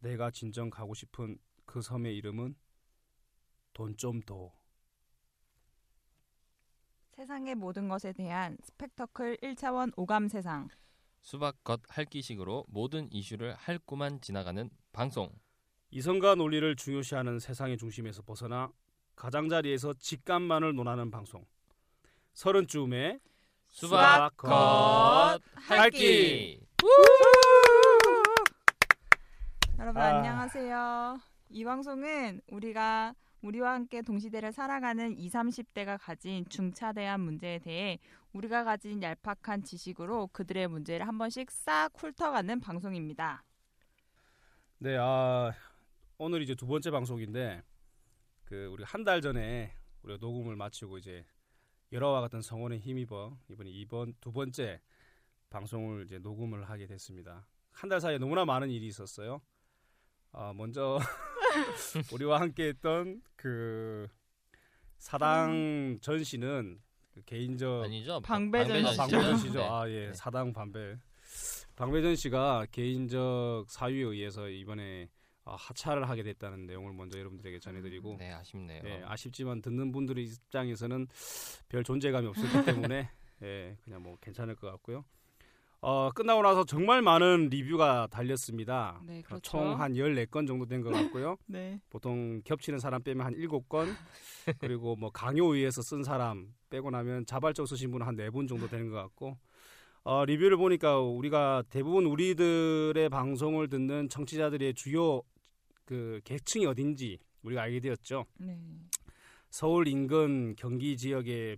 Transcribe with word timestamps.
내가 0.00 0.30
진정 0.30 0.70
가고 0.70 0.94
싶은 0.94 1.38
그 1.64 1.80
섬의 1.82 2.16
이름은 2.16 2.54
돈 3.72 3.96
좀 3.96 4.20
더. 4.22 4.52
세상의 7.12 7.54
모든 7.54 7.88
것에 7.88 8.12
대한 8.12 8.56
스펙터클 8.62 9.36
1차원 9.38 9.92
오감 9.96 10.28
세상. 10.28 10.68
수박 11.20 11.62
겉 11.64 11.80
핥기식으로 11.88 12.64
모든 12.68 13.12
이슈를 13.12 13.54
핥고만 13.54 14.20
지나가는 14.22 14.70
방송. 14.92 15.30
이성과 15.90 16.36
논리를 16.36 16.74
중요시하는 16.76 17.38
세상의 17.38 17.76
중심에서 17.76 18.22
벗어나 18.22 18.72
가장자리에서 19.16 19.94
직감만을 19.94 20.74
논하는 20.74 21.10
방송. 21.10 21.44
서른쯤에 22.32 23.20
수박 23.68 24.34
겉겉 24.38 25.42
핥기. 25.54 25.74
핥기. 25.74 26.60
여러분 29.80 30.02
아. 30.02 30.16
안녕하세요. 30.18 31.18
이 31.50 31.64
방송은 31.64 32.42
우리가 32.48 33.14
우리와 33.42 33.72
함께 33.74 34.02
동시대를 34.02 34.52
살아가는 34.52 35.16
20, 35.18 35.32
30대가 35.32 35.98
가진 36.00 36.44
중차대한 36.48 37.20
문제에 37.20 37.58
대해 37.58 37.98
우리가 38.32 38.64
가진 38.64 39.02
얄팍한 39.02 39.64
지식으로 39.64 40.28
그들의 40.28 40.68
문제를 40.68 41.06
한 41.08 41.16
번씩 41.18 41.50
싹 41.50 41.90
훑어가는 41.96 42.60
방송입니다. 42.60 43.42
네, 44.78 44.96
아 45.00 45.52
오늘 46.18 46.42
이제 46.42 46.54
두 46.54 46.66
번째 46.66 46.90
방송인데 46.90 47.62
그 48.44 48.66
우리 48.66 48.84
한 48.84 49.04
달 49.04 49.20
전에 49.22 49.72
우리가 50.02 50.18
녹음을 50.20 50.56
마치고 50.56 50.98
이제 50.98 51.24
열화와 51.92 52.20
같은 52.20 52.42
성원에 52.42 52.78
힘입어 52.78 53.36
이번에 53.48 53.70
이번 53.70 54.14
두 54.20 54.30
번째 54.32 54.80
방송을 55.48 56.04
이제 56.04 56.18
녹음을 56.18 56.68
하게 56.68 56.86
됐습니다. 56.86 57.46
한 57.72 57.88
달 57.88 58.00
사이에 58.00 58.18
너무나 58.18 58.44
많은 58.44 58.68
일이 58.70 58.86
있었어요. 58.86 59.40
아 60.32 60.52
먼저 60.54 60.98
우리와 62.12 62.40
함께했던 62.40 63.22
그 63.36 64.08
사당 64.96 65.98
전 66.00 66.22
씨는 66.22 66.80
그 67.12 67.22
개인적 67.24 67.84
아니죠? 67.84 68.20
방배전 68.20 68.84
아, 68.86 68.90
씨죠? 68.90 68.96
방배전 68.96 69.36
씨죠. 69.38 69.58
네. 69.58 69.68
아 69.68 69.88
예, 69.88 70.06
네. 70.06 70.12
사당 70.12 70.52
반배. 70.52 70.96
방배전 71.76 72.16
씨가 72.16 72.66
개인적 72.70 73.66
사유에 73.68 74.02
의해서 74.02 74.48
이번에 74.48 75.08
아, 75.44 75.56
하차를 75.56 76.08
하게 76.08 76.22
됐다는 76.22 76.66
내용을 76.66 76.92
먼저 76.92 77.18
여러분들에게 77.18 77.58
전해드리고 77.58 78.16
네, 78.18 78.30
아쉽네요. 78.32 78.82
네, 78.82 79.02
아쉽지만 79.04 79.62
듣는 79.62 79.90
분들의 79.90 80.24
입장에서는 80.24 81.08
별 81.68 81.82
존재감이 81.82 82.26
없었기 82.26 82.64
때문에 82.66 83.10
예, 83.42 83.76
그냥 83.82 84.02
뭐 84.02 84.16
괜찮을 84.20 84.54
것 84.54 84.70
같고요. 84.70 85.04
어, 85.82 86.10
끝나고 86.12 86.42
나서 86.42 86.64
정말 86.64 87.00
많은 87.00 87.48
리뷰가 87.48 88.08
달렸습니다. 88.10 89.00
네, 89.06 89.22
그렇죠. 89.22 89.40
총한 89.50 89.94
14건 89.94 90.46
정도 90.46 90.66
된 90.66 90.82
것 90.82 90.90
같고요. 90.90 91.36
네. 91.48 91.80
보통 91.88 92.42
겹치는 92.44 92.78
사람 92.78 93.02
빼면 93.02 93.24
한 93.24 93.34
7건 93.34 93.86
그리고 94.58 94.94
뭐 94.96 95.10
강요의해서 95.10 95.80
쓴 95.82 96.02
사람 96.02 96.52
빼고 96.68 96.90
나면 96.90 97.24
자발적 97.24 97.66
쓰신 97.66 97.90
분은 97.92 98.06
한 98.06 98.14
4분 98.16 98.46
정도 98.46 98.68
되는 98.68 98.90
것 98.90 98.96
같고 98.96 99.38
어, 100.02 100.24
리뷰를 100.26 100.56
보니까 100.58 100.98
우리가 100.98 101.62
대부분 101.70 102.04
우리들의 102.06 103.08
방송을 103.08 103.68
듣는 103.68 104.08
청취자들의 104.10 104.74
주요 104.74 105.22
그 105.86 106.20
계층이 106.24 106.66
어딘지 106.66 107.18
우리가 107.42 107.62
알게 107.62 107.80
되었죠. 107.80 108.26
네. 108.38 108.58
서울 109.48 109.88
인근 109.88 110.54
경기 110.56 110.96
지역에 110.96 111.56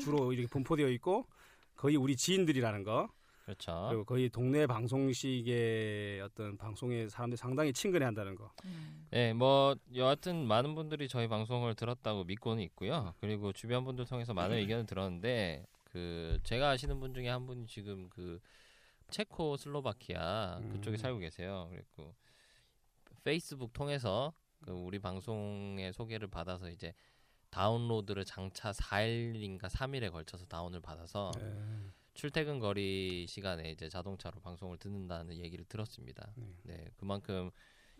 주로 0.00 0.32
이렇게 0.32 0.48
분포되어 0.48 0.88
있고 0.88 1.26
거의 1.76 1.96
우리 1.96 2.16
지인들이라는 2.16 2.84
거 2.84 3.08
그렇죠. 3.44 3.86
그리고 3.90 4.04
거의 4.04 4.30
동네 4.30 4.66
방송식의 4.66 6.22
어떤 6.22 6.56
방송에 6.56 7.08
사람들이 7.08 7.36
상당히 7.36 7.72
친근해 7.74 8.04
한다는 8.06 8.34
거. 8.36 8.50
음. 8.64 9.06
네, 9.10 9.34
뭐 9.34 9.76
여하튼 9.94 10.46
많은 10.46 10.74
분들이 10.74 11.08
저희 11.08 11.28
방송을 11.28 11.74
들었다고 11.74 12.24
믿고는 12.24 12.62
있고요. 12.64 13.14
그리고 13.20 13.52
주변 13.52 13.84
분들 13.84 14.06
통해서 14.06 14.32
많은 14.32 14.56
의견을 14.56 14.86
들었는데 14.86 15.66
그 15.84 16.38
제가 16.42 16.70
아시는 16.70 16.98
분 17.00 17.12
중에 17.12 17.28
한 17.28 17.46
분이 17.46 17.66
지금 17.66 18.08
그 18.08 18.40
체코 19.10 19.56
슬로바키아 19.58 20.60
그쪽에 20.72 20.96
음. 20.96 20.96
살고 20.96 21.18
계세요. 21.18 21.68
그리고 21.70 22.14
페이스북 23.24 23.74
통해서 23.74 24.32
그 24.62 24.70
우리 24.72 24.98
방송의 24.98 25.92
소개를 25.92 26.28
받아서 26.28 26.70
이제 26.70 26.94
다운로드를 27.54 28.24
장차 28.24 28.72
4일인가 28.72 29.68
3일에 29.68 30.10
걸쳐서 30.10 30.44
다운을 30.46 30.80
받아서 30.80 31.30
예. 31.38 31.52
출퇴근 32.14 32.58
거리 32.58 33.26
시간에 33.28 33.70
이제 33.70 33.88
자동차로 33.88 34.40
방송을 34.40 34.76
듣는다는 34.78 35.36
얘기를 35.38 35.64
들었습니다. 35.64 36.32
네. 36.36 36.46
네, 36.64 36.84
그만큼 36.96 37.50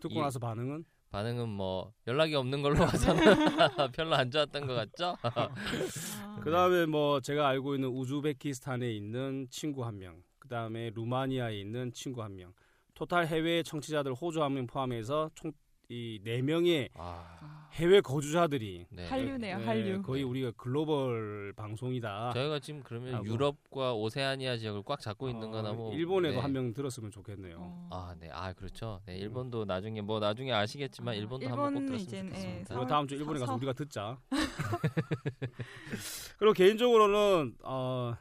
듣고 0.01 0.15
이- 0.15 0.19
나서 0.19 0.39
반응은 0.39 0.83
반응은 1.09 1.47
뭐 1.47 1.93
연락이 2.07 2.35
없는 2.35 2.61
걸로 2.61 2.75
봐서는 2.85 3.23
별로 3.95 4.15
안 4.15 4.29
좋았던 4.29 4.67
것 4.67 4.73
같죠? 4.73 5.15
아. 5.21 6.39
그 6.41 6.51
다음에 6.51 6.85
뭐 6.85 7.21
제가 7.21 7.47
알고 7.47 7.75
있는 7.75 7.87
우즈베키스탄에 7.89 8.91
있는 8.91 9.47
친구 9.49 9.85
한 9.85 9.97
명, 9.97 10.21
그 10.39 10.49
다음에 10.49 10.89
루마니아에 10.93 11.57
있는 11.57 11.93
친구 11.93 12.21
한 12.21 12.35
명, 12.35 12.53
토탈 12.93 13.27
해외 13.27 13.63
청취자들 13.63 14.13
호주 14.13 14.43
한 14.43 14.53
명 14.53 14.67
포함해서 14.67 15.29
총 15.35 15.53
이 15.89 16.19
네 16.23 16.41
명의 16.41 16.89
아, 16.95 17.37
아, 17.41 17.69
해외 17.73 18.01
거주자들이 18.01 18.85
네. 18.89 19.05
한류네요, 19.07 19.57
네, 19.59 19.65
한류. 19.65 20.01
거의 20.01 20.23
우리가 20.23 20.51
글로벌 20.57 21.53
방송이다. 21.55 22.31
저희가 22.33 22.59
지금 22.59 22.81
그러면 22.83 23.15
아, 23.15 23.17
뭐. 23.19 23.27
유럽과 23.27 23.93
오세아니아 23.93 24.57
지역을 24.57 24.81
꽉 24.85 24.99
잡고 24.99 25.29
있는 25.29 25.51
거나 25.51 25.71
어, 25.71 25.73
뭐 25.73 25.93
일본에도 25.93 26.35
네. 26.35 26.41
한명 26.41 26.73
들었으면 26.73 27.11
좋겠네요. 27.11 27.57
어. 27.59 27.89
아, 27.91 28.15
네. 28.19 28.29
아, 28.31 28.53
그렇죠. 28.53 29.01
네, 29.05 29.17
일본도 29.17 29.65
나중에 29.65 30.01
뭐 30.01 30.19
나중에 30.19 30.51
아시겠지만 30.53 31.13
아, 31.13 31.17
일본도 31.17 31.47
한번 31.49 31.73
꼭 31.75 31.85
들었으면 31.85 32.27
좋겠습니다. 32.29 32.65
사- 32.65 32.73
그리고 32.73 32.87
다음 32.87 33.07
주 33.07 33.15
일본에 33.15 33.39
가서 33.39 33.51
서- 33.51 33.55
우리가 33.57 33.73
듣자. 33.73 34.17
그리고 36.39 36.53
개인적으로는 36.53 37.55
어, 37.63 38.15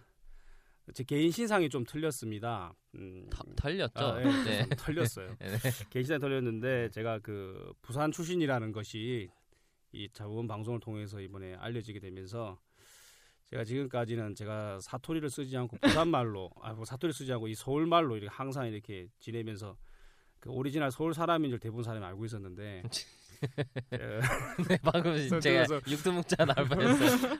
제 0.94 1.02
개인 1.04 1.30
신상이 1.30 1.68
좀 1.68 1.84
틀렸습니다. 1.84 2.74
음, 2.94 3.26
터- 3.30 3.42
털렸죠. 3.56 3.92
아, 3.98 4.20
예, 4.20 4.24
네. 4.44 4.60
좀 4.60 4.68
털렸어요. 4.76 5.36
네. 5.40 5.48
개인 5.90 6.04
신상 6.04 6.20
털렸는데 6.20 6.90
제가 6.90 7.18
그 7.18 7.72
부산 7.82 8.10
출신이라는 8.12 8.72
것이 8.72 9.28
이 9.92 10.08
자본 10.12 10.46
방송을 10.46 10.80
통해서 10.80 11.20
이번에 11.20 11.54
알려지게 11.56 11.98
되면서 12.00 12.58
제가 13.50 13.64
지금까지는 13.64 14.34
제가 14.34 14.78
사투리를 14.80 15.28
쓰지 15.30 15.56
않고 15.56 15.76
부산 15.82 16.08
말로 16.08 16.50
아뭐 16.62 16.84
사투리 16.84 17.12
쓰지 17.12 17.32
않고 17.32 17.48
이 17.48 17.54
서울 17.54 17.86
말로 17.86 18.16
이렇게 18.16 18.28
항상 18.32 18.66
이렇게 18.66 19.08
지내면서 19.20 19.76
그 20.40 20.50
오리지널 20.50 20.90
서울 20.90 21.12
사람인 21.14 21.50
줄 21.50 21.58
대부분 21.58 21.84
사람이 21.84 22.04
알고 22.04 22.24
있었는데 22.24 22.78
에, 22.78 22.82
네, 24.68 24.78
방금 24.82 25.40
제가 25.40 25.80
육두문자 25.88 26.44
나올 26.44 26.68
뻔했어요. 26.68 27.36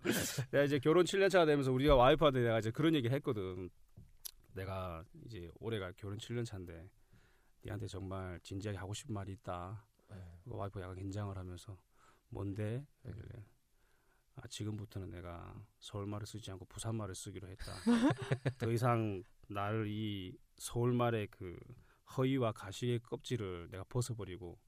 내가 0.50 0.64
이제 0.64 0.78
결혼 0.78 1.04
7년 1.04 1.30
차가 1.30 1.44
되면서 1.46 1.72
우리가 1.72 1.96
와이프한테 1.96 2.40
내가 2.40 2.58
이제 2.58 2.70
그런 2.70 2.94
얘기를 2.94 3.14
했거든. 3.16 3.70
내가 4.54 5.04
이제 5.26 5.50
올해가 5.60 5.92
결혼 5.96 6.18
7년 6.18 6.44
차인데 6.44 6.88
니한테 7.64 7.86
정말 7.86 8.40
진지하게 8.42 8.78
하고 8.78 8.94
싶은 8.94 9.14
말이 9.14 9.32
있다. 9.32 9.84
그 10.44 10.54
와이프 10.54 10.80
약간 10.80 10.96
긴장을 10.96 11.36
하면서 11.36 11.76
뭔데? 12.28 12.84
그러길래 13.02 13.44
아, 14.36 14.46
지금부터는 14.48 15.10
내가 15.10 15.54
서울말을 15.80 16.26
쓰지 16.26 16.50
않고 16.50 16.66
부산말을 16.66 17.14
쓰기로 17.14 17.48
했다. 17.48 17.72
더 18.58 18.70
이상 18.70 19.22
나를 19.48 19.86
이 19.88 20.36
서울말의 20.58 21.28
그 21.30 21.58
허위와 22.16 22.52
가식의 22.52 23.00
껍질을 23.00 23.68
내가 23.70 23.84
벗어버리고 23.88 24.58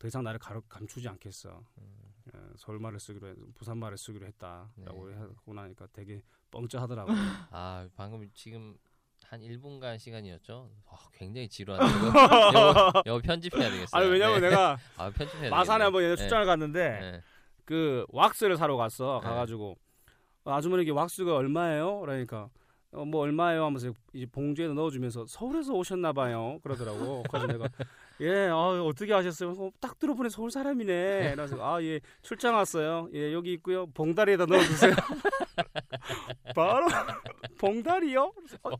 더 0.00 0.08
이상 0.08 0.24
나를 0.24 0.38
가로, 0.40 0.62
감추지 0.62 1.06
않겠어. 1.08 1.50
어, 1.50 2.52
서울말을 2.56 2.98
쓰기로 2.98 3.28
했, 3.28 3.36
부산말을 3.54 3.98
쓰기로 3.98 4.26
했다라고 4.26 5.08
네. 5.10 5.14
하고 5.14 5.54
나니까 5.54 5.86
되게 5.92 6.22
뻥쩌하더라고요. 6.50 7.14
아 7.52 7.86
방금 7.96 8.28
지금 8.32 8.76
한 9.26 9.40
1분간 9.42 9.98
시간이었죠. 9.98 10.70
아, 10.88 10.96
굉장히 11.12 11.48
지루한데 11.48 11.84
이거, 12.50 13.02
이거 13.04 13.18
편집해야 13.20 13.70
되겠어요. 13.70 14.00
아니 14.02 14.10
왜냐면 14.10 14.40
네. 14.40 14.48
내가 14.48 14.78
아 14.96 15.10
편집해야 15.10 15.50
마산에. 15.50 15.84
한번 15.84 16.02
예전에 16.02 16.16
네. 16.16 16.22
출장을 16.22 16.46
갔는데 16.46 17.00
네. 17.00 17.22
그 17.66 18.06
왁스를 18.08 18.56
사러 18.56 18.76
갔어. 18.76 19.20
네. 19.22 19.28
가가지고 19.28 19.76
어, 20.44 20.52
아주머니 20.54 20.84
이게 20.84 20.92
왁스가 20.92 21.36
얼마예요? 21.36 22.00
그러니까 22.00 22.48
어, 22.92 23.04
뭐 23.04 23.20
얼마예요? 23.20 23.66
하면서 23.66 23.92
이제 24.14 24.24
봉지에 24.24 24.68
넣어주면서 24.68 25.26
서울에서 25.26 25.74
오셨나 25.74 26.14
봐요. 26.14 26.58
그러더라고. 26.62 27.22
그래서 27.30 27.46
내가 27.46 27.68
예, 28.20 28.48
아, 28.48 28.82
어떻게 28.84 29.12
하셨어요? 29.12 29.52
어, 29.52 29.70
딱 29.80 29.98
들어보니 29.98 30.28
서울 30.30 30.50
사람이네. 30.50 31.34
그래서 31.34 31.56
아, 31.60 31.82
예, 31.82 32.00
출장 32.22 32.54
왔어요. 32.54 33.08
예, 33.14 33.32
여기 33.32 33.52
있고요. 33.54 33.86
봉다리에다 33.86 34.44
넣어주세요. 34.46 34.92
바로 36.54 36.86
봉다리요? 37.58 38.32
어, 38.62 38.70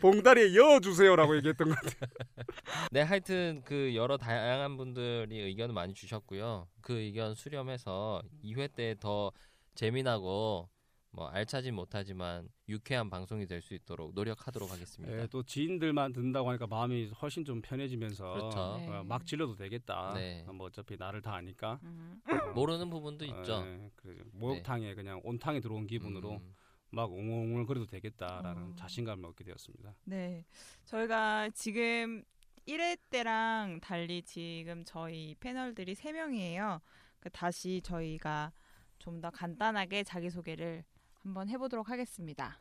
봉다리에 0.00 0.48
넣어주세요라고 0.56 1.36
얘기했던 1.36 1.68
것 1.68 1.74
같아요. 1.76 2.10
네, 2.90 3.02
하여튼 3.02 3.62
그 3.64 3.94
여러 3.94 4.16
다양한 4.16 4.76
분들이 4.76 5.40
의견을 5.40 5.74
많이 5.74 5.94
주셨고요. 5.94 6.66
그 6.80 6.94
의견 6.98 7.34
수렴해서 7.34 8.22
2회 8.44 8.74
때 8.74 8.96
더 8.98 9.30
재미나고 9.74 10.68
뭐 11.12 11.26
알차진 11.28 11.74
못하지만 11.74 12.48
유쾌한 12.68 13.10
방송이 13.10 13.46
될 13.46 13.60
수 13.60 13.74
있도록 13.74 14.14
노력하도록 14.14 14.70
하겠습니다. 14.70 15.12
예, 15.22 15.26
또 15.26 15.42
지인들만 15.42 16.12
듣는다고 16.12 16.48
하니까 16.50 16.66
마음이 16.66 17.10
훨씬 17.20 17.44
좀 17.44 17.60
편해지면서 17.60 18.32
그렇죠. 18.32 18.76
네. 18.78 18.88
어, 18.88 19.04
막 19.04 19.26
질러도 19.26 19.56
되겠다. 19.56 20.12
네. 20.14 20.44
뭐 20.52 20.66
어차피 20.68 20.96
나를 20.96 21.20
다 21.20 21.34
아니까. 21.34 21.78
음. 21.82 22.22
모르는 22.54 22.88
부분도 22.90 23.24
있죠. 23.26 23.62
예, 23.66 23.90
그래서 23.96 24.22
목욕탕에 24.32 24.94
그냥 24.94 25.20
온탕에 25.24 25.60
들어온 25.60 25.86
기분으로 25.86 26.34
음, 26.36 26.54
막 26.90 27.10
웅웅을 27.12 27.66
그래도 27.66 27.86
되겠다라는 27.86 28.62
어. 28.62 28.74
자신감을 28.76 29.24
얻게 29.26 29.44
되었습니다. 29.44 29.94
네. 30.04 30.44
저희가 30.84 31.50
지금 31.50 32.22
1회 32.66 32.98
때랑 33.10 33.80
달리 33.80 34.22
지금 34.22 34.84
저희 34.84 35.34
패널들이 35.40 35.94
3명이에요. 35.94 36.80
그 37.18 37.28
다시 37.30 37.80
저희가 37.82 38.52
좀 38.98 39.20
더 39.20 39.30
간단하게 39.30 40.04
자기소개를 40.04 40.84
한번 41.22 41.48
해보도록 41.48 41.88
하겠습니다. 41.88 42.58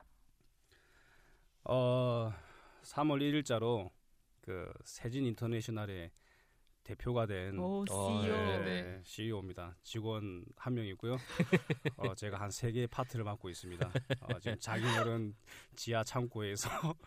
어, 1.64 2.32
3월 2.84 3.20
1일자로 3.44 3.90
그 4.42 4.72
세진 4.84 5.26
인터내셔널의 5.26 6.12
대표가 6.84 7.26
된 7.28 7.60
오, 7.60 7.84
어, 7.90 8.22
CEO. 8.22 8.36
네, 8.36 8.58
네. 8.60 8.82
네, 8.82 9.02
CEO입니다. 9.04 9.76
직원 9.84 10.44
한 10.56 10.74
명이고요. 10.74 11.18
어, 11.98 12.16
제가 12.16 12.40
한 12.40 12.50
세 12.52 12.72
개의 12.72 12.88
파트를 12.88 13.24
맡고 13.26 13.50
있습니다. 13.50 13.92
어, 14.22 14.40
지금 14.40 14.58
자기네는 14.60 15.36
지하 15.76 16.04
창고에서 16.04 16.70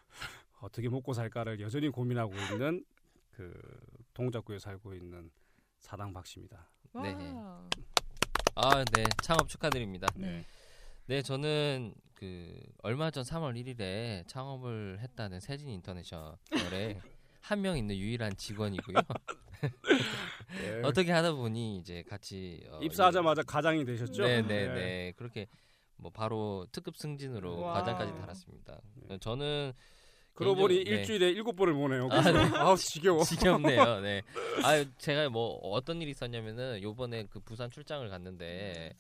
어떻게 0.61 0.89
먹고 0.89 1.13
살까를 1.15 1.61
여전히 1.61 1.89
고민하고 1.89 2.33
있는 2.37 2.85
그 3.33 3.53
동작구에 4.15 4.59
살고 4.61 4.95
있는 4.95 5.31
사당 5.81 6.13
박 6.13 6.27
씨입니다. 6.27 6.71
네. 6.95 7.13
와. 7.33 7.69
아, 8.55 8.85
네. 8.95 9.05
창업 9.23 9.49
축하드립니다. 9.49 10.07
네. 10.15 10.45
네, 11.07 11.23
저는 11.23 11.95
그 12.15 12.55
얼마 12.83 13.11
전 13.11 13.25
3월 13.25 13.55
1일에 13.61 14.27
창업을 14.29 14.99
했다는 15.01 15.41
세진 15.41 15.69
인터내셔널에 15.69 17.01
한 17.41 17.61
명 17.61 17.77
있는 17.77 17.97
유일한 17.97 18.37
직원이고요. 18.37 18.97
네. 19.61 20.81
어떻게 20.85 21.11
하다 21.11 21.33
보니 21.33 21.79
이제 21.79 22.03
같이 22.09 22.65
어, 22.71 22.79
입사하자마자 22.81 23.43
가장이 23.43 23.85
되셨죠? 23.85 24.23
네, 24.23 24.43
네, 24.43 24.69
네. 24.69 25.13
그렇게 25.17 25.49
뭐 25.97 26.11
바로 26.13 26.67
특급 26.71 26.97
승진으로 26.97 27.61
와. 27.61 27.75
과장까지 27.75 28.13
달았습니다. 28.13 28.81
저는 29.21 29.73
그러고 30.35 30.63
보니 30.63 30.85
네. 30.85 30.91
일주일에 30.91 31.31
일곱 31.31 31.57
번을 31.57 31.75
보내요. 31.75 32.09
아, 32.13 32.23
네. 32.31 32.39
아우 32.57 32.77
지겨워. 32.77 33.25
지겹네요. 33.25 34.01
네. 34.01 34.23
아, 34.63 34.85
제가 34.99 35.29
뭐 35.29 35.57
어떤 35.63 36.01
일이 36.01 36.13
있었냐면은 36.13 36.81
요번에 36.81 37.25
그 37.29 37.41
부산 37.41 37.71
출장을 37.73 38.09
갔는데 38.09 38.95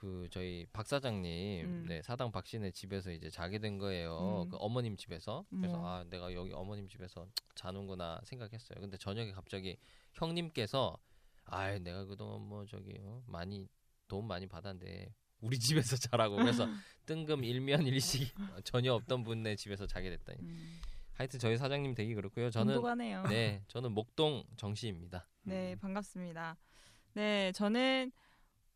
그 0.00 0.28
저희 0.30 0.66
박 0.72 0.86
사장님, 0.86 1.66
음. 1.66 1.84
네 1.86 2.00
사당 2.00 2.32
박 2.32 2.46
씨네 2.46 2.70
집에서 2.70 3.12
이제 3.12 3.28
자게 3.28 3.58
된 3.58 3.76
거예요. 3.76 4.44
음. 4.46 4.48
그 4.48 4.56
어머님 4.56 4.96
집에서. 4.96 5.44
그래서 5.50 5.78
음. 5.78 5.84
아 5.84 6.04
내가 6.08 6.32
여기 6.32 6.54
어머님 6.54 6.88
집에서 6.88 7.28
자는구나 7.54 8.18
생각했어요. 8.24 8.80
근데 8.80 8.96
저녁에 8.96 9.30
갑자기 9.32 9.76
형님께서 10.14 10.96
아 11.44 11.78
내가 11.78 12.06
그동안 12.06 12.40
뭐 12.40 12.64
저기 12.64 12.96
어, 13.02 13.22
많이 13.26 13.68
돈 14.08 14.26
많이 14.26 14.46
받았는데 14.46 15.12
우리 15.42 15.58
집에서 15.60 15.96
자라고 15.96 16.36
그래서 16.36 16.66
뜬금 17.04 17.44
일면일식 17.44 18.34
전혀 18.64 18.94
없던 18.94 19.22
분네 19.22 19.56
집에서 19.56 19.86
자게 19.86 20.08
됐다니. 20.08 20.38
음, 20.40 20.80
하여튼 21.12 21.38
저희 21.38 21.58
사장님 21.58 21.94
되기 21.94 22.14
그렇고요. 22.14 22.48
저는 22.48 22.76
운동하네요. 22.76 23.24
네, 23.24 23.62
저는 23.68 23.92
목동 23.92 24.44
정씨입니다. 24.56 25.28
네, 25.42 25.76
반갑습니다. 25.76 26.56
네, 27.12 27.52
저는 27.52 28.12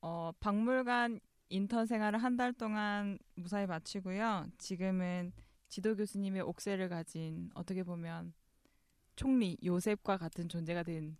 어, 0.05 0.33
박물관 0.41 1.19
인턴 1.49 1.87
생활을 1.87 2.23
한 2.23 2.37
달 2.37 2.53
동안 2.53 3.19
무사히 3.37 3.67
마치고요. 3.67 4.45
지금은 4.59 5.33
지도 5.69 5.97
교수님의 5.97 6.43
옥새를 6.43 6.89
가진 6.91 7.49
어떻게 7.55 7.83
보면 7.83 8.35
총리 9.17 9.57
요셉과 9.65 10.19
같은 10.19 10.49
존재가 10.49 10.83
된 10.83 11.17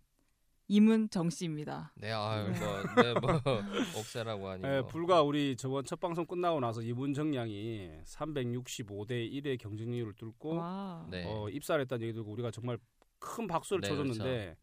이문정 0.67 1.29
씨입니다. 1.29 1.93
네, 1.95 2.11
아유, 2.11 2.51
네. 2.51 2.59
뭐, 2.59 2.81
네, 3.03 3.13
뭐 3.19 3.99
옥새라고 3.99 4.47
하니. 4.49 4.63
예, 4.65 4.81
뭐. 4.81 4.87
불과 4.87 5.21
우리 5.23 5.55
저번 5.55 5.83
첫 5.85 5.99
방송 5.99 6.25
끝나고 6.25 6.59
나서 6.59 6.81
이문정 6.81 7.33
양이 7.35 7.89
365대 8.03 9.31
1의 9.31 9.57
경쟁률을 9.59 10.13
뚫고 10.13 10.55
와. 10.57 11.07
네. 11.09 11.23
어, 11.27 11.49
입사를 11.49 11.79
했다는 11.81 12.03
얘기 12.03 12.13
들고 12.13 12.31
우리가 12.31 12.51
정말 12.51 12.77
큰 13.19 13.47
박수를 13.47 13.81
네, 13.81 13.87
쳐줬는데 13.87 14.57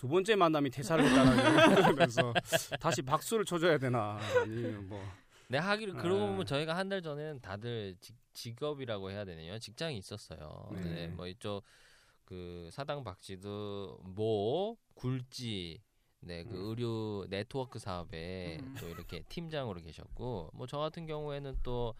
두 0.00 0.08
번째 0.08 0.34
만남이 0.34 0.70
퇴사를 0.70 1.04
했다는 1.04 1.74
들으면서 1.74 2.32
다시 2.80 3.02
박수를 3.02 3.44
쳐줘야 3.44 3.76
되나 3.76 4.18
아니면 4.40 4.88
뭐 4.88 4.98
네, 5.48 5.58
하기로 5.58 5.92
그러고 5.98 6.24
아. 6.24 6.26
보면 6.28 6.46
저희가 6.46 6.74
한 6.74 6.88
달 6.88 7.02
전에는 7.02 7.40
다들 7.42 7.96
직, 8.00 8.16
직업이라고 8.32 9.10
해야 9.10 9.26
되나요? 9.26 9.58
직장이 9.58 9.98
있었어요. 9.98 10.70
네. 10.72 10.80
네. 10.82 11.06
뭐 11.08 11.26
이쪽 11.26 11.64
그 12.24 12.70
사당 12.72 13.04
박쥐도 13.04 13.98
모 14.14 14.78
굴지 14.94 15.82
네, 16.20 16.44
그 16.44 16.50
음. 16.54 16.68
의류 16.70 17.26
네트워크 17.28 17.78
사업에 17.78 18.56
음. 18.62 18.74
또 18.80 18.88
이렇게 18.88 19.22
팀장으로 19.28 19.82
계셨고 19.82 20.48
뭐 20.54 20.66
저 20.66 20.78
같은 20.78 21.04
경우에는 21.04 21.58
또 21.62 21.94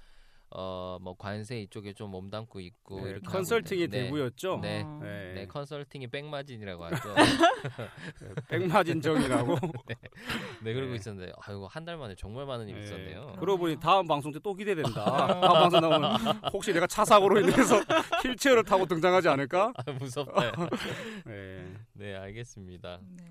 어 0.52 0.99
뭐 1.00 1.17
관세 1.17 1.61
이쪽에 1.62 1.93
좀 1.93 2.11
몸담고 2.11 2.61
있고 2.61 3.01
네, 3.03 3.10
이렇게 3.10 3.27
하고 3.27 3.39
있는데, 3.74 3.89
대부였죠. 4.05 4.58
네. 4.60 4.82
어. 4.84 4.98
네. 5.03 5.32
네, 5.34 5.46
컨설팅이 5.46 6.08
백마진이라고 6.08 6.84
하죠. 6.86 7.15
백마진정이라고. 8.48 9.56
네, 10.63 10.72
그러고 10.74 10.91
네. 10.91 10.96
있었는데 10.96 11.32
아이고 11.41 11.69
한 11.69 11.84
달 11.84 11.96
만에 11.96 12.15
정말 12.15 12.44
많은 12.46 12.69
일이 12.69 12.79
네. 12.79 12.84
있었네요. 12.84 13.36
그러고 13.41 13.58
보니 13.60 13.81
다음 13.81 14.06
방송 14.06 14.32
때 14.32 14.39
또 14.43 14.55
기대된다. 14.55 15.05
다음 15.05 15.41
방송 15.41 15.81
나오면 15.81 16.15
혹시 16.53 16.72
내가 16.72 16.86
차 16.86 17.05
사고로 17.05 17.41
인해서 17.41 17.77
휠체어를 18.24 18.65
타고 18.65 18.86
등장하지 18.86 19.29
않을까? 19.29 19.72
아, 19.77 19.93
무섭다. 19.93 20.53
네. 21.27 21.74
네, 21.94 22.17
알겠습니다. 22.17 23.01
네. 23.17 23.24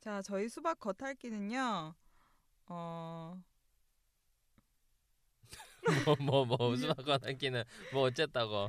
자, 0.00 0.20
저희 0.22 0.48
수박 0.48 0.78
겉핥기는요. 0.80 1.94
어, 2.68 3.40
뭐 6.04 6.16
뭐 6.20 6.44
뭐 6.44 6.76
수학 6.76 6.96
관한기는 7.04 7.62
뭐 7.92 8.02
어쨌다고. 8.02 8.68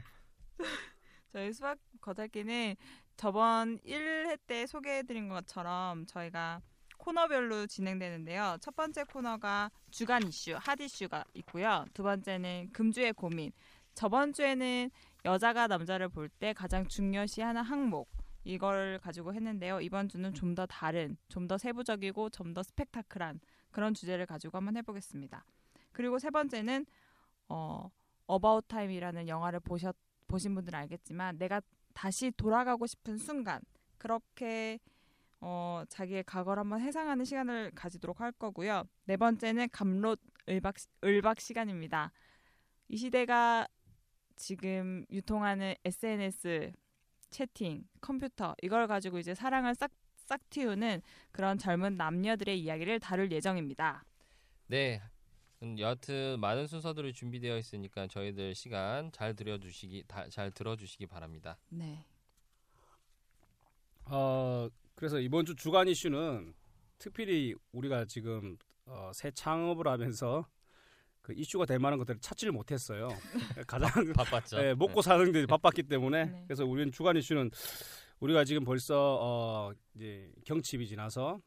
저희 1.32 1.54
수박 1.54 1.78
겉핥기는 2.02 2.76
저번 3.16 3.80
1회 3.80 4.40
때 4.48 4.66
소개해드린 4.66 5.28
것처럼 5.30 6.06
저희가 6.06 6.62
코너별로 6.98 7.68
진행되는데요. 7.68 8.58
첫 8.62 8.76
번째 8.76 9.04
코너가 9.04 9.72
주간 9.92 10.24
이슈, 10.28 10.56
핫 10.60 10.80
이슈가 10.80 11.24
있고요. 11.36 11.86
두 11.94 12.04
번째는 12.04 12.70
금주의 12.74 13.14
고민. 13.14 13.52
저번 13.94 14.34
주에는 14.34 14.90
여자가 15.26 15.68
남자를 15.68 16.10
볼 16.10 16.30
때 16.30 16.54
가장 16.54 16.88
중요시하는 16.88 17.62
항목 17.62 18.10
이걸 18.44 19.00
가지고 19.02 19.34
했는데요. 19.34 19.82
이번 19.82 20.08
주는 20.10 20.34
좀 20.34 20.56
더 20.56 20.66
다른, 20.66 21.18
좀 21.30 21.48
더 21.48 21.58
세부적이고 21.58 22.30
좀 22.30 22.54
더 22.54 22.64
스펙타클한 22.64 23.40
그런 23.72 23.94
주제를 23.94 24.26
가지고 24.26 24.58
한번 24.58 24.78
해보겠습니다. 24.78 25.44
그리고 25.92 26.20
세 26.20 26.30
번째는 26.30 26.86
어, 27.50 27.90
About 28.26 28.68
Time이라는 28.68 29.28
영화를 29.28 29.60
보셨 29.60 29.96
보신 30.28 30.54
분들은 30.56 30.78
알겠지만 30.78 31.38
내가 31.38 31.62
다시 31.94 32.32
돌아가고 32.32 32.86
싶은 32.86 33.18
순간 33.18 33.62
그렇게 33.98 34.80
어, 35.40 35.84
자기의 35.88 36.24
과거를 36.24 36.62
한번 36.62 36.82
회상하는 36.82 37.24
시간을 37.24 37.72
가지도록 37.76 38.20
할 38.20 38.32
거고요. 38.32 38.84
네 39.06 39.16
번째는 39.18 39.70
감롯 39.72 40.20
을박 40.50 40.76
을박 41.04 41.40
시간입니다. 41.40 42.12
이 42.90 42.98
시대가 42.98 43.68
지금 44.36 45.06
유통하는 45.12 45.76
SNS, 45.86 46.72
채팅, 47.30 47.88
컴퓨터 48.02 48.56
이걸 48.62 48.88
가지고 48.88 49.20
이제 49.20 49.34
사랑을 49.34 49.76
싹 49.76 49.92
싹 50.28 50.42
틔우는 50.50 51.02
그런 51.32 51.58
젊은 51.58 51.96
남녀들의 51.96 52.60
이야기를 52.60 53.00
다룰 53.00 53.32
예정입니다. 53.32 54.04
네. 54.68 55.02
음, 55.64 55.80
여하튼 55.80 56.40
많은 56.40 56.68
순서들이 56.68 57.14
준비되어 57.14 57.58
있으니까 57.58 58.08
저희들 58.08 58.54
시간 58.54 59.12
잘 59.12 59.36
들어주시기 59.36 60.04
다, 60.08 60.28
잘 60.30 60.52
들어주시기 60.52 61.08
바랍니다. 61.08 61.58
네. 61.70 62.06
어 64.06 64.70
그래서 64.96 65.20
이번 65.20 65.46
주 65.46 65.56
주간 65.56 65.88
이슈는 65.88 66.54
특별히 66.98 67.56
우리가 67.72 68.06
지금 68.06 68.58
어, 68.86 69.12
새 69.14 69.32
창업을 69.32 69.88
하면서 69.88 70.48
그 71.22 71.34
이슈가 71.34 71.66
될 71.66 71.78
만한 71.80 72.00
것들을 72.00 72.22
찾지를 72.22 72.54
못했어요. 72.54 73.10
가장 73.68 73.90
바빴죠. 74.14 74.62
네, 74.62 74.74
먹고 74.76 75.02
사는 75.02 75.30
데 75.32 75.46
바빴기 75.46 75.84
때문에 75.84 76.26
네. 76.26 76.44
그래서 76.48 76.66
우리는 76.66 76.92
주간 76.92 77.18
이슈는 77.18 77.52
우리가 78.20 78.46
지금 78.46 78.64
벌써 78.64 79.20
어, 79.22 79.74
이제 79.96 80.32
경칩이 80.46 80.88
지나서 80.88 81.42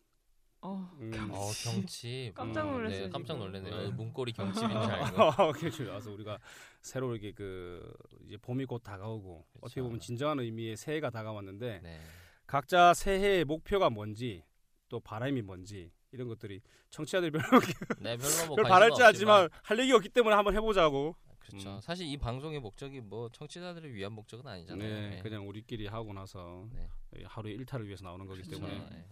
어, 0.62 0.90
음, 1.00 1.12
어 1.32 1.50
경칩 1.64 2.34
깜짝 2.34 2.64
음, 2.68 2.72
놀랐어요, 2.72 3.04
네, 3.04 3.10
깜짝. 3.10 3.38
놀랐네요. 3.38 3.76
네. 3.82 3.88
문고리 3.90 4.32
경칩인 4.34 4.68
줄 4.70 4.90
알고. 4.92 5.52
그렇죠. 5.52 5.90
와서 5.90 6.12
우리가 6.12 6.38
새로 6.82 7.12
이렇게 7.12 7.32
그 7.32 7.92
이제 8.26 8.36
봄이 8.36 8.66
곧 8.66 8.82
다가오고 8.82 9.46
어떻게 9.60 9.74
그렇죠. 9.80 9.84
보면 9.84 10.00
진정한 10.00 10.38
의미의 10.40 10.76
새해가 10.76 11.10
다가왔는데 11.10 11.80
네. 11.82 12.00
각자 12.46 12.92
새해의 12.94 13.44
목표가 13.44 13.88
뭔지 13.90 14.44
또 14.88 15.00
바람이 15.00 15.40
뭔지 15.42 15.90
이런 16.12 16.28
것들이 16.28 16.60
청취자들이 16.90 17.30
별로 17.30 17.60
네, 18.00 18.16
별로 18.16 18.46
뭐 18.48 18.56
별 18.56 18.64
바랄지 18.64 19.02
없지만 19.02 19.42
않지만 19.44 19.48
할 19.62 19.78
얘기가 19.78 19.96
없기 19.96 20.08
때문에 20.10 20.34
한번 20.34 20.54
해보자고. 20.56 21.14
그렇죠. 21.38 21.76
음. 21.76 21.80
사실 21.80 22.06
이 22.06 22.16
방송의 22.18 22.60
목적이 22.60 23.00
뭐 23.00 23.28
청취자들을 23.30 23.94
위한 23.94 24.12
목적은 24.12 24.46
아니잖아요. 24.46 25.10
네, 25.10 25.20
그냥 25.22 25.48
우리끼리 25.48 25.86
하고 25.86 26.12
나서 26.12 26.68
네. 26.74 26.88
하루에 27.24 27.52
일탈을 27.52 27.86
위해서 27.86 28.04
나오는 28.04 28.26
거기 28.26 28.42
그렇죠. 28.42 28.60
때문에 28.66 28.88
네. 28.90 29.06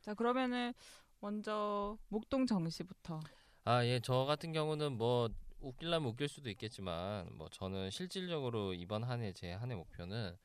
자 0.00 0.14
그러면은 0.14 0.72
먼저 1.20 1.98
목동 2.08 2.46
정씨부터. 2.46 3.20
아, 3.64 3.84
예, 3.84 4.00
저 4.02 4.24
같은 4.24 4.52
경우는 4.52 4.92
뭐 4.96 5.28
웃길라면 5.60 6.08
웃길 6.10 6.28
수도 6.28 6.48
있겠지만 6.50 7.28
뭐 7.36 7.48
저는 7.50 7.90
실질적으로 7.90 8.72
이번 8.74 9.02
한 9.04 9.20
해 9.22 9.32
제 9.32 9.52
한 9.54 9.70
해 9.70 9.74
목표는 9.74 10.36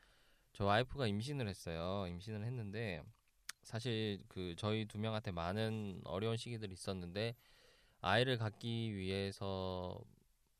저 0.53 0.65
와이프가 0.65 1.07
임신을 1.07 1.47
했어요. 1.47 2.07
임신을 2.07 2.43
했는데 2.45 3.03
사실 3.63 4.21
그 4.29 4.55
저희 4.57 4.85
두 4.85 4.99
명한테 4.99 5.31
많은 5.31 6.01
어려운 6.05 6.37
시기들이 6.37 6.73
있었는데 6.73 7.35
아이를 8.01 8.37
갖기 8.37 8.95
위해서 8.95 9.99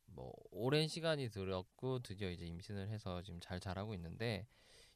뭐 0.07 0.33
오랜 0.51 0.87
시간이 0.87 1.29
들었고 1.29 1.99
드디어 1.99 2.29
이제 2.31 2.45
임신을 2.45 2.89
해서 2.89 3.21
지금 3.23 3.39
잘 3.41 3.59
자라고 3.59 3.93
있는데 3.95 4.47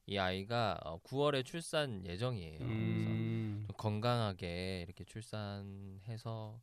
이 0.06 0.18
아이가 0.18 0.78
어, 0.84 0.98
9월에 1.02 1.44
출산 1.44 2.04
예정이에요. 2.04 2.58
그래서 2.58 2.72
음, 2.72 3.64
좀 3.66 3.76
건강하게 3.76 4.82
이렇게 4.86 5.04
출산해서 5.04 6.60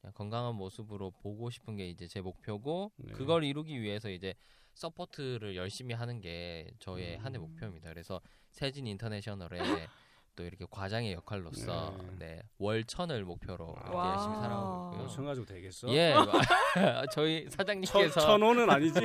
그냥 0.00 0.12
건강한 0.14 0.54
모습으로 0.54 1.10
보고 1.10 1.50
싶은 1.50 1.76
게 1.76 1.88
이제 1.88 2.06
제 2.06 2.20
목표고 2.20 2.92
네. 2.96 3.12
그걸 3.12 3.44
이루기 3.44 3.80
위해서 3.80 4.08
이제 4.08 4.34
서포트를 4.74 5.56
열심히 5.56 5.94
하는 5.94 6.20
게 6.20 6.70
저의 6.78 7.16
한해 7.18 7.38
음. 7.38 7.42
목표입니다. 7.42 7.88
그래서 7.88 8.20
세진 8.50 8.86
인터내셔널에 8.86 9.58
또 10.36 10.44
이렇게 10.44 10.66
과장의 10.70 11.14
역할로서 11.14 11.96
네. 12.18 12.26
네, 12.36 12.42
월 12.58 12.84
천을 12.84 13.24
목표로. 13.24 13.74
열심히 13.86 14.36
살아가고 14.36 14.92
있고요. 14.92 15.08
천 15.08 15.23
가지고 15.23 15.46
되겠어? 15.46 15.88
예, 15.88 16.14
저희 17.14 17.44
천, 17.44 17.50
사장님께서 17.52 18.20
천원은 18.20 18.68
아니지. 18.68 19.00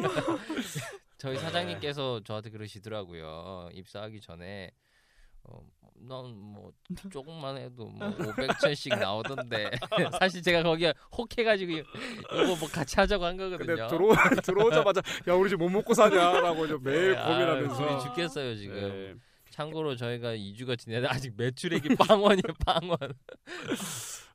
저희 1.21 1.35
네. 1.35 1.39
사장님께서 1.39 2.21
저한테 2.23 2.49
그러시더라고요. 2.49 3.69
입사하기 3.73 4.21
전에 4.21 4.71
어, 5.43 5.61
난 5.93 6.27
뭐 6.27 6.71
조금만 7.11 7.57
해도 7.57 7.85
뭐 7.89 7.99
500천씩 8.17 8.97
나오던데 8.97 9.69
사실 10.19 10.41
제가 10.41 10.63
거기에 10.63 10.95
혹해가지고 11.15 11.71
이거 11.73 12.55
뭐 12.59 12.67
같이 12.67 12.95
하자고 12.95 13.23
한 13.23 13.37
거거든요. 13.37 13.75
근데 13.75 13.87
들어 13.87 14.09
들어오자마자 14.41 15.03
야 15.27 15.33
우리 15.35 15.51
지금 15.51 15.65
뭐 15.65 15.69
먹고 15.69 15.93
사냐라고 15.93 16.65
이제 16.65 16.75
매일 16.81 17.11
네, 17.11 17.17
아, 17.19 17.27
고민하면서. 17.27 17.75
고민 17.75 17.99
죽겠어요 17.99 18.55
지금. 18.55 18.75
네. 18.75 19.15
참고로 19.51 19.95
저희가 19.97 20.35
2주가 20.35 20.75
지내도 20.75 21.07
아직 21.07 21.35
매출액이 21.37 21.97
빵원이에요 21.97 22.53
빵원. 22.65 22.97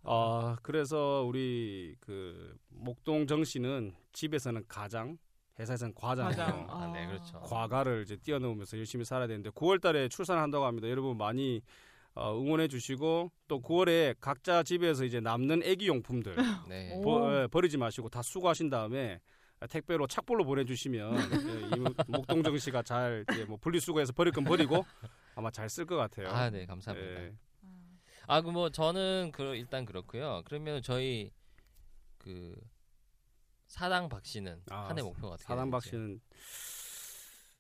아 0.05 0.57
그래서 0.63 1.25
우리 1.27 1.97
그 1.99 2.57
목동 2.69 3.27
정 3.27 3.43
씨는 3.43 3.93
집에서는 4.13 4.63
가장, 4.69 5.19
회사에서는 5.59 5.95
과장이에요. 5.95 6.37
과장. 6.37 6.67
아, 6.69 6.87
네 6.93 7.07
그렇죠. 7.07 7.41
과가를 7.41 8.03
이제 8.03 8.17
뛰어넘으면서 8.17 8.77
열심히 8.79 9.05
살아야 9.05 9.27
되는데 9.27 9.51
9월달에 9.51 10.11
출산한다고 10.11 10.65
합니다. 10.65 10.89
여러분 10.89 11.17
많이 11.17 11.63
어, 12.15 12.35
응원해 12.39 12.69
주시고 12.69 13.31
또 13.49 13.61
9월에 13.61 14.17
각자 14.21 14.63
집에서 14.63 15.05
이제 15.05 15.21
남는 15.21 15.63
애기 15.63 15.87
용품들 15.89 16.35
네. 16.69 16.93
오. 16.97 17.03
버, 17.03 17.43
예, 17.43 17.47
버리지 17.47 17.77
마시고 17.79 18.09
다 18.09 18.23
수거하신 18.23 18.71
다음에 18.71 19.21
택배로 19.71 20.07
착불로 20.07 20.45
보내주시면 20.45 21.17
예, 21.17 21.77
이 21.77 21.81
목동정 22.09 22.57
씨가 22.59 22.83
잘 22.83 23.25
이제 23.33 23.45
뭐 23.45 23.57
분리수거해서 23.59 24.13
버릴 24.13 24.33
건 24.33 24.45
버리고 24.45 24.85
아마 25.35 25.51
잘 25.51 25.69
쓸 25.69 25.85
것 25.87 25.97
같아요. 25.97 26.29
아, 26.29 26.51
네 26.51 26.65
감사합니다. 26.67 27.23
예. 27.23 27.33
아, 28.29 28.41
그 28.43 28.51
뭐 28.51 28.71
저는 28.71 29.31
그 29.33 29.55
일단 29.55 29.85
그렇고요. 29.85 30.43
그러면 30.47 30.83
저희 30.83 31.31
그 32.19 32.55
사당 33.67 34.09
박 34.09 34.25
씨는 34.25 34.63
아, 34.71 34.89
한해 34.89 35.03
목표가 35.03 35.35
어떻게 35.35 35.45
사단박 35.47 35.83
되는지? 35.83 35.91
씨는 35.91 36.21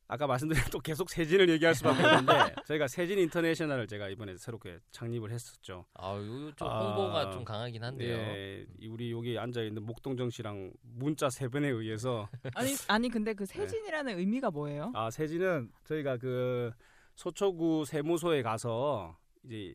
아까 0.09 0.27
말씀드린 0.29 0.63
또 0.71 0.79
계속 0.79 1.11
세진을 1.11 1.49
얘기할 1.49 1.75
수밖에 1.75 2.03
없는데 2.05 2.55
저희가 2.67 2.87
세진 2.87 3.19
인터내셔널을 3.19 3.89
제가 3.89 4.09
이번에 4.09 4.37
새롭게 4.37 4.79
창립을 4.93 5.33
했었죠. 5.33 5.85
아, 5.95 6.15
요좀 6.17 6.69
아, 6.69 6.81
홍보가 6.81 7.31
좀 7.33 7.45
강하긴 7.45 7.83
한데요. 7.83 8.17
예, 8.17 8.67
이 8.79 8.87
우리 8.87 9.11
여기 9.11 9.37
앉아 9.37 9.63
있는 9.63 9.85
목동정 9.85 10.31
씨랑 10.31 10.73
문자 10.83 11.29
세 11.29 11.49
번에 11.49 11.69
의해서 11.69 12.29
아니 12.55 12.75
아니 12.87 13.09
근데 13.09 13.35
그 13.35 13.45
세진이라는 13.47 14.17
의미가 14.19 14.53
뭐예요? 14.53 14.93
아 14.95 15.11
세진은 15.11 15.73
저희가 15.85 16.19
그 16.19 16.71
소초구 17.17 17.85
세무소에 17.87 18.43
가서 18.43 19.19
이제 19.45 19.75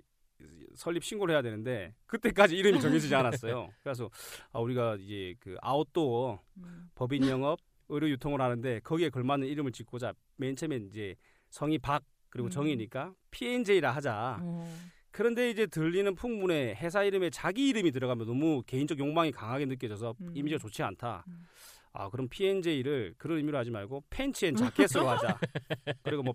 설립 0.76 1.04
신고를 1.04 1.34
해야 1.34 1.42
되는데 1.42 1.94
그때까지 2.06 2.56
이름이 2.56 2.80
정해지지 2.80 3.14
않았어요. 3.14 3.70
그래서 3.84 4.10
아, 4.52 4.60
우리가 4.60 4.98
이제 5.00 5.36
그 5.40 5.56
아웃도어 5.62 6.40
음. 6.58 6.90
법인 6.96 7.28
영업 7.28 7.60
의료 7.90 8.10
유통을 8.10 8.42
하는데 8.42 8.80
거기에 8.82 9.10
걸맞는 9.10 9.48
이름을 9.48 9.72
짓고자 9.72 10.14
맨 10.38 10.56
처음에 10.56 10.78
이제 10.78 11.16
성이 11.50 11.78
박 11.78 12.04
그리고 12.30 12.48
음. 12.48 12.50
정이니까 12.50 13.14
P&J라 13.32 13.92
하자. 13.92 14.40
어. 14.42 14.78
그런데 15.12 15.50
이제 15.50 15.68
들리는 15.68 16.16
풍문에 16.16 16.76
회사 16.76 17.04
이름에 17.04 17.30
자기 17.30 17.68
이름이 17.68 17.92
들어가면 17.92 18.26
너무 18.26 18.64
개인적 18.66 18.98
욕망이 18.98 19.32
강하게 19.32 19.66
느껴져서 19.66 20.16
음. 20.22 20.32
이미지가 20.34 20.60
좋지 20.60 20.82
않다. 20.84 21.26
음. 21.28 21.46
아 21.94 22.10
그럼 22.10 22.30
P&J를 22.30 23.16
그런 23.18 23.38
의미로 23.38 23.58
하지 23.58 23.70
말고 23.70 24.06
pants 24.10 24.46
and 24.46 24.56
jacket으로 24.56 25.10
하자. 25.10 25.38
그리고 26.04 26.24
뭐 26.24 26.34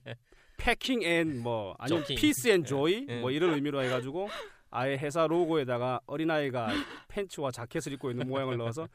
packing 0.56 1.02
and 1.02 1.38
뭐 1.42 1.74
아니면 1.78 2.02
joking. 2.02 2.16
peace 2.16 2.48
and 2.48 2.64
joy 2.64 3.06
예. 3.08 3.20
뭐 3.20 3.30
이런 3.30 3.54
의미로 3.54 3.82
해가지고 3.82 4.28
아예 4.70 4.96
회사 4.96 5.26
로고에다가 5.26 6.00
어린아이가 6.06 6.68
팬츠와 7.08 7.50
자켓을 7.50 7.92
입고 7.94 8.10
있는 8.10 8.28
모양을 8.28 8.56
넣어서 8.58 8.88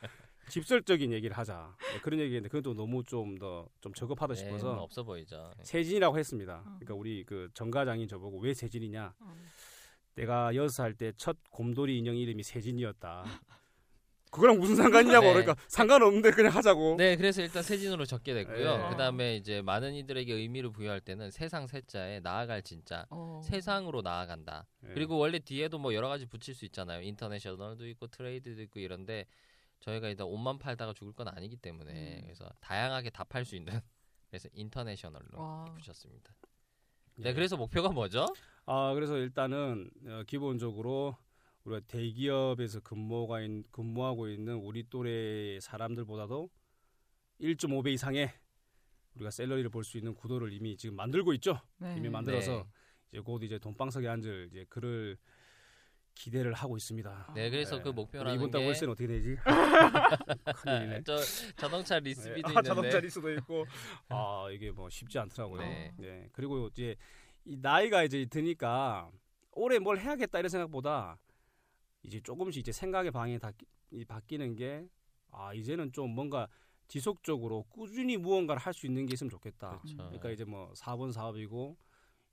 집설적인 0.50 1.14
얘기를 1.14 1.38
하자. 1.38 1.76
네, 1.94 2.00
그런 2.02 2.20
얘기인데 2.20 2.50
그것도 2.50 2.74
너무 2.74 3.04
좀 3.04 3.38
더좀 3.38 3.94
적업하다 3.96 4.34
네, 4.34 4.40
싶어서 4.40 4.74
뭐 4.74 4.84
없어 4.84 5.04
보이죠. 5.04 5.52
세진이라고 5.64 6.18
했습니다. 6.20 6.58
어. 6.58 6.64
그러니까 6.80 6.94
우리 6.96 7.24
그 7.24 7.50
정과장이 7.54 8.08
저보고 8.08 8.40
왜 8.40 8.54
세진이냐? 8.54 9.14
어. 9.20 9.36
내가 10.16 10.54
여섯 10.56 10.70
살 10.84 10.94
때 10.96 11.14
첫 11.16 11.38
곰돌이 11.52 11.98
인형 11.98 12.18
이름이 12.18 12.44
세진이었다. 12.44 13.24
그거랑 14.32 14.60
무슨 14.60 14.76
상관이냐고 14.78 15.26
네. 15.28 15.34
그러니까 15.34 15.56
상관없는데 15.68 16.32
그냥 16.32 16.54
하자고. 16.56 16.96
네, 16.98 17.18
그래서 17.18 17.42
일단 17.42 17.62
세진으로 17.64 18.06
적게 18.06 18.34
됐고요. 18.34 18.78
네. 18.78 18.90
그다음에 18.90 19.36
이제 19.36 19.62
많은 19.62 19.94
이들에게 19.94 20.34
의미를 20.34 20.72
부여할 20.72 21.02
때는 21.02 21.32
세상 21.32 21.68
세자에 21.68 22.22
나아갈 22.22 22.64
진짜 22.64 23.06
어. 23.10 23.42
세상으로 23.44 24.02
나아간다. 24.02 24.66
네. 24.80 24.94
그리고 24.94 25.18
원래 25.18 25.38
뒤에도 25.40 25.78
뭐 25.80 25.94
여러 25.94 26.08
가지 26.08 26.26
붙일 26.26 26.56
수 26.56 26.64
있잖아요. 26.66 27.02
인터내셔널도 27.02 27.88
있고 27.90 28.08
트레이드도 28.08 28.62
있고 28.64 28.80
이런데 28.80 29.26
저희가 29.82 30.08
일단 30.08 30.28
옷만 30.28 30.60
팔다가 30.60 30.94
죽을 30.94 31.12
건 31.14 31.28
아니기 31.28 31.58
때문에 31.58 31.92
음. 31.92 32.22
그래서 32.24 32.50
다양하게 32.62 33.10
다 33.10 33.24
팔 33.26 33.44
수 33.46 33.56
있는 33.56 33.74
그래서 34.30 34.48
인터내셔널로 34.54 35.40
와. 35.40 35.66
붙였습니다. 35.66 36.34
네, 37.18 37.34
그래서 37.34 37.58
목표가 37.58 37.90
뭐죠? 37.90 38.26
아 38.66 38.94
그래서 38.94 39.18
일단은 39.18 39.90
어, 40.08 40.24
기본적으로 40.26 41.18
우리가 41.64 41.82
대기업에서 41.88 42.80
근무가 42.82 43.42
있, 43.42 43.72
근무하고 43.72 44.28
있는 44.30 44.56
우리 44.56 44.84
또래 44.90 45.60
사람들보다도 45.60 46.50
1.5배 47.40 47.92
이상의 47.94 48.32
우리가 49.16 49.30
셀러리를 49.32 49.70
볼 49.70 49.84
수 49.84 49.98
있는 49.98 50.16
구도를 50.16 50.54
이미 50.54 50.76
지금 50.78 50.96
만들고 50.96 51.34
있죠. 51.34 51.60
네. 51.78 51.96
이미 51.98 52.10
만들어서 52.10 52.66
이제 53.12 53.20
곧 53.20 53.44
이제 53.44 53.60
돈방석에 53.60 54.08
앉을 54.08 54.50
이제 54.52 54.66
그를 54.70 55.18
기대를 56.16 56.54
하고 56.54 56.78
있습니다. 56.78 57.34
네, 57.36 57.50
그래서 57.50 57.78
네. 57.78 57.84
그 57.84 57.90
목표라는 57.90 58.36
이번 58.36 58.52
달게 58.52 58.66
월세는 58.66 58.92
어떻게 58.92 59.08
되지? 59.08 59.38
큰일이네. 60.64 60.96
아, 60.98 61.02
저 61.06 61.18
자동차 61.56 62.00
리스비도 62.00 62.48
아, 62.48 62.52
있는데 62.52 62.68
자동차 62.68 63.00
리스도 63.00 63.32
있고 63.34 63.66
아 64.10 64.48
이게 64.52 64.72
뭐 64.72 64.90
쉽지 64.90 65.20
않더라고요. 65.20 65.62
네. 65.62 65.94
네. 65.98 66.30
그리고 66.34 66.68
이제 66.68 66.96
이 67.46 67.58
나이가 67.58 68.04
이제 68.04 68.26
드니까 68.26 69.10
올해 69.52 69.80
뭘 69.80 70.00
해야겠다 70.00 70.40
이런 70.40 70.50
생각보다 70.50 71.18
이제 72.04 72.20
조금씩 72.22 72.62
이제 72.62 72.72
생각의 72.72 73.12
방향이 73.12 73.40
다, 73.40 73.52
바뀌는 74.08 74.56
게 74.56 74.88
아 75.34 75.54
이제는 75.54 75.92
좀 75.94 76.10
뭔가 76.14 76.48
지속적으로 76.88 77.64
꾸준히 77.70 78.18
무언가를 78.18 78.62
할 78.62 78.74
수 78.74 78.86
있는 78.86 79.06
게 79.06 79.14
있으면 79.14 79.30
좋겠다. 79.30 79.80
그렇죠. 79.80 79.96
그러니까 79.98 80.30
이제 80.32 80.44
뭐 80.44 80.72
사번 80.76 81.12
사업이고 81.14 81.78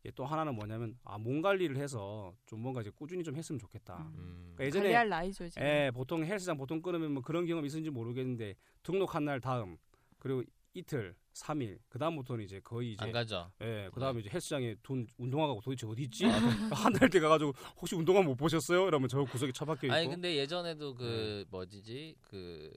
이제 0.00 0.10
또 0.16 0.24
하나는 0.24 0.54
뭐냐면 0.56 0.98
아 1.04 1.16
몸 1.16 1.40
관리를 1.40 1.76
해서 1.76 2.34
좀 2.46 2.60
뭔가 2.60 2.80
이제 2.80 2.90
꾸준히 2.90 3.22
좀 3.22 3.36
했으면 3.36 3.58
좋겠다. 3.60 3.98
음. 4.16 4.52
그러니까 4.56 4.64
예전에 4.64 4.82
관리할 4.86 5.08
나이죠 5.08 5.48
지금. 5.48 5.62
예, 5.64 5.90
보통 5.94 6.24
헬스장 6.24 6.56
보통 6.56 6.82
끊으면 6.82 7.12
뭐 7.12 7.22
그런 7.22 7.46
경험 7.46 7.64
있는지 7.64 7.90
모르겠는데 7.90 8.56
등록한 8.82 9.24
날 9.24 9.40
다음 9.40 9.76
그리고 10.18 10.42
이틀, 10.74 11.14
3일 11.42 11.78
그다음부터는 11.88 12.44
이제 12.44 12.60
거의 12.60 12.92
이제 12.92 13.04
안 13.04 13.12
가죠. 13.12 13.50
예, 13.60 13.88
그다음에 13.92 14.20
이제 14.20 14.30
헬스장에 14.32 14.74
돈 14.82 15.06
운동화가 15.18 15.54
도대체 15.62 15.86
어디 15.86 16.02
있지? 16.02 16.24
한 16.72 16.92
달 16.92 17.08
때 17.10 17.20
가 17.20 17.28
가지고 17.28 17.52
혹시 17.76 17.94
운동화 17.94 18.22
못 18.22 18.34
보셨어요? 18.36 18.88
이러면 18.88 19.08
저 19.08 19.22
구석에 19.24 19.52
처박혀 19.52 19.86
있고. 19.86 19.94
아니 19.94 20.08
근데 20.08 20.36
예전에도 20.36 20.94
그 20.94 21.44
네. 21.44 21.50
뭐지 21.50 22.00
지 22.00 22.16
그 22.22 22.72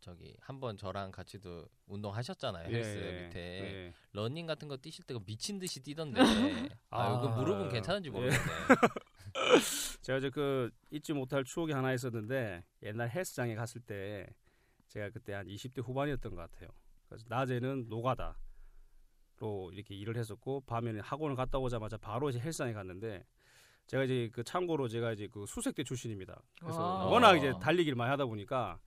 저기 0.00 0.34
한번 0.40 0.76
저랑 0.76 1.10
같이도 1.12 1.66
운동하셨잖아요 1.86 2.68
예, 2.70 2.74
헬스 2.76 2.96
예, 2.98 3.22
밑에 3.26 3.40
예. 3.40 3.94
러닝 4.12 4.44
같은 4.46 4.68
거 4.68 4.76
뛰실 4.76 5.04
때가 5.06 5.18
미친 5.24 5.58
듯이 5.58 5.80
뛰던데 5.80 6.20
아, 6.20 6.24
아, 6.90 7.18
이거 7.18 7.28
무릎은 7.36 7.70
괜찮은지 7.70 8.08
예. 8.08 8.12
모르겠네. 8.12 8.38
제가 10.02 10.18
이제 10.18 10.30
그 10.30 10.70
잊지 10.90 11.12
못할 11.14 11.42
추억이 11.44 11.72
하나 11.72 11.92
있었는데 11.94 12.62
옛날 12.82 13.10
헬스장에 13.10 13.54
갔을 13.54 13.80
때 13.80 14.26
제가 14.88 15.10
그때 15.10 15.32
한 15.32 15.46
20대 15.46 15.82
후반이었던 15.82 16.34
것 16.34 16.50
같아요. 16.50 16.68
그래서 17.14 17.26
낮에는 17.28 17.86
노가다로 17.88 18.34
이렇게 19.72 19.94
일을 19.94 20.16
했었고 20.16 20.62
밤에는 20.66 21.00
학원을 21.00 21.36
갔다 21.36 21.58
오자마자 21.58 21.96
바로 21.96 22.28
이제 22.28 22.40
헬스장에 22.40 22.72
갔는데 22.72 23.24
제가 23.86 24.04
이제 24.04 24.30
그 24.32 24.42
참고로 24.42 24.88
제가 24.88 25.12
이제 25.12 25.28
그 25.30 25.46
수색대 25.46 25.84
출신입니다. 25.84 26.42
그래서 26.60 26.80
와. 26.80 27.06
워낙 27.06 27.36
이제 27.36 27.52
달리기를 27.60 27.94
많이 27.96 28.10
하다 28.10 28.26
보니까 28.26 28.80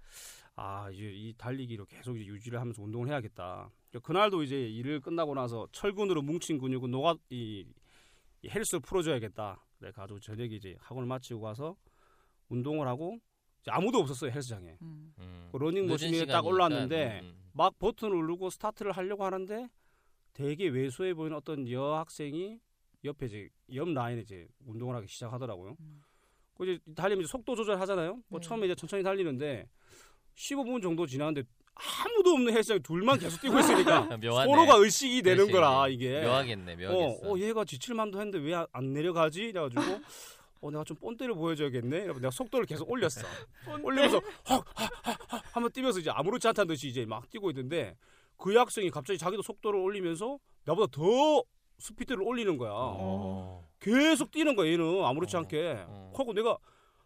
아 0.55 0.89
이제 0.91 1.03
이 1.03 1.34
달리기로 1.38 1.86
계속 1.86 2.17
이제 2.17 2.25
유지를 2.25 2.60
하면서 2.60 2.81
운동을 2.81 3.07
해야겠다. 3.07 3.69
그날도 4.03 4.43
이제 4.43 4.67
일을 4.67 5.00
끝나고 5.00 5.34
나서 5.34 5.67
철근으로 5.72 6.22
뭉친 6.22 6.57
근육은 6.57 6.91
녹아 6.91 7.15
이, 7.29 7.65
이 8.41 8.50
헬스를 8.50 8.81
풀어줘야겠다. 8.81 9.63
그래 9.79 9.91
가지고 9.91 10.19
저녁에 10.19 10.55
이제 10.55 10.75
학원을 10.79 11.07
마치고 11.07 11.39
가서 11.39 11.77
운동을 12.50 12.88
하고 12.88 13.19
아무도 13.69 14.00
없었어요 14.00 14.31
헬스장에. 14.31 14.77
음. 14.81 15.13
음. 15.19 15.50
그 15.51 15.57
러닝 15.57 15.83
늦은 15.83 15.88
머신 15.88 16.07
에 16.09 16.12
딱 16.12 16.17
시간이니까, 16.25 16.41
올라왔는데 16.47 17.19
음, 17.24 17.25
음. 17.27 17.36
막 17.53 17.77
버튼을 17.79 18.15
누르고 18.15 18.50
스타트를 18.50 18.91
하려고 18.91 19.25
하는데 19.25 19.67
되게 20.33 20.67
왜소해 20.67 21.13
보이는 21.13 21.36
어떤 21.36 21.69
여학생이 21.69 22.59
옆에 23.03 23.25
이제 23.25 23.50
옆 23.74 23.89
라인에 23.89 24.21
이제 24.21 24.47
운동을 24.65 24.95
하기 24.97 25.07
시작하더라고요. 25.07 25.75
음. 25.79 26.01
그 26.55 26.65
이제 26.65 26.79
달리면 26.95 27.24
이제 27.24 27.29
속도 27.31 27.55
조절하잖아요. 27.55 28.21
뭐 28.27 28.39
네. 28.39 28.47
처음에 28.47 28.65
이제 28.65 28.75
천천히 28.75 29.03
달리는데 29.03 29.67
15분 30.36 30.81
정도 30.81 31.05
지나는데 31.05 31.43
아무도 31.75 32.31
없는 32.31 32.53
헬스장에 32.53 32.79
둘만 32.79 33.19
계속 33.19 33.39
뛰고 33.41 33.59
있으니까. 33.59 34.07
서로가 34.21 34.75
의식이 34.77 35.21
되는 35.21 35.38
그렇지. 35.45 35.51
거라 35.53 35.88
이게. 35.88 36.21
묘하겠네, 36.21 36.75
묘하겠어. 36.75 37.27
어, 37.27 37.33
어, 37.36 37.39
얘가 37.39 37.63
지칠만도 37.65 38.19
했는데 38.19 38.39
왜 38.39 38.55
안 38.71 38.93
내려가지? 38.93 39.43
이래가지고 39.50 39.81
어 40.61 40.71
내가 40.71 40.83
좀 40.83 40.97
뽐때를 40.97 41.35
보여줘야겠네. 41.35 41.97
이러고 42.03 42.19
내가 42.19 42.31
속도를 42.31 42.65
계속 42.65 42.89
올렸어. 42.89 43.21
올리면서 43.83 44.21
헉 44.49 44.65
한번 45.51 45.71
뛰면서 45.71 45.99
이제 45.99 46.09
아무렇지 46.09 46.47
않다는 46.47 46.67
듯이 46.67 46.87
이제 46.87 47.05
막 47.05 47.29
뛰고 47.29 47.49
있는데 47.51 47.95
그 48.37 48.55
학생이 48.55 48.89
갑자기 48.89 49.17
자기도 49.17 49.41
속도를 49.41 49.79
올리면서 49.79 50.39
나보다 50.65 50.91
더 50.91 51.43
스피드를 51.79 52.23
올리는 52.23 52.57
거야. 52.57 52.71
어. 52.73 53.67
계속 53.79 54.31
뛰는 54.31 54.55
거야 54.55 54.71
얘는 54.71 55.03
아무렇지 55.03 55.35
어, 55.35 55.39
않게. 55.39 55.85
어. 55.87 56.13
하고 56.15 56.33
내가 56.33 56.57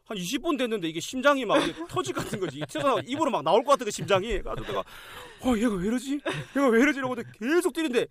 한 0.06 0.18
20분 0.18 0.58
됐는데 0.58 0.88
이게 0.90 1.00
심장이 1.00 1.46
막 1.46 1.60
터질 1.90 2.14
것 2.14 2.24
같은 2.24 2.40
거지. 2.40 2.62
튀어나와 2.68 3.02
입으로 3.06 3.32
막 3.32 3.44
나올 3.44 3.64
것 3.64 3.72
같은 3.72 3.86
그 3.86 3.92
심장이. 3.92 4.42
그래서 4.42 4.56
내가 4.62 4.80
어 4.80 5.58
얘가 5.58 5.76
왜 5.76 5.88
이러지? 5.88 6.14
얘가 6.56 6.68
왜 6.70 6.82
이러지? 6.82 7.00
이러고 7.00 7.16
계속 7.40 7.74
뛰는데 7.74 8.08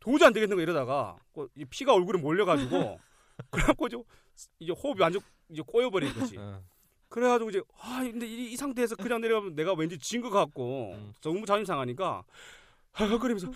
도저히 0.00 0.26
안 0.26 0.32
되겠는 0.32 0.56
거 0.56 0.62
이러다가 0.62 1.16
그이 1.32 1.64
피가 1.70 1.94
얼굴에 1.94 2.20
몰려가지고 2.20 2.98
그래갖고 3.50 3.86
이제, 3.86 3.96
이제 4.58 4.72
호흡이 4.72 5.00
완전 5.00 5.22
이제 5.48 5.62
꼬여버린 5.66 6.12
거지. 6.14 6.36
어. 6.38 6.62
그래가지고 7.08 7.50
이제 7.50 7.60
아 7.78 8.00
근데 8.02 8.26
이, 8.26 8.52
이 8.52 8.56
상태에서 8.56 8.96
그냥 8.96 9.20
내려가면 9.20 9.54
내가 9.54 9.74
왠지 9.74 9.98
진 9.98 10.22
것 10.22 10.30
같고 10.30 10.92
음. 10.94 11.12
너무 11.20 11.44
자존심 11.44 11.66
상하니까 11.66 12.22
아 12.94 13.18
그러면서 13.18 13.50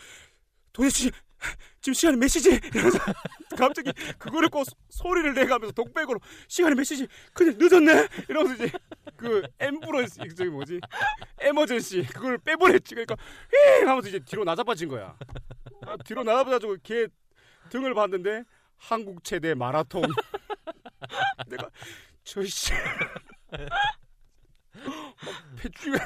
도대체 0.72 1.10
지금 1.80 1.94
시간이 1.94 2.18
몇 2.18 2.28
시지? 2.28 2.50
이러면서 2.74 2.98
갑자기 3.56 3.92
그거를 4.18 4.48
꼭 4.50 4.64
소- 4.64 4.72
소리를 4.90 5.32
내가면서 5.34 5.72
독백으로 5.72 6.20
시간이 6.48 6.74
몇 6.74 6.84
시지? 6.84 7.06
근데 7.32 7.56
늦었네? 7.58 8.08
이러면서 8.28 8.62
이제 8.64 8.78
그 9.16 9.42
앰뷸런스 9.58 10.36
저기 10.36 10.50
뭐지? 10.50 10.80
에머전시 11.40 12.02
그걸 12.12 12.36
빼버렸지 12.38 12.94
그러니까 12.94 13.16
휘 13.50 13.86
하면서 13.86 14.08
이제 14.08 14.18
뒤로 14.18 14.44
나자빠진 14.44 14.88
거야 14.88 15.16
아, 15.86 15.96
뒤로 16.04 16.24
나자빠져가지고 16.24 16.76
걔 16.82 17.06
등을 17.70 17.94
봤는데 17.94 18.44
한국 18.78 19.22
최대 19.24 19.54
마라톤. 19.54 20.02
내가 21.48 21.70
저씨. 22.24 22.72
배추가 25.56 25.98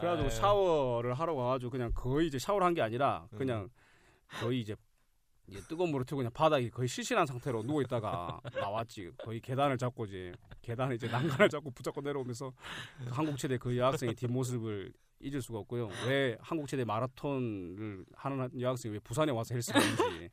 그래가지고 0.00 0.28
아유. 0.28 0.30
샤워를 0.30 1.14
하러 1.14 1.34
가가지고 1.34 1.70
그냥 1.70 1.92
거의 1.94 2.28
이제 2.28 2.38
샤워를 2.38 2.66
한 2.66 2.74
게 2.74 2.82
아니라 2.82 3.26
그냥 3.36 3.68
거의 4.40 4.60
이제 4.60 4.76
이제 5.48 5.60
뜨거운 5.62 5.90
물을 5.90 6.04
틀고 6.04 6.18
그냥 6.18 6.30
바닥에 6.32 6.68
거의 6.68 6.86
실신한 6.88 7.26
상태로 7.26 7.62
누워 7.62 7.80
있다가 7.82 8.40
나왔지. 8.54 9.10
거의 9.24 9.40
계단을 9.40 9.78
잡고 9.78 10.04
이제 10.04 10.32
계단에 10.62 10.94
이제 10.94 11.08
난간을 11.08 11.48
잡고 11.48 11.70
붙잡고 11.70 12.02
내려오면서 12.02 12.52
그 12.98 13.10
한국 13.10 13.38
최대 13.38 13.56
그 13.56 13.76
여학생의 13.76 14.14
뒷모습을 14.14 14.92
잊을 15.20 15.40
수가 15.42 15.58
없고요. 15.60 15.88
왜 16.06 16.36
한국 16.40 16.68
최대 16.68 16.84
마라톤을 16.84 18.04
하는 18.14 18.60
여학생이 18.60 18.92
왜 18.94 18.98
부산에 19.00 19.32
와서 19.32 19.54
헬스를 19.54 19.80
하는지 19.80 20.30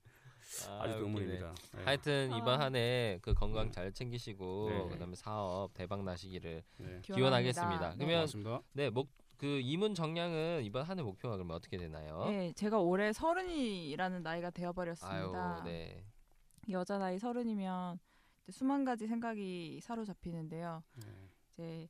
아, 0.69 0.83
웃기네. 0.85 0.95
의문입니다 0.99 1.53
네. 1.75 1.83
하여튼 1.83 2.31
이번 2.37 2.61
한 2.61 2.75
해 2.75 3.19
그 3.21 3.33
건강 3.33 3.71
잘 3.71 3.91
챙기시고 3.91 4.69
네. 4.69 4.89
그다음에 4.89 5.15
사업 5.15 5.73
대박 5.73 6.03
나시기를 6.03 6.63
네. 6.77 6.99
기원하겠습니다. 7.03 7.89
네. 7.91 7.95
그러면 7.97 8.15
고맙습니다 8.17 8.61
네, 8.73 8.89
목 8.89 9.09
그 9.37 9.59
이문 9.61 9.95
정량은 9.95 10.63
이번 10.63 10.83
한 10.83 10.97
해 10.97 11.03
목표가 11.03 11.35
그러면 11.35 11.57
어떻게 11.57 11.75
되나요? 11.77 12.23
네, 12.29 12.53
제가 12.53 12.79
올해 12.79 13.11
서른이라는 13.11 14.23
나이가 14.23 14.49
되어 14.49 14.71
버렸습니다. 14.71 15.55
아유, 15.57 15.63
네. 15.65 16.05
여자 16.69 16.97
나이 16.97 17.19
서른이면 17.19 17.99
이제 18.43 18.51
수만 18.53 18.85
가지 18.85 19.07
생각이 19.07 19.81
사로잡히는데요. 19.83 20.81
네. 21.05 21.29
이제 21.51 21.87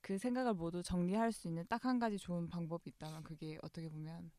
그 0.00 0.16
생각을 0.16 0.54
모두 0.54 0.82
정리할 0.82 1.32
수 1.32 1.48
있는 1.48 1.66
딱 1.68 1.84
한 1.84 1.98
가지 1.98 2.16
좋은 2.16 2.48
방법이 2.48 2.88
있다면 2.96 3.22
그게 3.24 3.58
어떻게 3.62 3.90
보면 3.90 4.30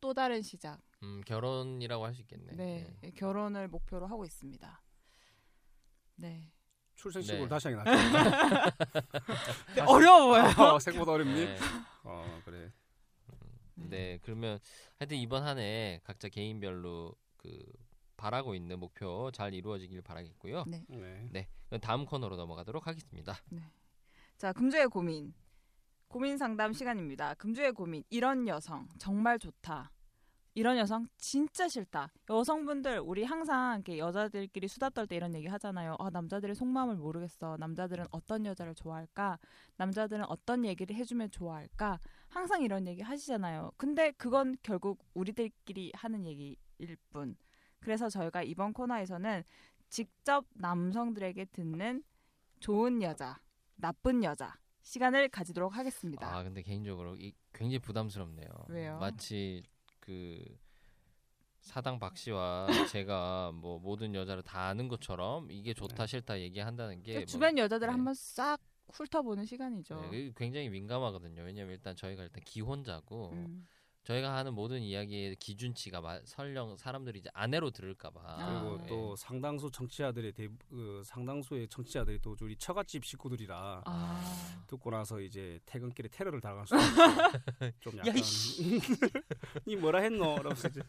또 0.00 0.14
다른 0.14 0.42
시작. 0.42 0.80
음, 1.02 1.22
결혼이라고 1.26 2.04
할 2.06 2.14
수 2.14 2.20
있겠네. 2.22 2.54
네, 2.54 2.96
결혼을 3.16 3.66
목표로 3.68 4.06
하고 4.06 4.24
있습니다. 4.24 4.82
네. 6.16 6.52
출생신고를 6.96 7.44
네. 7.44 7.48
다시 7.48 7.68
하게 7.68 7.76
낫죠 7.76 7.92
어려워요. 9.86 10.44
어, 10.58 10.78
생각보다 10.80 11.12
어렵니? 11.12 11.44
네. 11.44 11.56
어 12.02 12.40
그래 12.44 12.72
네, 13.76 14.18
그러면 14.22 14.58
하여튼 14.98 15.16
이번 15.18 15.44
한 15.44 15.58
해 15.58 16.00
각자 16.02 16.28
개인별로 16.28 17.14
그 17.36 17.56
바라고 18.16 18.56
있는 18.56 18.80
목표 18.80 19.30
잘 19.32 19.54
이루어지길 19.54 20.02
바라겠고요. 20.02 20.64
네. 20.66 20.84
네. 20.88 21.28
네, 21.30 21.48
그럼 21.68 21.80
다음 21.80 22.04
코너로 22.04 22.34
넘어가도록 22.36 22.88
하겠습니다. 22.88 23.38
자, 24.36 24.52
금주의 24.52 24.88
고민. 24.88 25.32
고민 26.08 26.38
상담 26.38 26.72
시간입니다. 26.72 27.34
금주의 27.34 27.70
고민. 27.72 28.02
이런 28.08 28.48
여성 28.48 28.88
정말 28.98 29.38
좋다. 29.38 29.90
이런 30.54 30.78
여성 30.78 31.06
진짜 31.18 31.68
싫다. 31.68 32.10
여성분들 32.30 33.00
우리 33.00 33.24
항상 33.24 33.74
이렇게 33.74 33.98
여자들끼리 33.98 34.68
수다 34.68 34.88
떨 34.90 35.06
때 35.06 35.16
이런 35.16 35.34
얘기 35.34 35.46
하잖아요. 35.46 35.96
아, 35.98 36.08
남자들의 36.10 36.56
속마음을 36.56 36.96
모르겠어. 36.96 37.58
남자들은 37.58 38.06
어떤 38.10 38.46
여자를 38.46 38.74
좋아할까? 38.74 39.38
남자들은 39.76 40.24
어떤 40.28 40.64
얘기를 40.64 40.96
해주면 40.96 41.30
좋아할까? 41.30 42.00
항상 42.28 42.62
이런 42.62 42.86
얘기 42.86 43.02
하시잖아요. 43.02 43.72
근데 43.76 44.10
그건 44.12 44.56
결국 44.62 45.04
우리들끼리 45.12 45.92
하는 45.94 46.26
얘기일 46.26 46.96
뿐. 47.10 47.36
그래서 47.80 48.08
저희가 48.08 48.42
이번 48.42 48.72
코너에서는 48.72 49.44
직접 49.90 50.46
남성들에게 50.54 51.44
듣는 51.52 52.02
좋은 52.60 53.02
여자, 53.02 53.38
나쁜 53.76 54.24
여자 54.24 54.56
시간을 54.92 55.28
가지도록 55.28 55.76
하겠습니다. 55.76 56.34
아, 56.34 56.42
근데 56.42 56.62
개인적으로 56.62 57.14
이, 57.16 57.34
굉장히 57.52 57.78
부담스럽네요. 57.78 58.48
왜요? 58.68 58.98
마치 58.98 59.62
그 60.00 60.42
사당 61.60 61.98
박 61.98 62.16
씨와 62.16 62.66
제가 62.96 63.52
뭐 63.52 63.78
모든 63.78 64.14
여자를 64.14 64.42
다 64.42 64.62
아는 64.62 64.88
것처럼 64.88 65.50
이게 65.50 65.74
좋다 65.74 66.06
싫다 66.06 66.40
얘기한다는 66.40 67.02
게 67.02 67.12
그러니까 67.12 67.20
뭐- 67.20 67.26
주변 67.26 67.58
여자들 67.58 67.86
네. 67.86 67.92
한번 67.92 68.14
싹 68.14 68.58
훑어보는 68.90 69.44
시간이죠. 69.44 70.08
네, 70.10 70.32
굉장히 70.34 70.70
민감하거든요. 70.70 71.42
왜냐면 71.42 71.72
일단 71.74 71.94
저희가 71.94 72.22
일단 72.22 72.42
기혼자고 72.46 73.32
음. 73.32 73.68
저희가 74.08 74.34
하는 74.36 74.54
모든 74.54 74.80
이야기의 74.80 75.36
기준치가 75.36 76.00
마- 76.00 76.18
설령 76.24 76.78
사람들이 76.78 77.18
이제 77.18 77.28
아내로 77.34 77.70
들을까봐 77.70 78.20
그리고 78.36 78.82
아, 78.82 78.86
또 78.86 79.14
상당수 79.16 79.70
청취자들의 79.70 80.32
대, 80.32 80.48
그 80.70 81.02
상당수의 81.04 81.68
청취자들이 81.68 82.18
또 82.22 82.34
우리 82.40 82.56
처갓집 82.56 83.04
식구들이라 83.04 83.82
아. 83.84 84.64
듣고 84.66 84.90
나서 84.90 85.20
이제 85.20 85.60
퇴근길에 85.66 86.08
테러를 86.08 86.40
당할 86.40 86.66
수 86.66 86.74
있고 86.74 86.84
좀 87.80 87.98
약간. 87.98 88.14
니 89.66 89.76
뭐라 89.76 90.00
했노? 90.00 90.36
이러면서 90.36 90.68
이제 90.68 90.80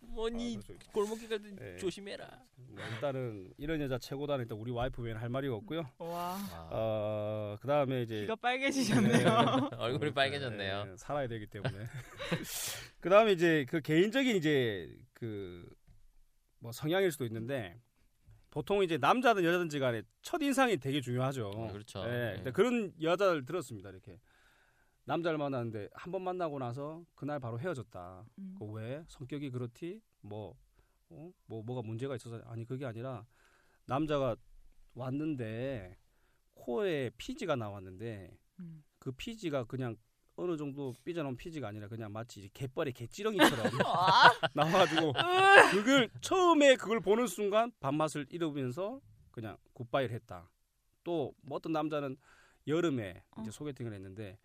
뭐니 0.00 0.58
아, 0.58 0.92
골목길 0.92 1.28
가든 1.28 1.56
네. 1.56 1.76
조심해라. 1.76 2.26
뭐 2.56 2.84
일단은 2.94 3.52
이런 3.58 3.80
여자 3.80 3.98
최고다는 3.98 4.44
일단 4.44 4.58
우리 4.58 4.70
와이프 4.70 5.02
외에는 5.02 5.20
할 5.20 5.28
말이 5.28 5.48
없고요. 5.48 5.88
와. 5.98 6.36
아, 6.52 6.68
어 6.72 7.56
그 7.60 7.66
다음에 7.68 8.02
이제 8.02 8.20
귀가 8.20 8.34
빨개지셨네요. 8.36 9.70
얼굴이 9.78 10.12
빨개졌네요. 10.12 10.84
네, 10.84 10.96
살아야 10.96 11.28
되기 11.28 11.46
때문에. 11.46 11.74
그 13.00 13.08
다음에 13.10 13.32
이제 13.32 13.66
그 13.68 13.80
개인적인 13.80 14.36
이제 14.36 14.94
그 15.12 15.68
뭐 16.62 16.70
성향일 16.70 17.10
수도 17.10 17.26
있는데 17.26 17.80
보통 18.50 18.84
이제 18.84 18.96
남자든 18.96 19.44
여자든지 19.44 19.80
간에 19.80 20.02
첫 20.22 20.40
인상이 20.40 20.76
되게 20.76 21.00
중요하죠. 21.00 21.48
어, 21.48 21.72
그렇죠. 21.72 22.04
네, 22.04 22.40
네. 22.44 22.52
그런 22.52 22.92
여자를 23.02 23.44
들었습니다. 23.44 23.90
이렇게 23.90 24.20
남자를 25.04 25.38
만났는데 25.38 25.88
한 25.94 26.12
번 26.12 26.22
만나고 26.22 26.58
나서 26.58 27.04
그날 27.14 27.40
바로 27.40 27.58
헤어졌다. 27.58 28.24
음. 28.38 28.54
그 28.58 28.64
왜? 28.66 29.04
성격이 29.08 29.50
그렇디? 29.50 30.00
뭐, 30.20 30.56
어? 31.10 31.32
뭐 31.46 31.62
뭐가 31.62 31.82
문제가 31.82 32.14
있어서 32.16 32.40
아니 32.46 32.64
그게 32.64 32.84
아니라 32.86 33.26
남자가 33.86 34.36
왔는데 34.94 35.98
코에 36.54 37.10
피지가 37.16 37.56
나왔는데 37.56 38.36
음. 38.60 38.84
그 38.98 39.10
피지가 39.12 39.64
그냥 39.64 39.96
어느 40.36 40.56
정도 40.56 40.94
삐져나온 41.04 41.36
피지가 41.36 41.68
아니라 41.68 41.88
그냥 41.88 42.12
마치 42.12 42.48
갯벌의 42.54 42.92
개찌렁이처럼 42.94 43.66
나와가지고 44.54 45.12
그걸 45.72 46.08
처음에 46.20 46.76
그걸 46.76 47.00
보는 47.00 47.26
순간 47.26 47.72
밥맛을 47.80 48.26
잃으면서 48.30 49.00
그냥 49.30 49.56
굿바이를 49.74 50.14
했다. 50.14 50.50
또뭐 51.04 51.32
어떤 51.50 51.72
남자는 51.72 52.16
여름에 52.68 53.24
이제 53.40 53.48
어. 53.48 53.50
소개팅을 53.50 53.92
했는데 53.92 54.38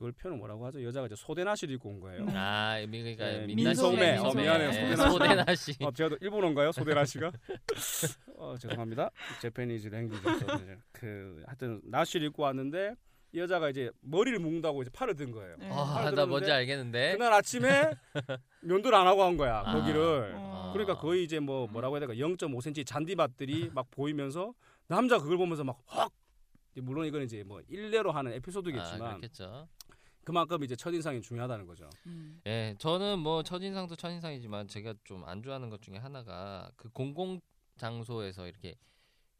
그걸 0.00 0.12
표현을 0.12 0.38
뭐라고 0.38 0.64
하죠? 0.66 0.82
여자가 0.82 1.06
이제 1.06 1.14
소대나시를 1.14 1.74
입고 1.74 1.90
온 1.90 2.00
거예요. 2.00 2.24
아, 2.30 2.78
그러니까 2.86 3.26
네, 3.26 3.46
민낯이 3.46 3.54
민소매. 3.66 4.12
민소매. 4.12 4.16
어, 4.16 4.32
미안해요. 4.32 4.70
네, 4.70 4.96
소대나시. 4.96 5.12
소대나시. 5.12 5.76
어, 5.82 5.92
제가 5.92 6.08
또 6.08 6.16
일본어인가요? 6.22 6.72
소대나시가? 6.72 7.30
어, 8.38 8.56
죄송합니다. 8.58 9.10
제페니즈 9.42 9.88
랭귀지. 9.88 10.22
그 10.92 11.42
하여튼 11.46 11.82
나시를 11.84 12.28
입고 12.28 12.44
왔는데 12.44 12.94
이 13.32 13.40
여자가 13.40 13.68
이제 13.68 13.90
머리를 14.00 14.38
묶는다고 14.38 14.80
이제 14.80 14.90
팔을 14.90 15.16
든 15.16 15.32
거예요. 15.32 15.56
네. 15.58 15.68
아, 15.70 15.74
나 15.74 16.10
들었는데 16.10 16.26
뭔지 16.26 16.50
알겠는데. 16.50 17.12
그날 17.12 17.34
아침에 17.34 17.90
면도를 18.62 18.96
안 18.96 19.06
하고 19.06 19.22
한 19.22 19.36
거야 19.36 19.62
아. 19.66 19.74
거기를. 19.74 20.32
어. 20.34 20.70
그러니까 20.72 20.96
거의 20.96 21.24
이제 21.24 21.40
뭐 21.40 21.66
뭐라고 21.66 21.96
해야 21.96 22.06
될까 22.06 22.14
0.5cm 22.14 22.86
잔디밭들이 22.86 23.72
막 23.74 23.86
보이면서 23.90 24.54
남자 24.88 25.18
그걸 25.18 25.36
보면서 25.36 25.62
막 25.62 25.78
확 25.84 26.10
물론 26.76 27.06
이건 27.06 27.22
이제 27.22 27.42
뭐 27.44 27.60
일례로 27.68 28.12
하는 28.12 28.32
아, 28.32 28.34
에피소드겠지만 28.36 29.20
그만큼 30.24 30.62
이제 30.64 30.76
첫 30.76 30.92
인상이 30.94 31.20
중요하다는 31.22 31.66
거죠. 31.66 31.88
음. 32.06 32.40
예, 32.46 32.74
저는 32.78 33.18
뭐 33.18 33.42
첫인상도 33.42 33.96
첫인상이지만 33.96 34.68
제가 34.68 34.94
좀 35.04 35.24
안 35.26 35.42
좋아하는 35.42 35.70
것 35.70 35.82
중에 35.82 35.96
하나가 35.96 36.70
그 36.76 36.88
공공 36.90 37.40
장소에서 37.76 38.46
이렇게 38.46 38.74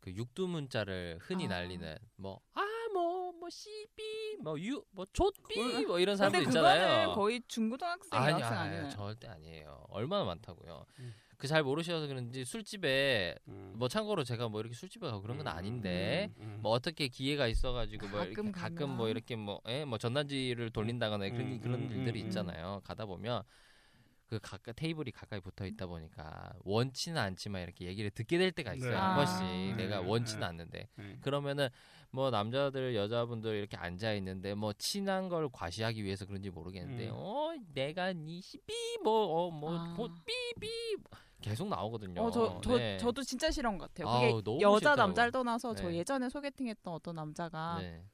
그 0.01 0.13
육두 0.15 0.47
문자를 0.49 1.19
흔히 1.21 1.47
아. 1.47 1.49
날리는 1.51 1.97
뭐 2.17 2.41
아 2.55 2.63
뭐 2.93 3.33
뭐 3.41 3.49
씨비 3.49 4.37
뭐유뭐 4.43 5.07
좆비 5.13 5.87
뭐 5.87 5.99
이런 5.99 6.17
사람들 6.17 6.43
있잖아요. 6.45 7.13
거의 7.15 7.43
중고등학생 7.49 8.11
아니, 8.13 8.35
아니, 8.35 8.43
아니에요? 8.43 8.89
절대 8.91 9.29
아니에요. 9.29 9.85
얼마나 9.89 10.25
많다고요. 10.25 10.85
음. 10.99 11.15
그 11.41 11.49
잘 11.49 11.63
모르셔서 11.63 12.07
그런지 12.07 12.45
술집에 12.45 13.35
음. 13.49 13.73
뭐 13.75 13.89
참고로 13.89 14.25
제가 14.25 14.49
뭐 14.49 14.61
이렇게 14.61 14.75
술집에 14.75 15.07
가고 15.09 15.23
그런 15.23 15.39
건 15.39 15.49
아닌데 15.49 16.31
음, 16.37 16.43
음. 16.43 16.59
뭐 16.61 16.73
어떻게 16.73 17.09
기회가 17.09 17.47
있어가지고 17.47 18.09
뭐 18.09 18.21
이렇게 18.21 18.35
가끔 18.35 18.53
가끔 18.53 18.77
가면. 18.77 18.97
뭐 18.97 19.09
이렇게 19.09 19.37
뭐, 19.37 19.61
예, 19.67 19.87
뭐 19.87 19.97
전단지를 19.97 20.71
돌린다거나 20.71 21.31
그런 21.31 21.41
음, 21.41 21.61
그런 21.61 21.75
음, 21.81 21.91
일들이 21.91 22.21
음, 22.21 22.27
있잖아요. 22.27 22.83
가다 22.85 23.07
보면 23.07 23.43
그 24.31 24.39
가까 24.41 24.73
테이블이 24.73 25.11
가까이 25.11 25.41
붙어 25.41 25.67
있다 25.67 25.87
보니까 25.87 26.53
원치는 26.61 27.21
않지만 27.21 27.63
이렇게 27.63 27.87
얘기를 27.87 28.11
듣게 28.13 28.39
될 28.39 28.53
때가 28.53 28.75
있어요. 28.75 28.91
네. 28.91 28.97
한 28.97 29.11
아. 29.11 29.17
번씩 29.17 29.45
네, 29.45 29.75
내가 29.75 30.03
네, 30.03 30.09
원치는 30.09 30.41
네. 30.41 30.47
않는데 30.47 30.89
네. 30.95 31.19
그러면은 31.21 31.69
뭐 32.13 32.31
남자들 32.31 32.95
여자분들 32.95 33.57
이렇게 33.57 33.77
앉아 33.77 34.13
있는데 34.15 34.55
뭐 34.55 34.73
친한 34.75 35.29
걸 35.29 35.49
과시하기 35.51 36.05
위해서 36.05 36.27
그런지 36.27 36.51
모르겠는데 36.51 37.09
음. 37.09 37.15
어 37.15 37.55
내가 37.75 38.13
니 38.13 38.41
시비 38.41 38.73
뭐어뭐 39.03 39.77
아. 39.77 39.95
뭐, 39.97 40.09
삐삐 40.25 40.69
계속 41.41 41.69
na오거든요. 41.69 42.21
어, 42.21 42.31
저, 42.31 42.61
저, 42.63 42.77
네. 42.77 42.99
저도 42.99 43.23
진짜 43.23 43.51
싫은 43.51 43.79
것 43.79 43.93
같아요. 43.93 44.09
아우, 44.09 44.21
그게 44.21 44.43
너무 44.45 44.61
여자 44.61 44.79
싫더라고. 44.79 45.01
남자를 45.01 45.33
떠나서 45.33 45.75
저 45.75 45.89
네. 45.89 45.97
예전에 45.97 46.29
소개팅했던 46.29 46.93
어떤 46.93 47.17
남자가 47.17 47.79
네. 47.81 48.05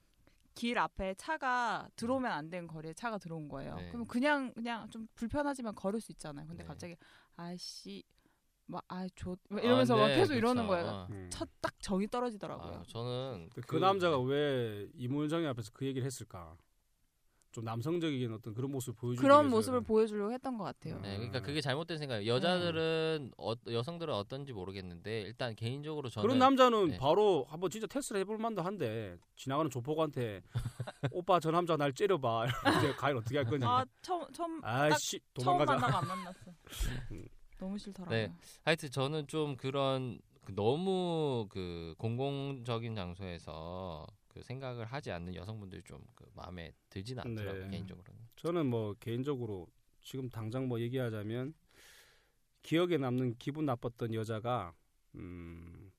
길 0.55 0.79
앞에 0.79 1.15
차가 1.15 1.89
들어오면 1.97 2.33
안 2.33 2.49
되는 2.49 2.67
거리에 2.67 2.95
차가 2.95 3.19
들어온 3.19 3.49
거예요. 3.49 3.77
네. 3.77 3.89
그럼 3.91 4.07
그냥 4.07 4.53
그냥 4.55 4.89
좀 4.91 5.07
불편하지만 5.15 5.75
걸을 5.75 6.01
수 6.01 6.12
있잖아요. 6.12 6.47
근데 6.47 6.62
네. 6.62 6.67
갑자기 6.67 6.97
아씨 7.37 8.03
막아줘 8.67 9.37
이러면서 9.51 9.95
아, 9.95 10.01
막 10.01 10.09
네, 10.09 10.17
계속 10.17 10.29
그쵸. 10.31 10.39
이러는 10.39 10.67
거예요. 10.67 10.87
어. 10.87 11.09
음. 11.11 11.29
첫딱 11.31 11.81
정이 11.81 12.09
떨어지더라고요. 12.09 12.75
아, 12.75 12.83
저는 12.89 13.51
그, 13.67 13.77
남자가 13.77 14.19
왜 14.19 14.89
이문정이 14.95 15.47
앞에서 15.47 15.71
그 15.73 15.85
얘기를 15.87 16.05
했을까? 16.07 16.57
좀 17.57 17.64
남성적인 17.64 18.35
어떤 18.35 18.53
그런 18.53 18.71
모습을 18.71 18.95
보여주기 19.01 19.23
그런 19.23 19.45
위해서 19.45 19.57
모습을 19.57 19.81
보여주려고 19.81 20.31
했던 20.31 20.59
것 20.59 20.64
같아요. 20.64 21.01
네, 21.01 21.16
그러니까 21.16 21.38
음. 21.38 21.42
그게 21.42 21.62
잘못된 21.62 21.97
생각이에요. 21.97 22.35
여자들은 22.35 23.33
어, 23.38 23.55
여성들은 23.66 24.12
어떤지 24.12 24.53
모르겠는데 24.53 25.23
일단 25.23 25.55
개인적으로 25.55 26.11
저는 26.11 26.29
그런 26.29 26.38
남자는 26.38 26.88
네. 26.88 26.99
바로 26.99 27.47
한번 27.49 27.71
진짜 27.71 27.87
테스트를 27.87 28.21
해볼 28.21 28.37
만도 28.37 28.61
한데 28.61 29.16
지나가는 29.37 29.71
조폭한테 29.71 30.42
오빠 31.12 31.40
저 31.40 31.51
남자 31.51 31.79
날 31.79 31.95
째려봐 31.95 32.45
이제 32.77 32.92
과연 32.92 33.16
어떻게 33.16 33.38
할 33.38 33.47
거냐 33.47 33.66
아 33.66 33.85
처음 34.03 34.31
처음 34.35 34.61
아씨 34.62 35.19
처음 35.33 35.57
도망가자 35.57 35.73
만나고 35.79 35.97
안 35.97 36.09
만났어. 36.09 36.38
음. 37.12 37.27
너무 37.59 37.79
싫더라고요. 37.79 38.19
네. 38.19 38.31
하여튼 38.66 38.90
저는 38.90 39.29
좀 39.29 39.57
그런 39.57 40.19
그 40.45 40.55
너무 40.55 41.47
그 41.49 41.95
공공적인 41.97 42.95
장소에서 42.95 44.07
그 44.37 44.42
생각을 44.42 44.85
하지 44.87 45.11
않는 45.11 45.35
여성분들이 45.35 45.83
좀그 45.83 46.31
마음에 46.35 46.72
들지는 46.90 47.22
않더라고요 47.25 47.64
네. 47.64 47.70
개인적으로는. 47.70 48.20
저는 48.37 48.66
뭐 48.66 48.94
개인적으로 49.01 49.66
지금 50.03 50.29
당장 50.29 50.68
뭐 50.68 50.81
얘기하자면 50.81 51.55
기억에 52.62 52.96
남는 52.99 53.37
기분 53.38 53.64
나빴던 53.66 54.14
여자가 54.14 54.75
음, 55.14 55.90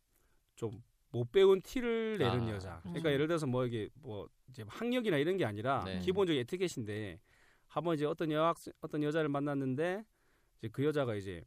좀 0.56 0.82
못 1.12 1.32
배운 1.32 1.62
티를 1.62 2.17
내는 2.17 2.43
아, 2.43 2.50
여자. 2.52 2.80
그러니까 2.84 3.10
음. 3.10 3.13
예를 3.13 3.28
들어서 3.28 3.47
뭐 3.47 3.65
이게 3.65 3.89
뭐 3.95 4.28
이제 4.50 4.63
학력이나 4.67 5.17
이런 5.17 5.38
게 5.38 5.45
아니라 5.45 5.84
네. 5.86 6.00
기본적인 6.00 6.39
에티켓인데 6.41 7.19
한번 7.67 7.95
이제 7.95 8.06
어떤 8.06 8.32
여학생 8.32 8.73
어떤 8.82 9.04
여자를 9.04 9.30
만났는데 9.30 10.06
이제 10.60 10.67
그 10.69 10.84
여자가 10.84 11.15
이제 11.15 11.43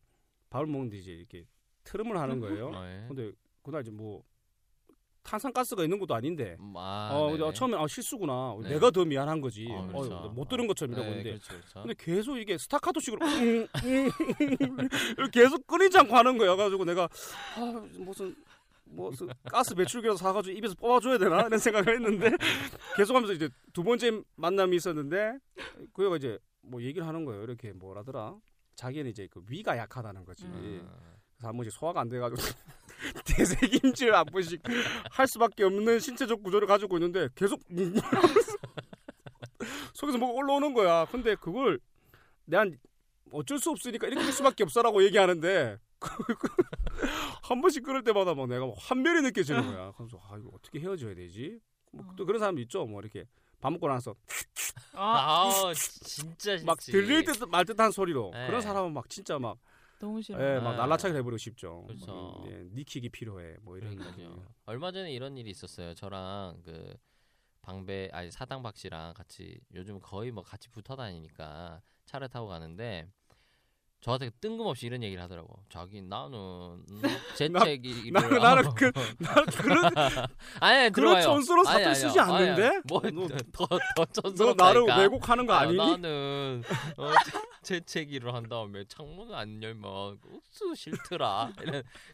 밥을 0.48 0.66
먹는데 0.66 0.98
이제 0.98 1.12
이렇게 1.12 1.46
트름을 1.85 2.16
하는 2.16 2.40
거예요. 2.40 2.68
어, 2.68 2.85
예. 2.87 3.05
근데 3.07 3.33
그날 3.62 3.83
이제 3.83 3.90
뭐 3.90 4.24
탄산가스가 5.22 5.83
있는 5.83 5.98
것도 5.98 6.14
아닌데 6.14 6.56
음, 6.61 6.74
아, 6.76 7.11
어, 7.12 7.26
네네. 7.26 7.38
근데 7.38 7.52
처음에 7.54 7.76
아 7.76 7.87
실수구나. 7.87 8.56
네. 8.62 8.70
내가 8.70 8.90
더 8.90 9.04
미안한 9.04 9.40
거지. 9.40 9.66
어, 9.70 9.78
어, 9.80 9.87
그렇죠. 9.88 10.33
못 10.35 10.48
들은 10.48 10.66
것처럼 10.66 10.94
이러고 10.94 11.11
네, 11.11 11.18
있는데 11.18 11.30
그렇죠, 11.38 11.48
그렇죠. 11.54 11.83
근데 11.83 11.94
계속 11.98 12.38
이게 12.38 12.59
스타카토식으로 12.59 13.26
음, 13.26 13.66
음, 13.85 14.11
음, 15.20 15.30
계속 15.30 15.66
끊이지 15.66 15.98
않고 15.98 16.16
하는 16.16 16.38
거야. 16.38 16.56
가지고 16.56 16.85
내가 16.85 17.09
아, 17.56 17.87
무슨 17.98 18.35
무슨 18.85 19.28
가스 19.44 19.74
배출기라도 19.74 20.16
사가지고 20.16 20.56
입에서 20.59 20.74
뽑아줘야 20.74 21.18
되나 21.18 21.42
이런 21.42 21.59
생각을 21.59 21.94
했는데 21.94 22.30
계속하면서 22.96 23.35
이제 23.35 23.48
두 23.72 23.85
번째 23.85 24.22
만남이 24.37 24.76
있었는데 24.76 25.38
그 25.92 26.06
애가 26.06 26.16
이제 26.16 26.38
뭐 26.62 26.83
얘기를 26.83 27.06
하는 27.06 27.24
거예요. 27.24 27.42
이렇게 27.44 27.72
뭐라더라. 27.72 28.37
자기는 28.74 29.11
이제 29.11 29.28
그 29.30 29.42
위가 29.48 29.76
약하다는 29.76 30.24
거지. 30.24 30.44
음. 30.46 30.88
그래서 31.37 31.48
한 31.48 31.56
번씩 31.56 31.72
소화가 31.72 32.00
안 32.00 32.09
돼가지고 32.09 32.42
대세김질 33.24 34.14
한 34.14 34.26
번씩 34.26 34.60
할 35.10 35.26
수밖에 35.26 35.64
없는 35.64 36.00
신체적 36.00 36.42
구조를 36.42 36.68
가지고 36.68 36.98
있는데 36.98 37.28
계속 37.34 37.60
속에서 39.94 40.18
뭐가 40.18 40.34
올라오는 40.34 40.72
거야. 40.74 41.06
근데 41.06 41.34
그걸 41.34 41.78
내가 42.44 42.64
어쩔 43.32 43.58
수 43.58 43.70
없으니까 43.70 44.06
이렇게 44.06 44.22
할 44.24 44.32
수밖에 44.32 44.64
없어라고 44.64 45.02
얘기하는데 45.04 45.78
한 47.42 47.60
번씩 47.60 47.82
그럴 47.84 48.02
때마다 48.02 48.34
막 48.34 48.48
내가 48.48 48.66
막 48.66 48.74
환멸이 48.78 49.22
느껴지는 49.22 49.66
거야. 49.66 49.92
그래서 49.96 50.20
아 50.28 50.36
이거 50.38 50.50
어떻게 50.54 50.80
헤어져야 50.80 51.14
되지? 51.14 51.58
뭐 51.92 52.04
또 52.16 52.24
그런 52.24 52.38
사람도 52.38 52.60
있죠. 52.62 52.86
뭐 52.86 53.00
이렇게 53.00 53.24
밥 53.60 53.72
먹고 53.72 53.88
나서 53.88 54.14
아, 54.94 55.50
진짜 55.74 56.52
싫지. 56.52 56.64
막 56.64 56.78
들릴 56.80 57.24
듯 57.24 57.42
말 57.48 57.64
듯한 57.64 57.90
소리로 57.90 58.30
네. 58.32 58.46
그런 58.46 58.62
사람은 58.62 58.92
막 58.92 59.08
진짜 59.10 59.38
막 59.38 59.58
너무 60.00 60.20
싫어. 60.22 60.42
예, 60.42 60.56
요막 60.56 60.72
네. 60.72 60.76
날라차게 60.78 61.18
해버리고 61.18 61.36
싶죠. 61.38 61.84
그렇죠. 61.86 62.06
뭐, 62.12 62.48
예, 62.50 62.64
니킥이 62.74 63.10
필요해. 63.10 63.56
뭐 63.62 63.76
이런. 63.76 63.96
느낌. 63.96 64.34
얼마 64.64 64.90
전에 64.90 65.12
이런 65.12 65.36
일이 65.36 65.50
있었어요. 65.50 65.94
저랑 65.94 66.62
그 66.64 66.94
방배 67.62 68.08
아니 68.12 68.30
사당 68.30 68.62
박 68.62 68.76
씨랑 68.76 69.12
같이 69.14 69.60
요즘 69.74 70.00
거의 70.00 70.30
뭐 70.30 70.42
같이 70.42 70.68
붙어 70.70 70.96
다니니까 70.96 71.82
차를 72.06 72.28
타고 72.28 72.48
가는데 72.48 73.06
저한테 74.00 74.30
뜬금없이 74.40 74.86
이런 74.86 75.02
얘기를 75.02 75.22
하더라고. 75.22 75.62
자기 75.68 76.00
나는 76.00 76.32
음, 76.88 77.02
재채기 77.36 78.10
나는 78.12 78.38
나는 78.40 78.74
그 78.74 78.90
나는 79.18 79.44
그런 79.54 79.92
아니 80.60 80.90
그런. 80.90 81.20
촌스러운 81.20 81.66
사투리. 81.66 81.94
쓰지 81.94 82.18
않는데? 82.18 82.80
뭐더더 82.88 83.68
너 83.96 84.04
촌스럽다니까. 84.06 84.64
나를 84.64 85.02
왜곡하는 85.02 85.44
거 85.44 85.52
아니니? 85.52 85.76
나는 85.76 86.62
어, 86.96 87.10
재- 87.62 87.81
재채기를 87.81 88.33
한 88.35 88.49
다음에 88.49 88.85
창문을 88.85 89.35
안 89.35 89.62
열면 89.62 90.18
옥수 90.25 90.75
싫더라. 90.75 91.53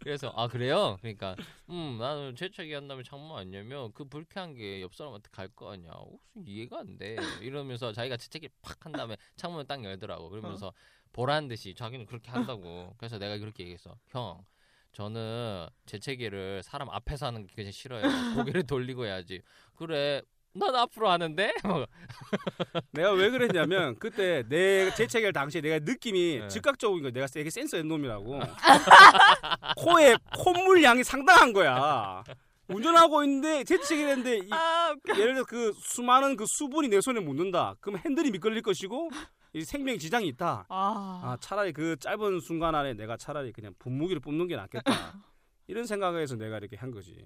그래서 0.01 0.33
아 0.37 0.49
그래요? 0.49 0.97
그러니까 1.01 1.37
음 1.71 1.97
나는 2.01 2.35
재채기 2.35 2.73
한 2.73 2.89
다음에 2.89 3.03
창문 3.03 3.39
안 3.39 3.53
열면 3.55 3.93
그 3.93 4.05
불쾌한 4.05 4.55
게 4.55 4.81
옆 4.83 4.95
사람한테 4.95 5.29
갈 5.33 5.49
거 5.55 5.73
아니야. 5.73 5.93
옥수 5.93 6.43
이해가 6.47 6.81
안 6.81 6.99
돼. 6.99 7.17
이러면서 7.41 7.93
자기가 7.93 8.17
재채기 8.17 8.49
팍 8.63 8.85
한 8.87 8.93
다음에 8.93 9.17
창문을 9.37 9.67
딱 9.67 9.83
열더라고. 9.85 10.29
그러면서 10.31 10.73
보란 11.13 11.49
듯이 11.49 11.75
자기는 11.75 12.07
그렇게 12.07 12.31
한다고. 12.31 12.95
그래서 12.99 13.19
내가 13.19 13.39
그렇게 13.39 13.63
얘기했어. 13.63 13.97
형. 14.09 14.45
저는 14.93 15.69
재채기를 15.87 16.63
사람 16.63 16.89
앞에서 16.91 17.27
하는 17.27 17.47
게 17.47 17.53
굉장히 17.55 17.73
싫어요. 17.73 18.03
고개를 18.35 18.67
돌리고 18.67 19.05
해야지. 19.07 19.43
그래. 19.77 20.23
난 20.59 20.75
앞으로 20.75 21.09
하는데? 21.11 21.53
내가 22.92 23.12
왜 23.12 23.31
그랬냐면 23.31 23.97
그때 23.99 24.42
내 24.49 24.92
재채기할 24.95 25.33
당시에 25.33 25.61
내가 25.61 25.79
느낌이 25.85 26.38
네. 26.40 26.49
즉각적인 26.49 27.03
거 27.03 27.11
내가 27.11 27.27
되게 27.27 27.51
센스 27.51 27.77
있는 27.77 27.88
놈이라고. 27.88 28.40
코에 29.79 30.16
콧물 30.38 30.83
양이 30.83 31.05
상당한 31.05 31.53
거야. 31.53 32.23
운전하고 32.69 33.23
있는데 33.25 33.62
재채기를 33.64 34.11
했는데 34.11 34.38
이- 34.38 34.49
아, 34.51 34.95
예를 35.16 35.35
들어 35.35 35.45
그 35.45 35.73
수많은 35.79 36.37
그 36.37 36.45
수분이 36.47 36.88
내 36.88 37.01
손에 37.01 37.21
묻는다. 37.21 37.75
그럼 37.81 38.01
핸들이 38.05 38.31
미끌릴 38.31 38.62
것이고 38.62 39.11
이 39.53 39.62
생명 39.64 39.99
지장이 39.99 40.27
있다. 40.29 40.66
아, 40.69 41.21
아 41.23 41.37
차라리 41.40 41.73
그 41.73 41.97
짧은 42.01 42.40
순간 42.40 42.75
안에 42.75 42.95
내가 42.95 43.16
차라리 43.16 43.53
그냥 43.53 43.73
분무기를 43.79 44.21
뽑는 44.21 44.49
게 44.49 44.57
낫겠다. 44.57 44.83
이런 45.69 45.87
생각에서 45.87 46.37
내가 46.37 46.59
이렇게 46.59 46.77
한 46.77 46.90
거지 46.90 47.16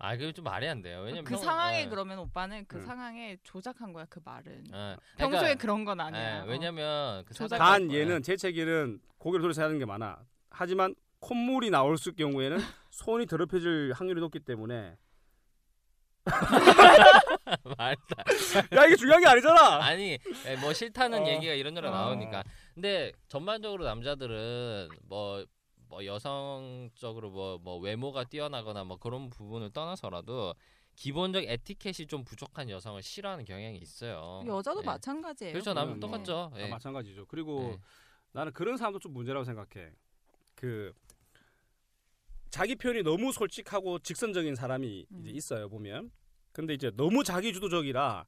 아, 0.00 0.16
그게 0.16 0.32
좀 0.32 0.44
말이 0.44 0.68
안 0.68 0.80
돼요. 0.80 1.00
왜냐면 1.00 1.24
그 1.24 1.34
평- 1.34 1.42
상황에 1.42 1.82
예. 1.82 1.88
그러면 1.88 2.18
오빠는 2.20 2.66
그 2.68 2.76
응. 2.76 2.82
상황에 2.86 3.36
조작한 3.42 3.92
거야 3.92 4.06
그 4.08 4.20
말은. 4.24 4.64
예. 4.72 4.96
평소에 5.16 5.40
그러니까, 5.40 5.60
그런 5.60 5.84
건 5.84 6.00
아니야. 6.00 6.36
예, 6.36 6.40
어. 6.40 6.44
왜냐면 6.46 7.24
그 7.24 7.34
조작- 7.34 7.58
사장- 7.58 7.88
단 7.88 7.92
얘는 7.92 8.22
재채기는 8.22 9.00
고개를 9.18 9.42
돌려서 9.42 9.64
하는 9.64 9.78
게 9.78 9.84
많아. 9.84 10.20
하지만 10.50 10.94
콧물이 11.20 11.70
나올 11.70 11.98
수 11.98 12.14
경우에는 12.14 12.56
손이 12.90 13.26
더럽혀질 13.26 13.92
확률이 13.96 14.20
높기 14.20 14.38
때문에 14.38 14.96
말다. 17.76 18.24
야 18.76 18.84
이게 18.86 18.94
중요한 18.96 19.20
게 19.22 19.26
아니잖아. 19.28 19.82
아니 19.82 20.18
예, 20.46 20.56
뭐 20.60 20.72
싫다는 20.72 21.22
어. 21.24 21.26
얘기가 21.26 21.54
이런저런 21.54 21.92
어. 21.92 21.96
나오니까. 21.96 22.44
근데 22.74 23.12
전반적으로 23.28 23.84
남자들은 23.84 24.90
뭐, 25.08 25.44
뭐 25.88 26.04
여성적으로 26.04 27.30
뭐, 27.30 27.58
뭐 27.58 27.78
외모가 27.78 28.24
뛰어나거나 28.24 28.84
뭐 28.84 28.98
그런 28.98 29.30
부분을 29.30 29.70
떠나서라도 29.70 30.54
기본적 30.94 31.44
에티켓이 31.44 32.06
좀 32.08 32.24
부족한 32.24 32.70
여성을 32.70 33.00
싫어하는 33.02 33.44
경향이 33.44 33.78
있어요. 33.78 34.42
여자도 34.46 34.80
예. 34.82 34.86
마찬가지예요. 34.86 35.52
그렇죠, 35.52 35.72
남은 35.72 35.94
음, 35.94 36.00
똑같죠. 36.00 36.50
아, 36.52 36.60
예. 36.60 36.68
마찬가지죠. 36.68 37.26
그리고 37.26 37.70
예. 37.72 37.80
나는 38.32 38.52
그런 38.52 38.76
사람도 38.76 38.98
좀 38.98 39.12
문제라고 39.12 39.44
생각해. 39.44 39.92
그 40.54 40.92
자기 42.50 42.74
표현이 42.74 43.02
너무 43.02 43.32
솔직하고 43.32 44.00
직선적인 44.00 44.54
사람이 44.54 45.06
음. 45.10 45.20
이제 45.20 45.30
있어요 45.30 45.68
보면. 45.68 46.10
근데 46.52 46.74
이제 46.74 46.90
너무 46.96 47.22
자기 47.22 47.52
주도적이라 47.52 48.26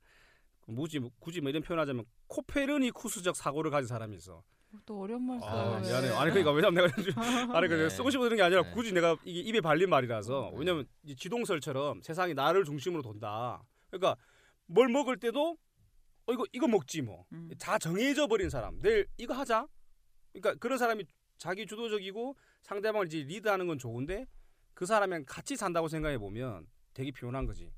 굳이 0.61 1.01
굳이 1.18 1.40
뭐 1.40 1.51
이런 1.51 1.62
표현하자면 1.62 2.05
코페르니쿠스적 2.29 3.35
사고를 3.35 3.73
가진 3.73 3.88
사람이 3.88 4.16
있어. 4.16 4.44
또 4.87 5.00
어려운 5.00 5.22
말 5.26 5.38
아, 5.42 5.50
써요. 5.50 5.80
왜. 5.83 5.88
미안해요. 5.88 6.14
아니 6.16 6.30
그러니까 6.30 6.52
왜냐면 6.52 6.74
내가 6.74 6.94
아니 7.59 7.68
그 7.68 7.74
네. 7.74 7.88
쓰고 7.90 8.11
싶어서 8.11 8.28
그런 8.28 8.37
게 8.37 8.42
아니라 8.42 8.62
네. 8.62 8.70
굳이 8.72 8.92
내가 8.92 9.16
이게 9.24 9.40
입에 9.40 9.61
발린 9.61 9.90
말이라서 9.90 10.50
네. 10.52 10.59
왜냐면 10.59 10.87
이 11.02 11.16
지동설처럼 11.16 12.02
세상이 12.02 12.35
나를 12.35 12.64
중심으로 12.64 13.02
돈다. 13.02 13.62
그러니까 13.90 14.16
뭘 14.66 14.88
먹을 14.88 15.16
때도 15.18 15.56
어 16.26 16.33
이거 16.33 16.44
이거 16.52 16.68
먹지 16.68 17.02
뭐. 17.02 17.24
음. 17.33 17.50
다 17.59 17.78
정해져 17.78 18.26
버린 18.26 18.48
사람. 18.48 18.78
내일 18.78 19.06
이거 19.16 19.35
하자. 19.35 19.66
그러니까 20.33 20.54
그런 20.61 20.78
사람이 20.78 21.04
자기 21.38 21.66
주도적이고 21.66 22.37
상대방을 22.62 23.06
이제 23.06 23.18
리드하는 23.18 23.66
건 23.66 23.78
좋은데 23.78 24.26
그 24.74 24.87
사람이랑 24.87 25.24
같이 25.26 25.56
산다고 25.56 25.88
생각해 25.88 26.18
보면 26.18 26.66
되게 26.94 27.11
피곤한 27.11 27.46
거지. 27.46 27.72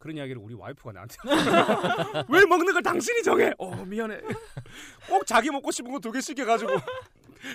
그런 0.00 0.16
이야기를 0.16 0.40
우리 0.42 0.54
와이프가 0.54 0.92
나한테 0.92 1.14
왜 2.30 2.44
먹는 2.46 2.72
걸 2.72 2.82
당신이 2.82 3.22
정해? 3.22 3.52
어 3.58 3.84
미안해. 3.84 4.18
꼭 5.08 5.26
자기 5.26 5.50
먹고 5.50 5.70
싶은 5.70 5.92
거 5.92 6.00
두개 6.00 6.20
시켜가지고 6.22 6.72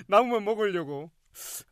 남으면 0.07 0.45
먹으려고. 0.45 1.09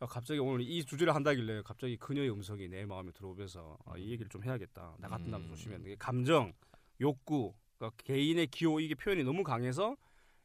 아, 0.00 0.06
갑자기 0.06 0.40
오늘 0.40 0.60
이 0.62 0.84
주제를 0.84 1.14
한다길래 1.14 1.62
갑자기 1.62 1.96
그녀의 1.96 2.30
음성이 2.30 2.68
내 2.68 2.84
마음에 2.84 3.12
들어오면서 3.12 3.78
아, 3.86 3.96
이 3.96 4.10
얘기를 4.10 4.28
좀 4.28 4.42
해야겠다. 4.44 4.96
나 4.98 5.08
같은 5.08 5.30
남자 5.30 5.46
음. 5.46 5.50
조심해야 5.54 5.78
돼. 5.80 5.94
감정, 5.96 6.52
욕구, 7.00 7.54
그러니까 7.78 7.96
개인의 8.04 8.48
기호 8.48 8.80
이게 8.80 8.94
표현이 8.96 9.22
너무 9.22 9.44
강해서 9.44 9.96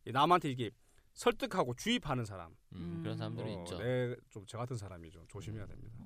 이 0.05 0.11
남한테 0.11 0.51
이게 0.51 0.69
설득하고 1.15 1.73
주입하는 1.73 2.23
사람. 2.23 2.55
음, 2.73 2.99
그런 3.01 3.17
사람들이 3.17 3.49
어, 3.55 3.59
있죠. 3.63 3.77
내 3.79 4.15
좀 4.29 4.45
저 4.45 4.59
같은 4.59 4.77
사람이죠. 4.77 5.25
조심해야 5.27 5.65
됩니다. 5.65 5.97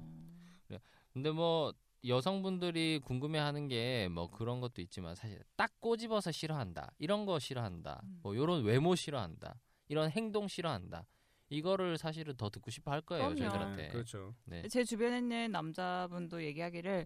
근데 1.11 1.29
뭐 1.29 1.71
여성분들이 2.05 2.99
궁금해하는 3.03 3.67
게 3.67 4.07
뭐 4.11 4.29
그런 4.29 4.59
것도 4.59 4.81
있지만 4.81 5.15
사실 5.15 5.41
딱 5.55 5.71
꼬집어서 5.79 6.31
싫어한다 6.31 6.91
이런 6.99 7.25
거 7.25 7.39
싫어한다 7.39 8.01
음. 8.03 8.19
뭐 8.23 8.35
이런 8.35 8.63
외모 8.63 8.95
싫어한다 8.95 9.55
이런 9.87 10.09
행동 10.11 10.47
싫어한다 10.47 11.05
이거를 11.49 11.97
사실은 11.97 12.35
더 12.35 12.49
듣고 12.49 12.71
싶어 12.71 12.91
할 12.91 13.01
거예요 13.01 13.29
그럼요. 13.29 13.39
저희들한테 13.39 13.89
그렇죠. 13.89 14.33
네. 14.45 14.67
제 14.67 14.83
주변에 14.83 15.19
있는 15.19 15.51
남자분도 15.51 16.43
얘기하기를 16.43 17.05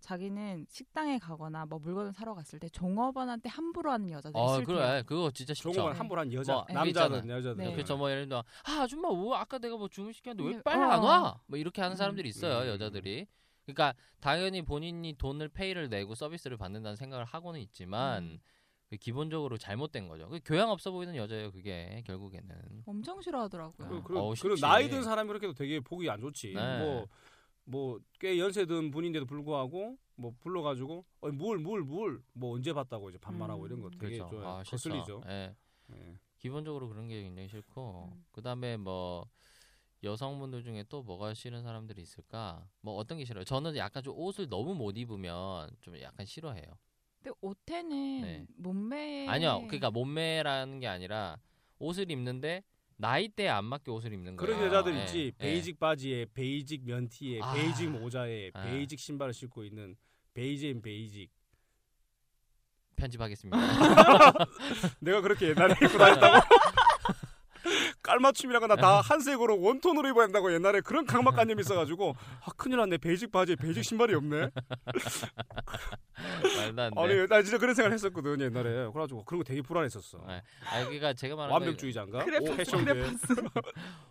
자기는 0.00 0.64
식당에 0.70 1.18
가거나 1.18 1.66
뭐 1.66 1.78
물건을 1.78 2.12
사러 2.14 2.34
갔을 2.34 2.58
때 2.58 2.68
종업원한테 2.70 3.50
함부로 3.50 3.90
하는 3.92 4.10
여자들이 4.10 4.32
어 4.40 4.56
싫대요. 4.56 4.76
그래 4.78 5.02
그거 5.04 5.30
진짜 5.30 5.52
싫죠 5.52 5.72
종업원 5.72 5.94
함부로 5.96 6.20
한 6.22 6.32
여자, 6.32 6.54
뭐, 6.54 6.66
남자든. 6.70 7.28
여자든. 7.28 7.56
네. 7.64 7.72
그렇죠 7.74 7.96
뭐 7.98 8.10
예를 8.10 8.26
들어 8.26 8.42
아 8.64 8.82
아줌마 8.82 9.08
뭐 9.10 9.34
아까 9.36 9.58
내가 9.58 9.76
뭐 9.76 9.88
주문 9.88 10.12
시켰는데 10.12 10.48
왜 10.50 10.56
네, 10.56 10.62
빨리 10.62 10.80
어. 10.80 10.86
안 10.88 11.02
와? 11.02 11.40
뭐 11.46 11.58
이렇게 11.58 11.82
하는 11.82 11.94
음. 11.94 11.98
사람들이 11.98 12.28
있어요 12.30 12.62
음. 12.62 12.68
여자들이 12.74 13.26
그러니까 13.72 13.94
당연히 14.20 14.62
본인이 14.62 15.14
돈을 15.14 15.48
페이를 15.48 15.88
내고 15.88 16.14
서비스를 16.14 16.56
받는다는 16.56 16.96
생각을 16.96 17.24
하고는 17.24 17.60
있지만 17.60 18.24
음. 18.24 18.38
그 18.88 18.96
기본적으로 18.96 19.56
잘못된 19.56 20.08
거죠 20.08 20.28
그 20.28 20.40
교양 20.44 20.70
없어 20.70 20.90
보이는 20.90 21.14
여자예요 21.14 21.52
그게 21.52 22.02
결국에는 22.06 22.82
엄청 22.86 23.20
싫어하더라고요. 23.22 23.88
그, 23.88 23.94
어, 23.96 24.02
그, 24.02 24.08
그리고 24.08 24.34
쉽지. 24.34 24.60
나이 24.60 24.88
든 24.88 25.02
사람이 25.02 25.30
이렇게 25.30 25.46
해도 25.46 25.54
되게 25.54 25.80
보기 25.80 26.10
안 26.10 26.20
좋지. 26.20 26.54
네. 26.54 27.06
뭐뭐꽤 27.66 28.38
연세 28.38 28.66
든 28.66 28.90
분인데도 28.90 29.26
불구하고 29.26 29.96
뭐 30.16 30.34
불러가지고 30.40 31.04
어물물물뭐 31.20 32.54
언제 32.54 32.72
봤다고 32.72 33.10
이제 33.10 33.18
반말하고 33.18 33.62
음. 33.62 33.66
이런 33.66 33.80
거 33.80 33.90
되게 33.90 34.18
그렇죠 34.18 34.28
좀 34.30 34.44
아. 34.44 34.62
거슬리죠. 34.64 35.22
예. 35.28 35.56
예. 35.94 36.18
기본적으로 36.38 36.88
그런 36.88 37.08
게 37.08 37.22
굉장히 37.22 37.48
싫고 37.48 38.10
음. 38.12 38.24
그다음에 38.32 38.76
뭐 38.76 39.26
여성분들 40.02 40.62
중에 40.62 40.84
또 40.88 41.02
뭐가 41.02 41.34
싫은 41.34 41.62
사람들이 41.62 42.00
있을까? 42.00 42.66
뭐 42.80 42.94
어떤 42.94 43.18
게 43.18 43.24
싫어요? 43.24 43.44
저는 43.44 43.76
약간 43.76 44.02
좀 44.02 44.14
옷을 44.16 44.48
너무 44.48 44.74
못 44.74 44.96
입으면 44.96 45.70
좀 45.80 46.00
약간 46.00 46.24
싫어해요. 46.24 46.64
근데 47.22 47.36
옷에는 47.42 48.20
네. 48.22 48.46
몸매 48.56 49.26
아니요, 49.28 49.62
그러니까 49.66 49.90
몸매라는 49.90 50.80
게 50.80 50.86
아니라 50.86 51.36
옷을 51.78 52.10
입는데 52.10 52.62
나이대에 52.96 53.48
안 53.48 53.64
맞게 53.64 53.90
옷을 53.90 54.12
입는 54.12 54.36
거예요. 54.36 54.56
그런 54.56 54.66
여자들 54.66 54.94
예, 54.94 55.04
있지. 55.04 55.18
예. 55.26 55.30
베이지 55.32 55.78
바지에 55.78 56.26
베이지 56.32 56.84
면티에 56.84 57.40
아. 57.42 57.52
베이지 57.54 57.90
모자에 57.90 58.50
아. 58.54 58.62
베이지 58.62 58.98
신발을 58.98 59.32
신고 59.34 59.64
있는 59.64 59.96
베이지앤 60.34 60.80
베이직. 60.82 61.30
편집하겠습니다. 62.96 63.56
내가 65.00 65.20
그렇게 65.22 65.48
옛날에 65.48 65.72
입고 65.72 65.96
다녔다고? 65.96 66.46
깔맞춤이라거나 68.10 68.76
다 68.76 69.00
한색으로 69.00 69.60
one 69.60 69.73
tone으로 69.73 70.08
입어야 70.08 70.24
한다고 70.24 70.52
옛날에 70.52 70.80
그런 70.80 71.06
강박관념이 71.06 71.60
있어가지고 71.60 72.14
아 72.44 72.50
큰일 72.56 72.78
났네 72.78 72.98
베이지 72.98 73.30
바지에 73.30 73.56
베이지 73.56 73.84
신발이 73.84 74.14
없네 74.14 74.50
말도 76.56 76.82
안 76.82 76.94
돼. 76.94 77.00
아니 77.00 77.28
나 77.28 77.42
진짜 77.42 77.58
그런 77.58 77.74
생각을 77.74 77.94
했었거든 77.94 78.40
옛날에 78.40 78.70
그래가지고 78.90 79.24
그런 79.24 79.40
거 79.40 79.44
되게 79.44 79.62
불안했었어 79.62 80.24
네. 80.26 80.42
아 80.66 80.80
그러니까 80.84 81.14
제가 81.14 81.36
말하는 81.36 81.52
완벽주의자인가? 81.54 82.24
그래, 82.24 82.56
패션계 82.56 82.92
그래, 82.92 83.06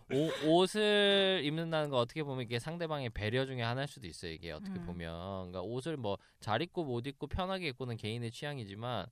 오, 0.12 0.60
옷을 0.62 1.42
입는다는 1.44 1.90
거 1.90 1.98
어떻게 1.98 2.22
보면 2.22 2.44
이게 2.44 2.58
상대방의 2.58 3.10
배려 3.10 3.46
중에 3.46 3.62
하나일 3.62 3.86
수도 3.86 4.06
있어요. 4.06 4.32
이게 4.32 4.50
어떻게 4.50 4.78
음. 4.80 4.86
보면 4.86 5.50
그러니까 5.50 5.60
옷을 5.62 5.96
뭐 5.96 6.16
잘 6.40 6.62
입고 6.62 6.84
못 6.84 7.06
입고 7.06 7.26
편하게 7.26 7.68
입고는 7.68 7.96
개인의 7.96 8.30
취향이지만 8.30 9.06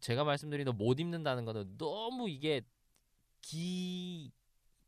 제가 0.00 0.24
말씀드린 0.24 0.66
못 0.76 1.00
입는다는 1.00 1.44
거는 1.44 1.76
너무 1.78 2.28
이게 2.28 2.62
기 3.44 4.32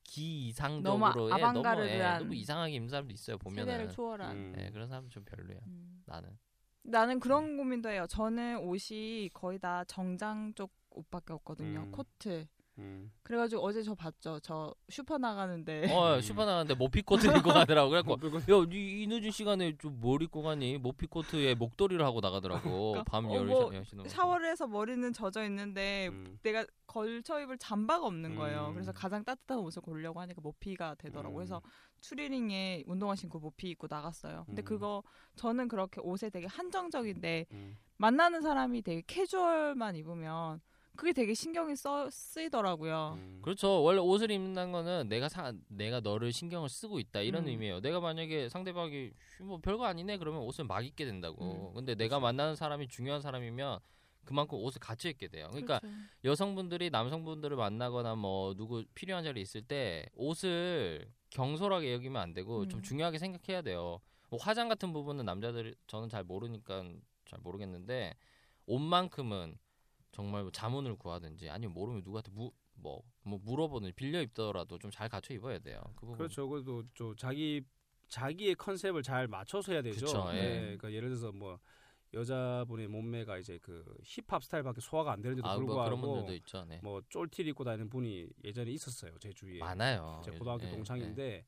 기이상적으로 0.03 0.99
너무 0.99 1.07
예, 1.07 1.13
너무, 1.15 1.31
예, 1.31 1.33
아방가르드한 1.35 2.19
너무 2.21 2.35
이상하게 2.35 2.75
입는 2.75 2.89
사람도 2.89 3.13
있어요. 3.13 3.37
세대를 3.43 3.65
보면은 3.67 3.91
초월한. 3.91 4.37
음. 4.37 4.55
예, 4.59 4.71
그런 4.71 4.89
사람 4.89 5.11
좀 5.11 5.25
별로야. 5.25 5.59
음. 5.67 6.03
나는 6.07 6.39
나는 6.83 7.21
그런 7.21 7.57
고민도 7.57 7.91
해요. 7.91 8.07
저는 8.09 8.59
옷이 8.61 9.31
거의 9.35 9.59
다 9.59 9.85
정장 9.85 10.55
쪽 10.55 10.73
옷밖에 10.91 11.33
없거든요. 11.35 11.81
음. 11.81 11.93
코트. 11.93 12.47
음. 12.79 13.11
그래가지고 13.23 13.63
어제 13.63 13.83
저 13.83 13.95
봤죠. 13.95 14.39
저 14.41 14.75
슈퍼 14.89 15.19
나가는데. 15.19 15.93
어 15.93 16.21
슈퍼 16.21 16.45
나갔는데 16.45 16.75
모피 16.75 17.03
코트 17.03 17.27
입고 17.27 17.51
가더라고. 17.51 17.91
그래갖고 17.91 18.39
야, 18.39 18.67
이, 18.73 19.03
이 19.03 19.07
늦은 19.07 19.31
시간에 19.31 19.77
좀 19.79 19.97
뭘 19.99 20.23
입고 20.23 20.43
가니? 20.43 20.79
모피 20.79 21.07
코트에 21.07 21.55
목도리를 21.55 22.05
하고 22.05 22.21
나가더라고. 22.21 23.03
밤 23.07 23.25
어, 23.27 23.35
열 23.35 23.47
뭐. 23.47 23.73
샤워를 24.07 24.51
해서 24.51 24.67
머리는 24.67 25.13
젖어 25.13 25.43
있는데 25.45 26.09
음. 26.09 26.39
내가 26.43 26.65
걸쳐 26.87 27.41
입을 27.41 27.59
잠바가 27.59 28.07
없는 28.07 28.37
거예요. 28.37 28.69
음. 28.69 28.75
그래서 28.75 28.93
가장 28.93 29.25
따뜻한 29.25 29.59
옷을 29.59 29.83
고르려고 29.83 30.21
하니까 30.21 30.41
모피가 30.43 30.97
되더라고. 30.97 31.31
요 31.31 31.35
음. 31.35 31.37
그래서 31.37 31.63
추리닝에 32.01 32.85
운동화 32.87 33.17
신고 33.17 33.39
모피 33.39 33.71
입고 33.71 33.87
나갔어요. 33.91 34.45
근데 34.47 34.63
음. 34.63 34.65
그거 34.65 35.03
저는 35.35 35.69
그렇게 35.69 36.01
옷에 36.01 36.31
되게 36.31 36.47
한정적인데 36.47 37.47
음. 37.53 37.77
만나는 37.97 38.43
사람이 38.43 38.83
되게 38.83 39.03
캐주얼만 39.07 39.97
입으면 39.97 40.61
그게 40.97 41.13
되게 41.13 41.35
신경이 41.35 41.77
써 41.77 42.09
쓰이더라고요. 42.11 43.15
음. 43.19 43.39
그렇죠. 43.43 43.83
원래 43.83 44.01
옷을 44.01 44.31
입는다는 44.31 44.73
거는 44.73 45.09
내가 45.09 45.29
사, 45.29 45.53
내가 45.69 46.01
너를 46.01 46.33
신경을 46.33 46.69
쓰고 46.69 46.99
있다 46.99 47.21
이런 47.21 47.45
음. 47.45 47.49
의미예요. 47.49 47.81
내가 47.81 48.01
만약에 48.01 48.49
상대방이 48.49 49.11
"쉬, 49.37 49.43
뭐 49.43 49.59
별거 49.59 49.85
아니네 49.85 50.19
그러면 50.19 50.43
옷을 50.43 50.65
막 50.65 50.85
입게 50.85 51.05
된다고. 51.05 51.71
음. 51.71 51.75
근데 51.75 51.95
내가 51.95 52.19
만나는 52.21 52.57
사람이 52.57 52.89
중요한 52.89 53.21
사람이면 53.21 53.79
그만큼 54.25 54.59
옷을 54.59 54.81
같이 54.81 55.09
입게 55.09 55.29
돼요. 55.29 55.47
그러니까 55.51 55.79
그렇죠. 55.79 55.97
여성분들이 56.25 56.91
남성분들을 56.91 57.57
만나거나 57.57 58.17
뭐 58.17 58.55
누구 58.55 58.85
필요한 58.95 59.23
자리에 59.23 59.41
있을 59.41 59.63
때 59.63 60.07
옷을 60.15 61.09
경솔하게 61.31 61.93
여기면 61.93 62.21
안 62.21 62.35
되고 62.35 62.67
좀 62.67 62.81
음. 62.81 62.83
중요하게 62.83 63.19
생각해야 63.19 63.63
돼요. 63.63 64.01
뭐 64.29 64.41
화장 64.41 64.69
같은 64.69 64.93
부분은 64.93 65.25
남자들 65.25 65.77
저는 65.87 66.09
잘 66.09 66.25
모르니까 66.25 66.85
잘 67.27 67.39
모르겠는데 67.41 68.15
옷만큼은 68.67 69.57
정말 70.17 70.43
뭐 70.45 70.51
자문을 70.51 70.97
구하든지 70.97 71.51
아니면 71.51 71.75
모르면 71.75 72.01
누구한테 72.03 72.31
무, 72.33 72.51
뭐, 72.73 73.03
뭐 73.23 73.39
물어보는 73.45 73.93
빌려 73.95 74.23
입더라도 74.23 74.79
좀 74.79 74.91
잘 74.91 75.11
갖춰 75.11 75.35
입어야 75.35 75.59
돼요. 75.59 75.79
그 75.95 76.07
부분. 76.07 76.17
그렇죠. 76.17 76.49
그래도 76.49 76.83
저 76.95 77.15
자기 77.17 77.63
자기의 78.09 78.55
컨셉을 78.55 79.03
잘 79.03 79.29
맞춰서 79.29 79.73
해야 79.73 79.83
되죠. 79.83 80.07
그쵸, 80.07 80.27
예. 80.33 80.41
네, 80.41 80.61
그러니까 80.61 80.91
예를 80.93 81.11
들어서 81.11 81.33
뭐 81.33 81.59
여자분의 82.15 82.89
몸매가 82.89 83.37
이제 83.37 83.59
그 83.61 83.85
힙합 84.05 84.43
스타일밖에 84.43 84.81
소화가 84.81 85.13
안 85.13 85.21
되는데도 85.21 85.47
아, 85.47 85.57
뭐 85.59 85.67
불구하고 85.67 86.01
분들도 86.01 86.33
있죠. 86.37 86.65
네. 86.65 86.81
뭐 86.83 87.03
쫄티를 87.11 87.51
입고 87.51 87.65
다니는 87.65 87.91
분이 87.91 88.27
예전에 88.43 88.71
있었어요. 88.71 89.19
제 89.19 89.31
주위에. 89.35 89.59
많아요. 89.59 90.23
제 90.25 90.31
요즘. 90.31 90.39
고등학교 90.39 90.65
예, 90.67 90.71
동창인데 90.71 91.45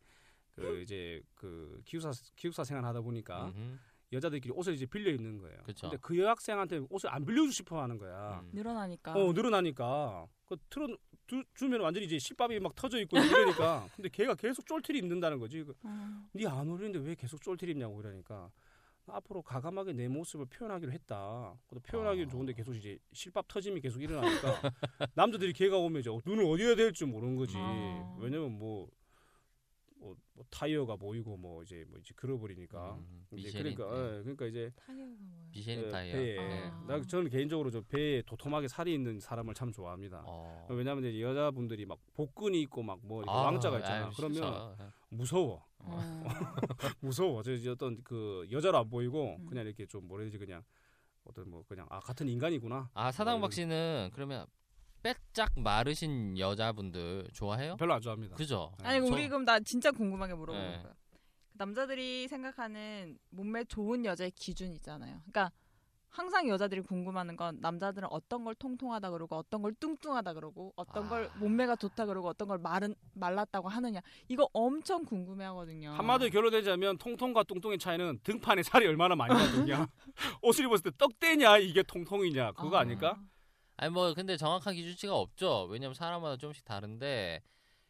그 0.52 0.82
이제 0.82 1.22
그 1.34 1.80
기숙사 1.86 2.10
기숙사 2.36 2.64
생활하다 2.64 2.98
예. 2.98 3.02
보니까 3.02 3.46
음흠. 3.46 3.78
여자들끼리 4.12 4.52
옷을 4.54 4.74
이제 4.74 4.86
빌려 4.86 5.10
입는 5.10 5.38
거예요. 5.38 5.58
그쵸. 5.64 5.88
근데 5.88 5.98
그 6.00 6.18
여학생한테 6.18 6.86
옷을 6.88 7.10
안 7.12 7.24
빌려주고 7.24 7.52
싶어 7.52 7.82
하는 7.82 7.98
거야. 7.98 8.40
음. 8.42 8.50
늘어나니까. 8.52 9.12
어 9.12 9.32
늘어나니까 9.32 10.26
그 10.46 10.56
틀어 10.70 10.88
두, 11.26 11.44
주면 11.54 11.80
완전히 11.82 12.06
이제 12.06 12.18
실밥이 12.18 12.58
막 12.60 12.74
터져 12.74 12.98
있고 13.00 13.18
이러니까 13.18 13.86
근데 13.96 14.08
걔가 14.08 14.34
계속 14.34 14.66
쫄티를 14.66 14.98
입는다는 15.00 15.38
거지. 15.38 15.62
그, 15.62 15.74
어. 15.82 16.28
네안 16.32 16.68
어울리는데 16.68 17.00
왜 17.00 17.14
계속 17.14 17.42
쫄티를 17.42 17.74
입냐고 17.74 18.00
이러니까 18.00 18.50
나 19.04 19.16
앞으로 19.16 19.42
가감하게 19.42 19.92
내 19.92 20.08
모습을 20.08 20.46
표현하기로 20.46 20.92
했다. 20.92 21.54
그래도 21.66 21.82
표현하기는 21.82 22.28
아. 22.28 22.30
좋은데 22.30 22.52
계속 22.54 22.74
이제 22.74 22.98
실밥 23.12 23.46
터짐이 23.48 23.80
계속 23.80 24.02
일어나니까 24.02 24.72
남자들이 25.14 25.52
걔가 25.52 25.76
오면 25.76 26.00
이제 26.00 26.10
눈을 26.24 26.44
어디에 26.44 26.76
될지 26.76 27.04
모르는 27.04 27.36
거지. 27.36 27.54
아. 27.56 28.16
왜냐면 28.20 28.52
뭐, 28.52 28.88
뭐, 29.98 30.16
뭐 30.32 30.44
타이어가 30.50 30.96
보이고 30.96 31.36
뭐 31.36 31.62
이제 31.62 31.84
뭐 31.88 31.98
이제 31.98 32.12
그러버리니까. 32.16 32.94
음, 32.94 33.26
이제 33.36 33.58
그러니까 33.58 33.84
네. 33.84 34.18
예, 34.18 34.22
그러니까 34.22 34.46
이제 34.46 34.72
타이어가 34.76 35.04
뭐예요? 35.04 35.48
미쉐린 35.50 35.84
예, 35.84 35.88
타이어. 35.88 36.12
배에 36.12 36.36
네. 36.36 36.70
아. 36.70 36.84
나 36.86 37.00
저는 37.02 37.30
개인적으로 37.30 37.70
저 37.70 37.80
배에 37.82 38.22
도톰하게 38.22 38.68
살이 38.68 38.94
있는 38.94 39.20
사람을 39.20 39.54
참 39.54 39.72
좋아합니다. 39.72 40.22
어. 40.26 40.66
왜냐하면 40.70 41.04
이제 41.04 41.20
여자분들이 41.20 41.86
막 41.86 41.98
복근이 42.14 42.60
있고 42.62 42.82
막뭐 42.82 43.22
이렇게 43.22 43.30
아, 43.30 43.42
왕자가 43.42 43.78
있잖아. 43.78 44.06
아유, 44.06 44.12
그러면 44.16 44.34
진짜. 44.34 44.92
무서워. 45.10 45.66
어. 45.78 46.24
무서워. 47.00 47.42
저 47.42 47.52
이제 47.52 47.70
어떤 47.70 48.02
그 48.04 48.46
여자로 48.50 48.78
안 48.78 48.88
보이고 48.88 49.36
음. 49.36 49.46
그냥 49.46 49.66
이렇게 49.66 49.86
좀 49.86 50.06
뭐라 50.06 50.22
해야 50.22 50.30
되지 50.30 50.38
그냥 50.38 50.62
어떤 51.24 51.48
뭐 51.50 51.64
그냥 51.66 51.86
아 51.90 52.00
같은 52.00 52.28
인간이구나. 52.28 52.90
아 52.94 53.12
사당 53.12 53.40
박 53.40 53.52
씨는 53.52 54.10
그러면 54.12 54.46
빼짝 55.02 55.50
마르신 55.56 56.38
여자분들 56.38 57.28
좋아해요? 57.32 57.76
별로 57.76 57.94
안 57.94 58.00
좋아합니다. 58.00 58.36
그죠? 58.36 58.72
아니 58.82 59.00
저- 59.06 59.12
우리 59.12 59.28
그럼 59.28 59.44
나 59.44 59.58
진짜 59.60 59.90
궁금한 59.90 60.28
게 60.28 60.34
물어보는 60.34 60.70
네. 60.70 60.82
거야. 60.82 60.92
남자들이 61.52 62.28
생각하는 62.28 63.18
몸매 63.30 63.64
좋은 63.64 64.04
여자의 64.04 64.30
기준 64.32 64.72
있잖아요. 64.74 65.16
그러니까 65.30 65.50
항상 66.10 66.48
여자들이 66.48 66.80
궁금하는 66.80 67.36
건 67.36 67.58
남자들은 67.60 68.08
어떤 68.10 68.42
걸 68.44 68.54
통통하다 68.54 69.10
그러고 69.10 69.36
어떤 69.36 69.60
걸 69.60 69.74
뚱뚱하다 69.74 70.32
그러고 70.34 70.72
어떤 70.76 71.08
걸 71.08 71.26
아. 71.32 71.38
몸매가 71.38 71.76
좋다 71.76 72.06
그러고 72.06 72.28
어떤 72.28 72.48
걸 72.48 72.58
마른 72.58 72.94
말랐다고 73.14 73.68
하느냐 73.68 74.00
이거 74.28 74.48
엄청 74.52 75.04
궁금해하거든요. 75.04 75.90
한마디로 75.90 76.30
결론내자면 76.30 76.96
통통과 76.98 77.42
뚱뚱의 77.42 77.78
차이는 77.78 78.20
등판에 78.22 78.62
살이 78.62 78.86
얼마나 78.86 79.14
많이 79.16 79.34
나느냐. 79.34 79.86
옷을 80.42 80.64
입었을 80.64 80.90
때 80.90 80.96
떡대냐 80.96 81.58
이게 81.58 81.82
통통이냐 81.82 82.52
그거 82.52 82.76
아. 82.78 82.80
아닐까? 82.80 83.20
아니 83.78 83.92
뭐 83.92 84.12
근데 84.12 84.36
정확한 84.36 84.74
기준치가 84.74 85.16
없죠. 85.16 85.66
왜냐면 85.70 85.94
사람마다 85.94 86.36
조금씩 86.36 86.64
다른데 86.64 87.42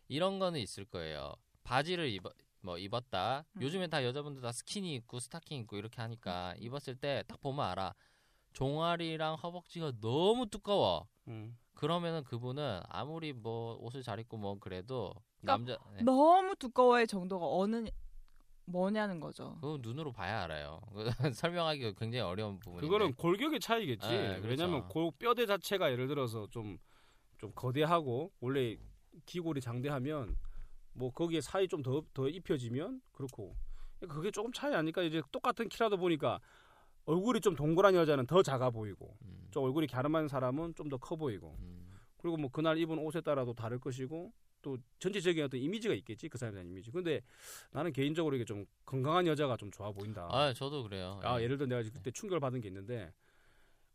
이런 0.08 0.38
거는 0.38 0.60
있을 0.60 0.84
거예요. 0.84 1.32
바지를 1.64 2.08
입어 2.10 2.30
뭐 2.60 2.76
입었다. 2.76 3.44
음. 3.56 3.62
요즘엔 3.62 3.88
다 3.88 4.04
여자분들 4.04 4.42
다 4.42 4.52
스키니 4.52 4.94
입고 4.96 5.18
스타킹 5.18 5.58
입고 5.60 5.76
이렇게 5.78 6.00
하니까 6.02 6.54
입었을 6.58 6.94
때 6.96 7.24
딱 7.26 7.40
보면 7.40 7.64
알아. 7.64 7.94
종아리랑 8.52 9.36
허벅지가 9.36 9.92
너무 10.00 10.46
두꺼워. 10.46 11.08
음. 11.28 11.56
그러면은 11.74 12.22
그분은 12.24 12.80
아무리 12.88 13.32
뭐 13.32 13.76
옷을 13.80 14.02
잘 14.02 14.18
입고 14.20 14.36
뭐 14.36 14.58
그래도 14.58 15.14
그러니까 15.40 15.74
남자 15.74 15.90
네. 15.96 16.02
너무 16.02 16.54
두꺼워의 16.56 17.06
정도가 17.06 17.46
어느 17.48 17.86
뭐냐는 18.70 19.20
거죠. 19.20 19.56
그거 19.60 19.78
눈으로 19.80 20.12
봐야 20.12 20.42
알아요. 20.44 20.80
설명하기가 21.34 21.92
굉장히 21.92 22.20
어려운 22.20 22.58
부분인데. 22.58 22.86
그거는 22.86 23.14
골격의 23.14 23.60
차이겠지. 23.60 24.08
네, 24.08 24.40
그렇죠. 24.40 24.48
왜냐면 24.48 24.88
골 24.88 25.10
뼈대 25.18 25.46
자체가 25.46 25.90
예를 25.90 26.06
들어서 26.08 26.46
좀좀 26.50 26.78
거대하고 27.54 28.32
원래 28.40 28.76
기골이 29.26 29.60
장대하면 29.60 30.36
뭐 30.92 31.10
거기에 31.12 31.40
살이 31.40 31.68
좀 31.68 31.82
더 31.82 32.02
더 32.12 32.28
입혀지면 32.28 33.00
그렇고 33.12 33.54
그게 34.08 34.30
조금 34.30 34.52
차이 34.52 34.74
아니까 34.74 35.02
이제 35.02 35.22
똑같은 35.32 35.68
키라도 35.68 35.96
보니까 35.96 36.40
얼굴이 37.04 37.40
좀 37.40 37.54
동그란 37.56 37.94
여자는 37.94 38.26
더 38.26 38.42
작아 38.42 38.70
보이고 38.70 39.16
음, 39.22 39.48
좀 39.50 39.64
얼굴이 39.64 39.86
갸름한 39.86 40.28
사람은 40.28 40.74
좀 40.74 40.88
더 40.88 40.98
커 40.98 41.16
보이고 41.16 41.56
음. 41.60 41.88
그리고 42.18 42.36
뭐 42.36 42.50
그날 42.50 42.76
입은 42.78 42.98
옷에 42.98 43.20
따라도 43.20 43.54
다를 43.54 43.78
것이고 43.78 44.32
또 44.62 44.78
전체적인 44.98 45.44
어떤 45.44 45.60
이미지가 45.60 45.94
있겠지 45.94 46.28
그 46.28 46.38
사람에 46.38 46.56
대한 46.56 46.68
이미지. 46.68 46.90
근데 46.90 47.20
나는 47.72 47.92
개인적으로 47.92 48.36
이게 48.36 48.44
좀 48.44 48.64
건강한 48.84 49.26
여자가 49.26 49.56
좀 49.56 49.70
좋아 49.70 49.90
보인다. 49.92 50.28
아 50.30 50.52
저도 50.52 50.82
그래요. 50.82 51.20
아 51.22 51.38
예. 51.38 51.44
예를 51.44 51.58
들어 51.58 51.68
내가 51.68 51.82
그때 51.90 52.10
충격을 52.10 52.40
받은 52.40 52.60
게 52.60 52.68
있는데 52.68 53.12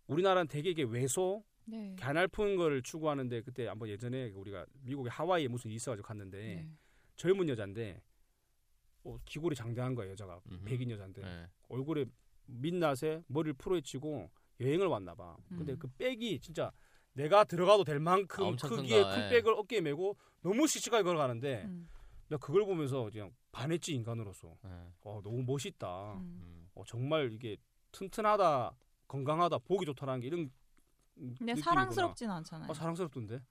우리나라는 0.08 0.48
되게 0.48 0.70
이게 0.70 0.84
외소 0.84 1.44
네. 1.66 1.96
가날픈 2.00 2.56
거를 2.56 2.82
추구하는데 2.82 3.42
그때 3.42 3.68
한번 3.68 3.90
예전에 3.90 4.32
우리가 4.32 4.66
미국의 4.82 5.12
하와이에 5.12 5.48
무슨 5.48 5.70
일이 5.70 5.76
있어가지고 5.78 6.06
갔는데 6.06 6.38
네. 6.38 6.70
젊은 7.16 7.48
여자인데 7.50 8.02
어, 9.06 9.18
기골이 9.26 9.56
장대한 9.56 9.96
거야 9.96 10.10
여자가 10.10 10.40
음흠. 10.52 10.66
백인 10.66 10.92
여자인데 10.92 11.22
예. 11.24 11.50
얼굴에 11.70 12.06
민낯에 12.46 13.24
머리를 13.28 13.54
풀어헤치고 13.54 14.30
여행을 14.60 14.88
왔나 14.88 15.16
봐. 15.16 15.36
근데 15.50 15.74
음. 15.74 15.80
그 15.80 15.88
백이 15.98 16.40
진짜 16.40 16.72
내가 17.14 17.44
들어가도 17.44 17.84
될 17.84 18.00
만큼 18.00 18.46
아, 18.46 18.68
크기의 18.68 19.04
거, 19.04 19.10
큰 19.10 19.24
예. 19.26 19.30
백을 19.30 19.54
어깨에 19.54 19.82
메고 19.82 20.18
너무 20.42 20.68
씩씩하게 20.68 21.04
걸어가는데 21.04 21.64
음. 21.66 21.88
나 22.30 22.38
그걸 22.38 22.66
보면서 22.66 23.10
그냥 23.12 23.32
반했지 23.52 23.94
인간으로서. 23.94 24.48
예. 24.66 24.70
어, 25.02 25.22
너무 25.24 25.44
멋있다. 25.44 26.14
음. 26.14 26.20
음. 26.20 26.70
어, 26.76 26.84
정말 26.88 27.32
이게 27.32 27.58
튼튼하다, 27.92 28.72
건강하다, 29.08 29.60
보기 29.60 29.86
좋다라는 29.86 30.22
게 30.22 30.28
이런 30.28 30.50
근데 31.16 31.54
느낌이구나. 31.54 31.62
사랑스럽진 31.64 32.30
않잖아요. 32.32 32.72
아, 32.72 32.74
사랑스럽던데. 32.74 33.42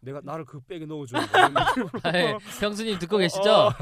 내가 0.00 0.20
나를 0.22 0.44
그 0.44 0.60
백에 0.60 0.84
넣어줘. 0.86 1.16
아이, 2.02 2.36
형수님 2.60 2.98
듣고 2.98 3.16
계시죠? 3.16 3.50
어, 3.50 3.72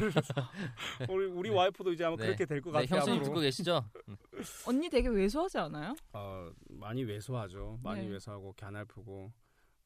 우리 1.09 1.26
우리 1.26 1.50
와이프도 1.50 1.92
이제 1.92 2.04
아마 2.04 2.16
네. 2.16 2.26
그렇게 2.26 2.44
될것 2.46 2.72
네, 2.72 2.80
같아요. 2.80 2.98
형수님 2.98 3.18
앞으로. 3.20 3.25
듣고 3.25 3.40
계시죠? 3.40 3.85
음. 4.44 4.68
언니 4.68 4.90
되게 4.90 5.08
왜소하지 5.08 5.58
않아요? 5.58 5.94
어, 6.12 6.50
많이 6.68 7.02
왜소하죠. 7.04 7.78
많이 7.82 8.02
네. 8.06 8.12
왜소하고 8.12 8.52
갸날프고 8.54 9.32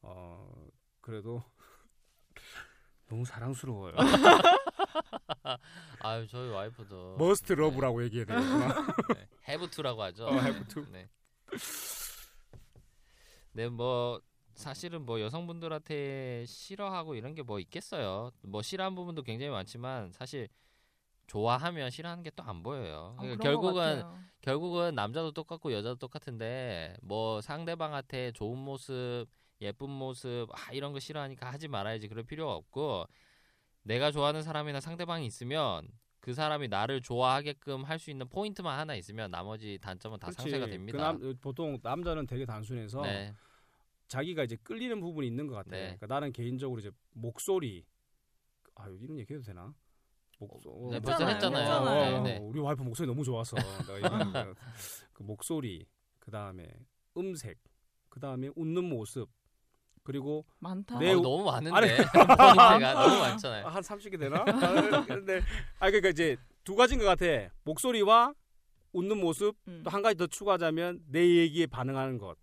어 0.01 0.67
그래도 1.01 1.41
너무 3.07 3.25
사랑스러워요. 3.25 3.95
아유 6.01 6.27
저희 6.27 6.49
와이프도 6.49 7.17
must 7.17 7.53
네. 7.53 7.61
love라고 7.61 8.03
얘기해야 8.03 8.25
되겠구나. 8.25 8.95
네. 9.17 9.27
have 9.47 9.69
to라고 9.69 10.01
하죠. 10.03 10.27
어, 10.27 10.33
have 10.39 10.67
to. 10.67 10.85
네. 10.91 11.09
네, 13.53 13.67
뭐 13.67 14.21
사실은 14.53 15.05
뭐 15.05 15.19
여성분들한테 15.21 16.45
싫어하고 16.47 17.15
이런 17.15 17.33
게 17.35 17.43
뭐 17.43 17.59
있겠어요. 17.59 18.31
뭐 18.43 18.61
싫어하는 18.61 18.95
부분도 18.95 19.23
굉장히 19.23 19.51
많지만 19.51 20.11
사실 20.11 20.47
좋아하면 21.27 21.89
싫어하는 21.89 22.23
게 22.23 22.29
또 22.31 22.43
안 22.43 22.63
보여요. 22.63 23.15
어, 23.17 23.21
그러니까 23.21 23.43
결국은 23.43 23.73
같아요. 23.75 24.19
결국은 24.41 24.95
남자도 24.95 25.31
똑같고 25.31 25.73
여자도 25.73 25.95
똑같은데 25.95 26.95
뭐 27.01 27.41
상대방한테 27.41 28.31
좋은 28.31 28.57
모습, 28.57 29.25
예쁜 29.61 29.89
모습 29.89 30.47
아, 30.51 30.71
이런 30.71 30.93
거 30.93 30.99
싫어하니까 30.99 31.51
하지 31.51 31.67
말아야지 31.67 32.07
그럴 32.07 32.23
필요가 32.23 32.53
없고 32.53 33.05
내가 33.83 34.11
좋아하는 34.11 34.41
사람이나 34.43 34.79
상대방이 34.79 35.25
있으면 35.25 35.87
그 36.21 36.33
사람이 36.33 36.67
나를 36.67 37.01
좋아하게끔 37.01 37.83
할 37.83 37.99
수 37.99 38.11
있는 38.11 38.27
포인트만 38.29 38.77
하나 38.77 38.95
있으면 38.95 39.31
나머지 39.31 39.77
단점은 39.81 40.19
다 40.19 40.27
그렇지. 40.27 40.41
상쇄가 40.41 40.65
그 40.65 40.71
됩니다. 40.71 40.97
남, 40.99 41.35
보통 41.41 41.77
남자는 41.81 42.27
되게 42.27 42.45
단순해서 42.45 43.01
네. 43.01 43.33
자기가 44.07 44.43
이제 44.43 44.55
끌리는 44.63 44.99
부분이 44.99 45.27
있는 45.27 45.47
것 45.47 45.55
같아. 45.55 45.71
네. 45.71 45.81
그러니까 45.97 46.07
나는 46.07 46.31
개인적으로 46.31 46.79
이제 46.79 46.91
목소리 47.13 47.85
아 48.75 48.87
이런 49.01 49.17
얘기 49.19 49.33
해도 49.33 49.43
되나? 49.43 49.73
목소 50.47 50.89
네, 50.91 50.99
벌써 50.99 51.25
했잖아요. 51.27 51.69
어, 51.71 51.75
어, 51.75 52.03
했잖아요. 52.03 52.37
어, 52.39 52.43
우리 52.43 52.59
와이프 52.59 52.81
목소리 52.83 53.07
너무 53.07 53.23
좋아서 53.23 53.55
내가 53.87 54.53
그 55.13 55.23
목소리 55.23 55.85
그 56.19 56.31
다음에 56.31 56.67
음색 57.17 57.57
그 58.09 58.19
다음에 58.19 58.49
웃는 58.55 58.83
모습 58.83 59.29
그리고 60.03 60.45
많다. 60.59 60.97
네, 60.97 61.13
어, 61.13 61.19
너무 61.19 61.43
많은데 61.43 61.75
아니. 61.77 61.87
너무 62.95 63.19
많잖아요. 63.19 63.67
한 63.67 63.83
30개 63.83 64.19
되나? 64.19 64.43
아, 64.47 65.05
근데 65.05 65.41
아 65.79 65.87
그러니까 65.87 66.09
이제 66.09 66.35
두 66.63 66.75
가지인 66.75 66.99
것 66.99 67.05
같아. 67.05 67.25
목소리와 67.63 68.33
웃는 68.93 69.19
모습 69.19 69.55
음. 69.67 69.81
또한 69.83 70.01
가지 70.01 70.17
더 70.17 70.25
추가하자면 70.25 71.03
내 71.09 71.37
얘기에 71.37 71.67
반응하는 71.67 72.17
것. 72.17 72.37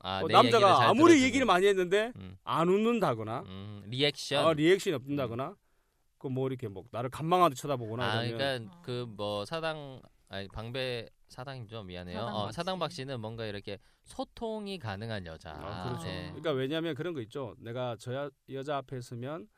아, 0.00 0.20
어, 0.22 0.28
남자가 0.28 0.76
잘 0.76 0.88
아무리 0.88 1.12
들어주고. 1.12 1.26
얘기를 1.26 1.46
많이 1.46 1.66
했는데 1.66 2.12
음. 2.16 2.36
안 2.44 2.68
웃는다거나 2.68 3.40
음, 3.46 3.82
리액션. 3.86 4.46
아, 4.46 4.52
리액션이 4.52 4.94
없는다거나 4.96 5.56
그 6.18 6.28
뭐 6.28 6.48
이렇게 6.48 6.68
뭐 6.68 6.84
나를 6.90 7.10
간망하듯 7.10 7.56
쳐다보거나 7.58 8.04
아, 8.12 8.22
이러면 8.24 8.38
그러니까 8.70 8.80
그 8.82 9.06
뭐 9.16 9.44
사당 9.44 10.00
아니 10.28 10.46
방배 10.48 11.08
사당이죠 11.28 11.82
미안해요. 11.84 12.18
사당박 12.18 12.34
어, 12.44 12.50
씨. 12.50 12.56
사당 12.56 12.78
박 12.78 12.92
씨는 12.92 13.20
뭔가 13.20 13.46
이렇게 13.46 13.78
소통이 14.04 14.78
가능한 14.78 15.26
여자. 15.26 15.52
아, 15.52 15.84
그렇죠. 15.88 16.04
네. 16.06 16.26
그러니까 16.28 16.52
왜냐하면 16.52 16.94
그런 16.94 17.14
거 17.14 17.20
있죠. 17.22 17.54
내가 17.58 17.96
저 17.98 18.12
여, 18.14 18.30
여자 18.50 18.76
앞에 18.78 19.00
서면 19.00 19.48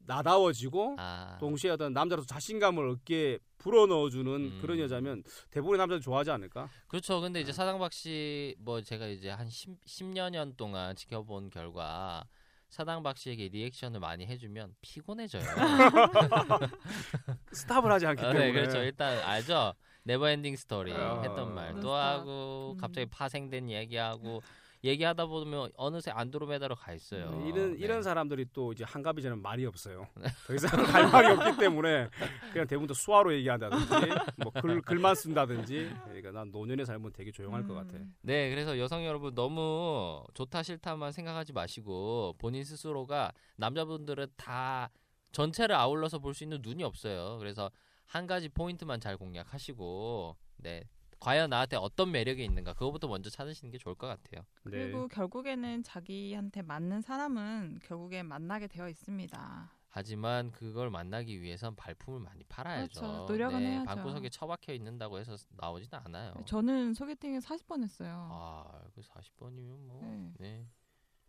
나다워지고 0.00 0.96
아, 0.98 1.36
동시에 1.40 1.70
어떤 1.70 1.92
남자로서 1.92 2.26
자신감을 2.26 2.88
얻게 2.88 3.38
불어넣어주는 3.58 4.32
음. 4.32 4.58
그런 4.60 4.78
여자면 4.78 5.22
대부분의 5.50 5.78
남자들 5.78 6.00
좋아하지 6.00 6.30
않을까? 6.30 6.68
그렇죠. 6.86 7.20
근데 7.20 7.40
이제 7.40 7.52
사당박 7.52 7.92
씨 7.92 8.54
뭐 8.58 8.80
제가 8.82 9.06
이제 9.08 9.30
한 9.30 9.48
10, 9.48 9.82
10여 9.84 10.30
년 10.30 10.54
동안 10.56 10.94
지켜본 10.94 11.50
결과 11.50 12.24
사당 12.68 13.02
박 13.02 13.16
씨에게 13.16 13.48
리액션을 13.48 14.00
많이 14.00 14.26
해주면 14.26 14.74
피곤해져요. 14.82 15.42
stop을 17.52 17.90
하지 17.90 18.06
않기 18.06 18.22
아, 18.22 18.32
때문에. 18.32 18.46
네, 18.46 18.52
그렇죠. 18.52 18.82
일단 18.82 19.18
알죠. 19.20 19.74
never 20.02 20.26
ending 20.26 20.56
story 20.56 20.92
아, 20.92 21.20
했던 21.22 21.54
말 21.54 21.80
또. 21.80 21.94
하고 21.94 22.74
음. 22.74 22.78
갑자기 22.78 23.08
파생된 23.10 23.70
얘기하고 23.70 24.42
얘기하다 24.86 25.26
보면 25.26 25.70
어느새 25.76 26.10
안드로메다로 26.10 26.74
가 26.76 26.92
있어요. 26.94 27.30
네, 27.30 27.48
이런 27.48 27.72
네. 27.72 27.78
이런 27.78 28.02
사람들이 28.02 28.46
또 28.52 28.72
이제 28.72 28.84
한갑이 28.84 29.20
저는 29.22 29.42
말이 29.42 29.66
없어요. 29.66 30.06
더 30.46 30.54
이상 30.54 30.84
할 30.86 31.10
말이 31.10 31.28
없기 31.28 31.58
때문에 31.58 32.08
그냥 32.52 32.66
대부분 32.66 32.86
다 32.88 32.94
수화로 32.94 33.34
얘기한다든지 33.34 33.94
뭐 34.36 34.52
글 34.62 34.80
글만 34.80 35.14
쓴다든지 35.14 35.90
그러니까 36.04 36.30
난 36.32 36.50
노년의 36.50 36.86
삶은 36.86 37.12
되게 37.12 37.30
조용할 37.30 37.66
것 37.66 37.74
같아. 37.74 37.96
음. 37.96 38.14
네, 38.22 38.48
그래서 38.50 38.78
여성 38.78 39.04
여러분 39.04 39.34
너무 39.34 40.22
좋다 40.34 40.62
싫다만 40.62 41.12
생각하지 41.12 41.52
마시고 41.52 42.34
본인 42.38 42.64
스스로가 42.64 43.32
남자분들은 43.56 44.28
다 44.36 44.90
전체를 45.32 45.74
아울러서 45.76 46.18
볼 46.20 46.32
수 46.34 46.44
있는 46.44 46.60
눈이 46.62 46.82
없어요. 46.84 47.36
그래서 47.38 47.70
한 48.06 48.26
가지 48.26 48.48
포인트만 48.48 49.00
잘 49.00 49.16
공략하시고 49.16 50.36
네. 50.58 50.84
과연 51.20 51.50
나한테 51.50 51.76
어떤 51.76 52.12
매력이 52.12 52.44
있는가 52.44 52.74
그거부터 52.74 53.08
먼저 53.08 53.30
찾으시는 53.30 53.70
게 53.70 53.78
좋을 53.78 53.94
것 53.94 54.06
같아요. 54.06 54.42
네. 54.64 54.70
그리고 54.70 55.08
결국에는 55.08 55.82
자기한테 55.82 56.62
맞는 56.62 57.00
사람은 57.00 57.80
결국에 57.82 58.22
만나게 58.22 58.66
되어 58.66 58.88
있습니다. 58.88 59.72
하지만 59.88 60.52
그걸 60.52 60.90
만나기 60.90 61.40
위해선 61.40 61.74
발품을 61.74 62.20
많이 62.20 62.44
팔아야죠. 62.44 63.00
그렇죠. 63.00 63.26
노력은 63.32 63.60
네, 63.60 63.66
해야죠. 63.66 63.84
방구석에 63.86 64.28
처박혀 64.28 64.74
있는다고 64.74 65.18
해서 65.18 65.36
나오지는 65.56 65.98
않아요. 66.04 66.34
저는 66.44 66.92
소개팅에 66.92 67.38
40번 67.38 67.82
했어요. 67.82 68.28
아, 68.30 68.82
그 68.94 69.00
40번이면 69.00 69.78
뭐 69.86 70.00
네. 70.02 70.34
네. 70.38 70.66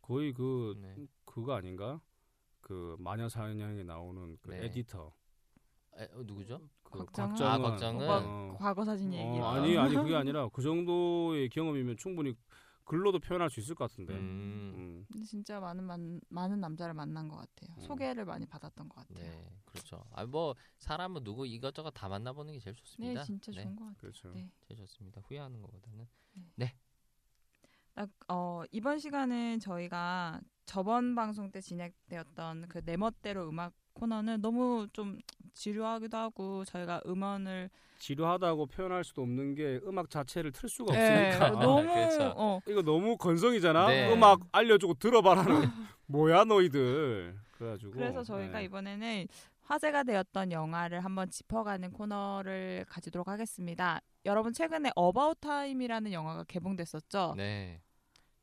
거의 0.01 0.33
그 0.33 0.75
네. 0.81 1.07
그거 1.23 1.53
아닌가? 1.53 2.01
그 2.59 2.97
마녀 2.99 3.29
사냥에 3.29 3.83
나오는 3.83 4.37
그 4.41 4.49
네. 4.49 4.65
에디터. 4.65 5.13
에, 5.97 6.03
어, 6.13 6.23
누구죠? 6.25 6.61
그? 6.83 6.99
곽정은. 6.99 7.41
아, 7.41 7.57
곽정은? 7.57 8.07
어. 8.09 8.55
과거 8.59 8.85
사진 8.85 9.13
얘기. 9.13 9.23
어, 9.39 9.45
아니 9.47 9.77
아니 9.77 9.95
그게 9.95 10.15
아니라 10.15 10.47
그 10.49 10.61
정도의 10.61 11.49
경험이면 11.49 11.97
충분히 11.97 12.33
글로도 12.85 13.19
표현할 13.19 13.49
수 13.49 13.59
있을 13.59 13.75
것 13.75 13.89
같은데. 13.89 14.13
음. 14.13 15.05
음. 15.13 15.23
진짜 15.25 15.59
많은 15.59 15.83
만, 15.83 16.21
많은 16.29 16.61
남자를 16.61 16.93
만난 16.93 17.27
것 17.27 17.35
같아요. 17.35 17.75
음. 17.77 17.81
소개를 17.81 18.23
많이 18.25 18.45
받았던 18.45 18.87
것 18.87 18.95
같아요. 19.07 19.25
네, 19.29 19.49
그렇죠. 19.65 20.05
아, 20.11 20.25
뭐 20.25 20.55
사람은 20.77 21.23
누구 21.25 21.45
이것저것 21.45 21.91
다 21.91 22.07
만나보는 22.07 22.53
게 22.53 22.59
제일 22.59 22.75
좋습니다. 22.77 23.21
네, 23.21 23.25
진짜 23.25 23.51
네, 23.51 23.63
좋은 23.63 23.75
것 23.75 23.83
같아요. 23.85 23.97
그렇죠. 23.97 24.31
네. 24.33 24.49
제일 24.67 24.77
좋습니다. 24.79 25.21
후회하는 25.27 25.61
것보다는. 25.61 26.07
딱, 27.93 28.09
어, 28.29 28.61
이번 28.71 28.99
시간은 28.99 29.59
저희가 29.59 30.39
저번 30.65 31.15
방송 31.15 31.51
때 31.51 31.59
진행되었던 31.61 32.67
그 32.67 32.81
내 32.85 32.95
멋대로 32.95 33.49
음악 33.49 33.73
코너는 33.99 34.41
너무 34.41 34.87
좀 34.93 35.19
지루하기도 35.53 36.15
하고 36.15 36.65
저희가 36.65 37.01
음원을 37.05 37.69
지루하다고 37.99 38.67
표현할 38.67 39.03
수도 39.03 39.23
없는 39.23 39.55
게 39.55 39.79
음악 39.85 40.09
자체를 40.09 40.51
틀 40.51 40.69
수가 40.69 40.93
네, 40.93 41.33
없으니까. 41.35 41.49
너무 41.59 41.81
그렇죠. 41.93 42.33
어, 42.37 42.59
이거 42.67 42.81
너무 42.81 43.17
건성이잖아. 43.17 43.87
네. 43.87 44.13
음악 44.13 44.41
알려주고 44.51 44.95
들어봐라는 44.95 45.45
뭐야 46.05 46.43
너희들. 46.45 47.35
그래가지고. 47.57 47.91
그래서 47.91 48.23
저희가 48.23 48.59
네. 48.59 48.65
이번에는 48.65 49.27
화제가 49.61 50.03
되었던 50.03 50.51
영화를 50.51 51.03
한번 51.03 51.29
짚어가는 51.29 51.91
코너를 51.91 52.85
가지도록 52.87 53.27
하겠습니다. 53.27 53.99
여러분 54.25 54.53
최근에 54.53 54.91
About 54.95 55.37
Time이라는 55.41 56.13
영화가 56.13 56.43
개봉됐었죠. 56.45 57.33
네. 57.35 57.81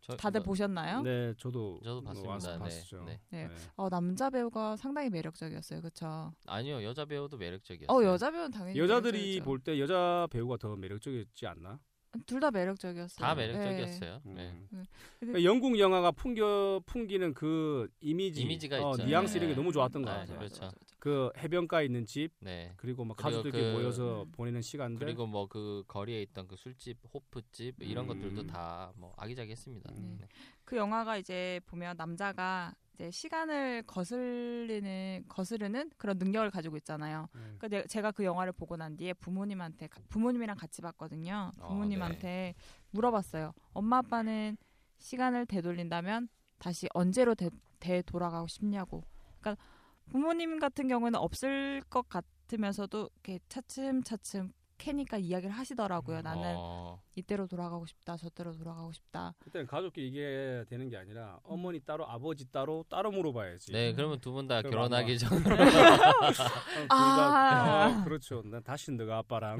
저, 0.06 0.16
다들 0.16 0.40
이거- 0.40 0.50
보셨나요? 0.50 1.00
네, 1.02 1.32
저도 1.38 1.80
저도 1.82 2.02
뭐 2.02 2.10
봤습니다. 2.10 2.32
와서 2.32 2.52
네, 2.52 2.58
봤었죠. 2.58 3.04
네. 3.06 3.20
네. 3.30 3.48
어, 3.76 3.88
남자 3.88 4.28
배우가 4.28 4.76
상당히 4.76 5.08
매력적이었어요. 5.08 5.80
그렇죠? 5.80 6.34
아니요, 6.46 6.82
여자 6.84 7.06
배우도 7.06 7.38
매력적이었어요. 7.38 7.96
어, 7.96 8.04
여자 8.04 8.30
배우는 8.30 8.50
당연히 8.50 8.78
여자들이 8.78 9.40
볼 9.40 9.60
때 9.60 9.80
여자 9.80 10.28
배우가 10.30 10.58
더 10.58 10.76
매력적이지 10.76 11.46
않나? 11.46 11.80
둘 12.26 12.40
다 12.40 12.50
매력적이었어요. 12.50 13.18
다 13.26 13.34
네. 13.34 13.46
매력적이었어요. 13.48 14.20
음. 14.26 14.34
네. 14.70 14.82
그러니까 15.20 15.44
영국 15.44 15.78
영화가 15.78 16.12
풍겨 16.12 16.80
풍기는 16.86 17.34
그 17.34 17.88
이미지, 18.00 18.42
이미지가 18.42 18.82
어, 18.86 18.92
있죠. 18.92 19.04
뉘앙스 19.04 19.32
네. 19.34 19.38
이런 19.38 19.50
게 19.50 19.56
너무 19.56 19.72
좋았던 19.72 20.02
것 20.02 20.10
아, 20.10 20.18
같아요. 20.20 20.38
그렇죠. 20.38 20.70
그 20.98 21.30
해변가에 21.36 21.84
있는 21.84 22.06
집 22.06 22.30
네. 22.40 22.72
그리고 22.76 23.04
막 23.04 23.16
그리고 23.16 23.28
가족들끼리 23.30 23.62
그- 23.62 23.72
모여서 23.72 24.22
음. 24.24 24.32
보내는 24.32 24.62
시간들 24.62 25.06
그리고 25.06 25.26
뭐 25.26 25.46
그 25.48 25.84
거리에 25.88 26.22
있던 26.22 26.46
그 26.48 26.56
술집, 26.56 26.98
호프집 27.12 27.76
이런 27.82 28.04
음. 28.04 28.08
것들도 28.08 28.46
다 28.46 28.92
뭐 28.96 29.12
아기자기했습니다. 29.16 29.92
음. 29.98 30.18
네. 30.20 30.28
그 30.64 30.76
영화가 30.76 31.18
이제 31.18 31.60
보면 31.66 31.96
남자가 31.96 32.74
이제 32.94 33.10
시간을 33.10 33.82
거슬리는 33.86 35.24
거스르는 35.28 35.90
그런 35.96 36.16
능력을 36.18 36.48
가지고 36.50 36.76
있잖아요. 36.78 37.28
네. 37.32 37.40
그러니까 37.40 37.68
내- 37.68 37.86
제가 37.86 38.12
그 38.12 38.24
영화를 38.24 38.52
보고 38.52 38.76
난 38.76 38.96
뒤에 38.96 39.12
부모님한테 39.14 39.88
가- 39.88 40.00
부모님이랑 40.08 40.56
같이 40.56 40.80
봤거든요. 40.82 41.52
어, 41.58 41.68
부모님한테 41.68 42.54
물어봤어요. 42.90 43.52
엄마 43.72 43.98
아빠는 43.98 44.56
시간을 44.98 45.46
되돌린다면 45.46 46.28
다시 46.58 46.86
언제로 46.94 47.34
되, 47.34 47.50
되돌아가고 47.80 48.46
싶냐고. 48.46 49.02
그러니까 49.40 49.62
부모님 50.10 50.58
같은 50.60 50.86
경우는 50.86 51.18
없을 51.18 51.82
것 51.90 52.08
같으면서도 52.08 53.10
이렇게 53.14 53.40
차츰차츰 53.48 54.52
캐니까 54.78 55.18
이야기를 55.18 55.54
하시더라고요. 55.54 56.20
나는 56.22 56.54
어, 56.56 57.00
이때로 57.14 57.46
돌아가고 57.46 57.86
싶다, 57.86 58.16
저때로 58.16 58.56
돌아가고 58.56 58.92
싶다. 58.92 59.34
그때는 59.38 59.66
가족끼리 59.66 60.08
이게 60.08 60.64
되는 60.68 60.88
게 60.88 60.96
아니라 60.96 61.38
어머니 61.44 61.80
따로 61.80 62.06
아버지 62.08 62.50
따로 62.50 62.84
따로 62.88 63.10
물어봐야지. 63.12 63.72
네, 63.72 63.92
그러면 63.94 64.20
두 64.20 64.32
분 64.32 64.48
다 64.48 64.62
결혼하기 64.62 65.18
전 65.18 65.30
어, 65.46 66.94
아. 66.94 67.98
어, 68.00 68.04
그렇죠. 68.04 68.42
난 68.44 68.62
다시 68.62 68.90
너가 68.92 69.18
아빠랑. 69.18 69.58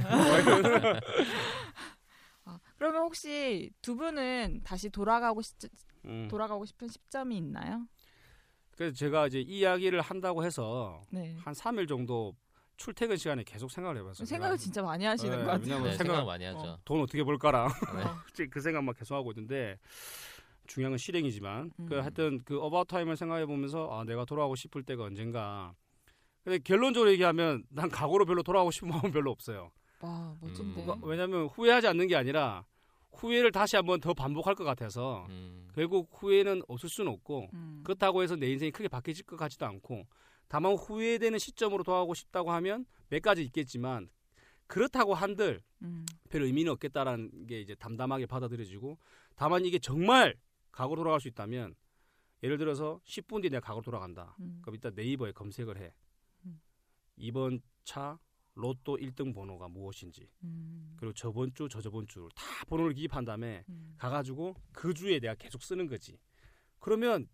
아, 2.47 2.59
그러면 2.77 3.03
혹시 3.03 3.71
두 3.81 3.97
분은 3.97 4.63
다시 4.65 4.91
돌아가고 4.91 5.41
싶 5.43 5.57
음. 6.05 6.29
돌아가고 6.29 6.65
싶은 6.67 6.89
시점이 6.89 7.37
있나요? 7.39 7.87
그래서 8.73 8.95
제가 8.97 9.29
이제 9.29 9.41
이 9.41 9.61
이야기를 9.61 10.01
한다고 10.01 10.45
해서 10.45 11.01
네. 11.11 11.37
한 11.39 11.55
3일 11.55 11.89
정도 11.89 12.35
출퇴근 12.77 13.17
시간에 13.17 13.43
계속 13.45 13.71
생각을 13.71 13.99
해봤어요. 14.01 14.27
생각을 14.27 14.57
진짜 14.59 14.83
많이 14.83 15.05
하시는 15.05 15.31
네, 15.39 15.45
것 15.45 15.51
같아요. 15.51 15.83
네, 15.85 15.97
생각- 15.97 16.25
많이 16.25 16.45
하죠. 16.45 16.79
돈 16.85 17.01
어떻게 17.03 17.23
벌까랑 17.23 17.69
네. 17.69 18.05
그 18.51 18.61
생각만 18.61 18.95
계속 18.95 19.15
하고 19.15 19.31
있는데 19.33 19.79
중요한 20.67 20.93
건 20.93 20.99
실행이지만 20.99 21.71
음. 21.79 21.87
그 21.87 21.97
하여튼 21.97 22.41
그 22.45 22.59
About 22.61 22.89
Time을 22.89 23.17
생각해 23.17 23.47
보면서 23.47 23.89
아 23.93 24.05
내가 24.05 24.25
돌아가고 24.25 24.57
싶을 24.57 24.83
때가 24.83 25.05
언젠가 25.05 25.75
근데 26.43 26.59
결론적으로 26.59 27.11
얘기하면 27.13 27.65
난 27.71 27.89
과거로 27.89 28.25
별로 28.27 28.43
돌아가고 28.43 28.71
싶은 28.71 28.89
마음은 28.89 29.13
별로 29.13 29.31
없어요. 29.31 29.71
와 30.01 30.35
멋진데. 30.41 30.81
음. 30.81 30.85
그러니까 30.85 31.07
왜냐하면 31.07 31.47
후회하지 31.47 31.87
않는 31.89 32.09
게 32.09 32.17
아니라 32.17 32.65
후회를 33.13 33.53
다시 33.53 33.77
한번 33.77 34.01
더 34.01 34.13
반복할 34.13 34.55
것 34.57 34.65
같아서 34.65 35.27
음. 35.31 35.69
결국 35.75 36.11
후회는 36.13 36.63
없을 36.67 36.89
수는 36.89 37.13
없고 37.13 37.49
음. 37.55 37.81
그렇다고 37.85 38.23
해서 38.23 38.35
내 38.37 38.49
인생이 38.51 38.73
크게 38.73 38.89
바뀌질 38.89 39.25
것 39.25 39.37
같지도 39.37 39.65
않고 39.67 40.05
다만 40.49 40.75
후회되는 40.75 41.39
시점으로 41.39 41.83
돌아가고 41.83 42.15
싶다고 42.15 42.53
하면 42.53 42.87
몇 43.09 43.23
가지 43.23 43.43
있겠지만 43.45 44.09
그렇다고 44.67 45.15
한들 45.15 45.63
음. 45.83 46.07
별 46.31 46.43
의미는 46.43 46.73
없겠다라는 46.73 47.47
게 47.47 47.61
이제 47.61 47.75
담담하게 47.75 48.27
받아들여지고 48.27 48.99
다만 49.37 49.65
이게 49.65 49.79
정말 49.79 50.37
과거로 50.73 51.03
돌아갈 51.03 51.21
수 51.21 51.29
있다면 51.29 51.75
예를 52.43 52.59
들어서 52.59 53.01
10분 53.05 53.43
뒤에 53.43 53.51
내가 53.51 53.61
과거로 53.61 53.83
돌아간다. 53.83 54.37
음. 54.41 54.59
그럼 54.63 54.75
일단 54.75 54.95
네이버에 54.95 55.33
검색을 55.33 55.79
해. 55.79 55.95
음. 56.45 56.61
이번 57.17 57.61
차 57.85 58.19
로또 58.55 58.97
1등 58.97 59.35
번호가 59.35 59.69
무엇인지 59.69 60.29
음. 60.45 60.95
그리고 60.97 61.13
저번 61.13 61.53
주 61.55 61.69
저저번 61.69 62.07
주다 62.07 62.43
번호를 62.69 62.95
기입한 62.95 63.25
다음에 63.25 63.65
음. 63.69 63.95
가가지고 63.99 64.55
그 64.73 64.95
주에 64.95 65.19
내가 65.19 65.35
계속 65.35 65.63
쓰는 65.63 65.87
거지. 65.87 66.19
그러면 66.79 67.27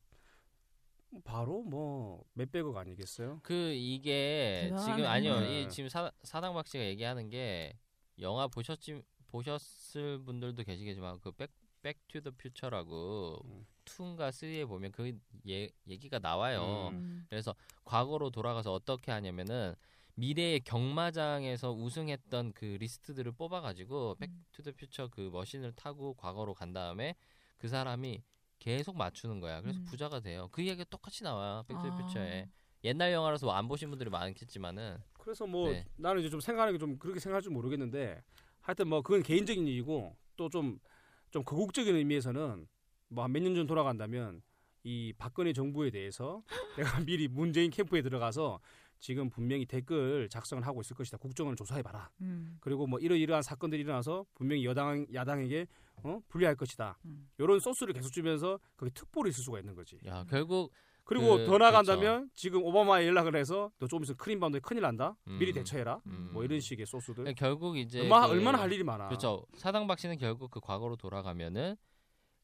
바로 1.25 1.63
뭐 1.63 2.25
몇백억 2.35 2.77
아니겠어요? 2.77 3.41
그 3.43 3.73
이게. 3.73 4.71
지금 4.79 5.07
아니요 5.07 5.41
네. 5.41 5.63
이 5.63 5.69
지금 5.69 5.89
사, 5.89 6.11
사당박 6.23 6.67
씨가 6.69 6.85
얘기하는 6.85 7.29
게 7.31 7.77
영화 8.21 8.47
보셨지 8.49 9.03
보셨을 9.29 10.19
분들도 10.25 10.63
계시겠지만 10.65 11.21
그 11.21 11.33
Back 11.33 11.51
Back 11.83 12.05
to 12.05 12.16
the 12.16 12.33
Future라고 12.33 13.41
음. 13.45 13.67
2인가 13.85 14.29
3에 14.31 14.69
보면 14.69 14.93
그 14.93 15.19
예, 15.49 15.69
얘기가 15.89 16.19
나와요. 16.19 16.91
음. 16.93 17.27
그래서 17.29 17.55
과거로 17.85 18.31
돌아가서 18.31 18.73
어떻게 18.73 19.11
하냐면은 19.11 19.75
미래의 20.15 20.61
경마장에서 20.61 21.73
우승했던 21.73 22.53
그 22.53 22.77
리스트들을 22.81 23.33
뽑아가지고 23.33 24.17
음. 24.21 24.43
Back 24.53 24.62
to 24.62 24.66
the 24.66 24.73
Future 24.77 25.09
그 25.09 25.31
machine을 25.33 25.73
타고 25.73 26.15
과거로 26.15 26.55
간 26.55 26.73
다음에 26.73 27.15
그 27.59 27.69
사람이 27.69 28.23
계속 28.61 28.97
맞추는 28.97 29.41
거야. 29.41 29.61
그래서 29.63 29.81
음. 29.81 29.85
부자가 29.87 30.21
돼요. 30.21 30.49
그 30.53 30.63
이야기가 30.63 30.85
똑같이 30.91 31.25
나와 31.25 31.65
Back 31.67 31.76
to 31.76 31.81
the 31.81 31.89
아. 31.93 31.97
Future에. 31.97 32.49
옛날 32.85 33.13
영화라서 33.13 33.51
안 33.51 33.67
보신 33.69 33.91
분들이 33.91 34.09
많겠지만은 34.11 34.99
그래서 35.15 35.47
뭐 35.47 35.71
네. 35.71 35.85
나는 35.97 36.21
이제 36.21 36.31
좀 36.31 36.41
생각하는 36.41 36.73
게 36.75 36.79
좀 36.79 36.99
그렇게 36.99 37.19
생각할 37.21 37.43
줄 37.43 37.53
모르겠는데 37.53 38.23
하여튼 38.61 38.89
뭐 38.89 39.03
그건 39.03 39.23
개인적인 39.23 39.67
일이고 39.67 40.17
또 40.37 40.49
좀좀 40.49 41.45
거국적인 41.45 41.95
의미에서는 41.97 42.67
뭐 43.09 43.25
한 43.25 43.33
몇 43.33 43.43
년 43.43 43.55
전 43.55 43.67
돌아간다면 43.67 44.41
이 44.83 45.13
박근혜 45.19 45.53
정부에 45.53 45.91
대해서 45.91 46.43
내가 46.79 47.01
미리 47.01 47.29
문재인 47.29 47.71
캠프에 47.71 48.01
들어가서 48.03 48.61
지금 49.01 49.29
분명히 49.31 49.65
댓글 49.67 50.29
작성을 50.29 50.65
하고 50.67 50.81
있을 50.83 50.95
것이다. 50.95 51.17
국정원을 51.19 51.57
조사해 51.57 51.83
봐라. 51.83 52.11
음. 52.21 52.59
그리고 52.61 52.87
뭐 52.87 52.99
이러이러한 53.01 53.43
사건들이 53.43 53.83
일어나서 53.83 54.25
분명히 54.35 54.65
여당 54.65 55.07
야당에게 55.13 55.67
어? 56.03 56.21
불리할 56.29 56.55
것이다. 56.55 56.99
음. 57.07 57.29
이런 57.39 57.59
소스를 57.61 57.93
계속 57.95 58.11
주면서 58.13 58.59
거기 58.77 58.93
특보를 58.93 59.31
있을 59.31 59.43
수가 59.43 59.59
있는 59.59 59.75
거지. 59.75 59.99
야 60.07 60.25
결국 60.29 60.73
그리고 61.05 61.39
그- 61.39 61.47
더 61.47 61.59
나간다면 61.59 62.31
지금 62.35 62.63
오바마에 62.63 63.07
연락을 63.07 63.35
해서 63.35 63.73
너 63.79 63.89
조금 63.89 64.05
있으면 64.05 64.17
크림 64.19 64.39
반도에 64.39 64.61
큰일 64.61 64.83
난다. 64.83 65.17
미리 65.25 65.51
음. 65.51 65.55
대처해라. 65.55 66.01
음. 66.07 66.31
뭐 66.33 66.45
이런 66.45 66.61
식의 66.61 66.87
소스들. 66.87 67.25
그러니까 67.25 67.39
결국 67.47 67.77
이제 67.79 68.01
얼마, 68.03 68.27
그- 68.27 68.33
얼마나 68.35 68.61
할 68.61 68.71
일이 68.73 68.85
많아. 68.85 69.09
그렇죠. 69.09 69.45
사당 69.57 69.87
박 69.87 69.99
씨는 69.99 70.19
결국 70.19 70.51
그 70.51 70.61
과거로 70.61 70.97
돌아가면은 70.97 71.77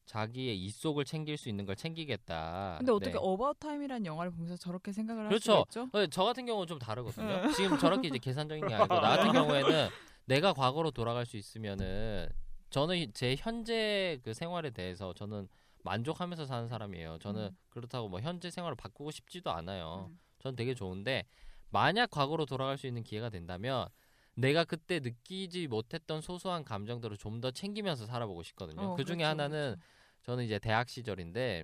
자기의 0.07 0.57
이속을 0.63 1.05
챙길 1.05 1.37
수 1.37 1.49
있는 1.49 1.65
걸 1.65 1.75
챙기겠다. 1.75 2.75
근데 2.79 2.91
어떻게 2.93 3.11
네. 3.11 3.17
About 3.21 3.59
Time이라는 3.59 4.05
영화를 4.05 4.31
보면서 4.31 4.55
저렇게 4.55 4.91
생각을 4.93 5.23
할 5.23 5.29
그렇죠. 5.29 5.65
수가 5.69 5.83
있죠? 5.83 5.89
어, 5.91 6.07
저 6.07 6.23
같은 6.23 6.45
경우는 6.45 6.65
좀 6.65 6.79
다르거든요. 6.79 7.45
네. 7.45 7.53
지금 7.53 7.77
저렇게 7.77 8.07
이제 8.07 8.17
계산적인 8.17 8.67
게 8.67 8.73
아니고 8.73 8.95
나 8.95 9.01
같은 9.17 9.33
경우에는 9.33 9.89
내가 10.25 10.53
과거로 10.53 10.91
돌아갈 10.91 11.25
수 11.25 11.35
있으면은 11.37 12.27
저는 12.69 13.11
제 13.13 13.35
현재 13.37 14.17
그 14.23 14.33
생활에 14.33 14.69
대해서 14.71 15.13
저는 15.13 15.47
만족하면서 15.83 16.45
사는 16.45 16.67
사람이에요. 16.67 17.17
저는 17.19 17.43
음. 17.43 17.57
그렇다고 17.69 18.07
뭐 18.09 18.19
현재 18.21 18.49
생활을 18.49 18.75
바꾸고 18.75 19.11
싶지도 19.11 19.51
않아요. 19.51 20.09
음. 20.09 20.19
전 20.39 20.55
되게 20.55 20.73
좋은데 20.73 21.25
만약 21.69 22.09
과거로 22.11 22.45
돌아갈 22.45 22.77
수 22.77 22.87
있는 22.87 23.03
기회가 23.03 23.29
된다면 23.29 23.87
내가 24.35 24.63
그때 24.63 24.99
느끼지 24.99 25.67
못했던 25.67 26.21
소소한 26.21 26.63
감정들을 26.63 27.17
좀 27.17 27.41
더 27.41 27.51
챙기면서 27.51 28.05
살아보고 28.05 28.43
싶거든요. 28.43 28.81
어, 28.81 28.95
그 28.95 29.03
중에 29.03 29.17
그렇죠, 29.17 29.29
하나는 29.29 29.75
그렇죠. 29.75 29.81
저는 30.27 30.43
이제 30.43 30.59
대학 30.59 30.89
시절인데 30.89 31.63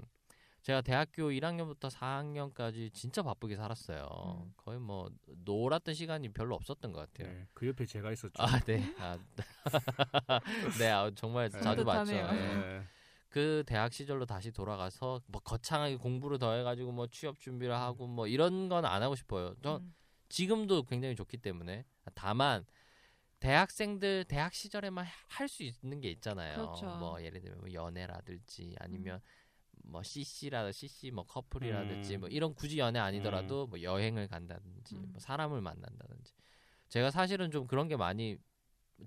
제가 0.61 0.79
대학교 0.79 1.31
1학년부터 1.31 1.89
4학년까지 1.89 2.93
진짜 2.93 3.21
바쁘게 3.21 3.57
살았어요. 3.57 4.07
음. 4.45 4.53
거의 4.55 4.79
뭐 4.79 5.09
놀았던 5.43 5.93
시간이 5.93 6.29
별로 6.29 6.55
없었던 6.55 6.93
것 6.93 7.11
같아요. 7.11 7.33
네, 7.33 7.45
그 7.53 7.67
옆에 7.67 7.85
제가 7.85 8.13
있었죠. 8.13 8.41
아, 8.41 8.57
네. 8.61 8.81
아, 8.99 9.17
네, 10.79 10.89
아, 10.89 11.11
정말 11.13 11.49
네. 11.49 11.59
자주 11.59 11.83
봤죠. 11.83 12.13
네. 12.13 12.23
네. 12.23 12.83
그 13.27 13.63
대학 13.67 13.91
시절로 13.91 14.25
다시 14.25 14.53
돌아가서 14.53 15.19
뭐 15.27 15.41
거창하게 15.41 15.97
공부를 15.97 16.39
더 16.39 16.53
해가지고 16.53 16.93
뭐 16.93 17.07
취업 17.07 17.41
준비를 17.41 17.75
하고 17.75 18.07
뭐 18.07 18.27
이런 18.27 18.69
건 18.69 18.85
안 18.85 19.03
하고 19.03 19.15
싶어요. 19.15 19.55
저 19.61 19.77
음. 19.77 19.93
지금도 20.29 20.83
굉장히 20.83 21.17
좋기 21.17 21.35
때문에 21.37 21.83
다만 22.15 22.65
대학생들 23.43 24.23
대학 24.25 24.53
시절에만 24.53 25.05
할 25.27 25.49
수 25.49 25.63
있는 25.63 25.99
게 25.99 26.09
있잖아요. 26.11 26.55
그렇죠. 26.55 26.85
뭐 26.95 27.21
예를 27.21 27.41
들면 27.41 27.59
뭐 27.59 27.73
연애라든지 27.73 28.73
아니면 28.79 29.19
뭐 29.83 30.01
CC라 30.01 30.71
CC 30.71 31.11
뭐 31.11 31.25
커플이라든지 31.25 32.15
음. 32.15 32.19
뭐 32.21 32.29
이런 32.29 32.55
굳이 32.55 32.79
연애 32.79 32.99
아니더라도 32.99 33.67
뭐 33.67 33.81
여행을 33.81 34.29
간다든지 34.29 34.95
음. 34.95 35.09
뭐 35.11 35.19
사람을 35.19 35.59
만난다든지 35.59 36.33
제가 36.87 37.11
사실은 37.11 37.51
좀 37.51 37.67
그런 37.67 37.89
게 37.89 37.97
많이 37.97 38.37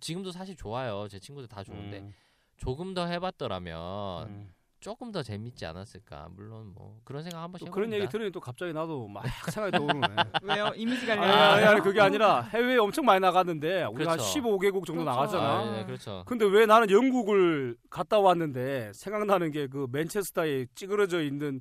지금도 0.00 0.32
사실 0.32 0.54
좋아요. 0.54 1.08
제 1.08 1.18
친구들 1.18 1.48
다 1.48 1.64
좋은데 1.64 2.00
음, 2.00 2.12
조금 2.58 2.92
더 2.92 3.06
해봤더라면 3.06 4.28
음. 4.28 4.54
조금 4.86 5.10
더 5.10 5.20
재밌지 5.20 5.66
않았을까. 5.66 6.28
물론 6.36 6.72
뭐 6.72 7.00
그런 7.02 7.24
생각 7.24 7.42
한 7.42 7.50
번씩 7.50 7.66
또 7.66 7.72
그런 7.72 7.88
해봅니다. 7.88 8.04
얘기 8.04 8.08
들으니 8.12 8.30
또 8.30 8.38
갑자기 8.38 8.72
나도 8.72 9.08
막 9.08 9.24
생각이 9.52 9.76
떠오르네. 9.76 10.06
왜요? 10.44 10.70
이미지 10.76 11.10
아니, 11.10 11.20
관련. 11.20 11.36
아니, 11.38 11.64
아니 11.64 11.80
그게 11.80 12.00
아니라 12.00 12.42
해외에 12.42 12.76
엄청 12.76 13.04
많이 13.04 13.18
나갔는데 13.18 13.82
우리가 13.82 14.12
한 14.12 14.18
그렇죠. 14.18 14.40
15개국 14.40 14.86
정도 14.86 15.02
그렇죠. 15.02 15.04
나갔잖아. 15.04 15.58
아, 15.58 15.70
네, 15.72 15.84
그렇죠. 15.84 16.22
근데 16.24 16.44
왜 16.44 16.66
나는 16.66 16.88
영국을 16.88 17.76
갔다 17.90 18.20
왔는데 18.20 18.92
생각나는 18.94 19.50
게 19.50 19.66
그 19.66 19.88
맨체스터에 19.90 20.66
찌그러져 20.76 21.20
있는 21.20 21.60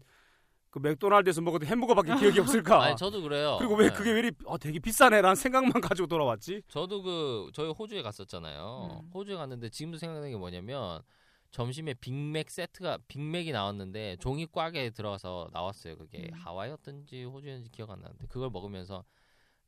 그 0.69 0.77
맥도날드에서 0.77 1.41
먹었던 1.41 1.67
햄버거밖에 1.67 2.15
기억이 2.17 2.39
없을까? 2.41 2.83
아니 2.85 2.95
저도 2.95 3.23
그래요. 3.23 3.55
그리고 3.57 3.73
왜 3.75 3.87
네. 3.89 3.93
그게 3.95 4.11
왜 4.11 4.19
이리 4.19 4.31
어, 4.45 4.59
되게 4.59 4.77
비싸네라는 4.77 5.33
생각만 5.35 5.81
가지고 5.81 6.07
돌아왔지? 6.07 6.61
저도 6.67 7.01
그 7.01 7.49
저희 7.55 7.71
호주에 7.71 8.03
갔었잖아요. 8.03 9.01
음. 9.01 9.09
호주에 9.15 9.35
갔는데 9.35 9.69
지금도 9.69 9.97
생각나는 9.97 10.29
게 10.29 10.37
뭐냐면 10.37 11.01
점심에 11.51 11.93
빅맥 11.95 12.49
세트가 12.49 12.99
빅맥이 13.07 13.51
나왔는데 13.51 14.17
종이 14.17 14.45
꽉에 14.45 14.89
들어가서 14.89 15.49
나왔어요. 15.53 15.97
그게 15.97 16.29
음. 16.31 16.33
하와이였든지 16.33 17.23
호주였는지 17.23 17.69
기억 17.71 17.91
안 17.91 18.01
나는데 18.01 18.27
그걸 18.27 18.49
먹으면서 18.49 19.05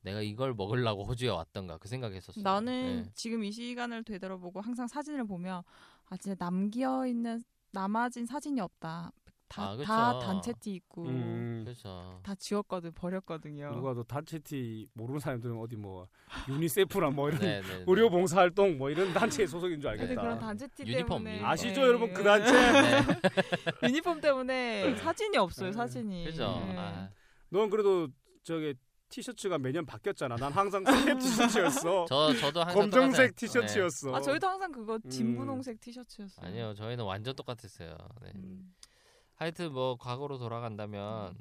내가 0.02 0.22
이걸 0.22 0.54
먹으려고 0.54 1.06
호주에 1.06 1.30
왔던가 1.30 1.78
그 1.78 1.88
생각했었어요. 1.88 2.44
나는 2.44 3.04
네. 3.04 3.12
지금 3.14 3.44
이 3.44 3.52
시간을 3.52 4.04
되돌아보고 4.04 4.62
항상 4.62 4.88
사진을 4.88 5.26
보면 5.26 5.64
아 6.10 6.18
진짜 6.18 6.36
남겨 6.36 7.06
있는 7.06 7.44
남아진 7.72 8.26
사진이 8.26 8.60
없다. 8.62 9.12
다, 9.50 9.72
아. 9.72 9.78
다 9.78 10.20
단체 10.20 10.54
티 10.60 10.74
입고 10.76 11.06
음. 11.06 11.62
그렇죠. 11.64 12.20
다 12.24 12.36
지웠거든 12.36 12.92
버렸거든요. 12.94 13.72
누가 13.74 13.94
또 13.94 14.04
단체 14.04 14.40
티 14.40 14.88
모르는 14.94 15.20
사람들은 15.20 15.58
어디 15.58 15.76
뭐 15.76 16.08
유니세프나 16.50 17.10
뭐 17.12 17.30
이런 17.30 17.40
네, 17.42 17.62
네, 17.62 17.68
네. 17.68 17.84
의료 17.88 18.10
봉사 18.10 18.38
활동 18.42 18.78
뭐 18.78 18.90
이런 18.90 19.14
단체에 19.14 19.48
소속인 19.48 19.80
줄 19.80 19.90
알겠다. 19.92 20.22
그런 20.22 20.40
단체 20.40 20.68
티 20.68 20.84
유니폼, 20.84 21.08
때문에 21.08 21.32
유니폼. 21.32 21.50
아시죠, 21.50 21.82
예, 21.82 21.86
여러분 21.86 22.10
예. 22.10 22.14
그 22.14 22.24
단체? 22.24 22.52
네. 22.54 23.02
유니폼 23.88 24.22
때문에 24.22 24.96
사진이 24.98 25.38
없어요 25.38 25.70
네. 25.70 25.74
사진이. 25.74 26.26
그죠. 26.26 26.44
예. 26.70 26.76
아, 26.78 27.10
넌 27.50 27.70
그래도 27.70 28.08
저게 28.44 28.74
티셔츠가 29.10 29.58
매년 29.58 29.86
바뀌었잖아. 29.86 30.36
난 30.36 30.52
항상 30.52 30.84
스냅 30.84 31.18
티셔츠였어. 31.20 32.06
저 32.10 32.34
저도 32.34 32.60
항상 32.60 32.82
검정색 32.82 33.36
똑같아요. 33.36 33.36
티셔츠였어. 33.38 34.14
아 34.16 34.20
저희도 34.22 34.48
항상 34.48 34.72
그거 34.72 35.00
음. 35.04 35.10
진분홍색 35.10 35.80
티셔츠였어요. 35.80 36.46
네. 36.46 36.48
아니요, 36.50 36.74
저희는 36.76 37.06
완전 37.06 37.34
똑같았어요. 37.34 37.96
네. 38.22 38.32
음. 38.36 38.74
하여튼 39.38 39.72
뭐 39.74 39.96
과거로 39.98 40.38
돌아간다면 40.38 41.38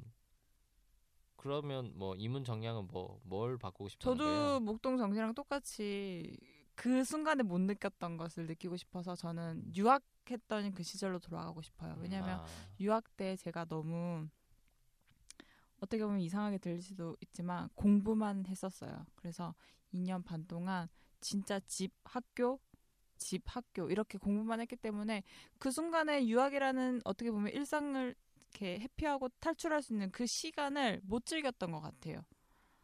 그러면 1.35 1.91
뭐 1.95 2.15
이문 2.15 2.43
정량은 2.43 2.87
뭐 2.87 3.19
뭘 3.23 3.57
바꾸고 3.57 3.89
싶은 3.89 3.99
저도 4.03 4.23
거예요? 4.23 4.59
목동 4.59 4.97
정씨랑 4.97 5.33
똑같이 5.35 6.37
그 6.75 7.03
순간에 7.03 7.43
못 7.43 7.59
느꼈던 7.59 8.17
것을 8.17 8.45
느끼고 8.47 8.77
싶어서 8.77 9.15
저는 9.15 9.75
유학했던 9.75 10.73
그 10.73 10.83
시절로 10.83 11.19
돌아가고 11.19 11.61
싶어요. 11.61 11.95
왜냐하면 11.99 12.39
아, 12.39 12.45
유학 12.79 13.15
때 13.17 13.35
제가 13.35 13.65
너무 13.65 14.27
어떻게 15.79 16.03
보면 16.03 16.19
이상하게 16.21 16.57
들릴 16.59 16.81
수도 16.81 17.15
있지만 17.21 17.69
공부만 17.75 18.45
했었어요. 18.47 19.05
그래서 19.15 19.53
2년 19.93 20.23
반 20.23 20.45
동안 20.47 20.87
진짜 21.19 21.59
집, 21.61 21.91
학교, 22.03 22.59
집, 23.17 23.43
학교 23.45 23.89
이렇게 23.89 24.17
공부만 24.17 24.59
했기 24.61 24.75
때문에 24.75 25.23
그 25.59 25.71
순간에 25.71 26.25
유학이라는 26.27 27.01
어떻게 27.05 27.31
보면 27.31 27.51
일상을 27.53 28.15
이렇게 28.51 28.79
회피하고 28.79 29.29
탈출할 29.39 29.81
수 29.83 29.93
있는 29.93 30.11
그 30.11 30.25
시간을 30.25 31.01
못 31.03 31.25
즐겼던 31.25 31.71
것 31.71 31.81
같아요. 31.81 32.23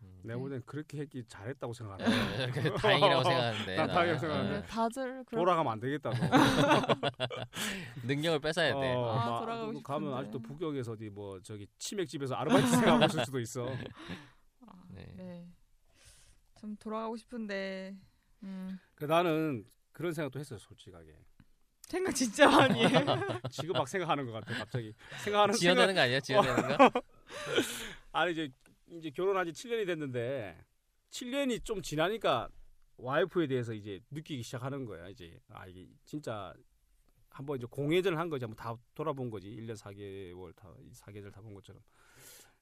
음. 0.01 0.19
내가 0.23 0.35
네. 0.35 0.41
볼 0.41 0.49
때는 0.49 0.63
그렇게 0.65 0.99
했기 0.99 1.23
잘했다고 1.25 1.73
생각하는 1.73 2.05
그 2.51 2.73
다행이라고 2.75 3.23
생각하는데 3.23 3.75
난 3.75 3.87
다행이라고 3.87 3.93
나는. 3.93 4.19
생각하는데. 4.19 4.61
네, 4.61 4.67
다들 4.67 5.23
그럴 5.25 5.41
돌아가면 5.41 5.71
안 5.73 5.79
되겠다. 5.79 6.09
너. 6.09 6.17
능력을 8.07 8.39
뺏어야 8.39 8.73
돼. 8.79 8.93
어, 8.93 9.05
아, 9.09 9.29
막 9.29 9.39
돌아가고 9.39 9.67
그거 9.67 9.81
가면 9.81 10.09
싶은데. 10.09 10.19
아직도 10.19 10.39
북경에서 10.41 10.91
어디 10.93 11.09
뭐 11.09 11.39
저기 11.41 11.67
치맥집에서 11.77 12.35
아르바이트 12.35 12.67
생각하고 12.67 13.05
있을 13.05 13.25
수도 13.25 13.39
있어. 13.39 13.67
아, 14.67 14.83
네. 14.89 15.07
네. 15.15 15.47
좀 16.59 16.75
돌아가고 16.77 17.17
싶은데 17.17 17.95
음, 18.43 18.79
그 18.95 19.05
나는 19.05 19.65
그런 19.93 20.13
생각도 20.13 20.39
했어요, 20.39 20.59
솔직하게. 20.59 21.15
생각 21.81 22.13
진짜 22.15 22.49
많이 22.49 22.83
해. 22.85 22.89
지금 23.51 23.73
막 23.73 23.87
생각하는 23.87 24.25
것 24.25 24.31
같아, 24.33 24.53
갑자기. 24.57 24.93
생각하는 25.23 25.53
생각. 25.53 25.75
지어내는 25.75 25.95
거 25.95 26.01
아니야? 26.01 26.19
지어내는 26.19 26.77
거? 26.77 26.91
아니 28.11 28.31
이제 28.31 28.49
이제 28.91 29.09
결혼한 29.11 29.45
지 29.45 29.51
7년이 29.51 29.85
됐는데 29.87 30.57
7년이 31.11 31.63
좀 31.63 31.81
지나니까 31.81 32.49
와이프에 32.97 33.47
대해서 33.47 33.73
이제 33.73 33.99
느끼기 34.11 34.43
시작하는 34.43 34.85
거야. 34.85 35.07
이제 35.09 35.39
아 35.49 35.67
이게 35.67 35.87
진짜 36.05 36.53
한번 37.29 37.57
이제 37.57 37.67
공회전을 37.69 38.17
한 38.17 38.29
거지. 38.29 38.45
한번 38.45 38.55
다 38.55 38.75
돌아본 38.95 39.29
거지. 39.29 39.49
1년 39.49 39.75
4개월 39.77 40.55
다 40.55 40.73
4개월 40.93 41.31
다 41.31 41.41
본 41.41 41.53
것처럼. 41.53 41.81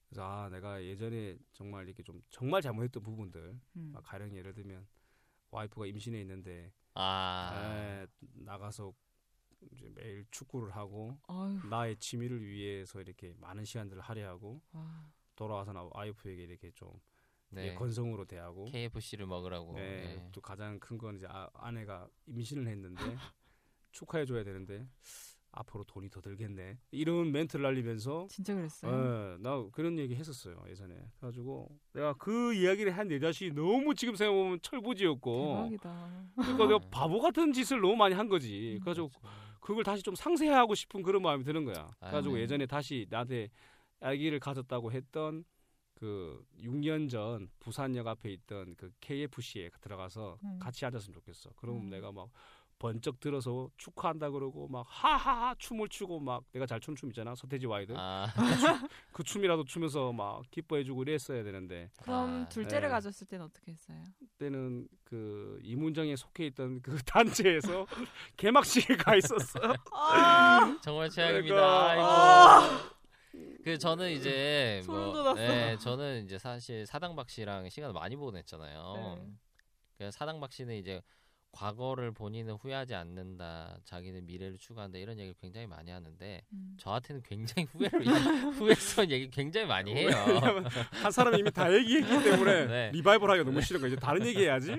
그래서 0.09 0.23
아 0.25 0.49
내가 0.49 0.83
예전에 0.83 1.37
정말 1.53 1.85
이렇게 1.87 2.03
좀 2.03 2.21
정말 2.29 2.61
잘못했던 2.61 3.01
부분들 3.03 3.57
음. 3.77 3.91
막 3.93 4.03
가령 4.03 4.35
예를 4.35 4.53
들면 4.53 4.85
와이프가 5.51 5.85
임신해 5.85 6.19
있는데 6.21 6.71
아, 6.93 7.51
에, 7.55 8.07
나가서 8.33 8.93
이제 9.71 9.89
매일 9.93 10.25
축구를 10.31 10.75
하고 10.75 11.17
아유, 11.27 11.59
나의 11.69 11.97
취미를 11.97 12.43
위해서 12.45 12.99
이렇게 13.01 13.33
많은 13.37 13.63
시간들을 13.65 14.01
할애하고 14.01 14.61
와. 14.71 15.11
돌아와서 15.35 15.71
나 15.73 15.83
와이프에게 15.91 16.43
이렇게 16.43 16.71
좀 16.71 16.91
네. 17.49 17.67
예, 17.69 17.73
건성으로 17.73 18.25
대하고 18.25 18.65
KFC를 18.65 19.25
먹으라고. 19.25 19.73
네, 19.73 20.15
네. 20.15 20.29
또 20.31 20.41
가장 20.41 20.79
큰 20.79 20.97
건 20.97 21.17
이제 21.17 21.27
아, 21.29 21.49
아내가 21.53 22.07
임신을 22.27 22.67
했는데 22.67 22.95
축하해 23.91 24.25
줘야 24.25 24.43
되는데 24.43 24.87
앞으로 25.53 25.83
돈이 25.83 26.09
더 26.09 26.21
들겠네 26.21 26.77
이런 26.91 27.31
멘트를 27.31 27.63
날리면서 27.63 28.27
진짜 28.29 28.55
그랬어요. 28.55 28.91
예, 28.91 29.37
나 29.43 29.65
그런 29.71 29.97
얘기 29.99 30.15
했었어요 30.15 30.63
예전에 30.69 30.95
그래가지고 31.19 31.69
내가 31.93 32.13
그 32.13 32.53
이야기를 32.53 32.97
한 32.97 33.07
내 33.09 33.19
자신이 33.19 33.51
너무 33.51 33.93
지금 33.93 34.15
생각해보면 34.15 34.59
철부지였고 34.61 35.55
대박이다. 35.55 36.33
그러니까 36.35 36.65
내가 36.67 36.79
바보 36.89 37.19
같은 37.19 37.51
짓을 37.51 37.81
너무 37.81 37.95
많이 37.97 38.15
한 38.15 38.29
거지 38.29 38.75
음. 38.75 38.79
그래가지고 38.79 39.09
그걸 39.59 39.83
다시 39.83 40.01
좀 40.01 40.15
상세하고 40.15 40.73
싶은 40.75 41.01
그런 41.03 41.21
마음이 41.21 41.43
드는 41.43 41.65
거야. 41.65 41.75
아유. 41.99 42.09
그래가지고 42.11 42.39
예전에 42.39 42.65
다시 42.65 43.05
나한테 43.09 43.49
아기를 43.99 44.39
가졌다고 44.39 44.91
했던 44.93 45.43
그 45.95 46.43
6년 46.59 47.09
전 47.09 47.47
부산역 47.59 48.07
앞에 48.07 48.31
있던 48.31 48.75
그 48.75 48.91
KFC에 49.01 49.69
들어가서 49.81 50.37
음. 50.43 50.57
같이 50.59 50.83
앉았으면 50.85 51.13
좋겠어. 51.13 51.51
그러면 51.57 51.83
음. 51.83 51.89
내가 51.89 52.11
막 52.11 52.29
번쩍 52.81 53.19
들어서 53.19 53.69
축하한다 53.77 54.31
그러고 54.31 54.67
막 54.67 54.83
하하하 54.89 55.53
춤을 55.59 55.87
추고 55.87 56.19
막 56.19 56.43
내가 56.51 56.65
잘 56.65 56.79
추는 56.79 56.95
춤 56.95 57.09
있잖아 57.09 57.35
서태지와 57.35 57.67
아이들 57.67 57.93
아, 57.95 58.27
그 59.13 59.23
춤이라도 59.23 59.65
추면서 59.65 60.11
막 60.11 60.41
기뻐해주고 60.49 61.03
이랬어야 61.03 61.43
되는데 61.43 61.91
그럼 62.01 62.45
아, 62.45 62.49
둘째를 62.49 62.87
네. 62.87 62.91
가졌을 62.91 63.27
때는 63.27 63.45
어떻게 63.45 63.71
했어요? 63.71 64.01
그때는 64.17 64.87
그 65.03 65.59
이문정에 65.61 66.15
속해 66.15 66.47
있던 66.47 66.81
그 66.81 66.97
단체에서 67.05 67.85
개막식에 68.35 68.95
가 68.95 69.15
있었어. 69.15 69.59
아, 69.91 70.79
정말 70.81 71.09
최악입니다. 71.11 71.53
그러니까. 71.53 72.61
아이고. 72.61 73.01
그 73.63 73.77
저는 73.77 74.09
이제 74.11 74.81
뭐. 74.87 75.35
네, 75.35 75.77
저는 75.77 76.25
이제 76.25 76.39
사실 76.39 76.87
사당박 76.87 77.29
씨랑 77.29 77.69
시간을 77.69 77.93
많이 77.93 78.15
보냈잖아요. 78.15 78.93
네. 78.95 79.31
그 79.99 80.09
사당박 80.09 80.51
씨는 80.51 80.75
이제 80.75 81.01
과거를 81.51 82.11
본인은 82.13 82.53
후회하지 82.55 82.95
않는다, 82.95 83.77
자기는 83.83 84.25
미래를 84.25 84.57
추구한다 84.57 84.97
이런 84.97 85.17
얘기를 85.19 85.35
굉장히 85.41 85.67
많이 85.67 85.91
하는데 85.91 86.41
음. 86.53 86.75
저한테는 86.79 87.21
굉장히 87.23 87.67
후회를 87.71 87.99
후회스러운 88.55 89.11
얘기 89.11 89.29
굉장히 89.29 89.67
많이 89.67 89.93
해요. 89.93 90.09
한 90.91 91.11
사람이 91.11 91.39
이미 91.39 91.51
다 91.51 91.71
얘기했기 91.71 92.23
때문에 92.23 92.65
네. 92.67 92.91
리바이벌 92.93 93.29
하기가 93.29 93.45
너무 93.45 93.61
싫은 93.61 93.81
거야. 93.81 93.89
이제 93.89 93.97
다른 93.97 94.25
얘기 94.25 94.39
해야지. 94.43 94.75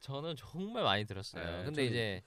저는 0.00 0.34
정말 0.36 0.82
많이 0.82 1.04
들었어요. 1.04 1.44
네, 1.44 1.64
근데 1.64 1.82
저는- 1.82 1.86
이제 1.88 2.22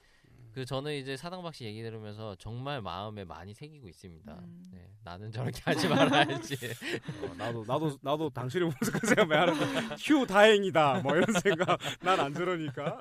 그 0.54 0.66
저는 0.66 0.94
이제 0.94 1.16
사당박 1.18 1.54
씨 1.56 1.66
얘기 1.66 1.82
들으면서 1.84 2.36
정말 2.36 2.82
마음에 2.82 3.24
많이 3.24 3.54
새기고 3.54 3.88
있습니다. 3.88 4.34
음. 4.34 4.70
네, 4.72 4.90
나는 5.04 5.32
저렇게 5.32 5.62
하지 5.64 5.88
말아야지. 5.88 6.56
어, 7.24 7.34
나도 7.36 7.66
나도 7.66 7.98
나도 8.02 8.30
당신을 8.30 8.68
보면서 8.70 9.00
그 9.00 9.08
생각 9.08 9.28
많이 9.28 9.52
하는 9.52 9.98
휴 9.98 10.26
다행이다. 10.26 11.02
뭐 11.02 11.16
이런 11.16 11.28
생각. 11.40 11.80
난 12.02 12.20
안 12.20 12.34
저러니까. 12.34 13.00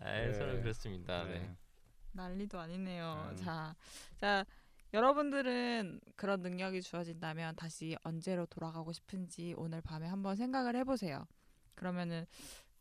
아, 0.00 0.12
네. 0.12 0.32
서로 0.32 0.60
그렇습니다. 0.60 1.24
네. 1.24 1.38
네. 1.40 1.56
난리도 2.12 2.58
아니네요. 2.58 3.28
음. 3.30 3.36
자, 3.36 3.74
자 4.16 4.44
여러분들은 4.92 6.00
그런 6.16 6.40
능력이 6.40 6.82
주어진다면 6.82 7.54
다시 7.56 7.96
언제로 8.02 8.46
돌아가고 8.46 8.92
싶은지 8.92 9.54
오늘 9.56 9.80
밤에 9.82 10.06
한번 10.08 10.34
생각을 10.34 10.74
해보세요. 10.76 11.26
그러면은 11.74 12.26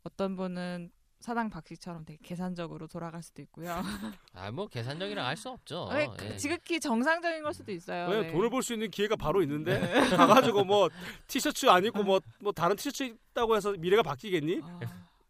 어떤 0.03 0.35
분은 0.35 0.89
사당 1.19 1.49
박씨처럼 1.49 2.05
되게 2.05 2.19
계산적으로 2.23 2.87
돌아갈 2.87 3.23
수도 3.23 3.41
있고요. 3.41 3.69
아, 4.33 4.51
뭐 4.51 4.67
계산적이랑 4.67 5.25
할수 5.25 5.49
없죠. 5.49 5.89
네, 5.91 6.03
예. 6.03 6.07
그 6.29 6.37
지극히 6.37 6.79
정상적인 6.79 7.41
걸 7.43 7.53
수도 7.53 7.71
있어요. 7.71 8.07
왜 8.09 8.21
네. 8.21 8.31
돈을 8.31 8.49
벌 8.49 8.61
수 8.61 8.73
있는 8.73 8.89
기회가 8.91 9.15
바로 9.15 9.41
있는데 9.41 9.79
가가지고 10.15 10.63
뭐 10.63 10.89
티셔츠 11.27 11.65
안 11.67 11.83
입고 11.85 12.03
뭐뭐 12.03 12.51
다른 12.55 12.75
티셔츠 12.75 13.03
입다고 13.03 13.55
해서 13.55 13.71
미래가 13.73 14.03
바뀌겠니? 14.03 14.61
아, 14.63 14.79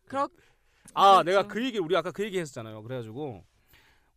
그렇 0.08 0.28
아, 0.94 1.22
그렇죠. 1.22 1.24
내가 1.24 1.48
그 1.48 1.64
얘기 1.64 1.80
우리 1.80 1.96
아까 1.96 2.12
그 2.12 2.24
얘기 2.24 2.38
했었잖아요. 2.40 2.82
그래가지고 2.84 3.44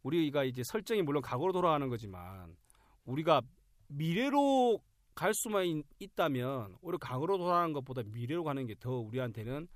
우리가 0.03 0.45
이제 0.45 0.62
설정이 0.64 1.03
물론 1.03 1.23
과거로 1.23 1.53
돌아가는 1.53 1.89
거지만 1.89 2.57
우리가 3.05 3.43
미래로 3.89 4.81
갈 5.14 5.35
수만 5.35 5.66
있, 5.66 5.85
있다면 5.99 6.77
오히려 6.81 6.99
과거로 6.99 7.39
돌아가는 7.39 7.73
것보다 7.73 8.03
미래로 8.07 8.43
가는 8.45 8.66
게 8.66 8.75
더 8.81 8.93
우리한테는 8.99 9.68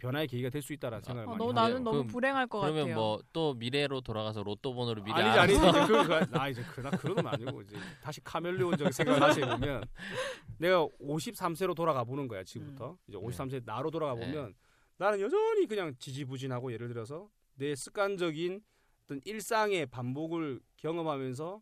변화의 0.00 0.26
계기가 0.28 0.48
될 0.50 0.62
수 0.62 0.72
있다라는 0.72 1.02
생각을 1.02 1.28
어, 1.28 1.30
많이 1.32 1.44
너 1.44 1.52
나는 1.52 1.84
너무 1.84 2.06
불행할 2.06 2.46
것 2.46 2.60
그러면 2.60 2.88
같아요. 2.88 2.94
뭐 2.96 3.20
또 3.32 3.54
미래로 3.54 4.00
돌아가서 4.00 4.42
로또 4.42 4.74
번호를 4.74 5.02
미리 5.02 5.12
아니지 5.14 5.38
아니지. 5.38 5.86
그, 5.86 6.06
그, 6.06 6.38
아 6.38 6.48
이제 6.48 6.62
그나 6.74 6.90
그런 6.90 7.16
건 7.16 7.26
아니고 7.28 7.62
이제 7.62 7.76
다시 8.02 8.20
카멜레온적 8.24 8.92
생각을 8.92 9.20
다시 9.20 9.40
해보면 9.42 9.82
내가 10.58 10.86
53세로 11.02 11.74
돌아가 11.76 12.02
보는 12.04 12.28
거야 12.28 12.42
지금부터. 12.44 12.96
이제 13.08 13.16
53세 13.18 13.62
나로 13.64 13.90
돌아가 13.90 14.14
네. 14.14 14.26
보면 14.26 14.54
나는 14.96 15.20
여전히 15.20 15.66
그냥 15.66 15.94
지지부진하고 15.98 16.72
예를 16.72 16.88
들어서 16.88 17.28
내 17.54 17.74
습관적인 17.74 18.62
어떤 19.04 19.20
일상의 19.24 19.86
반복을 19.86 20.60
경험하면서 20.76 21.60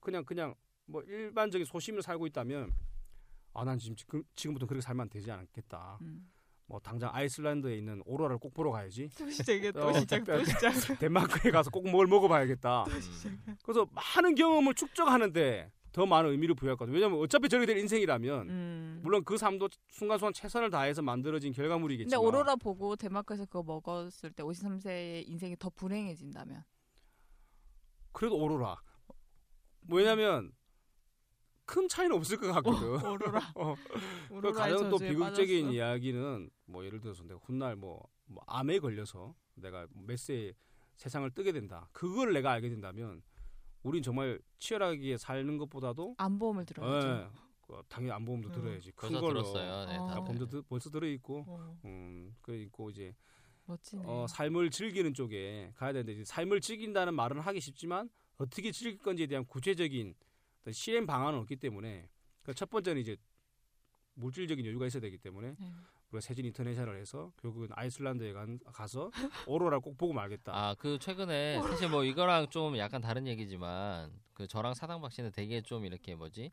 그냥 0.00 0.24
그냥 0.24 0.54
뭐 0.86 1.02
일반적인 1.02 1.64
소심을 1.64 2.02
살고 2.02 2.26
있다면 2.28 2.70
아 3.52 3.64
난 3.64 3.78
지금 3.78 3.96
지금 3.96 4.22
지금부터 4.36 4.66
그렇게 4.66 4.80
살면 4.80 5.08
되지 5.10 5.30
않겠다. 5.30 5.98
음. 6.02 6.30
뭐 6.70 6.78
당장 6.78 7.10
아이슬란드에 7.12 7.76
있는 7.76 8.00
오로라를 8.06 8.38
꼭 8.38 8.54
보러 8.54 8.70
가야지 8.70 9.10
또 9.18 9.28
시작이야 9.28 9.72
또 9.72 9.88
어, 9.88 9.92
시작 9.92 10.22
또 10.24 10.44
시작. 10.44 10.70
덴마크에 11.00 11.50
가서 11.50 11.68
꼭 11.68 11.80
뭘 11.90 12.06
먹어봐야겠다 12.06 12.84
음. 12.84 13.56
그래서 13.64 13.84
많은 13.90 14.36
경험을 14.36 14.74
축적하는데 14.74 15.72
더 15.90 16.06
많은 16.06 16.30
의미를 16.30 16.54
부여할 16.54 16.76
것 16.76 16.84
같아요. 16.84 16.94
왜냐면 16.94 17.18
어차피 17.18 17.48
저렇게 17.48 17.66
될 17.66 17.78
인생이라면 17.78 18.48
음. 18.48 19.00
물론 19.02 19.24
그 19.24 19.36
삶도 19.36 19.68
순간순간 19.88 20.32
최선을 20.32 20.70
다해서 20.70 21.02
만들어진 21.02 21.50
근데 21.50 21.62
결과물이겠지만 21.62 22.24
오로라 22.24 22.54
보고 22.54 22.94
데마크에서 22.94 23.44
그거 23.46 23.64
먹었을 23.64 24.30
때 24.30 24.44
53세의 24.44 25.26
인생이 25.28 25.56
더 25.58 25.68
불행해진다면 25.70 26.62
그래도 28.12 28.36
오로라. 28.36 28.76
왜냐면 29.88 30.52
큰 31.70 31.86
차이는 31.88 32.16
없을 32.16 32.36
것 32.36 32.48
같거든. 32.54 33.06
오로라. 33.06 33.40
어. 33.54 33.76
그 34.28 34.52
가장 34.52 34.90
또 34.90 34.98
비극적인 34.98 35.66
빠졌어. 35.66 35.72
이야기는 35.72 36.50
뭐 36.66 36.84
예를 36.84 37.00
들어서 37.00 37.22
내가 37.22 37.38
훗날 37.44 37.76
뭐, 37.76 38.02
뭐 38.26 38.42
암에 38.48 38.80
걸려서 38.80 39.36
내가 39.54 39.86
몇 39.94 40.18
세에 40.18 40.52
세상을 40.96 41.30
뜨게 41.30 41.52
된다. 41.52 41.88
그걸 41.92 42.32
내가 42.32 42.50
알게 42.50 42.68
된다면 42.70 43.22
우린 43.84 44.02
정말 44.02 44.40
치열하게 44.58 45.16
사는 45.16 45.58
것보다도 45.58 46.16
안보험을 46.18 46.64
들어야죠. 46.66 47.06
예, 47.08 47.28
그 47.60 47.80
당연히 47.88 48.12
안보험도 48.14 48.48
음. 48.48 48.52
들어야지. 48.52 48.90
큰 48.96 49.12
걸로. 49.12 49.28
들었어요. 49.28 49.86
네, 49.86 49.96
어. 49.96 50.06
다 50.08 50.24
범죄 50.24 50.46
들- 50.48 50.62
벌써 50.62 50.90
들어 50.90 51.06
있고 51.06 51.44
어, 51.46 51.78
음, 51.84 52.34
그 52.42 52.52
있고 52.56 52.90
이제 52.90 53.14
멋지네. 53.66 54.02
어, 54.06 54.26
삶을 54.28 54.70
즐기는 54.70 55.14
쪽에 55.14 55.72
가야 55.76 55.92
되는데 55.92 56.14
이제 56.14 56.24
삶을 56.24 56.60
즐긴다는 56.60 57.14
말은 57.14 57.38
하기 57.38 57.60
쉽지만 57.60 58.10
어떻게 58.38 58.72
즐길 58.72 58.98
건지에 58.98 59.28
대한 59.28 59.44
구체적인 59.46 60.14
실행 60.72 61.06
방안은 61.06 61.38
없기 61.40 61.56
때문에 61.56 62.08
그첫 62.42 62.68
번째는 62.70 63.00
이제 63.00 63.16
물질적인 64.14 64.64
여유가 64.66 64.86
있어야 64.86 65.00
되기 65.00 65.18
때문에 65.18 65.54
네. 65.58 65.72
우리가 66.10 66.20
세진 66.20 66.44
인터내셔널 66.46 66.96
해서 66.98 67.32
결국은 67.40 67.68
아이슬란드에 67.70 68.32
간, 68.32 68.58
가서 68.66 69.10
오로라를 69.46 69.80
꼭 69.80 69.96
보고 69.96 70.12
말겠다. 70.12 70.52
아, 70.54 70.74
그 70.74 70.98
최근에 70.98 71.60
사실 71.62 71.88
뭐 71.88 72.04
이거랑 72.04 72.50
좀 72.50 72.76
약간 72.78 73.00
다른 73.00 73.26
얘기지만 73.26 74.12
그 74.34 74.46
저랑 74.48 74.74
사당박 74.74 75.12
씨는 75.12 75.30
되게 75.32 75.60
좀 75.62 75.84
이렇게 75.84 76.14
뭐지? 76.14 76.50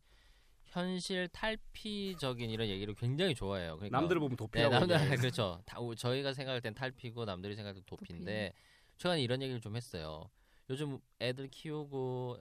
현실 0.66 1.28
탈피적인 1.30 2.50
이런 2.50 2.68
얘기를 2.68 2.94
굉장히 2.94 3.34
좋아해요. 3.34 3.78
그러니까 3.78 3.98
남들을 4.00 4.20
보면 4.20 4.32
네, 4.32 4.36
도피라고. 4.36 4.70
남들 4.74 4.96
얘기해요. 4.96 5.16
그렇죠. 5.20 5.62
다, 5.66 5.80
우- 5.80 5.96
저희가 5.96 6.34
생각할 6.34 6.62
땐 6.62 6.74
탈피고 6.74 7.26
남들이 7.26 7.56
생각할 7.56 7.76
땐 7.76 7.84
도피인데 7.86 8.54
최근에 8.98 9.22
이런 9.22 9.42
얘기를 9.42 9.60
좀 9.62 9.76
했어요. 9.76 10.30
요즘 10.70 11.00
애들 11.22 11.48
키우고 11.48 12.38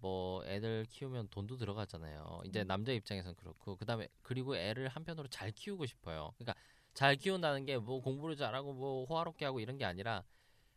뭐 0.00 0.44
애들 0.46 0.86
키우면 0.90 1.28
돈도 1.28 1.56
들어가잖아요. 1.56 2.42
이제 2.44 2.62
음. 2.62 2.66
남자 2.66 2.92
입장에선 2.92 3.34
그렇고 3.36 3.76
그다음에 3.76 4.08
그리고 4.22 4.56
애를 4.56 4.88
한편으로 4.88 5.28
잘 5.28 5.50
키우고 5.52 5.86
싶어요. 5.86 6.32
그러니까 6.36 6.54
잘 6.94 7.16
키운다는 7.16 7.64
게 7.66 7.78
뭐 7.78 8.00
공부를 8.00 8.36
잘하고 8.36 8.72
뭐 8.72 9.04
호화롭게 9.06 9.44
하고 9.44 9.60
이런 9.60 9.76
게 9.78 9.84
아니라 9.84 10.22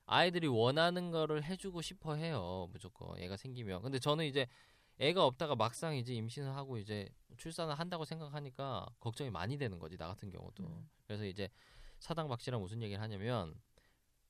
아이들이 0.06 0.48
원하는 0.48 1.12
거를 1.12 1.44
해주고 1.44 1.82
싶어 1.82 2.16
해요. 2.16 2.68
무조건 2.72 3.18
애가 3.20 3.38
생기면. 3.38 3.82
근데 3.84 4.00
저는 4.00 4.26
이제 4.26 4.48
애가 5.00 5.24
없다가 5.26 5.56
막상 5.56 5.96
이제 5.96 6.14
임신을 6.14 6.56
하고 6.56 6.78
이제 6.78 7.08
출산을 7.38 7.76
한다고 7.76 8.06
생각하니까 8.06 8.88
걱정이 9.00 9.30
많이 9.30 9.58
되는 9.58 9.80
거지 9.80 9.98
나 9.98 10.08
같은 10.08 10.30
경우도. 10.32 10.64
음. 10.64 10.90
그래서 11.06 11.26
이제 11.26 11.48
사당 12.00 12.28
박 12.28 12.42
씨랑 12.42 12.60
무슨 12.62 12.82
얘기를 12.82 13.02
하냐면 13.02 13.54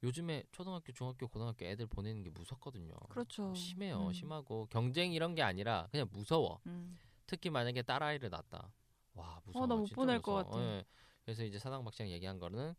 요즘에 0.03 0.43
초등학교, 0.51 0.91
중학교, 0.93 1.27
고등학교 1.27 1.65
애들 1.65 1.85
보내는 1.87 2.23
게 2.23 2.29
무섭거든요. 2.29 2.93
그렇죠. 3.09 3.53
심해요. 3.53 4.07
음. 4.07 4.13
심하고 4.13 4.67
경쟁 4.69 5.11
이런 5.11 5.35
게 5.35 5.41
아니라 5.41 5.87
그냥 5.91 6.07
무서워. 6.11 6.61
음. 6.67 6.97
특히 7.27 7.49
만약에 7.49 7.81
딸 7.81 8.01
아이를 8.01 8.29
낳았다. 8.29 8.71
와 9.13 9.41
무서워. 9.45 9.63
어, 9.63 9.67
나못 9.67 9.91
보낼 9.91 10.21
것 10.21 10.31
무서워. 10.45 10.55
같아. 10.55 10.63
예. 10.77 10.85
그래서 11.25 11.43
이제 11.43 11.59
사당 11.59 11.83
박씨랑 11.83 12.09
얘기한 12.11 12.39
거는 12.39 12.73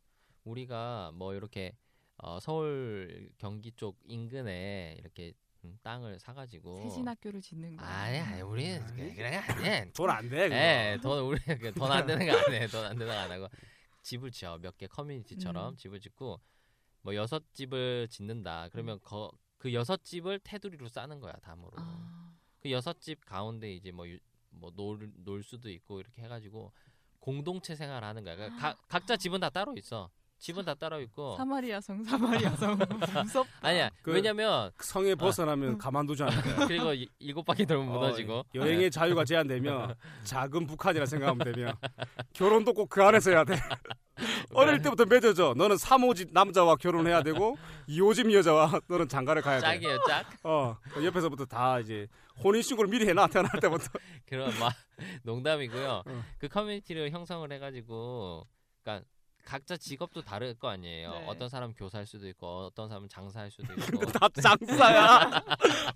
우리가 0.45 1.13
뭐 1.15 1.35
이렇게 1.35 1.77
어, 2.17 2.41
서울 2.41 3.31
경기 3.39 3.71
쪽 3.73 3.99
인근에 4.05 4.97
이렇게 4.99 5.35
음, 5.65 5.79
땅을 5.83 6.19
사가지고 6.19 6.81
세신학교를 6.85 7.43
짓는 7.43 7.77
거. 7.77 7.85
아니 7.85 8.19
아니 8.19 8.41
우리는 8.41 8.81
그- 8.97 9.15
그래 9.15 9.37
아니 9.37 9.93
돈안 9.93 10.29
돼. 10.31 10.49
그거. 10.49 10.55
예, 10.55 10.99
돈 11.03 11.19
우리 11.23 11.39
돈 11.75 11.93
안 11.93 12.07
되는 12.07 12.27
거 12.27 12.33
안 12.39 12.53
해. 12.55 12.67
돈 12.67 12.83
안 12.87 12.97
되는 12.97 13.13
거 13.13 13.19
안 13.21 13.31
하고 13.31 13.47
집을 14.03 14.31
지어 14.31 14.57
몇 14.57 14.79
개 14.79 14.87
커뮤니티처럼 14.87 15.75
음. 15.75 15.77
집을 15.77 16.01
짓고 16.01 16.41
뭐 17.03 17.15
여섯 17.15 17.43
집을 17.53 18.09
짓는다. 18.11 18.69
그러면 18.73 18.99
거, 19.03 19.31
그 19.59 19.73
여섯 19.73 20.03
집을 20.05 20.41
테두리로 20.45 20.89
싸는 20.89 21.21
거야 21.21 21.33
담으로. 21.43 21.71
아, 21.77 22.33
그 22.61 22.71
여섯 22.71 23.01
집 23.01 23.25
가운데 23.25 23.73
이제 23.73 23.91
뭐뭐놀 23.91 25.11
놀 25.25 25.43
수도 25.43 25.71
있고 25.71 26.01
이렇게 26.01 26.23
해가지고 26.23 26.73
공동체 27.19 27.75
생활하는 27.75 28.25
거야. 28.25 28.37
그러니까 28.37 28.59
가, 28.59 28.77
각자 28.89 29.17
집은 29.17 29.41
다 29.41 29.51
따로 29.51 29.75
있어. 29.77 30.11
집은 30.39 30.65
다 30.65 30.73
따로 30.73 30.99
있고. 31.03 31.37
사마리아성 31.37 32.03
사마리아성 32.03 32.79
무섭. 33.25 33.47
아니야. 33.61 33.91
그- 34.01 34.13
왜냐면 34.13 34.71
그 34.75 34.87
성에 34.87 35.15
벗어나면 35.15 35.77
가만두지 35.77 36.23
않을 36.23 36.43
거야. 36.43 36.67
그리고 36.67 36.95
이- 36.95 37.07
일곱 37.19 37.45
바퀴 37.45 37.67
돌면 37.67 37.87
무너지고. 37.93 38.39
어, 38.39 38.45
여행의 38.55 38.91
자유가 38.91 39.23
제한되면 39.27 39.95
작은 40.25 40.67
북한이라 40.67 41.05
생각하면 41.05 41.45
되면 41.53 41.75
결혼도 42.33 42.73
꼭 42.73 42.89
그 42.89 43.03
안에서 43.05 43.31
해야 43.33 43.45
돼. 43.45 43.55
어릴 44.55 44.83
때부터 44.83 45.05
맺어져. 45.05 45.55
너는 45.57 45.77
3호집 45.77 46.33
남자와 46.33 46.77
결혼해야 46.77 47.23
되고 47.23 47.57
2호집 47.89 48.33
여자와 48.33 48.81
너는 48.89 49.09
장가를 49.09 49.43
가야 49.43 49.57
돼. 49.61 49.67
짝이에요, 49.67 49.99
짝. 50.07 50.27
어, 50.45 50.77
그 50.93 51.05
옆에서부터 51.05 51.45
다 51.47 51.79
이제 51.81 52.07
혼인 52.43 52.63
신고를 52.63 52.91
미리 52.91 53.07
해놔 53.09 53.27
태어날 53.29 53.51
때부터. 53.61 53.87
그런 54.27 54.57
막 54.59 54.73
농담이고요. 55.23 56.03
어. 56.07 56.25
그 56.39 56.49
커뮤니티를 56.49 57.11
형성을 57.11 57.51
해가지고, 57.53 58.47
그러니까 58.83 59.07
각자 59.45 59.77
직업도 59.77 60.23
다를 60.23 60.55
거 60.55 60.69
아니에요. 60.69 61.11
네. 61.11 61.25
어떤 61.27 61.49
사람 61.49 61.73
교사일 61.75 62.07
수도 62.07 62.29
있고, 62.29 62.67
어떤 62.67 62.89
사람은 62.89 63.09
장사할 63.09 63.51
수도 63.51 63.73
있고. 63.73 64.07
다 64.07 64.29
장사야. 64.41 65.43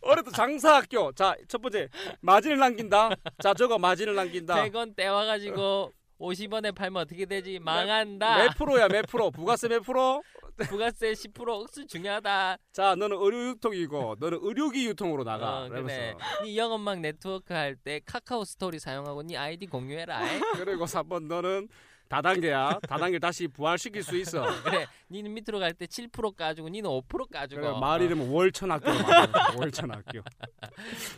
어려도 0.01 0.31
장사 0.33 0.77
학교. 0.77 1.13
자, 1.13 1.37
첫 1.49 1.61
번째 1.63 1.89
마진을 2.21 2.59
남긴다. 2.59 3.11
자, 3.43 3.55
저거 3.55 3.79
마진을 3.79 4.15
남긴다. 4.15 4.55
100원 4.55 4.97
떼와 4.97 5.27
가지고 5.27 5.93
50원에 6.21 6.75
팔면 6.75 7.03
어떻게 7.03 7.27
되지? 7.27 7.59
망한다. 7.59 8.39
몇 8.39 8.57
프로야, 8.57 8.89
몇 8.89 9.07
프로? 9.07 9.31
부가세 9.31 9.69
몇 9.69 9.81
프로? 9.83 10.23
부가세 10.57 11.13
10% 11.13 11.49
억수 11.49 11.87
중요하다. 11.87 12.59
자, 12.73 12.95
너는 12.95 13.17
의료 13.21 13.49
유통이고, 13.49 14.17
너는 14.21 14.39
의료기 14.41 14.87
유통으로 14.87 15.25
나가. 15.25 15.65
어, 15.65 15.69
그래. 15.69 16.15
네 16.45 16.57
영업망 16.57 17.03
네트워크 17.03 17.53
할 17.53 17.75
때 17.77 18.01
카카오 18.07 18.45
스토리 18.45 18.79
사용하고 18.79 19.23
네 19.25 19.37
아이디 19.37 19.67
공유해라. 19.67 20.21
그리고 20.65 20.85
3번 20.85 21.27
너는 21.27 21.69
다단계야. 22.09 22.79
다단계 22.89 23.19
다시 23.19 23.49
부활시킬 23.49 24.05
수 24.05 24.17
있어. 24.17 24.45
그래. 24.63 24.87
니는 25.11 25.35
밑으로 25.35 25.59
갈 25.59 25.75
때 25.75 25.87
7% 25.87 26.37
까주고 26.37 26.69
니는 26.69 26.89
5% 26.89 27.33
까주고. 27.33 27.61
그래, 27.61 27.73
말 27.81 28.01
이름은 28.03 28.29
월천학교로 28.31 28.95
만들어. 29.03 29.43
월천학교. 29.57 30.21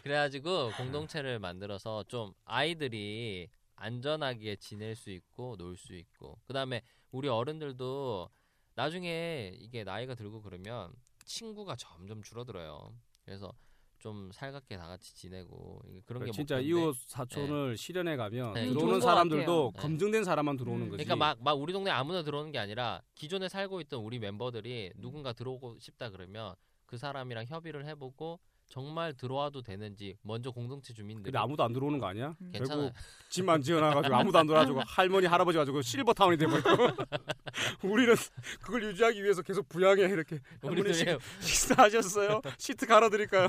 그래가지고 0.02 0.70
공동체를 0.78 1.38
만들어서 1.40 2.04
좀 2.08 2.32
아이들이 2.46 3.48
안전하게 3.76 4.56
지낼 4.56 4.94
수 4.96 5.10
있고 5.10 5.56
놀 5.56 5.76
수 5.76 5.94
있고 5.94 6.38
그 6.46 6.52
다음에 6.52 6.82
우리 7.10 7.28
어른들도 7.28 8.28
나중에 8.74 9.52
이게 9.58 9.84
나이가 9.84 10.14
들고 10.14 10.42
그러면 10.42 10.92
친구가 11.24 11.76
점점 11.76 12.22
줄어들어요. 12.22 12.94
그래서 13.24 13.52
좀 13.98 14.30
살갑게 14.32 14.76
다 14.76 14.86
같이 14.86 15.14
지내고 15.16 15.82
그런 16.04 16.24
게 16.24 16.30
진짜. 16.30 16.60
이웃 16.60 16.94
사촌을 17.06 17.76
실현해 17.76 18.16
가면 18.16 18.52
네, 18.54 18.68
들어오는 18.68 19.00
사람들도 19.00 19.72
같아요. 19.72 19.82
검증된 19.82 20.22
사람만 20.24 20.56
들어오는 20.58 20.86
음. 20.86 20.90
거지. 20.90 21.04
그러니까 21.04 21.16
막, 21.16 21.42
막 21.42 21.52
우리 21.54 21.72
동네 21.72 21.90
아무나 21.90 22.22
들어오는 22.22 22.52
게 22.52 22.58
아니라 22.58 23.02
기존에 23.14 23.48
살고 23.48 23.80
있던 23.82 24.00
우리 24.00 24.18
멤버들이 24.18 24.92
누군가 24.96 25.32
들어오고 25.32 25.78
싶다 25.80 26.10
그러면 26.10 26.54
그 26.84 26.98
사람이랑 26.98 27.46
협의를 27.46 27.86
해보고 27.86 28.38
정말 28.68 29.14
들어와도 29.14 29.62
되는지 29.62 30.16
먼저 30.22 30.50
공동체 30.50 30.92
주민들이 30.92 31.24
근데 31.24 31.38
아무도 31.38 31.62
안 31.62 31.72
들어오는 31.72 31.98
거 31.98 32.06
아니야? 32.06 32.34
음. 32.40 32.50
괜찮아요. 32.52 32.82
결국 32.90 32.96
집만 33.30 33.62
지어놔가지고 33.62 34.14
아무도 34.14 34.38
안 34.38 34.46
들어와가지고 34.46 34.80
할머니 34.86 35.26
할아버지 35.26 35.56
가지고 35.56 35.82
실버 35.82 36.12
타운이 36.12 36.36
돼버리고 36.36 36.68
우리는 37.84 38.14
그걸 38.60 38.82
유지하기 38.84 39.22
위해서 39.22 39.42
계속 39.42 39.68
부양해 39.68 40.02
이렇게 40.02 40.40
우리 40.62 40.92
식, 40.92 41.06
식사하셨어요? 41.40 42.42
시트 42.58 42.86
갈아드릴까요? 42.86 43.48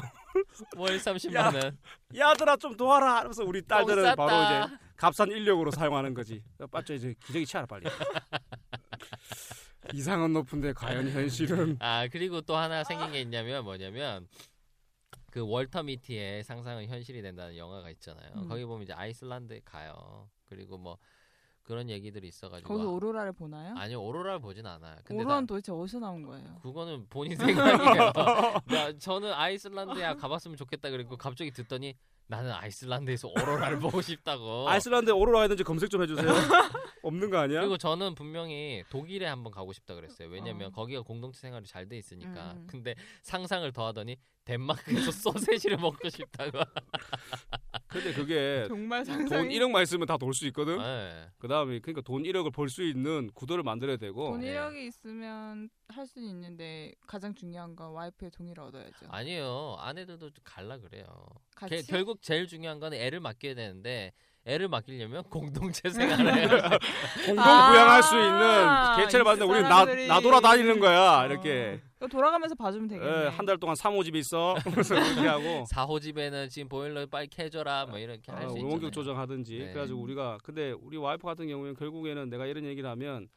월 0.78 0.98
30만 0.98 1.64
원. 1.64 1.78
야들아 2.16 2.58
좀 2.58 2.78
도와라 2.78 3.18
하면서 3.18 3.44
우리 3.44 3.62
딸들은 3.64 4.16
똥 4.16 4.28
바로. 4.28 4.66
이제 4.68 4.78
값싼 4.96 5.32
인력으로 5.32 5.72
사용하는 5.72 6.14
거지 6.14 6.44
빠져 6.72 6.94
이제 6.94 7.14
기저귀 7.26 7.46
치아라 7.46 7.66
빨리 7.66 7.86
이상은 9.94 10.34
높은데 10.34 10.74
과연 10.74 11.10
현실은 11.10 11.78
아 11.80 12.08
그리고 12.12 12.42
또 12.42 12.56
하나 12.56 12.84
생긴 12.84 13.12
게 13.12 13.22
있냐면 13.22 13.64
뭐냐면 13.64 14.28
그 15.38 15.48
월터 15.48 15.84
미티의 15.84 16.44
상상은 16.44 16.88
현실이 16.88 17.22
된다는 17.22 17.58
영화가 17.58 17.92
있잖아요. 17.92 18.32
음. 18.38 18.48
거기 18.48 18.66
보면 18.66 18.82
이제 18.82 18.94
아이슬란드에 18.94 19.62
가요. 19.64 20.28
그리고 20.46 20.80
뭐 20.80 20.98
그런 21.62 21.92
얘기들이 21.92 22.28
있어가지고 22.28 22.68
거기서 22.68 22.90
오로라를 22.90 23.34
보나요? 23.34 23.76
아니 23.78 23.94
오로라를 23.94 24.40
보진 24.40 24.66
않아요. 24.66 24.98
근데 25.04 25.22
오로라는 25.22 25.44
나, 25.44 25.46
도대체 25.46 25.72
어디서 25.72 26.00
나온 26.00 26.24
거예요? 26.24 26.58
그거는 26.64 27.06
본인 27.08 27.36
생각이에요. 27.38 28.14
나, 28.66 28.98
저는 28.98 29.32
아이슬란드야 29.32 30.16
가봤으면 30.16 30.58
좋겠다 30.58 30.90
그리고 30.90 31.18
갑자기 31.18 31.52
듣더니 31.52 31.94
나는 32.28 32.52
아이슬란드에서 32.52 33.30
오로라를 33.30 33.80
보고 33.80 34.02
싶다고. 34.02 34.68
아이슬란드에 34.70 35.14
오로라 35.14 35.44
있는지 35.46 35.64
검색 35.64 35.90
좀 35.90 36.02
해주세요 36.04 36.28
없는 37.04 37.30
거 37.30 37.38
아니야? 37.38 37.62
그리고 37.62 37.78
저는 37.78 38.16
분명히 38.16 38.84
독일에 38.90 39.26
한번 39.26 39.52
가고 39.54 39.72
싶다 39.72 39.96
그랬어요. 39.96 40.28
왜냐면 40.30 40.68
어. 40.68 40.72
거기가 40.72 41.02
공동체 41.02 41.40
생활이 41.40 41.66
잘 41.66 41.88
돼 41.88 41.98
있으니까. 41.98 42.52
음. 42.52 42.68
근데 42.70 42.96
상상을 43.22 43.72
더하더니 43.72 44.18
덴마크에서 44.44 45.12
소세지를 45.12 45.78
먹고 45.78 46.10
싶다고. 46.10 46.60
근데 47.88 48.14
그게 48.14 48.66
정말 48.68 49.04
돈 49.06 49.16
상상이 49.28 49.58
1억만 49.58 49.82
있으면 49.84 50.06
다 50.08 50.18
돌 50.18 50.34
수 50.34 50.46
있거든 50.48 50.78
네. 50.78 51.30
그 51.38 51.48
다음에 51.48 51.80
그러니까 51.80 52.02
돈 52.02 52.24
1억을 52.24 52.52
벌 52.54 52.68
수 52.70 52.84
있는 52.84 53.30
구도를 53.34 53.64
만들어야 53.64 53.98
되고 53.98 54.32
돈 54.32 54.42
네. 54.42 54.54
1억이 54.56 54.76
있으면 54.88 55.70
할 55.88 56.06
수는 56.06 56.28
있는데 56.30 56.94
가장 57.08 57.34
중요한 57.34 57.76
건 57.76 57.92
와이프의 57.94 58.32
동의를 58.32 58.62
얻어야죠. 58.64 59.06
아니에요. 59.10 59.78
아내들도 59.80 60.32
좀 60.32 60.44
갈라 60.44 60.78
그래요. 60.80 61.06
게- 61.70 61.82
결국 61.84 62.22
제일 62.22 62.48
중요한 62.48 62.80
건 62.80 62.94
애를 62.94 63.20
맡겨야 63.22 63.56
되는데 63.56 64.12
애를 64.48 64.70
맡기려면 64.70 65.24
공동체 65.24 65.90
생활을 65.90 66.34
해야. 66.36 66.48
공동 67.26 67.44
아, 67.44 67.70
부양할 67.70 68.02
수 68.04 68.16
있는 68.16 68.96
개체를 68.98 69.26
이 69.26 69.28
만드는 69.28 69.50
우리 69.50 69.62
나, 69.62 69.86
사람들이- 69.86 70.08
나 70.08 70.20
돌아다니는 70.22 70.80
거야 70.80 71.20
어. 71.22 71.26
이렇게 71.26 71.82
이거 71.98 72.08
돌아가면서 72.08 72.56
봐주면 72.56 72.88
되겠네. 72.88 73.24
예, 73.26 73.28
한달 73.28 73.58
동안 73.58 73.76
3호집에 73.76 74.16
있어 74.16 74.56
그래서 74.74 74.96
그렇게 74.96 75.28
하고 75.28 75.66
사호집에는 75.70 76.48
지금 76.50 76.70
보일러 76.70 77.06
빨리 77.08 77.28
켜줘라 77.28 77.88
뭐 77.88 78.00
이렇게 78.00 78.32
할 78.32 78.46
어, 78.46 78.50
수 78.50 78.56
있잖아요. 78.56 78.72
원격 78.72 78.94
조정하든지 78.94 79.58
네. 79.58 79.72
그래가지고 79.74 80.00
우리가 80.02 80.38
근데 80.44 80.72
우리 80.72 80.96
와이프 80.98 81.26
같은 81.28 81.48
경우에는 81.48 81.76
결국에는 81.76 82.30
내가 82.30 82.46
이런 82.46 82.64
얘기를 82.64 82.90
하면 82.92 83.28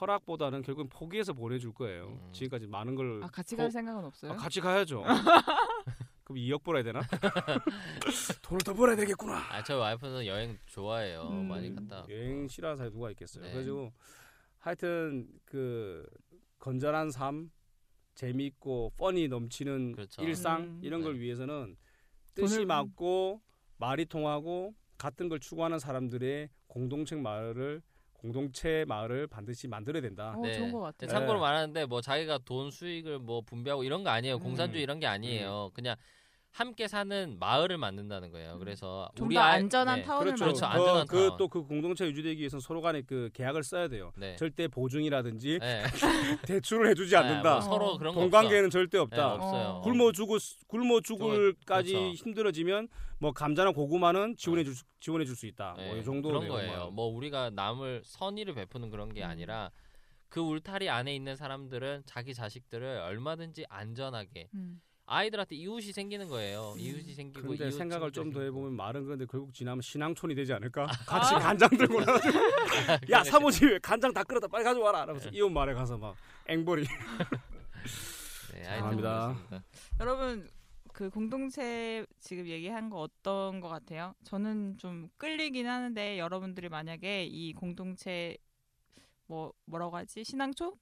허락보다는 0.00 0.62
결국은 0.62 0.88
포기해서 0.90 1.32
보내줄 1.32 1.72
거예요 1.72 2.08
음. 2.08 2.28
지금까지 2.32 2.66
많은 2.66 2.94
걸 2.94 3.22
아 3.24 3.28
같이 3.28 3.56
포- 3.56 3.62
갈 3.62 3.70
생각은 3.70 4.04
없어요? 4.04 4.32
아, 4.32 4.36
같이 4.36 4.60
가야죠 4.60 5.02
그럼 6.28 6.36
2억 6.42 6.62
벌어야 6.62 6.82
되나? 6.82 7.00
돈을 8.42 8.60
더 8.60 8.74
벌어야 8.74 8.94
되겠구나 8.96 9.38
아, 9.50 9.62
저 9.64 9.78
와이프는 9.78 10.26
여행 10.26 10.58
좋아해요. 10.66 11.22
음. 11.30 11.48
많이 11.48 11.74
갔다. 11.74 11.96
왔고. 12.00 12.12
여행 12.12 12.46
싫어하는 12.46 12.76
사람이 12.76 12.94
누가 12.94 13.10
있겠어요. 13.12 13.44
네. 13.44 13.50
그래가지고 13.50 13.92
하여튼 14.58 15.26
그 15.46 16.06
건전한 16.58 17.10
삶, 17.10 17.50
재미있고 18.14 18.92
뻔히 18.96 19.28
넘치는 19.28 19.92
그렇죠. 19.92 20.22
일상 20.22 20.62
음. 20.64 20.80
이런 20.82 21.02
걸 21.02 21.14
네. 21.14 21.20
위해서는 21.20 21.76
뜻이 22.34 22.60
돈을- 22.60 22.66
맞고 22.66 23.40
말이 23.78 24.04
통하고 24.04 24.74
같은 24.98 25.28
걸 25.30 25.40
추구하는 25.40 25.78
사람들의 25.78 26.50
공동체 26.66 27.16
마을을 27.16 27.80
공동체 28.12 28.84
마을을 28.88 29.28
반드시 29.28 29.68
만들어야 29.68 30.02
된다. 30.02 30.34
어, 30.36 30.40
네. 30.42 30.54
좋은 30.58 30.72
것 30.72 30.80
같아요. 30.80 31.08
참고로 31.08 31.38
네. 31.38 31.40
말하는데 31.40 31.86
뭐 31.86 32.00
자기가 32.00 32.38
돈 32.44 32.70
수익을 32.72 33.20
뭐 33.20 33.40
분배하고 33.42 33.84
이런 33.84 34.02
거 34.02 34.10
아니에요. 34.10 34.40
공산주의 34.40 34.82
이런 34.82 34.98
게 34.98 35.06
아니에요. 35.06 35.70
그냥 35.72 35.94
함께 36.58 36.88
사는 36.88 37.36
마을을 37.38 37.78
만든다는 37.78 38.32
거예요. 38.32 38.58
그래서 38.58 39.08
좀 39.14 39.28
우리 39.28 39.36
더 39.36 39.40
알- 39.42 39.58
안전한 39.60 40.00
네. 40.00 40.04
타운을 40.04 40.24
그렇죠. 40.26 40.44
그렇죠. 40.44 40.66
안전한 40.66 41.06
타운. 41.06 41.30
그또 41.30 41.46
그 41.48 41.62
공동체 41.62 42.04
유지되기 42.04 42.40
위해서는 42.40 42.60
서로 42.60 42.80
간에 42.80 43.02
그 43.02 43.30
계약을 43.32 43.62
써야 43.62 43.86
돼요. 43.86 44.10
네. 44.16 44.34
절대 44.34 44.66
보증이라든지 44.66 45.60
네. 45.60 45.82
대출을 46.48 46.90
해주지 46.90 47.12
네, 47.12 47.16
않는다. 47.16 47.52
뭐 47.52 47.60
서로 47.60 47.96
그런 47.96 48.12
거돈 48.12 48.30
관계는 48.32 48.70
절대 48.70 48.98
없어. 48.98 49.14
네, 49.14 49.22
없다. 49.22 49.34
없어요. 49.46 49.68
어. 49.68 49.80
굶어 49.82 50.10
죽을 50.10 50.40
수- 50.40 50.56
굶어 50.66 51.00
죽을까지 51.00 51.92
그렇죠. 51.92 52.12
힘들어지면 52.14 52.88
뭐 53.20 53.30
감자나 53.32 53.70
고구마는 53.70 54.34
지원해 54.36 54.64
줄 54.64 54.74
지원해 54.98 55.24
줄 55.26 55.36
수 55.36 55.46
있다. 55.46 55.74
네, 55.76 55.90
뭐이 55.92 56.02
정도 56.02 56.28
그런 56.30 56.48
거예요. 56.48 56.90
뭐 56.90 57.06
우리가 57.06 57.50
남을 57.50 58.02
선의를 58.04 58.54
베푸는 58.54 58.90
그런 58.90 59.14
게 59.14 59.22
음. 59.22 59.30
아니라 59.30 59.70
그 60.28 60.40
울타리 60.40 60.88
안에 60.90 61.14
있는 61.14 61.36
사람들은 61.36 62.02
자기 62.04 62.34
자식들을 62.34 62.84
얼마든지 63.02 63.64
안전하게 63.68 64.48
음. 64.54 64.80
아이들한테 65.10 65.56
이웃이 65.56 65.92
생기는 65.92 66.28
거예요. 66.28 66.74
음. 66.76 66.80
이웃이 66.80 67.14
생기고 67.14 67.54
이웃 67.54 67.70
생각을 67.70 68.12
좀 68.12 68.30
더. 68.30 68.42
해보면 68.42 68.74
말은 68.74 69.04
그런데 69.04 69.24
결국 69.24 69.54
지나면 69.54 69.80
신앙촌이 69.80 70.34
되지 70.34 70.52
않을까? 70.52 70.84
아. 70.84 71.04
같이 71.06 71.34
간장 71.34 71.70
들고 71.70 71.98
나가지고 72.04 72.38
야 73.10 73.24
사모님 73.24 73.78
간장 73.80 74.12
다 74.12 74.22
끓였다 74.22 74.46
빨리 74.48 74.64
가져와라. 74.64 75.04
이러면서 75.04 75.30
이웃 75.30 75.48
말에 75.48 75.72
가서 75.72 75.96
막 75.96 76.14
앵벌이. 76.46 76.86
네, 78.52 78.62
감사합니다. 78.62 79.34
그렇습니다. 79.48 79.64
여러분 80.00 80.48
그 80.92 81.08
공동체 81.10 82.04
지금 82.20 82.46
얘기한 82.46 82.90
거 82.90 83.00
어떤 83.00 83.60
것 83.60 83.68
같아요? 83.68 84.14
저는 84.24 84.76
좀 84.76 85.08
끌리긴 85.16 85.66
하는데 85.66 86.18
여러분들이 86.18 86.68
만약에 86.68 87.24
이 87.24 87.54
공동체 87.54 88.36
뭐 89.26 89.52
뭐라고 89.64 89.96
하지 89.96 90.22
신앙초? 90.24 90.76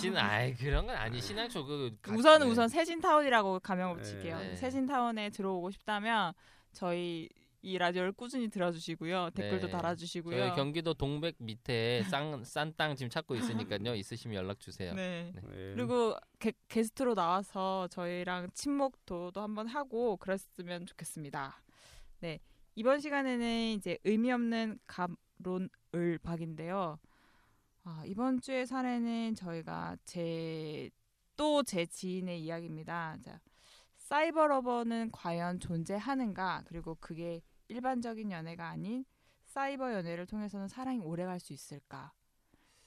신 0.00 0.16
아이 0.16 0.54
그런 0.54 0.86
건 0.86 0.96
아니 0.96 1.20
신앙초 1.20 1.64
그 1.64 1.96
가- 2.02 2.12
우선은 2.12 2.46
네. 2.46 2.52
우선 2.52 2.68
세진타운이라고 2.68 3.60
가명을 3.60 3.96
네. 3.96 4.02
붙일게요. 4.02 4.38
네. 4.38 4.56
세진타운에 4.56 5.30
들어오고 5.30 5.70
싶다면 5.70 6.32
저희 6.72 7.28
이 7.62 7.78
라디오를 7.78 8.12
꾸준히 8.12 8.48
들어주시고요. 8.48 9.30
댓글도 9.34 9.66
네. 9.66 9.72
달아주시고요. 9.72 10.36
저희 10.38 10.54
경기도 10.54 10.94
동백 10.94 11.34
밑에 11.38 12.04
싼땅 12.44 12.94
지금 12.94 13.10
찾고 13.10 13.34
있으니까요. 13.34 13.94
있으시면 13.96 14.36
연락 14.36 14.60
주세요. 14.60 14.94
네. 14.94 15.32
네. 15.34 15.40
그리고 15.74 16.14
게, 16.38 16.52
게스트로 16.68 17.14
나와서 17.14 17.88
저희랑 17.88 18.50
친목도도 18.54 19.40
한번 19.40 19.66
하고 19.66 20.16
그랬으면 20.18 20.86
좋겠습니다. 20.86 21.60
네 22.20 22.38
이번 22.76 23.00
시간에는 23.00 23.72
이제 23.72 23.98
의미 24.04 24.30
없는 24.30 24.78
감론을 24.86 26.18
박인데요. 26.22 26.98
아, 27.88 28.02
이번 28.04 28.40
주의 28.40 28.66
사례는 28.66 29.34
저희가 29.36 29.96
제 30.04 30.90
또 31.36 31.62
제 31.62 31.84
지인의 31.84 32.42
이야기입니다. 32.42 33.18
자, 33.22 33.40
사이버 33.98 34.46
러버는 34.46 35.10
과연 35.12 35.60
존재하는가? 35.60 36.64
그리고 36.66 36.96
그게 36.98 37.42
일반적인 37.68 38.32
연애가 38.32 38.66
아닌 38.68 39.04
사이버 39.44 39.92
연애를 39.92 40.24
통해서는 40.26 40.66
사랑이 40.66 41.00
오래갈 41.00 41.38
수 41.38 41.52
있을까? 41.52 42.12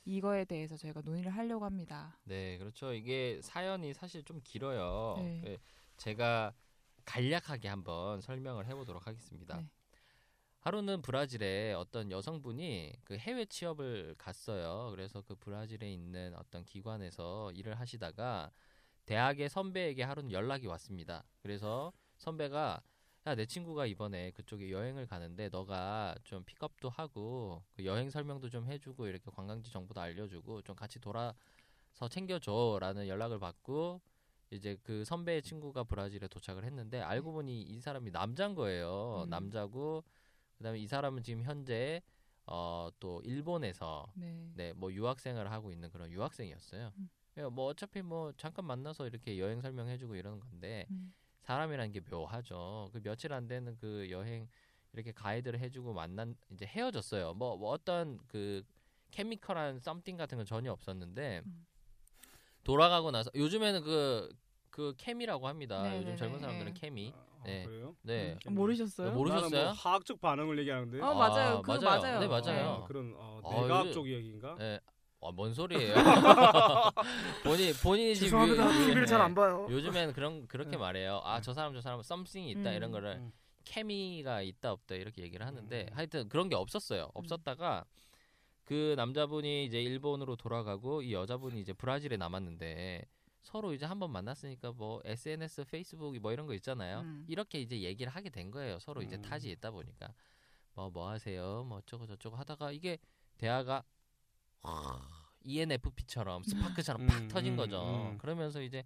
이거에 0.03 0.45
대해서 0.45 0.75
저희가 0.77 1.01
논의를 1.01 1.31
하려고 1.31 1.63
합니다. 1.65 2.19
네, 2.23 2.57
그렇죠. 2.57 2.91
이게 2.91 3.39
사연이 3.43 3.93
사실 3.93 4.23
좀 4.23 4.41
길어요. 4.43 5.17
네. 5.21 5.41
그 5.43 5.57
제가 5.97 6.51
간략하게 7.05 7.67
한번 7.67 8.19
설명을 8.21 8.65
해보도록 8.65 9.05
하겠습니다. 9.05 9.57
네. 9.57 9.69
하루는 10.59 11.01
브라질에 11.01 11.73
어떤 11.73 12.11
여성분이 12.11 12.93
그 13.05 13.17
해외 13.17 13.45
취업을 13.45 14.15
갔어요. 14.17 14.89
그래서 14.91 15.21
그 15.21 15.35
브라질에 15.35 15.91
있는 15.91 16.33
어떤 16.35 16.65
기관에서 16.65 17.51
일을 17.53 17.79
하시다가 17.79 18.51
대학의 19.05 19.49
선배에게 19.49 20.03
하루는 20.03 20.31
연락이 20.31 20.67
왔습니다. 20.67 21.23
그래서 21.41 21.93
선배가 22.17 22.81
야, 23.27 23.35
내 23.35 23.45
친구가 23.45 23.85
이번에 23.85 24.31
그쪽에 24.31 24.71
여행을 24.71 25.07
가는데 25.07 25.49
너가 25.49 26.15
좀 26.23 26.43
픽업도 26.43 26.89
하고 26.89 27.63
그 27.73 27.85
여행 27.85 28.09
설명도 28.09 28.49
좀 28.49 28.67
해주고 28.67 29.07
이렇게 29.07 29.31
관광지 29.31 29.71
정보도 29.71 30.01
알려주고 30.01 30.61
좀 30.63 30.75
같이 30.75 30.99
돌아서 30.99 31.35
챙겨줘라는 32.09 33.07
연락을 33.07 33.39
받고 33.39 34.01
이제 34.51 34.77
그 34.83 35.05
선배의 35.05 35.41
친구가 35.41 35.83
브라질에 35.83 36.27
도착을 36.27 36.65
했는데 36.65 37.01
알고 37.01 37.31
보니 37.31 37.61
이 37.61 37.79
사람이 37.79 38.11
남자인 38.11 38.55
거예요. 38.55 39.23
음. 39.25 39.29
남자고 39.29 40.03
그다음에 40.59 40.79
이 40.79 40.87
사람은 40.87 41.23
지금 41.23 41.43
현재 41.43 42.01
어 42.45 42.89
또 42.99 43.21
일본에서 43.23 44.11
네. 44.15 44.51
네, 44.55 44.73
뭐 44.73 44.91
유학생을 44.91 45.51
하고 45.51 45.71
있는 45.71 45.89
그런 45.89 46.11
유학생이었어요. 46.11 46.91
음. 46.97 47.09
예, 47.37 47.43
뭐 47.43 47.67
어차피 47.67 48.01
뭐 48.01 48.33
잠깐 48.37 48.65
만나서 48.65 49.07
이렇게 49.07 49.39
여행 49.39 49.61
설명해주고 49.61 50.15
이러는 50.15 50.39
건데 50.39 50.85
음. 50.91 51.13
사람이라는 51.41 51.91
게 51.91 52.01
묘하죠. 52.01 52.89
그 52.91 53.01
며칠 53.01 53.33
안 53.33 53.47
되는 53.47 53.75
그 53.77 54.09
여행 54.11 54.47
이렇게 54.93 55.11
가이드를 55.11 55.59
해주고 55.59 55.93
만난 55.93 56.35
이제 56.51 56.65
헤어졌어요. 56.65 57.33
뭐, 57.35 57.55
뭐 57.57 57.69
어떤 57.69 58.17
그 58.27 58.63
케미컬한 59.11 59.79
썸띵 59.79 60.17
같은 60.17 60.37
건 60.37 60.45
전혀 60.45 60.71
없었는데 60.71 61.43
음. 61.45 61.65
돌아가고 62.63 63.11
나서 63.11 63.31
요즘에는 63.35 63.81
그그 63.81 64.95
케미라고 64.97 65.47
합니다. 65.47 65.83
네네네. 65.83 65.97
요즘 66.01 66.17
젊은 66.17 66.39
사람들은 66.39 66.73
케미. 66.73 67.13
아, 67.39 67.43
네. 67.45 67.63
그래요? 67.65 67.95
네. 68.01 68.37
음, 68.47 68.55
모르셨어요? 68.55 69.09
뭐 69.11 69.17
모르셨어요? 69.19 69.63
뭐 69.65 69.71
화학적 69.71 70.19
반응을 70.21 70.59
얘기하는데. 70.59 71.01
어, 71.01 71.13
맞아요. 71.13 71.61
그거 71.61 71.79
맞아요. 71.79 72.19
네 72.19 72.27
맞아요. 72.27 72.69
아, 72.69 72.83
그런 72.85 73.13
어, 73.17 73.41
아, 73.43 73.61
내과학적 73.61 74.07
이야기인가? 74.07 74.55
네. 74.59 74.79
아, 75.21 75.31
뭔 75.31 75.53
소리예요? 75.53 75.93
본인 77.43 77.73
본인이 77.83 78.15
지금 78.15 78.27
죄송합니다. 78.47 78.63
요- 78.63 78.67
요- 78.67 78.71
TV를 78.85 79.05
잘안 79.05 79.31
네. 79.31 79.35
봐요. 79.35 79.67
요즘에는 79.69 80.13
그런 80.13 80.47
그렇게 80.47 80.71
네. 80.71 80.77
말해요. 80.77 81.21
아 81.23 81.41
저 81.41 81.53
사람 81.53 81.73
저 81.73 81.81
사람 81.81 82.01
썸씽이 82.01 82.49
있다 82.51 82.71
음. 82.71 82.75
이런 82.75 82.91
거를 82.91 83.15
음. 83.17 83.31
케미가 83.65 84.41
있다 84.41 84.71
없다 84.71 84.95
이렇게 84.95 85.21
얘기를 85.23 85.45
하는데 85.45 85.81
음. 85.91 85.97
하여튼 85.97 86.29
그런 86.29 86.49
게 86.49 86.55
없었어요. 86.55 87.09
없었다가 87.13 87.85
그 88.63 88.93
남자분이 88.97 89.65
이제 89.65 89.81
일본으로 89.81 90.35
돌아가고 90.35 91.01
이 91.01 91.13
여자분이 91.13 91.59
이제 91.59 91.73
브라질에 91.73 92.17
남았는데 92.17 93.03
서로 93.41 93.73
이제 93.73 93.85
한번 93.85 94.11
만났으니까 94.11 94.71
뭐 94.73 95.01
SNS, 95.05 95.65
페이스북 95.65 96.17
뭐 96.19 96.31
이런 96.31 96.45
거 96.45 96.53
있잖아요. 96.55 97.01
음. 97.01 97.25
이렇게 97.27 97.59
이제 97.61 97.79
얘기를 97.81 98.11
하게 98.13 98.29
된 98.29 98.51
거예요. 98.51 98.79
서로 98.79 99.01
이제 99.01 99.15
음. 99.15 99.21
타지 99.21 99.49
있다 99.51 99.71
보니까 99.71 100.13
뭐뭐 100.73 101.09
하세요, 101.09 101.63
뭐 101.63 101.77
어쩌고 101.79 102.05
저쩌고 102.07 102.35
하다가 102.35 102.71
이게 102.71 102.97
대화가 103.37 103.83
E 105.43 105.53
ENFP처럼 105.61 106.43
스파크처럼 106.43 107.07
팍 107.07 107.21
음, 107.23 107.27
터진 107.29 107.53
음, 107.53 107.57
거죠. 107.57 108.09
음. 108.11 108.17
그러면서 108.17 108.61
이제 108.61 108.83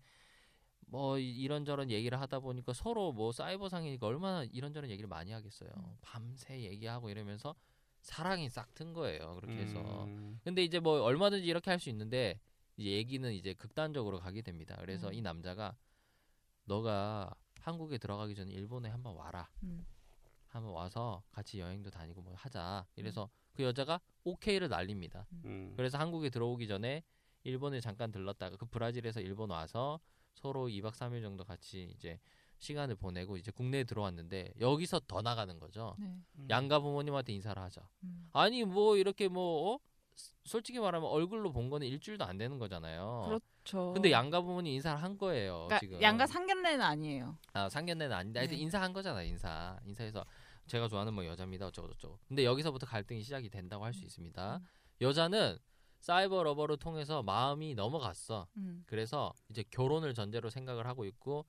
뭐 0.86 1.18
이- 1.18 1.32
이런저런 1.41 1.89
얘기를 1.89 2.20
하다 2.22 2.39
보니까 2.39 2.74
서로 2.74 3.12
뭐 3.12 3.32
사이버상이니까 3.32 4.06
얼마나 4.06 4.43
이런저런 4.43 4.89
얘기를 4.91 5.08
많이 5.08 5.32
하겠어요. 5.32 5.70
음. 5.76 5.97
밤새 6.01 6.62
얘기하고 6.62 7.10
이러면서 7.10 7.56
사랑이 8.01 8.49
싹 8.49 8.74
튼 8.76 8.93
거예요. 8.93 9.36
그렇게 9.41 9.62
해서. 9.62 10.04
음. 10.06 10.39
근데 10.43 10.64
이제 10.64 10.80
뭐 10.80 11.01
얼마든지 11.01 11.45
이렇게 11.47 11.72
할 11.72 11.80
수 11.80 11.89
있는데 11.89 12.39
이제 12.78 12.91
얘기는 12.91 13.32
이제 13.34 13.53
극단적으로 13.53 14.19
가게 14.19 14.41
됩니다. 14.41 14.76
그래서 14.80 15.09
음. 15.09 15.13
이 15.13 15.21
남자가 15.21 15.76
너가 16.65 17.34
한국에 17.59 17.97
들어가기 17.97 18.36
전에 18.36 18.51
일본에 18.51 18.89
한번 18.89 19.15
와라. 19.15 19.49
음. 19.63 19.86
한번 20.47 20.74
와서 20.74 21.24
같이 21.32 21.59
여행도 21.59 21.89
다니고 21.89 22.21
뭐 22.21 22.36
하자. 22.36 22.86
이래서 22.95 23.30
그 23.53 23.63
여자가 23.63 23.99
오케이를 24.24 24.69
날립니다. 24.69 25.28
음. 25.45 25.74
그래서 25.76 25.97
한국에 25.97 26.30
들어오기 26.30 26.67
전에 26.67 27.03
일본에 27.43 27.80
잠깐 27.80 28.11
들렀다가 28.11 28.55
그 28.57 28.65
브라질에서 28.65 29.21
일본 29.21 29.49
와서 29.49 29.99
서로 30.36 30.67
2박 30.67 30.91
3일 30.93 31.21
정도 31.21 31.43
같이 31.43 31.91
이제 31.95 32.19
시간을 32.59 32.95
보내고 32.95 33.38
이제 33.38 33.51
국내에 33.51 33.84
들어왔는데 33.84 34.53
여기서 34.59 35.01
더 35.07 35.21
나가는 35.21 35.59
거죠. 35.59 35.95
네. 35.99 36.05
음. 36.38 36.47
양가 36.49 36.80
부모님한테 36.80 37.34
인사를 37.34 37.61
하자. 37.61 37.88
음. 38.03 38.30
아니 38.32 38.63
뭐 38.63 38.95
이렇게 38.95 39.28
뭐 39.28 39.74
어? 39.74 39.80
솔직히 40.43 40.80
말하면 40.80 41.09
얼굴로 41.09 41.51
본 41.51 41.70
거는 41.70 41.88
일주일도 41.88 42.24
안 42.26 42.38
되는 42.38 42.59
거잖아요. 42.59 43.24
그렇죠. 43.26 43.93
근데 43.93 44.11
양가 44.11 44.41
부모님 44.41 44.74
인사를 44.74 45.01
한 45.01 45.18
거예요. 45.18 45.53
그러니까 45.68 45.80
지금. 45.80 46.01
양가 46.01 46.28
상견례는 46.28 46.82
아니에요. 46.82 47.38
아 47.53 47.70
상견례는 47.70 48.16
아닌데 48.16 48.39
하여튼 48.39 48.57
네. 48.57 48.61
인사한 48.64 48.91
거잖아 48.93 49.24
인사. 49.24 49.80
인사해서 49.86 50.24
제가 50.68 50.88
좋아하는 50.88 51.14
뭐 51.14 51.26
여자입니다 51.26 51.68
어쩌고 51.68 51.89
저쩌고. 51.89 52.20
근데 52.28 52.43
여기서부터 52.45 52.86
갈등이 52.86 53.22
시작이 53.22 53.49
된다고 53.49 53.84
할 53.86 53.93
수 53.93 54.03
있습니다. 54.05 54.57
음. 54.57 54.68
여자는 55.01 55.57
사이버 55.99 56.43
러버를 56.43 56.78
통해서 56.78 57.24
마음이 57.24 57.76
넘어갔어. 57.76 58.47
음. 58.57 58.84
그래서 58.86 59.34
이제 59.49 59.64
결혼을 59.72 60.14
전제로 60.14 60.49
생각을 60.49 60.86
하고 60.86 61.05
있고 61.05 61.45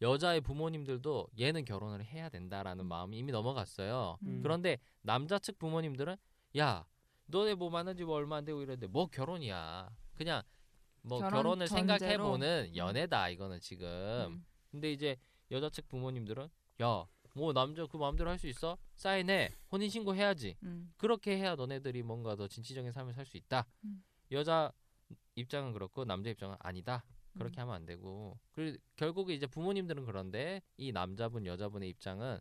여자의 0.00 0.40
부모님들도 0.40 1.28
얘는 1.38 1.64
결혼을 1.64 2.04
해야 2.04 2.28
된다라는 2.30 2.86
마음이 2.86 3.16
이미 3.18 3.32
넘어갔어요. 3.32 4.18
음. 4.22 4.40
그런데 4.42 4.78
남자 5.02 5.38
측 5.38 5.58
부모님들은 5.58 6.16
야 6.58 6.84
너네 7.26 7.54
뭐 7.54 7.70
만난 7.70 7.96
지 7.96 8.04
뭐 8.04 8.16
얼마 8.16 8.36
안 8.36 8.44
되고 8.44 8.60
이랬는데 8.60 8.86
뭐 8.88 9.06
결혼이야. 9.06 9.90
그냥 10.16 10.42
뭐 11.02 11.18
결혼 11.20 11.58
전제로? 11.60 11.66
생각해 11.66 12.18
보는 12.18 12.76
연애다 12.76 13.28
이거는 13.30 13.60
지금. 13.60 13.88
음. 13.88 14.44
근데 14.70 14.92
이제 14.92 15.16
여자 15.50 15.68
측 15.70 15.88
부모님들은 15.88 16.48
야 16.80 17.06
뭐 17.36 17.52
남자 17.52 17.84
그 17.86 17.96
마음대로 17.96 18.30
할 18.30 18.38
수 18.38 18.46
있어? 18.46 18.78
사인해. 18.94 19.50
혼인 19.72 19.90
신고 19.90 20.14
해야지. 20.14 20.54
음. 20.62 20.94
그렇게 20.96 21.36
해야 21.36 21.56
너네들이 21.56 22.04
뭔가 22.04 22.36
더 22.36 22.46
진취적인 22.46 22.92
삶을 22.92 23.12
살 23.12 23.26
수 23.26 23.36
있다. 23.36 23.66
음. 23.82 24.04
여자 24.30 24.70
입장은 25.34 25.72
그렇고 25.72 26.04
남자 26.04 26.30
입장은 26.30 26.56
아니다. 26.60 27.04
그렇게 27.36 27.58
음. 27.58 27.62
하면 27.62 27.74
안 27.74 27.86
되고. 27.86 28.38
그리고 28.52 28.78
결국에 28.94 29.34
이제 29.34 29.48
부모님들은 29.48 30.04
그런데 30.04 30.62
이 30.76 30.92
남자분 30.92 31.44
여자분의 31.44 31.88
입장은 31.88 32.38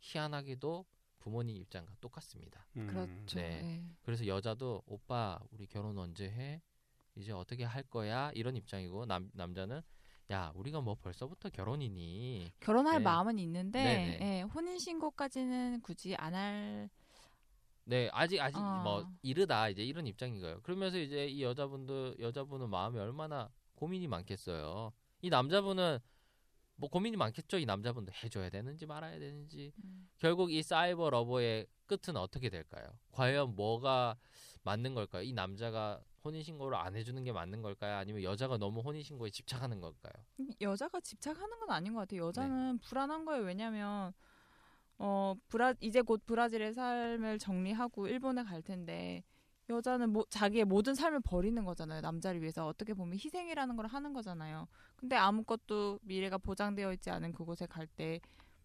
희한하게도 0.00 0.84
부모님 1.26 1.56
입장과 1.56 1.92
똑같습니다. 2.00 2.64
음. 2.76 2.86
그렇죠. 2.86 3.40
네. 3.40 3.60
네. 3.60 3.84
그래서 4.04 4.28
여자도 4.28 4.84
오빠 4.86 5.40
우리 5.50 5.66
결혼 5.66 5.98
언제 5.98 6.30
해? 6.30 6.62
이제 7.16 7.32
어떻게 7.32 7.64
할 7.64 7.82
거야? 7.82 8.30
이런 8.32 8.54
입장이고 8.54 9.06
남 9.06 9.28
남자는 9.34 9.82
야 10.30 10.52
우리가 10.54 10.80
뭐 10.80 10.94
벌써부터 10.94 11.50
결혼이니 11.50 12.52
결혼할 12.60 12.98
네. 12.98 13.04
마음은 13.04 13.40
있는데 13.40 13.82
네네. 13.82 14.18
예, 14.20 14.42
혼인 14.42 14.78
신고까지는 14.78 15.80
굳이 15.80 16.14
안 16.14 16.36
할. 16.36 16.90
네 17.82 18.08
아직 18.12 18.40
아직 18.40 18.58
어. 18.58 18.82
뭐 18.84 19.12
이르다 19.22 19.68
이제 19.68 19.82
이런 19.82 20.06
입장인 20.06 20.40
거예요. 20.40 20.60
그러면서 20.62 20.96
이제 20.96 21.26
이 21.26 21.42
여자분도 21.42 22.20
여자분은 22.20 22.70
마음이 22.70 23.00
얼마나 23.00 23.50
고민이 23.74 24.06
많겠어요. 24.06 24.92
이 25.22 25.28
남자분은 25.28 25.98
뭐 26.76 26.88
고민이 26.90 27.16
많겠죠. 27.16 27.58
이 27.58 27.66
남자분도 27.66 28.12
해줘야 28.22 28.50
되는지 28.50 28.86
말아야 28.86 29.18
되는지 29.18 29.72
음. 29.82 30.08
결국 30.18 30.52
이 30.52 30.62
cyber 30.62 31.10
lover의 31.10 31.66
끝은 31.86 32.16
어떻게 32.16 32.48
될까요? 32.50 32.84
과연 33.12 33.54
뭐가 33.56 34.16
맞는 34.62 34.94
걸까요? 34.94 35.22
이 35.22 35.32
남자가 35.32 36.00
혼인 36.24 36.42
신고를 36.42 36.76
안 36.76 36.96
해주는 36.96 37.22
게 37.22 37.32
맞는 37.32 37.62
걸까요? 37.62 37.96
아니면 37.96 38.22
여자가 38.22 38.58
너무 38.58 38.80
혼인 38.80 39.02
신고에 39.02 39.30
집착하는 39.30 39.80
걸까요? 39.80 40.12
여자가 40.60 41.00
집착하는 41.00 41.58
건 41.60 41.70
아닌 41.70 41.94
것 41.94 42.00
같아요. 42.00 42.22
네. 42.22 42.26
여자는 42.26 42.78
불안한 42.78 43.24
거예요. 43.24 43.44
왜냐면 43.44 44.12
어 44.98 45.34
브라 45.48 45.74
이제 45.80 46.02
곧 46.02 46.24
브라질의 46.26 46.72
삶을 46.72 47.38
정리하고 47.38 48.08
일본에 48.08 48.42
갈 48.42 48.62
텐데 48.62 49.22
여자는 49.68 50.10
뭐 50.10 50.24
자기의 50.30 50.64
모든 50.64 50.94
삶을 50.94 51.20
버리는 51.20 51.62
거잖아요. 51.64 52.00
남자를 52.00 52.40
위해서 52.40 52.66
어떻게 52.66 52.94
보면 52.94 53.14
희생이라는 53.14 53.76
걸 53.76 53.86
하는 53.86 54.12
거잖아요. 54.12 54.68
근데 54.96 55.16
아무것도 55.16 55.98
미래가 56.02 56.38
보장되어 56.38 56.92
있지 56.94 57.10
않은 57.10 57.32
그곳에 57.32 57.66
갈 57.66 57.86
때 57.86 58.20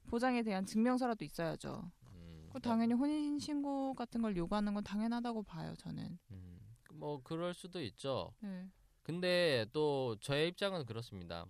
보장에 0.08 0.44
대한 0.44 0.66
증명서라도 0.66 1.24
있어야죠. 1.24 1.90
음, 2.14 2.50
그 2.52 2.60
당연히 2.60 2.94
혼인 2.94 3.40
신고 3.40 3.94
같은 3.94 4.22
걸 4.22 4.36
요구하는 4.36 4.74
건 4.74 4.84
당연하다고 4.84 5.44
봐요. 5.44 5.74
저는. 5.78 6.18
음, 6.32 6.60
뭐 6.94 7.22
그럴 7.24 7.54
수도 7.54 7.82
있죠. 7.82 8.34
네. 8.40 8.68
근데 9.04 9.66
또 9.72 10.16
저의 10.20 10.50
입장은 10.50 10.86
그렇습니다. 10.86 11.46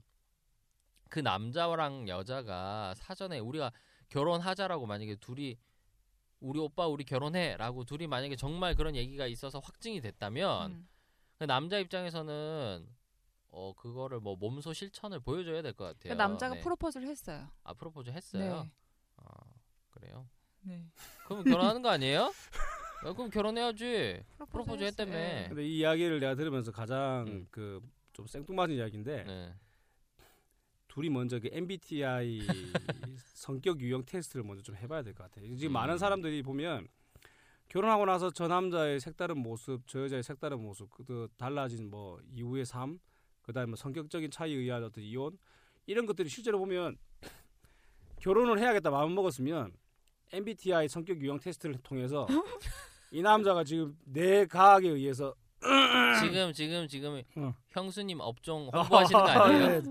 그 1.10 1.20
남자랑 1.20 2.08
여자가 2.08 2.94
사전에 2.96 3.40
우리가 3.40 3.72
결혼하자라고 4.10 4.86
만약에 4.86 5.16
둘이 5.16 5.58
우리 6.42 6.60
오빠 6.60 6.88
우리 6.88 7.04
결혼해라고 7.06 7.86
둘이 7.86 8.08
만약에 8.08 8.36
정말 8.36 8.76
그런 8.76 8.96
얘기가 8.96 9.28
있어서 9.28 9.60
확증이 9.60 10.02
됐다면 10.02 10.72
음. 10.72 10.88
그 11.38 11.46
남자 11.46 11.78
입장에서는 11.80 12.86
어 13.50 13.74
그거를 13.76 14.20
뭐 14.20 14.36
몸소 14.36 14.74
실천을 14.74 15.20
보여줘야 15.20 15.62
될 15.62 15.74
것 15.74 15.86
같아요. 15.86 16.14
그 16.14 16.18
남자가 16.18 16.56
네. 16.56 16.62
프로포즈를 16.62 17.08
했어요. 17.08 17.48
아 17.64 17.74
프로포즈 17.74 18.10
했어요. 18.10 18.64
네. 18.64 18.72
아 19.18 19.24
그래요? 19.92 20.28
네. 20.62 20.84
그럼 21.28 21.44
결혼하는 21.44 21.82
거 21.82 21.90
아니에요? 21.90 22.22
야, 23.06 23.14
그럼 23.14 23.30
결혼해야지. 23.30 24.24
프로포즈, 24.38 24.52
프로포즈. 24.52 24.84
했다며. 24.84 25.12
네. 25.12 25.46
근데 25.48 25.66
이 25.66 25.80
이야기를 25.80 26.20
내가 26.20 26.36
들으면서 26.36 26.72
가장 26.72 27.26
음. 27.28 27.48
그좀 27.52 28.28
생뚱맞은 28.28 28.72
이야기인데 28.76 29.24
네. 29.26 29.54
둘이 30.92 31.10
먼저 31.10 31.40
그 31.40 31.48
MBTI 31.54 32.42
성격 33.34 33.80
유형 33.80 34.04
테스트를 34.06 34.44
먼저 34.44 34.62
좀 34.62 34.76
해봐야 34.76 35.02
될 35.04 35.14
것 35.14 35.24
같아요. 35.24 35.56
지금 35.56 35.72
음. 35.72 35.74
많은 35.74 35.98
사람들이 35.98 36.44
보면 36.44 36.86
결혼하고 37.70 38.06
나서 38.06 38.30
저 38.30 38.50
남자의 38.50 39.00
색다른 39.00 39.38
모습, 39.38 39.88
저 39.88 40.04
여자의 40.04 40.22
색다른 40.22 40.62
모습, 40.62 40.90
그 40.90 41.30
달라진 41.38 41.90
뭐 41.90 42.20
이후의 42.34 42.66
삶, 42.66 43.00
그다음에 43.44 43.68
뭐 43.68 43.76
성격적인 43.78 44.32
차이에 44.32 44.54
의한 44.54 44.84
어떤 44.84 45.02
이혼 45.06 45.38
이런 45.86 46.06
것들이 46.06 46.28
실제로 46.28 46.60
보면 46.60 46.98
결혼을 48.20 48.60
해야겠다 48.60 48.92
마음 48.92 49.16
먹었으면 49.16 49.72
MBTI 50.34 50.90
성격 50.90 51.22
유형 51.22 51.40
테스트를 51.40 51.78
통해서 51.84 52.28
이 53.12 53.22
남자가 53.22 53.64
지금 53.64 53.98
내 54.04 54.46
가학에 54.46 54.90
의해서 54.90 55.34
지금 56.22 56.52
지금 56.52 56.88
지금 56.90 57.22
어. 57.38 57.56
형수님 57.70 58.20
업종 58.20 58.70
홍보하시는 58.74 59.22
거 59.24 59.30
아니에요? 59.32 59.82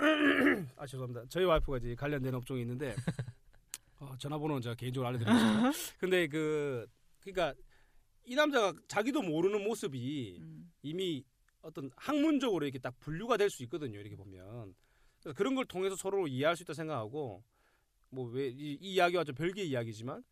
네. 0.00 0.66
아 0.76 0.86
죄송합니다. 0.86 1.24
저희 1.28 1.44
와이프가 1.44 1.78
이제 1.78 1.94
관련된 1.94 2.34
업종이 2.34 2.62
있는데 2.62 2.94
어, 4.00 4.14
전화번호는 4.18 4.62
제가 4.62 4.74
개인적으로 4.74 5.08
알려드리겠습니다. 5.08 5.70
근데 5.98 6.26
그 6.26 6.86
그러니까 7.20 7.54
이 8.24 8.34
남자가 8.34 8.72
자기도 8.88 9.22
모르는 9.22 9.62
모습이 9.64 10.38
음. 10.40 10.72
이미 10.82 11.24
어떤 11.62 11.90
학문적으로 11.96 12.64
이렇게 12.66 12.78
딱 12.78 12.98
분류가 13.00 13.36
될 13.36 13.50
수 13.50 13.62
있거든요. 13.64 13.98
이렇게 13.98 14.16
보면 14.16 14.74
그래서 15.20 15.34
그런 15.36 15.54
걸 15.54 15.64
통해서 15.64 15.96
서로 15.96 16.26
이해할 16.26 16.56
수 16.56 16.62
있다 16.62 16.74
생각하고 16.74 17.42
뭐 18.10 18.30
왜이 18.30 18.78
이야기와 18.80 19.24
좀 19.24 19.34
별개의 19.34 19.68
이야기지만 19.68 20.22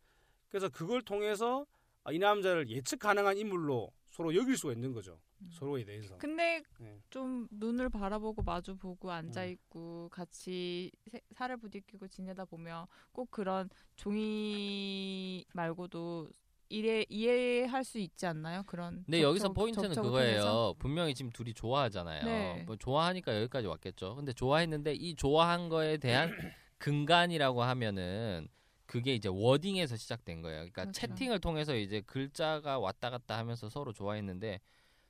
그래서 0.49 0.69
그걸 0.69 1.01
통해서 1.01 1.65
아, 2.03 2.11
이 2.11 2.19
남자를 2.19 2.69
예측 2.69 2.99
가능한 2.99 3.37
인물로 3.37 3.91
서로 4.13 4.33
여길 4.35 4.55
수가 4.55 4.73
있는 4.73 4.93
거죠. 4.93 5.19
음. 5.41 5.49
서로에 5.51 5.83
대해서. 5.83 6.15
근데 6.19 6.61
네. 6.79 6.99
좀 7.09 7.47
눈을 7.49 7.89
바라보고 7.89 8.43
마주 8.43 8.75
보고 8.77 9.09
앉아 9.11 9.43
음. 9.43 9.49
있고 9.49 10.07
같이 10.11 10.91
세- 11.07 11.19
살을 11.31 11.57
부딪히고 11.57 12.07
지내다 12.07 12.45
보면 12.45 12.85
꼭 13.11 13.31
그런 13.31 13.69
종이 13.95 15.43
말고도 15.53 16.29
이해 16.69 17.05
이해할 17.09 17.83
수 17.83 17.97
있지 17.97 18.25
않나요? 18.27 18.61
그런. 18.67 19.03
근데 19.05 19.19
접- 19.21 19.23
여기서 19.29 19.47
접- 19.47 19.53
포인트는 19.53 19.89
그거예요. 19.95 20.11
통해서? 20.41 20.75
분명히 20.77 21.15
지금 21.15 21.31
둘이 21.31 21.53
좋아하잖아요. 21.55 22.23
네. 22.23 22.63
뭐 22.67 22.75
좋아하니까 22.75 23.35
여기까지 23.41 23.65
왔겠죠. 23.67 24.15
근데 24.15 24.31
좋아했는데 24.31 24.93
이 24.93 25.15
좋아한 25.15 25.69
거에 25.69 25.97
대한 25.97 26.29
근간이라고 26.77 27.63
하면은 27.63 28.47
그게 28.85 29.15
이제 29.15 29.29
워딩에서 29.31 29.95
시작된 29.97 30.41
거예요. 30.41 30.57
그러니까 30.59 30.83
그렇죠. 30.83 30.99
채팅을 31.01 31.39
통해서 31.39 31.75
이제 31.75 32.01
글자가 32.01 32.79
왔다 32.79 33.09
갔다 33.09 33.37
하면서 33.37 33.69
서로 33.69 33.93
좋아했는데 33.93 34.59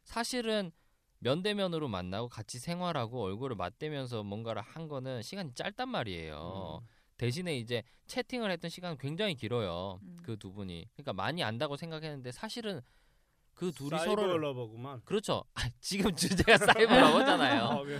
사실은 0.03 0.71
면대면으로 1.19 1.87
만나고 1.87 2.27
같이 2.27 2.59
생활하고 2.59 3.23
얼굴을 3.23 3.55
맞대면서 3.55 4.23
뭔가를 4.23 4.61
한 4.61 4.87
거는 4.87 5.21
시간이 5.21 5.53
짧단 5.55 5.87
말이에요. 5.89 6.79
음. 6.83 6.87
대신에 7.17 7.57
이제 7.57 7.83
채팅을 8.07 8.51
했던 8.51 8.69
시간은 8.69 8.97
굉장히 8.97 9.35
길어요. 9.35 9.99
음. 10.03 10.17
그두 10.23 10.51
분이. 10.51 10.89
그러니까 10.93 11.13
많이 11.13 11.41
안다고 11.43 11.77
생각했는데 11.77 12.31
사실은 12.31 12.81
그 13.53 13.71
둘이 13.71 13.97
서로 13.99 14.37
lover구만. 14.37 15.01
그렇죠. 15.05 15.43
아, 15.53 15.69
지금 15.79 16.13
주제가 16.15 16.57
사이버 16.57 16.99
lover잖아요. 16.99 17.63
아, 17.69 17.83
네. 17.85 17.99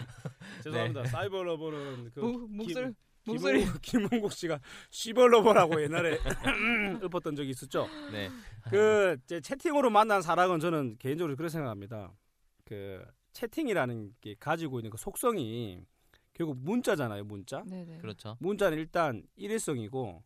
죄송합니다. 0.64 1.06
사이버 1.06 1.44
lover는 1.44 2.12
그 2.12 2.20
목- 2.20 2.52
목소리 2.52 2.86
김- 2.86 2.96
목소리 3.26 3.64
김흥- 3.66 3.82
김흥국 3.82 4.34
씨가 4.34 4.60
시벌 4.90 5.32
lover라고 5.32 5.82
옛날에 5.82 6.18
읊었던 7.04 7.36
적이 7.36 7.50
있었죠. 7.52 7.88
네. 8.12 8.30
그 8.70 9.18
이제 9.24 9.40
채팅으로 9.42 9.90
만난 9.90 10.22
사랑은 10.22 10.60
저는 10.60 10.98
개인적으로 11.00 11.36
그렇게 11.36 11.50
생각합니다. 11.52 12.12
그 12.66 13.04
채팅이라는 13.34 14.14
게 14.22 14.36
가지고 14.40 14.80
있는 14.80 14.90
그 14.92 14.98
속성이 14.98 15.86
결국 16.34 16.58
문자잖아요. 16.60 17.24
문자. 17.24 17.64
네네. 17.70 18.00
그렇죠. 18.00 18.38
문자는 18.40 18.78
일단 18.78 19.24
일회성이고 19.36 20.24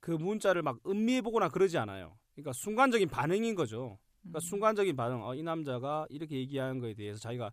그 0.00 0.10
문자를 0.12 0.62
막 0.62 0.78
음미해 0.86 1.22
보거나 1.22 1.48
그러지 1.48 1.78
않아요. 1.78 2.16
그러니까 2.34 2.52
순간적인 2.52 3.08
반응인 3.08 3.54
거죠. 3.54 3.98
그러니까 4.22 4.38
음. 4.38 4.40
순간적인 4.40 4.96
반응. 4.96 5.24
어, 5.24 5.34
이 5.34 5.42
남자가 5.42 6.06
이렇게 6.10 6.36
얘기하는 6.36 6.80
거에 6.80 6.94
대해서 6.94 7.18
자기가 7.18 7.52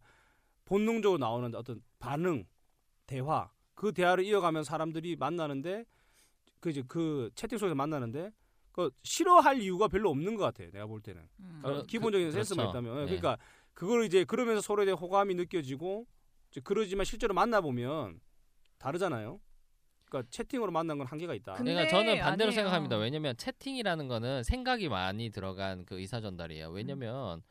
본능적으로 0.65 1.17
나오는 1.19 1.53
어떤 1.55 1.81
반응, 1.99 2.45
대화. 3.07 3.49
그 3.75 3.91
대화를 3.91 4.23
이어가면 4.25 4.63
사람들이 4.63 5.15
만나는데 5.17 5.85
그 6.59 6.69
이제 6.69 6.81
그 6.87 7.29
채팅 7.35 7.57
속에서 7.57 7.75
만나는데 7.75 8.31
그 8.71 8.89
싫어할 9.03 9.61
이유가 9.61 9.87
별로 9.87 10.09
없는 10.09 10.35
것 10.35 10.43
같아요. 10.43 10.71
내가 10.71 10.85
볼 10.85 11.01
때는 11.01 11.21
음. 11.39 11.59
그러- 11.63 11.79
어, 11.79 11.83
기본적인 11.83 12.27
그- 12.29 12.31
센스만 12.33 12.71
그렇죠. 12.71 12.79
있다면. 12.79 13.05
네. 13.05 13.17
그러니까 13.17 13.37
그걸 13.73 14.05
이제 14.05 14.23
그러면서 14.23 14.61
서로에 14.61 14.85
대한 14.85 14.97
호감이 14.97 15.35
느껴지고 15.35 16.07
이제 16.51 16.61
그러지만 16.63 17.05
실제로 17.05 17.33
만나 17.33 17.61
보면 17.61 18.19
다르잖아요. 18.77 19.39
그러니까 20.05 20.29
채팅으로 20.31 20.71
만난 20.71 20.97
건 20.97 21.07
한계가 21.07 21.33
있다. 21.33 21.55
그러니까 21.55 21.87
저는 21.89 22.19
반대로 22.19 22.49
아니에요. 22.49 22.51
생각합니다. 22.51 22.97
왜냐면 22.97 23.35
채팅이라는 23.37 24.07
거는 24.07 24.43
생각이 24.43 24.87
많이 24.87 25.29
들어간 25.29 25.85
그 25.85 25.99
의사 25.99 26.21
전달이에요. 26.21 26.69
왜냐면 26.69 27.41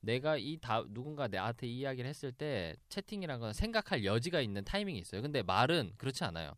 내가 0.00 0.36
이 0.38 0.58
다 0.60 0.82
누군가 0.88 1.28
나한테 1.28 1.66
이 1.66 1.80
이야기를 1.80 2.08
했을 2.08 2.32
때 2.32 2.74
채팅이라는 2.88 3.40
건 3.40 3.52
생각할 3.52 4.04
여지가 4.04 4.40
있는 4.40 4.64
타이밍이 4.64 4.98
있어요. 4.98 5.22
근데 5.22 5.42
말은 5.42 5.92
그렇지 5.98 6.24
않아요. 6.24 6.52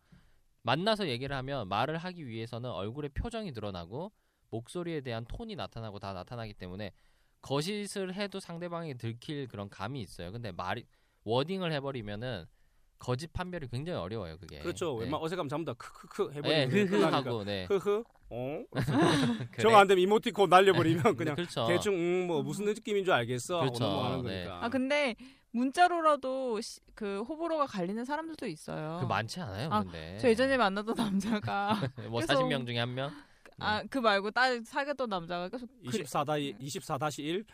만나서 0.63 1.09
얘기를 1.09 1.35
하면 1.37 1.69
말을 1.69 1.99
하기 1.99 2.27
위해서는 2.27 2.71
얼굴에 2.71 3.09
표정이 3.09 3.53
드러나고 3.53 4.13
목소리에 4.51 5.01
대한 5.01 5.25
톤이 5.25 5.57
나타나고 5.57 5.99
다 5.99 6.13
나타나기 6.13 6.55
때문에 6.55 6.93
거짓을 7.41 8.15
해도 8.15 8.39
상대방이 8.39 8.97
들킬 8.97 9.49
그런 9.49 9.69
감이 9.69 10.01
있어요. 10.01 10.31
근데 10.31 10.53
말이 10.53 10.85
워딩을 11.25 11.73
해버리면은 11.73 12.45
거짓 13.03 13.33
판별이 13.33 13.67
굉장히 13.69 13.99
어려워요 13.99 14.37
그게. 14.39 14.61
그렇죠. 14.61 14.95
네. 14.99 15.03
웬만 15.05 15.21
어색하면 15.21 15.49
전부 15.49 15.65
다 15.73 15.75
크크크 15.77 16.31
네, 16.31 16.37
해버리는 16.39 16.71
흐흐 16.71 17.03
하고 17.05 17.43
네. 17.45 17.65
흐흐. 17.69 18.05
어? 18.31 18.63
그래. 19.51 19.61
정안 19.63 19.89
되면 19.89 20.01
이모티콘 20.05 20.49
날려버리면 20.49 21.17
그냥 21.17 21.35
그렇죠. 21.35 21.67
대충 21.67 21.95
음, 21.95 22.27
뭐 22.29 22.43
무슨 22.43 22.65
느낌인 22.65 23.05
줄 23.05 23.13
알겠어 23.13 23.57
하고 23.57 23.67
그렇죠. 23.73 23.85
넘어가는 23.85 24.25
네. 24.25 24.45
거니까. 24.45 24.65
아 24.65 24.69
근데 24.69 25.17
문자로라도 25.51 26.61
시- 26.61 26.81
그 26.95 27.23
호불호가 27.23 27.67
갈리는 27.67 28.05
사람들도 28.05 28.47
있어요. 28.47 28.99
그 29.01 29.07
많지 29.07 29.41
않아요 29.41 29.69
아, 29.71 29.83
근데. 29.83 30.17
저 30.21 30.29
예전에 30.29 30.57
만났던 30.57 30.95
남자가 30.95 31.75
뭐 32.09 32.21
그래서- 32.21 32.35
40명 32.41 32.65
중에 32.67 32.79
한 32.79 32.95
명. 32.95 33.11
아 33.59 33.83
그 33.91 33.99
말고 33.99 34.31
딸 34.31 34.63
사귀었던 34.65 35.09
남자가 35.09 35.49
계속 35.49 35.69
그래, 35.89 36.03
24다 36.03 36.59
24-1 36.59 37.45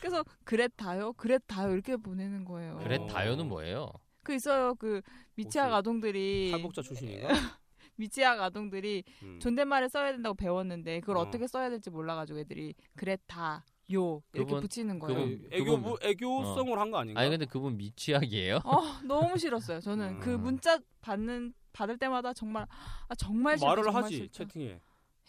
계속 0.00 0.26
그랬다요 0.44 1.12
그랬다요 1.14 1.72
이렇게 1.72 1.96
보내는 1.96 2.44
거예요. 2.44 2.78
그래 2.82 2.96
어. 3.00 3.06
다요는 3.06 3.48
뭐예요? 3.48 3.90
그 4.26 4.34
있어요 4.34 4.74
그 4.74 5.00
미취학 5.36 5.66
혹시 5.66 5.74
아동들이 5.76 6.50
탈북자 6.50 6.82
출신인가? 6.82 7.28
미취학 7.94 8.40
아동들이 8.40 9.04
음. 9.22 9.38
존댓말을 9.40 9.88
써야 9.88 10.10
된다고 10.10 10.34
배웠는데 10.34 10.98
그걸 11.00 11.18
어. 11.18 11.20
어. 11.20 11.30
떻게 11.30 11.46
써야 11.46 11.70
될지 11.70 11.90
몰라가지고 11.90 12.40
애들이 12.40 12.74
그랬다 12.96 13.64
요 13.92 14.20
이렇게 14.32 14.48
그분- 14.48 14.60
붙이는 14.62 14.98
거예요. 14.98 15.18
그분- 15.20 15.48
애교 15.52 15.80
그분- 15.80 15.96
애교성으로 16.02 16.80
한 16.80 16.90
거 16.90 16.98
아닌가? 16.98 17.20
아니 17.20 17.30
근데 17.30 17.46
그분 17.46 17.76
미취학이에요? 17.76 18.56
어 18.64 18.82
너무 19.04 19.38
싫었어요. 19.38 19.78
저는 19.80 20.18
그 20.18 20.34
음. 20.34 20.40
문자 20.42 20.80
받는 21.02 21.54
받을 21.72 21.96
때마다 21.96 22.32
정말 22.32 22.66
아 23.08 23.14
정말 23.14 23.56
싫다. 23.56 23.68
말을 23.68 23.84
정말 23.84 24.02
하지 24.02 24.16
싫다. 24.16 24.32
채팅에 24.32 24.80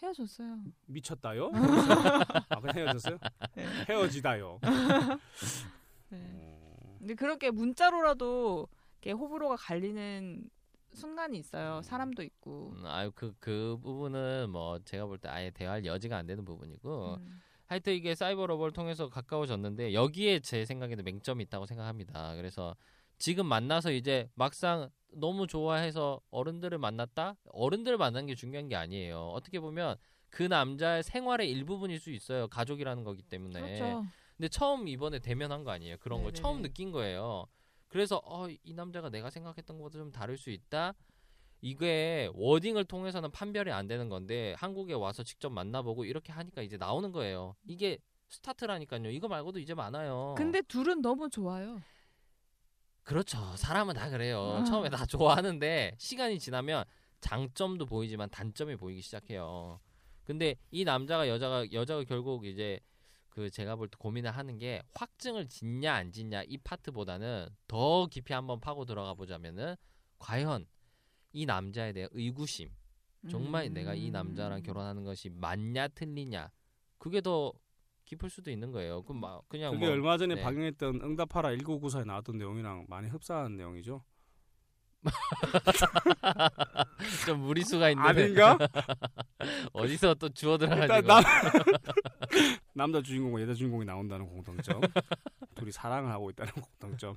헤어졌어요. 0.02 0.58
미쳤다요? 0.86 1.50
아 2.50 2.60
그냥 2.60 2.76
헤어졌어요? 2.78 3.18
헤어지다요. 3.88 4.58
네. 6.10 6.18
어. 6.34 6.96
근데 6.98 7.14
그렇게 7.14 7.50
문자로라도 7.50 8.66
호불호가 9.06 9.56
갈리는 9.56 10.48
순간이 10.92 11.38
있어요. 11.38 11.82
사람도 11.82 12.22
있고. 12.22 12.72
음, 12.76 12.86
아유 12.86 13.10
그그 13.14 13.78
부분은 13.82 14.50
뭐 14.50 14.78
제가 14.84 15.06
볼 15.06 15.18
때 15.18 15.28
아예 15.28 15.50
대화할 15.50 15.84
여지가 15.84 16.16
안 16.16 16.26
되는 16.26 16.44
부분이고 16.44 17.14
음. 17.20 17.40
하여튼 17.66 17.92
이게 17.94 18.14
사이버 18.14 18.46
러버를 18.46 18.72
통해서 18.72 19.08
가까워졌는데 19.08 19.92
여기에 19.92 20.40
제 20.40 20.64
생각에는 20.64 21.04
맹점이 21.04 21.44
있다고 21.44 21.66
생각합니다. 21.66 22.34
그래서 22.36 22.74
지금 23.18 23.46
만나서 23.46 23.92
이제 23.92 24.30
막상 24.34 24.88
너무 25.12 25.46
좋아해서 25.46 26.20
어른들을 26.30 26.78
만났다? 26.78 27.36
어른들을 27.52 27.98
만난 27.98 28.26
게 28.26 28.34
중요한 28.34 28.68
게 28.68 28.76
아니에요. 28.76 29.28
어떻게 29.34 29.60
보면 29.60 29.96
그 30.30 30.42
남자의 30.44 31.02
생활의 31.02 31.50
일부분일 31.50 32.00
수 32.00 32.10
있어요. 32.10 32.48
가족이라는 32.48 33.04
거기 33.04 33.22
때문에. 33.22 33.60
그렇죠. 33.60 34.04
근데 34.36 34.48
처음 34.48 34.86
이번에 34.88 35.18
대면한 35.18 35.64
거 35.64 35.70
아니에요. 35.72 35.96
그런 35.98 36.20
걸 36.22 36.32
네네네. 36.32 36.40
처음 36.42 36.62
느낀 36.62 36.90
거예요. 36.92 37.46
그래서 37.88 38.20
어, 38.24 38.48
이 38.48 38.74
남자가 38.74 39.10
내가 39.10 39.30
생각했던 39.30 39.76
것보다 39.78 39.98
좀 39.98 40.12
다를 40.12 40.36
수 40.36 40.50
있다. 40.50 40.94
이게 41.60 42.30
워딩을 42.34 42.84
통해서는 42.84 43.30
판별이 43.32 43.72
안 43.72 43.88
되는 43.88 44.08
건데 44.08 44.54
한국에 44.58 44.94
와서 44.94 45.22
직접 45.22 45.50
만나보고 45.50 46.04
이렇게 46.04 46.32
하니까 46.32 46.62
이제 46.62 46.76
나오는 46.76 47.10
거예요. 47.10 47.56
이게 47.64 47.98
스타트라니까요. 48.28 49.10
이거 49.10 49.26
말고도 49.26 49.58
이제 49.58 49.74
많아요. 49.74 50.34
근데 50.36 50.60
둘은 50.62 51.02
너무 51.02 51.28
좋아요. 51.30 51.80
그렇죠. 53.02 53.38
사람은 53.56 53.94
다 53.94 54.10
그래요. 54.10 54.58
아. 54.60 54.64
처음에 54.64 54.90
다 54.90 55.06
좋아하는데 55.06 55.94
시간이 55.98 56.38
지나면 56.38 56.84
장점도 57.20 57.86
보이지만 57.86 58.28
단점이 58.28 58.76
보이기 58.76 59.00
시작해요. 59.00 59.80
근데 60.24 60.56
이 60.70 60.84
남자가 60.84 61.26
여자가 61.26 61.72
여자가 61.72 62.04
결국 62.04 62.44
이제 62.44 62.78
그 63.38 63.50
제가 63.50 63.76
볼 63.76 63.86
때 63.86 63.96
고민을 64.00 64.32
하는 64.32 64.58
게 64.58 64.82
확증을 64.96 65.46
짓냐 65.46 65.94
안 65.94 66.10
짓냐 66.10 66.42
이 66.48 66.58
파트보다는 66.58 67.46
더 67.68 68.06
깊이 68.06 68.32
한번 68.32 68.58
파고 68.58 68.84
들어가 68.84 69.14
보자면은 69.14 69.76
과연 70.18 70.66
이 71.32 71.46
남자에 71.46 71.92
대한 71.92 72.08
의구심 72.12 72.68
정말 73.30 73.66
음. 73.66 73.74
내가 73.74 73.94
이 73.94 74.10
남자랑 74.10 74.64
결혼하는 74.64 75.04
것이 75.04 75.28
맞냐 75.28 75.86
틀리냐 75.86 76.50
그게 76.98 77.20
더 77.20 77.52
깊을 78.06 78.28
수도 78.28 78.50
있는 78.50 78.72
거예요. 78.72 79.02
그럼 79.02 79.20
막 79.20 79.48
그냥 79.48 79.72
그게 79.72 79.86
뭐 79.86 79.94
얼마 79.94 80.18
전에 80.18 80.34
네. 80.34 80.42
방영했던 80.42 81.00
응답하라 81.00 81.50
1994에 81.50 82.06
나왔던 82.06 82.38
내용이랑 82.38 82.86
많이 82.88 83.08
흡사한 83.08 83.56
내용이죠. 83.56 84.02
좀 87.26 87.40
무리수가 87.40 87.90
있는 87.90 88.04
아닌가? 88.04 88.58
어디서 89.72 90.14
또 90.14 90.28
주워 90.30 90.56
일단 90.60 90.80
들어가지고 90.86 91.06
남 91.06 91.22
남자 92.74 93.02
주인공과 93.02 93.40
여자 93.42 93.54
주인공이 93.54 93.84
나온다는 93.84 94.26
공통점. 94.26 94.80
둘이 95.54 95.72
사랑을 95.72 96.10
하고 96.10 96.30
있다는 96.30 96.52
공통점. 96.52 97.16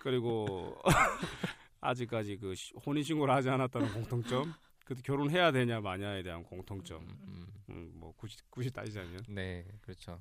그리고 0.00 0.76
아직까지 1.80 2.38
그 2.38 2.54
시- 2.54 2.72
혼인 2.84 3.02
신고를 3.02 3.34
하지 3.34 3.50
않았다는 3.50 3.92
공통점. 3.92 4.54
그래도 4.84 5.02
결혼해야 5.02 5.52
되냐 5.52 5.80
마냐에 5.80 6.22
대한 6.22 6.42
공통점. 6.42 7.02
음, 7.02 7.18
음. 7.28 7.46
음, 7.70 7.90
뭐 7.94 8.12
굳이 8.16 8.36
굳이 8.50 8.70
따지자면. 8.70 9.24
네, 9.28 9.64
그렇죠. 9.82 10.20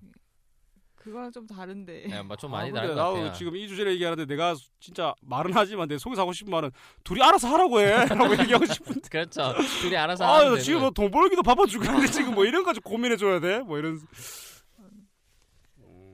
그거랑 1.07 1.31
좀 1.31 1.47
다른데. 1.47 2.07
네, 2.09 2.21
뭐좀 2.21 2.51
많이 2.51 2.69
아, 2.71 2.73
다른 2.73 2.89
것 2.89 2.95
나도 2.95 3.13
같아요. 3.15 3.33
지금 3.33 3.55
이 3.55 3.67
주제를 3.67 3.93
얘기하는데 3.93 4.25
내가 4.25 4.55
진짜 4.79 5.13
말은 5.21 5.51
하지만 5.53 5.87
내 5.87 5.97
속에서 5.97 6.21
하고 6.21 6.33
싶은 6.33 6.51
말은 6.51 6.71
둘이 7.03 7.21
알아서 7.21 7.47
하라고 7.47 7.79
해 7.79 8.05
라고 8.05 8.31
얘기하고 8.41 8.65
싶은데. 8.65 9.09
그렇죠. 9.09 9.53
둘이 9.81 9.95
알아서 9.97 10.23
아, 10.25 10.27
하면 10.35 10.43
나 10.45 10.49
되는 10.51 10.63
지금 10.63 10.79
거예요. 10.79 10.81
뭐돈 10.91 11.11
벌기도 11.11 11.41
바빠 11.43 11.65
죽겠는데 11.65 12.07
지금 12.07 12.35
뭐 12.35 12.45
이런 12.45 12.63
거지 12.63 12.79
고민해 12.79 13.17
줘야 13.17 13.39
돼? 13.39 13.59
뭐 13.59 13.77
이런. 13.77 13.99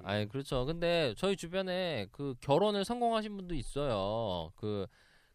아니 0.05 0.27
그렇죠. 0.27 0.65
근데 0.65 1.13
저희 1.17 1.35
주변에 1.37 2.07
그 2.11 2.35
결혼을 2.41 2.83
성공하신 2.83 3.37
분도 3.37 3.55
있어요. 3.55 4.51
그 4.55 4.85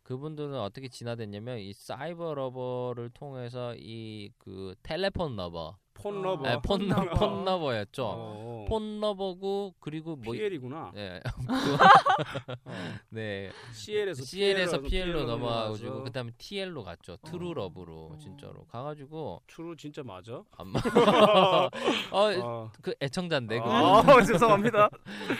그분들은 0.02 0.54
어떻게 0.58 0.88
진화됐냐면 0.88 1.58
이 1.58 1.72
사이버 1.72 2.34
lover를 2.34 3.10
통해서 3.10 3.74
이 3.76 4.30
그 4.38 4.74
telephone 4.82 5.36
lover, 5.36 5.76
phone 6.00 6.18
아, 6.18 6.22
lover. 6.22 6.42
네, 6.48 6.52
phone, 6.62 6.78
phone 6.78 6.88
lover. 6.88 7.10
phone 7.18 7.44
lover였죠. 7.44 8.04
어. 8.06 8.64
phone 8.68 9.00
lover고 9.00 9.74
그리고 9.80 10.16
뭐 10.16 10.32
PL이구나. 10.32 10.92
네, 10.94 11.20
어. 12.64 12.72
네. 13.10 13.50
CL에서 13.72 14.22
CL에서 14.24 14.80
PL로 14.80 15.24
넘어가가지고 15.24 16.04
그다음에 16.04 16.32
TL로 16.38 16.84
갔죠. 16.84 17.16
true 17.24 17.50
어. 17.50 17.54
love로 17.54 18.10
어. 18.14 18.18
진짜로 18.18 18.64
가가지고 18.66 19.42
true 19.46 19.76
진짜 19.76 20.02
맞아? 20.02 20.42
안 20.56 20.68
마- 20.68 20.80
어, 22.12 22.30
어. 22.42 22.70
그 22.82 22.94
애청자인데 23.00 23.58
그 23.58 23.64
아, 23.64 24.22
죄송합니다. 24.24 24.88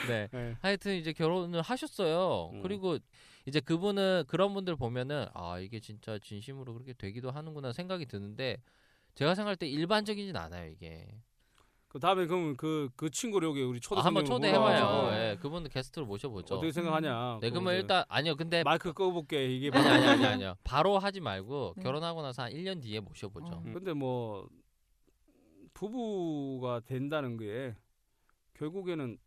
네. 0.08 0.28
네. 0.32 0.56
하여튼 0.60 0.94
이제 0.96 1.12
결혼을 1.12 1.62
하셨어요. 1.62 2.50
음. 2.54 2.62
그리고 2.62 2.98
이제 3.46 3.60
그분은 3.60 4.24
그런 4.26 4.52
분들 4.52 4.76
보면은 4.76 5.26
아 5.32 5.58
이게 5.58 5.80
진짜 5.80 6.18
진심으로 6.18 6.74
그렇게 6.74 6.92
되기도 6.92 7.30
하는구나 7.30 7.72
생각이 7.72 8.04
드는데 8.06 8.58
제가 9.18 9.34
생각할 9.34 9.56
때 9.56 9.66
일반적이진 9.66 10.36
않아요 10.36 10.70
이게. 10.70 11.08
그 11.88 11.98
다음에 11.98 12.26
그러면 12.26 12.56
그, 12.56 12.88
그 12.94 13.10
친구를 13.10 13.48
여기 13.48 13.62
우리 13.62 13.80
초대 13.80 14.00
아, 14.00 14.04
한번 14.04 14.24
초대해봐요. 14.24 15.10
예, 15.12 15.38
그분들 15.40 15.72
게스트로 15.72 16.06
모셔보죠. 16.06 16.54
어떻게 16.54 16.70
생각하냐? 16.70 17.38
네, 17.40 17.48
그거 17.48 17.60
그러면 17.60 17.80
일단 17.80 18.04
아니요. 18.08 18.36
근데 18.36 18.62
마이크 18.62 18.92
꺼볼게 18.92 19.52
이게 19.52 19.70
아니 19.72 19.88
아니 19.88 20.06
아니 20.06 20.24
아니요. 20.24 20.54
바로 20.62 21.00
하지 21.00 21.18
말고 21.18 21.74
네. 21.78 21.82
결혼하고 21.82 22.22
나서 22.22 22.44
한 22.44 22.52
1년 22.52 22.80
뒤에 22.80 23.00
모셔보죠. 23.00 23.54
어. 23.54 23.62
음, 23.66 23.72
근데 23.72 23.92
뭐 23.92 24.48
부부가 25.74 26.78
된다는 26.86 27.36
게 27.38 27.74
결국에는 28.54 29.18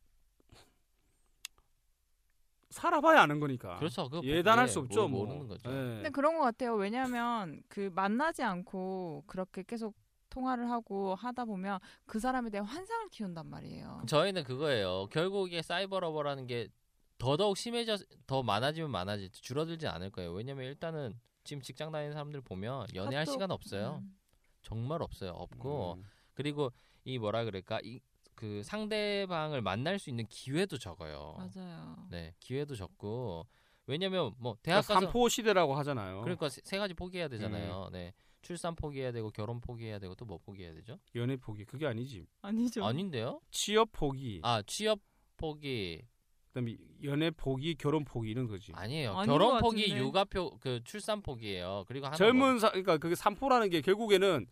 살아봐야 2.71 3.21
아는 3.21 3.39
거니까. 3.39 3.77
그렇죠. 3.77 4.09
예단할 4.23 4.67
예, 4.67 4.71
수 4.71 4.79
없죠. 4.79 5.07
모- 5.07 5.19
뭐. 5.19 5.25
모르는 5.27 5.47
거죠. 5.47 5.69
예. 5.69 5.73
근데 5.73 6.09
그런 6.09 6.35
것 6.37 6.41
같아요. 6.41 6.73
왜냐하면 6.75 7.61
그 7.67 7.91
만나지 7.93 8.41
않고 8.43 9.23
그렇게 9.27 9.63
계속 9.63 9.95
통화를 10.29 10.71
하고 10.71 11.13
하다 11.15 11.45
보면 11.45 11.79
그 12.05 12.19
사람에 12.19 12.49
대한 12.49 12.65
환상을 12.65 13.09
키운단 13.09 13.45
말이에요. 13.47 14.03
저희는 14.07 14.43
그거예요. 14.45 15.07
결국에 15.11 15.61
사이버 15.61 15.99
러버라는 15.99 16.47
게 16.47 16.69
더더욱 17.17 17.57
심해져 17.57 17.97
더 18.25 18.41
많아지면 18.41 18.89
많아질지 18.89 19.41
줄어들지 19.41 19.87
않을 19.87 20.09
거예요. 20.09 20.31
왜냐면 20.31 20.65
일단은 20.65 21.13
지금 21.43 21.61
직장 21.61 21.91
다니는 21.91 22.13
사람들 22.13 22.41
보면 22.41 22.87
연애할 22.95 23.25
카톡, 23.25 23.33
시간 23.33 23.51
없어요. 23.51 23.99
음. 24.01 24.15
정말 24.61 25.01
없어요. 25.01 25.31
없고 25.31 25.95
음. 25.97 26.03
그리고 26.33 26.71
이 27.03 27.19
뭐라 27.19 27.43
그럴까 27.43 27.79
이 27.83 27.99
그 28.41 28.63
상대방을 28.63 29.61
만날 29.61 29.99
수 29.99 30.09
있는 30.09 30.25
기회도 30.27 30.79
적어요. 30.79 31.35
맞아요. 31.37 32.07
네, 32.09 32.33
기회도 32.39 32.73
적고 32.75 33.45
왜냐면 33.85 34.33
뭐 34.39 34.57
대학 34.63 34.81
그러니까 34.81 34.93
가서 34.95 35.05
삼포 35.05 35.29
시대라고 35.29 35.75
하잖아요. 35.75 36.21
그러니까 36.21 36.49
세, 36.49 36.59
세 36.63 36.79
가지 36.79 36.95
포기해야 36.95 37.27
되잖아요. 37.27 37.89
음. 37.89 37.93
네. 37.93 38.13
출산 38.41 38.73
포기해야 38.75 39.11
되고 39.11 39.29
결혼 39.29 39.61
포기해야 39.61 39.99
되고 39.99 40.15
또 40.15 40.25
뭐 40.25 40.39
포기해야 40.39 40.73
되죠? 40.73 40.97
연애 41.13 41.35
포기 41.37 41.65
그게 41.65 41.85
아니지. 41.85 42.25
아니죠. 42.41 42.83
아닌데요? 42.83 43.41
취업 43.51 43.91
포기. 43.91 44.39
아 44.41 44.63
취업 44.65 44.99
포기 45.37 46.01
그다음에 46.47 46.77
연애 47.03 47.29
포기, 47.29 47.75
결혼 47.75 48.03
포기 48.03 48.31
이런 48.31 48.47
거지. 48.47 48.71
아니에요. 48.73 49.21
결혼 49.27 49.51
것 49.51 49.59
포기, 49.59 49.83
같은데. 49.83 50.01
육아표 50.03 50.57
그 50.59 50.81
출산 50.83 51.21
포기예요. 51.21 51.85
그리고 51.87 52.07
하나 52.07 52.15
젊은 52.15 52.57
사 52.57 52.69
그러니까 52.71 52.97
그게 52.97 53.13
삼포라는 53.13 53.69
게 53.69 53.81
결국에는 53.81 54.47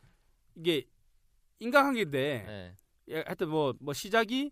이게 0.58 0.86
인간관계인데 1.58 2.38
뭐, 2.46 2.52
네. 2.54 2.76
예, 3.10 3.24
하여튼 3.26 3.50
뭐, 3.50 3.74
뭐 3.80 3.94
시작이 3.94 4.52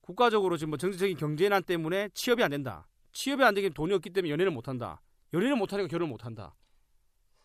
국가적으로 0.00 0.56
지금 0.56 0.70
뭐 0.70 0.76
정치적인 0.78 1.16
경제난 1.16 1.62
때문에 1.62 2.08
취업이 2.14 2.42
안 2.42 2.50
된다. 2.50 2.86
취업이 3.12 3.42
안 3.42 3.54
되기 3.54 3.70
돈이 3.70 3.92
없기 3.94 4.10
때문에 4.10 4.30
연애를 4.32 4.50
못 4.52 4.68
한다. 4.68 5.00
연애를 5.32 5.56
못 5.56 5.72
하니까 5.72 5.88
결혼을 5.88 6.10
못 6.10 6.24
한다. 6.24 6.54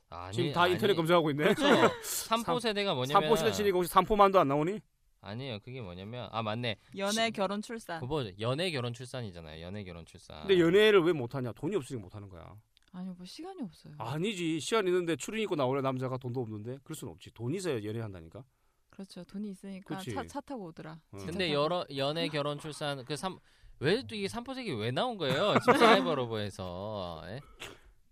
아니, 0.09 0.35
지금 0.35 0.51
다 0.53 0.63
아니, 0.63 0.73
인터넷 0.73 0.93
검색하고 0.93 1.31
있네. 1.31 1.53
그렇죠. 1.55 1.63
삼포 2.03 2.59
세대가 2.59 2.93
뭐냐면 2.93 3.21
삼포 3.23 3.35
시대 3.35 3.51
치니까 3.51 3.75
혹시 3.77 3.89
삼포만도 3.91 4.39
안 4.39 4.47
나오니? 4.47 4.79
아니에요. 5.21 5.59
그게 5.59 5.81
뭐냐면 5.81 6.27
아 6.31 6.43
맞네. 6.43 6.77
연애, 6.97 7.31
결혼, 7.31 7.61
출산. 7.61 7.99
그거 8.01 8.29
연애 8.39 8.69
결혼 8.71 8.93
출산이잖아요. 8.93 9.61
연애 9.63 9.83
결혼 9.83 10.05
출산. 10.05 10.41
근데 10.41 10.59
연애를 10.59 11.01
왜 11.01 11.13
못 11.13 11.33
하냐? 11.33 11.53
돈이 11.53 11.75
없으니까 11.77 12.03
못 12.03 12.13
하는 12.15 12.29
거야. 12.29 12.53
아니 12.91 13.07
뭐 13.07 13.25
시간이 13.25 13.61
없어요. 13.63 13.93
아니지. 13.97 14.59
시간 14.59 14.85
있는데 14.87 15.15
출연 15.15 15.39
있고 15.41 15.55
나오려 15.55 15.81
남자가 15.81 16.17
돈도 16.17 16.41
없는데 16.41 16.77
그럴 16.83 16.95
수는 16.95 17.13
없지. 17.13 17.31
돈 17.33 17.55
있어야 17.55 17.83
연애한다니까. 17.83 18.43
그렇죠. 18.93 19.23
돈이 19.23 19.49
있으니까 19.49 19.97
그치. 19.97 20.13
차, 20.13 20.23
차 20.27 20.39
타고 20.41 20.65
오더라. 20.65 20.99
어. 21.11 21.17
지차 21.17 21.31
근데 21.31 21.47
타고. 21.49 21.53
여러 21.63 21.85
연애 21.97 22.27
결혼 22.29 22.59
출산 22.59 23.03
그 23.05 23.13
삼 23.15 23.39
왜 23.79 24.03
또 24.07 24.15
이게 24.15 24.27
삼포색이 24.27 24.71
왜 24.73 24.91
나온 24.91 25.17
거예요? 25.17 25.55
지금 25.59 25.77
사이버러브에서 25.77 27.23
예? 27.27 27.39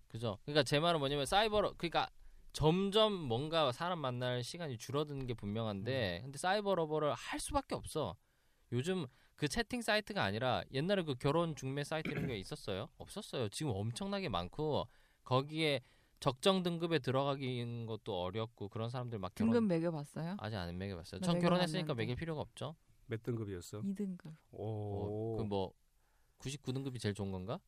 그죠? 0.10 0.38
그러니까 0.44 0.64
제 0.64 0.80
말은 0.80 1.00
뭐냐면 1.00 1.26
사이버러 1.26 1.74
그러니까 1.78 2.10
점점 2.52 3.14
뭔가 3.14 3.72
사람 3.72 4.00
만날 4.00 4.44
시간이 4.44 4.78
줄어드는 4.78 5.26
게 5.28 5.34
분명한데 5.34 6.20
음. 6.20 6.24
근데 6.24 6.38
사이버러버를 6.38 7.14
할 7.14 7.40
수밖에 7.40 7.76
없어. 7.76 8.16
요즘 8.74 9.06
그 9.36 9.48
채팅 9.48 9.82
사이트가 9.82 10.24
아니라 10.24 10.64
옛날에 10.74 11.04
그 11.04 11.16
결혼 11.16 11.56
중매 11.56 11.84
사이트 11.84 12.10
이런 12.10 12.28
게 12.28 12.38
있었어요? 12.38 12.90
없었어요. 12.98 13.48
지금 13.50 13.72
엄청나게 13.74 14.28
많고 14.30 14.88
거기에 15.24 15.82
적정 16.26 16.62
등급에 16.62 17.00
들어가기는 17.00 17.88
것도 17.88 18.22
어렵고 18.22 18.70
그런 18.70 18.90
사람들 18.90 19.18
막 19.20 19.34
결혼 19.36 19.52
등급 19.52 19.68
매겨 19.68 19.92
봤어요? 19.92 20.38
아직 20.40 20.56
안 20.56 20.78
매겨 20.78 20.96
봤어요. 20.96 21.20
나전 21.20 21.40
결혼했으니까. 21.40 21.96
매길 21.96 22.16
필요가 22.16 22.42
없죠. 22.42 22.76
몇 23.08 23.24
등급이었어? 23.24 23.82
2등급. 23.82 24.32
오. 24.52 25.36
그뭐 25.38 25.74
99등급이 26.40 27.00
제일 27.00 27.16
좋은 27.16 27.32
건가? 27.32 27.60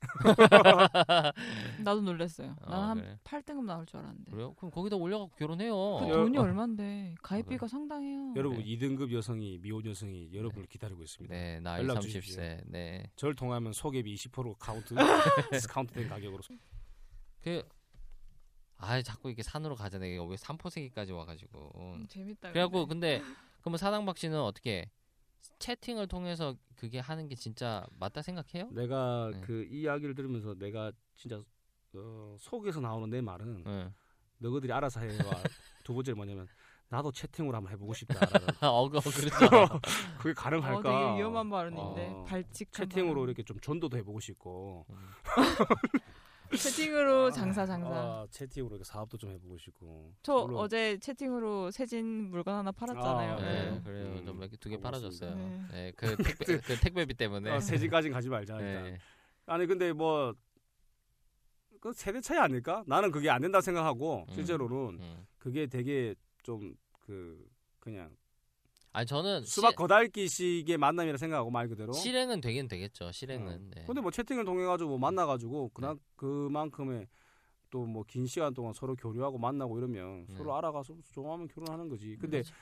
나도 1.82 2.02
놀랐어요. 2.02 2.54
아, 2.60 2.70
나는 2.70 2.86
한 2.88 2.98
그래? 2.98 3.18
8등급 3.24 3.64
나올 3.64 3.86
줄 3.86 3.98
알았는데. 4.00 4.30
그래요? 4.30 4.52
그럼 4.54 4.70
거기다 4.70 4.96
올려갖고 4.96 5.34
결혼해요. 5.36 5.74
그 6.00 6.08
여- 6.10 6.14
돈이 6.16 6.36
어. 6.36 6.42
얼만데 6.42 7.14
가입비가 7.22 7.66
상당해요. 7.66 8.34
여러분 8.36 8.58
네. 8.58 8.64
2등급 8.66 9.10
여성이 9.12 9.58
미혼 9.58 9.86
여성이 9.86 10.28
여러분을 10.34 10.66
기다리고 10.66 11.02
있습니다. 11.02 11.34
네, 11.34 11.60
나이 11.60 11.80
연령 11.80 12.00
30세. 12.00 12.64
네. 12.66 13.10
저를 13.16 13.34
통하면 13.34 13.72
소개비 13.72 14.14
20% 14.14 14.56
카운트 14.58 14.94
디스카운트된 15.50 16.08
가격으로. 16.10 16.42
그 17.44 17.62
아, 18.78 19.00
자꾸 19.02 19.28
이렇게 19.28 19.42
산으로 19.42 19.74
가잖아요. 19.76 20.16
여기 20.16 20.36
삼포세기까지 20.36 21.12
와가지고. 21.12 21.72
음, 21.76 22.06
재밌다. 22.08 22.50
그래갖고 22.52 22.86
근데. 22.86 23.18
근데 23.18 23.34
그러면 23.60 23.78
사당박 23.78 24.16
씨는 24.18 24.40
어떻게 24.40 24.90
채팅을 25.58 26.06
통해서 26.06 26.56
그게 26.76 26.98
하는 26.98 27.28
게 27.28 27.34
진짜 27.34 27.86
맞다 27.98 28.20
생각해요? 28.22 28.68
내가 28.72 29.30
네. 29.32 29.40
그 29.42 29.64
이야기를 29.70 30.14
들으면서 30.14 30.54
내가 30.54 30.90
진짜 31.16 31.40
어, 31.94 32.36
속에서 32.38 32.80
나오는 32.80 33.08
내 33.08 33.20
말은 33.20 33.64
네. 33.64 33.90
너희들이 34.38 34.72
알아서 34.72 35.00
해와 35.00 35.42
두 35.82 35.94
번째는 35.94 36.16
뭐냐면 36.16 36.46
나도 36.88 37.10
채팅으로 37.12 37.56
한번 37.56 37.72
해보고 37.72 37.94
싶다라는 37.94 38.48
어, 38.62 38.88
그- 38.90 39.00
그렇죠. 39.00 39.80
그게 40.18 40.30
어, 40.30 40.34
가능할까? 40.34 40.82
되게 40.82 41.18
위험한 41.18 41.48
발언인데 41.48 42.06
어, 42.08 42.24
발칙한 42.24 42.88
채팅으로 42.90 43.14
발언. 43.14 43.28
이렇게 43.28 43.42
좀 43.44 43.58
전도도 43.60 43.96
해보고 43.98 44.20
싶고 44.20 44.86
채팅으로 46.56 47.30
장사 47.30 47.66
장사. 47.66 47.88
아, 47.90 48.26
채팅으로 48.30 48.76
이렇게 48.76 48.84
사업도 48.84 49.16
좀 49.18 49.30
해보고 49.30 49.58
싶고 49.58 50.14
저 50.22 50.46
물론 50.46 50.60
어제 50.60 50.98
채팅으로 50.98 51.70
세진 51.70 52.30
물건 52.30 52.56
하나 52.56 52.72
팔았잖아요. 52.72 53.32
아, 53.32 53.36
네, 53.36 53.70
네. 53.70 53.82
그래요. 53.82 54.06
음, 54.06 54.24
좀 54.26 54.40
이렇게 54.40 54.56
두 54.56 54.68
개. 54.68 54.78
팔아줬어요. 54.78 55.34
네. 55.34 55.62
네, 55.72 55.92
그 55.96 56.16
택배, 56.16 56.44
그 56.58 56.76
택배비 56.80 57.14
때문에. 57.14 57.50
어, 57.50 57.60
세지까지는 57.60 58.12
가지 58.14 58.28
말자 58.28 58.60
일단. 58.60 58.84
네. 58.84 58.98
아니 59.46 59.66
근데 59.66 59.92
뭐 59.92 60.34
그 61.80 61.92
세대 61.92 62.18
차이 62.22 62.38
아닐까? 62.38 62.82
나는 62.86 63.10
그게 63.10 63.28
안 63.28 63.42
된다 63.42 63.60
생각하고 63.60 64.24
음. 64.26 64.34
실제로는 64.34 65.00
음. 65.02 65.26
그게 65.38 65.66
되게 65.66 66.14
좀 66.42 66.74
그 67.06 67.46
그냥 67.80 68.10
아니 68.94 69.06
저는 69.06 69.42
수박 69.42 69.70
시- 69.70 69.76
거달기식의 69.76 70.78
만남이라 70.78 71.18
생각하고 71.18 71.50
말 71.50 71.68
그대로. 71.68 71.92
실행은 71.92 72.40
되긴 72.40 72.68
되겠죠. 72.68 73.10
실행은. 73.10 73.52
어. 73.52 73.58
네. 73.74 73.84
근데 73.86 74.00
뭐 74.00 74.10
채팅을 74.12 74.44
통해 74.44 74.64
가지고 74.64 74.90
뭐 74.90 74.98
만나 74.98 75.26
가지고 75.26 75.70
그나 75.74 75.96
그만큼의 76.16 77.08
또 77.70 77.86
뭐 77.86 78.04
긴 78.06 78.24
시간 78.28 78.54
동안 78.54 78.72
서로 78.72 78.94
교류하고 78.94 79.36
만나고 79.36 79.76
이러면 79.78 80.26
네. 80.28 80.36
서로 80.36 80.54
알아가서 80.54 80.94
좋아하면 81.12 81.48
결혼하는 81.48 81.88
거지. 81.88 82.16
근데 82.20 82.42
그렇죠. 82.42 82.54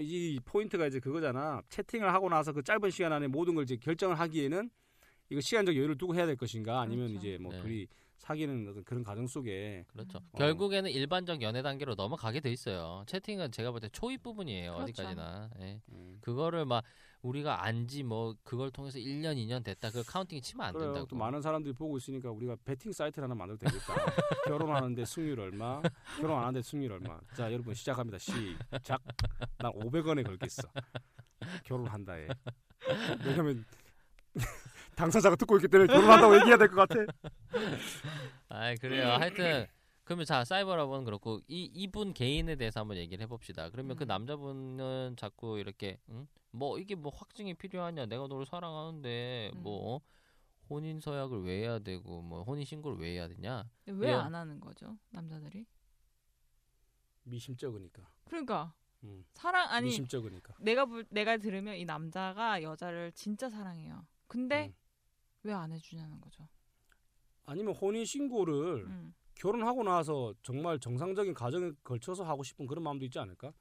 그이 0.00 0.40
포인트가 0.44 0.88
이제 0.88 0.98
그거잖아. 0.98 1.62
채팅을 1.68 2.12
하고 2.12 2.28
나서 2.28 2.52
그 2.52 2.60
짧은 2.64 2.90
시간 2.90 3.12
안에 3.12 3.28
모든 3.28 3.54
걸 3.54 3.62
이제 3.62 3.76
결정을 3.76 4.18
하기에는 4.18 4.68
이거 5.30 5.40
시간적 5.40 5.76
여유를 5.76 5.96
두고 5.96 6.16
해야 6.16 6.26
될 6.26 6.34
것인가 6.36 6.80
아니면 6.80 7.06
그렇죠. 7.06 7.24
이제 7.24 7.38
뭐 7.40 7.52
네. 7.52 7.62
둘이 7.62 7.86
사귀는 8.28 8.68
어떤 8.68 8.84
그런 8.84 9.02
과정 9.02 9.26
속에 9.26 9.84
그렇죠. 9.88 10.18
어. 10.18 10.36
결국에는 10.36 10.90
일반적 10.90 11.40
연애 11.40 11.62
단계로 11.62 11.94
넘어가게 11.94 12.40
돼 12.40 12.52
있어요. 12.52 13.02
채팅은 13.06 13.52
제가 13.52 13.70
볼 13.70 13.80
때 13.80 13.88
초입 13.88 14.22
부분이에요. 14.22 14.74
그렇죠. 14.74 14.84
어디까지나. 15.02 15.50
예. 15.60 15.80
음. 15.92 16.18
그거를 16.20 16.66
막 16.66 16.84
우리가 17.22 17.64
안지 17.64 18.02
뭐 18.02 18.34
그걸 18.44 18.70
통해서 18.70 18.98
1년 18.98 19.36
2년 19.36 19.64
됐다. 19.64 19.90
그 19.90 20.02
counting이 20.04 20.42
치면 20.42 20.66
안 20.66 20.72
그래요. 20.74 20.88
된다고. 20.88 21.06
또 21.06 21.16
많은 21.16 21.40
사람들이 21.40 21.72
보고 21.74 21.96
있으니까 21.96 22.30
우리가 22.30 22.56
베팅 22.66 22.92
사이트를 22.92 23.24
하나 23.24 23.34
만들어도 23.34 23.64
되겠다. 23.66 23.94
결혼하는데 24.46 25.04
승률 25.06 25.40
얼마? 25.40 25.80
결혼 26.20 26.36
안 26.36 26.42
하는데 26.48 26.60
승률 26.62 26.92
얼마? 26.92 27.18
자, 27.34 27.50
여러분 27.50 27.72
시작합니다. 27.74 28.18
시작. 28.18 29.00
난 29.56 29.72
500원에 29.72 30.22
걸겠어. 30.26 30.62
결혼한다에. 31.64 32.28
왜냐면 33.24 33.64
당사자가 34.98 35.36
듣고 35.36 35.56
있기 35.56 35.68
때문에 35.68 35.92
결혼한다고 35.92 36.34
얘기해야 36.36 36.56
될 36.58 36.68
것 36.68 36.88
같아. 36.88 37.00
아, 38.48 38.74
그래요. 38.74 39.10
하여튼 39.12 39.66
그러면 40.02 40.24
자, 40.26 40.44
사이버라고는 40.44 41.04
그렇고 41.04 41.40
이 41.46 41.70
이분 41.72 42.12
개인에 42.14 42.56
대해서 42.56 42.80
한번 42.80 42.96
얘기를 42.96 43.22
해 43.22 43.26
봅시다. 43.28 43.70
그러면 43.70 43.96
그 43.96 44.04
음. 44.04 44.08
남자분은 44.08 45.14
자꾸 45.16 45.58
이렇게 45.58 45.98
응? 46.08 46.26
뭐 46.50 46.78
이게 46.78 46.94
뭐 46.96 47.12
확증이 47.14 47.54
필요하냐? 47.54 48.06
내가 48.06 48.26
너를 48.26 48.44
사랑하는데 48.46 49.52
음. 49.54 49.62
뭐 49.62 50.00
혼인 50.68 50.98
서약을 51.00 51.44
왜 51.44 51.60
해야 51.60 51.78
되고 51.78 52.20
뭐 52.22 52.42
혼인 52.42 52.64
신고를 52.64 52.98
왜 52.98 53.12
해야 53.12 53.28
되냐? 53.28 53.68
왜 53.86 54.08
예. 54.08 54.12
안 54.14 54.34
하는 54.34 54.58
거죠 54.60 54.98
남자들이? 55.10 55.64
미심쩍으니까. 57.24 58.02
그러니까 58.24 58.72
음. 59.04 59.24
사랑 59.34 59.68
아니 59.70 59.86
미심쩍으니까. 59.86 60.54
내가 60.60 60.86
볼 60.86 61.06
내가 61.10 61.36
들으면 61.36 61.76
이 61.76 61.84
남자가 61.84 62.62
여자를 62.62 63.12
진짜 63.12 63.48
사랑해요. 63.48 64.04
근데 64.26 64.66
음. 64.66 64.74
왜 65.42 65.52
안 65.52 65.72
해주냐는 65.72 66.20
거죠. 66.20 66.48
아니면 67.44 67.74
혼인 67.74 68.04
신고를 68.04 68.84
음. 68.86 69.14
결혼하고 69.34 69.82
나서 69.84 70.34
정말 70.42 70.78
정상적인 70.80 71.32
가정에 71.34 71.70
걸쳐서 71.84 72.24
하고 72.24 72.42
싶은 72.42 72.66
그런 72.66 72.82
마음도 72.82 73.04
있지 73.04 73.18
않을까? 73.18 73.52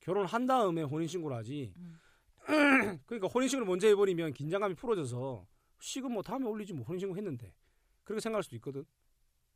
결혼한 0.00 0.46
다음에 0.46 0.82
혼인 0.82 1.06
신고를 1.06 1.36
하지. 1.36 1.74
음. 1.76 1.98
그러니까 3.06 3.28
혼인 3.28 3.48
신고를 3.48 3.66
먼저 3.68 3.86
해버리면 3.86 4.32
긴장감이 4.32 4.74
풀어져서 4.74 5.46
식은 5.80 6.10
뭐 6.12 6.22
다음에 6.22 6.46
올리지 6.46 6.72
뭐 6.72 6.84
혼인 6.84 6.98
신고 6.98 7.16
했는데 7.16 7.54
그렇게 8.02 8.20
생각할 8.20 8.42
수도 8.42 8.56
있거든. 8.56 8.84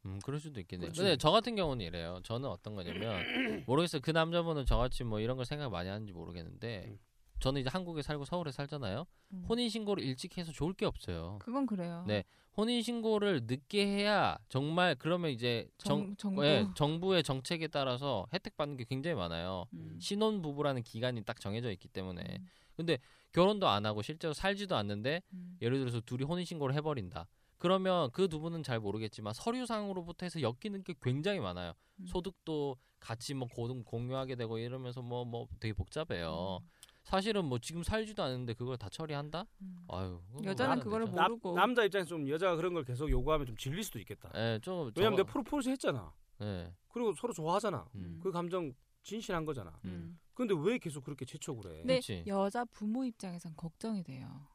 음, 0.04 0.18
그럴 0.22 0.38
수도 0.38 0.60
있겠네요. 0.60 0.88
그렇지. 0.88 1.00
근데 1.00 1.16
저 1.16 1.30
같은 1.30 1.56
경우는 1.56 1.84
이래요. 1.84 2.20
저는 2.24 2.48
어떤 2.48 2.74
거냐면 2.74 3.16
모르겠어요. 3.66 4.02
그 4.02 4.10
남자분은 4.10 4.66
저같이 4.66 5.02
뭐 5.02 5.18
이런 5.18 5.36
걸 5.36 5.46
생각 5.46 5.70
많이 5.70 5.88
하는지 5.88 6.12
모르겠는데 6.12 6.84
음. 6.88 6.98
저는 7.40 7.60
이제 7.60 7.70
한국에 7.70 8.02
살고 8.02 8.24
서울에 8.24 8.50
살잖아요. 8.52 9.04
음. 9.32 9.44
혼인 9.48 9.68
신고를 9.68 10.02
일찍 10.02 10.38
해서 10.38 10.52
좋을 10.52 10.72
게 10.72 10.86
없어요. 10.86 11.38
그건 11.40 11.66
그래요. 11.66 12.04
네. 12.06 12.24
혼인 12.56 12.82
신고를 12.82 13.42
늦게 13.46 13.84
해야 13.86 14.38
정말 14.48 14.94
그러면 14.94 15.30
이제 15.30 15.68
정, 15.76 16.06
정, 16.06 16.16
정부 16.16 16.46
예, 16.46 16.66
정부의 16.76 17.22
정책에 17.24 17.66
따라서 17.66 18.26
혜택 18.32 18.56
받는 18.56 18.76
게 18.76 18.84
굉장히 18.84 19.16
많아요. 19.16 19.64
음. 19.74 19.98
신혼 20.00 20.40
부부라는 20.40 20.82
기간이 20.84 21.22
딱 21.24 21.40
정해져 21.40 21.70
있기 21.72 21.88
때문에 21.88 22.22
음. 22.40 22.46
근데 22.76 22.98
결혼도 23.32 23.68
안 23.68 23.84
하고 23.86 24.02
실제로 24.02 24.32
살지도 24.32 24.76
않는데 24.76 25.20
음. 25.32 25.58
예를 25.60 25.78
들어서 25.80 26.00
둘이 26.00 26.22
혼인 26.24 26.44
신고를 26.44 26.74
해버린다. 26.76 27.26
그러면 27.58 28.10
그 28.12 28.28
두 28.28 28.40
분은 28.40 28.62
잘 28.62 28.78
모르겠지만 28.78 29.32
서류상으로부터 29.34 30.26
해서 30.26 30.40
엮이는 30.40 30.84
게 30.84 30.94
굉장히 31.02 31.40
많아요. 31.40 31.72
음. 32.00 32.06
소득도 32.06 32.76
같이 33.00 33.34
뭐 33.34 33.48
고- 33.48 33.82
공유하게 33.84 34.36
되고 34.36 34.58
이러면서 34.58 35.02
뭐뭐 35.02 35.48
되게 35.60 35.72
복잡해요. 35.72 36.60
음. 36.62 36.68
사실은 37.04 37.44
뭐 37.44 37.58
지금 37.58 37.82
살지도 37.82 38.22
않는데 38.22 38.54
그걸 38.54 38.76
다 38.78 38.88
처리한다? 38.88 39.44
음. 39.60 39.84
아유. 39.88 40.20
그건 40.30 40.44
여자는 40.46 40.80
그거를. 40.80 41.06
뭐- 41.06 41.22
모르고. 41.22 41.54
남, 41.54 41.74
자 41.74 41.84
입장에서 41.84 42.08
좀 42.08 42.28
여자가 42.28 42.56
그런 42.56 42.72
걸 42.74 42.84
계속 42.84 43.10
요구하면 43.10 43.46
좀 43.46 43.56
질릴 43.56 43.84
수도 43.84 43.98
있겠다. 43.98 44.30
예, 44.34 44.58
좀 44.62 44.90
왜냐면 44.96 45.16
내가 45.18 45.30
프로포즈 45.30 45.68
했잖아. 45.68 46.12
예. 46.40 46.72
그리고 46.88 47.12
서로 47.14 47.32
좋아하잖아. 47.32 47.86
음. 47.94 48.18
그 48.22 48.32
감정 48.32 48.72
진실한 49.02 49.44
거잖아. 49.44 49.78
음. 49.84 50.18
근데 50.32 50.54
왜 50.58 50.78
계속 50.78 51.04
그렇게 51.04 51.24
재촉을 51.26 51.70
해? 51.70 51.76
근데 51.80 51.96
그치. 51.96 52.24
여자 52.26 52.64
부모 52.64 53.04
입장에선 53.04 53.54
걱정이 53.54 54.02
돼요. 54.02 54.48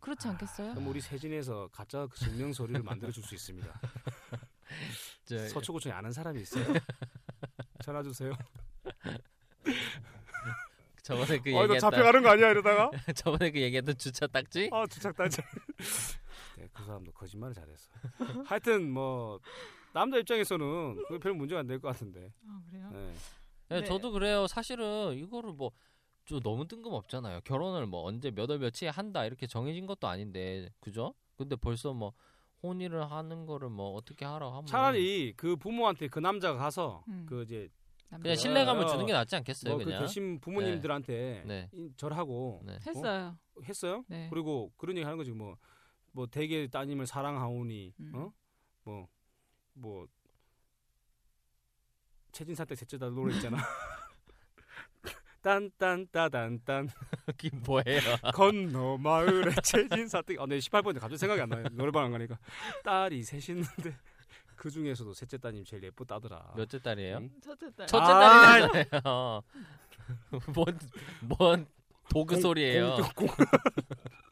그렇지 0.00 0.28
않겠어요? 0.28 0.72
그럼 0.74 0.88
우리 0.88 1.00
세진에서 1.00 1.68
가짜 1.72 2.06
그 2.08 2.18
증명 2.18 2.52
서류를 2.52 2.82
만들어 2.82 3.10
줄 3.10 3.22
수 3.22 3.34
있습니다. 3.34 3.72
저- 5.24 5.48
서초구청에 5.48 5.94
아는 5.94 6.12
사람이 6.12 6.40
있어요? 6.42 6.64
전화 7.84 8.02
주세요. 8.02 8.32
저번에 11.04 11.38
그 11.38 11.50
어, 11.50 11.58
너 11.58 11.62
얘기했던 11.64 11.78
잡혀가는 11.90 12.22
거 12.22 12.30
아니야 12.30 12.50
이러다가? 12.50 12.90
저번에 13.14 13.50
그 13.50 13.60
얘기했던 13.60 13.96
주차 13.98 14.26
딱지? 14.26 14.70
아 14.72 14.86
주착단지. 14.86 15.42
네, 16.56 16.68
그 16.72 16.82
사람도 16.84 17.12
거짓말을 17.12 17.54
잘했어. 17.54 17.90
하여튼 18.46 18.90
뭐 18.90 19.38
남자 19.92 20.16
입장에서는 20.18 21.04
그별 21.08 21.34
문제가 21.34 21.60
안 21.60 21.66
될 21.66 21.78
것 21.78 21.88
같은데. 21.88 22.32
아, 22.48 22.60
그래요? 22.68 22.90
네. 22.92 23.12
네, 23.68 23.80
네. 23.80 23.84
저도 23.86 24.10
그래요. 24.12 24.46
사실은 24.46 25.14
이거를 25.14 25.52
뭐 25.52 25.70
좀 26.26 26.40
너무 26.40 26.66
뜬금없잖아요. 26.66 27.42
결혼을 27.44 27.84
뭐 27.84 28.02
언제 28.04 28.30
몇 28.30 28.48
월 28.48 28.58
며칠에 28.58 28.88
한다 28.88 29.26
이렇게 29.26 29.46
정해진 29.46 29.84
것도 29.84 30.08
아닌데 30.08 30.70
그죠? 30.80 31.12
근데 31.36 31.54
벌써 31.54 31.92
뭐 31.92 32.14
혼인을 32.62 33.10
하는 33.10 33.44
거를 33.44 33.68
뭐 33.68 33.92
어떻게 33.92 34.24
하라고 34.24 34.52
하면 34.52 34.64
차라리 34.64 35.34
그 35.36 35.54
부모한테 35.56 36.08
그 36.08 36.20
남자가 36.20 36.56
가서 36.58 37.04
음. 37.08 37.26
그 37.28 37.42
이제. 37.42 37.68
그냥 38.10 38.36
신뢰감을 38.36 38.84
어, 38.84 38.86
주는 38.86 39.06
게 39.06 39.12
낫지 39.12 39.34
않겠어요? 39.36 39.72
뭐그 39.74 39.84
그냥 39.86 40.00
대신 40.02 40.38
부모님들한테 40.40 41.42
네. 41.46 41.68
이- 41.72 41.90
절하고 41.96 42.62
네. 42.64 42.78
했어요. 42.86 43.36
했어요. 43.64 44.04
네. 44.08 44.28
그리고 44.30 44.72
그런 44.76 44.96
얘기 44.96 45.04
하는 45.04 45.16
거지 45.18 45.32
뭐뭐 45.32 46.26
대개 46.30 46.68
따님을 46.68 47.06
사랑하오니 47.06 47.94
음. 48.00 48.12
어? 48.14 48.32
뭐뭐 48.84 50.06
최진사 52.32 52.64
때 52.64 52.74
셋째 52.74 52.98
달 52.98 53.12
노래 53.12 53.34
있잖아. 53.34 53.56
딴딴따단딴 55.42 56.88
그게 57.26 57.50
뭐예요? 57.52 58.16
건너 58.32 58.96
마을에 58.96 59.52
최진사 59.62 60.22
때 60.22 60.36
아, 60.38 60.46
내 60.46 60.56
18번인데 60.58 60.94
갑자기 61.00 61.18
생각이 61.18 61.40
안 61.42 61.48
나요. 61.50 61.64
노래방 61.72 62.04
안 62.06 62.12
가니까 62.12 62.38
딸이 62.82 63.22
셋 63.24 63.46
있는데 63.50 63.94
그 64.56 64.70
중에서도 64.70 65.12
셋째 65.14 65.38
따님 65.38 65.64
제일 65.64 65.82
예쁘다더라. 65.84 66.54
몇째 66.56 66.80
딸이에요? 66.80 67.16
응? 67.18 67.30
첫째 67.42 67.74
딸. 67.74 67.86
첫째 67.86 68.12
아, 68.12 68.68
딸이잖아요. 68.70 69.42
뭔, 70.54 70.78
뭔 71.38 71.66
도그 72.10 72.40
소리예요. 72.40 72.96
공- 73.16 73.26
공- 73.28 73.36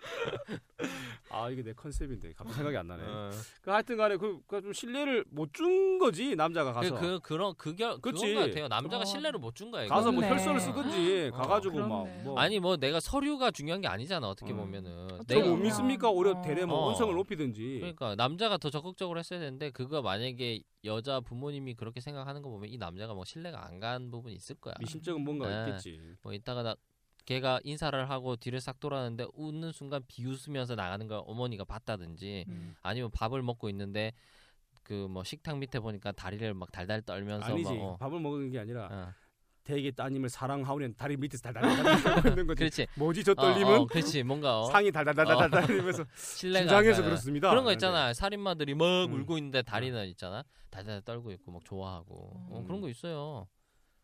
아 1.31 1.49
이게 1.51 1.63
내 1.63 1.73
컨셉인데 1.73 2.33
갑자기 2.35 2.57
생각이 2.57 2.77
안 2.77 2.87
나네. 2.87 3.03
어. 3.07 3.31
그 3.63 3.71
하여튼간에 3.71 4.17
그, 4.17 4.41
그좀 4.47 4.73
신뢰를 4.73 5.25
못 5.31 5.53
준 5.53 5.99
거지 5.99 6.35
남자가 6.35 6.73
가서 6.73 6.95
그, 6.95 7.01
그 7.01 7.21
그런 7.21 7.55
그결 7.57 8.01
그치. 8.01 8.27
그건 8.27 8.35
것 8.35 8.41
같아요. 8.51 8.69
남자가 8.69 9.03
어. 9.03 9.05
신뢰를 9.05 9.39
못 9.39 9.55
준 9.55 9.71
거예요. 9.71 9.89
가서 9.89 10.11
뭐. 10.11 10.23
혈서를 10.25 10.61
쓰든지 10.61 11.31
어, 11.33 11.37
가가지고 11.37 11.75
그렇네. 11.75 12.23
막뭐 12.25 12.39
아니 12.39 12.59
뭐 12.59 12.77
내가 12.77 13.01
서류가 13.01 13.51
중요한 13.51 13.81
게 13.81 13.89
아니잖아 13.89 14.29
어떻게 14.29 14.53
어. 14.53 14.57
보면은 14.57 15.05
어떻게 15.13 15.35
내가 15.35 15.49
못 15.49 15.57
믿습니까? 15.57 16.11
오히려 16.11 16.33
어. 16.39 16.43
대래 16.43 16.65
뭐 16.65 16.77
어. 16.79 16.87
원성을 16.87 17.15
높이든지. 17.15 17.79
그러니까 17.81 18.15
남자가 18.17 18.57
더 18.59 18.71
적극적으로 18.71 19.19
했어야 19.19 19.39
되는데 19.41 19.71
그거 19.71 20.01
만약에 20.03 20.63
여자 20.85 21.21
부모님이 21.21 21.75
그렇게 21.75 22.01
생각하는 22.01 22.43
거 22.43 22.49
보면 22.51 22.69
이 22.71 22.77
남자가 22.79 23.15
뭐 23.15 23.25
신뢰가 23.25 23.67
안 23.67 23.79
간 23.83 24.11
부분이 24.13 24.35
있을 24.37 24.55
거야. 24.57 24.75
미심쩍은 24.81 25.23
뭔가 25.25 25.49
네. 25.65 25.71
있겠지. 25.71 26.01
뭐 26.23 26.33
이따가 26.33 26.63
나 26.63 26.77
걔가 27.25 27.61
인사를 27.65 28.09
하고 28.11 28.37
뒤를 28.37 28.61
싹 28.61 28.81
돌았는데 28.81 29.27
웃는 29.35 29.73
순간 29.73 30.03
비웃으면서 30.09 30.75
나가는 30.75 31.07
걸 31.07 31.23
어머니가 31.27 31.65
봤다든지 31.65 32.45
음. 32.49 32.75
아니면 32.83 33.11
밥을 33.13 33.43
먹고 33.43 33.69
있는데 33.71 34.13
그 34.83 35.07
뭐 35.09 35.23
식탁 35.25 35.59
밑에 35.59 35.79
보니까 35.81 36.13
다리를 36.13 36.53
막 36.55 36.71
달달 36.73 37.03
떨면서 37.03 37.47
아니지. 37.47 37.73
막 37.75 37.83
어. 37.83 37.97
밥을 37.99 38.19
먹는 38.21 38.51
게 38.51 38.59
아니라 38.59 38.89
어. 38.91 39.13
대개 39.65 39.93
따님을 39.93 40.29
사랑하오는 40.29 40.95
다리 40.97 41.17
밑에서 41.17 41.41
달달달달 41.53 42.03
떨고 42.03 42.29
있는 42.35 42.47
거지. 42.49 42.59
그렇지. 42.59 42.87
뭐지 42.97 43.23
저 43.23 43.31
어, 43.33 43.35
떨림은? 43.37 43.79
어, 43.79 43.87
그렇지. 43.87 44.25
뭔가 44.25 44.61
어, 44.61 44.65
상이 44.65 44.91
달달달달달 44.91 45.51
떨리면서 45.51 46.05
신뢰가 46.17 46.59
안 46.79 46.83
긴장해서. 46.83 47.03
그렇습니다. 47.05 47.49
그런 47.51 47.63
거 47.65 47.73
있잖아. 47.73 48.13
살인마들이 48.13 48.75
막 48.75 49.05
음. 49.05 49.13
울고 49.21 49.39
있는데 49.39 49.63
다리는 49.63 50.05
있잖아. 50.09 50.43
달달 50.71 51.01
떨고 51.03 51.31
있고 51.33 51.53
막 51.53 51.65
좋아하고 51.65 52.15
어, 52.51 52.59
음. 52.61 52.65
그런 52.67 52.81
거 52.81 52.89
있어요. 52.89 53.47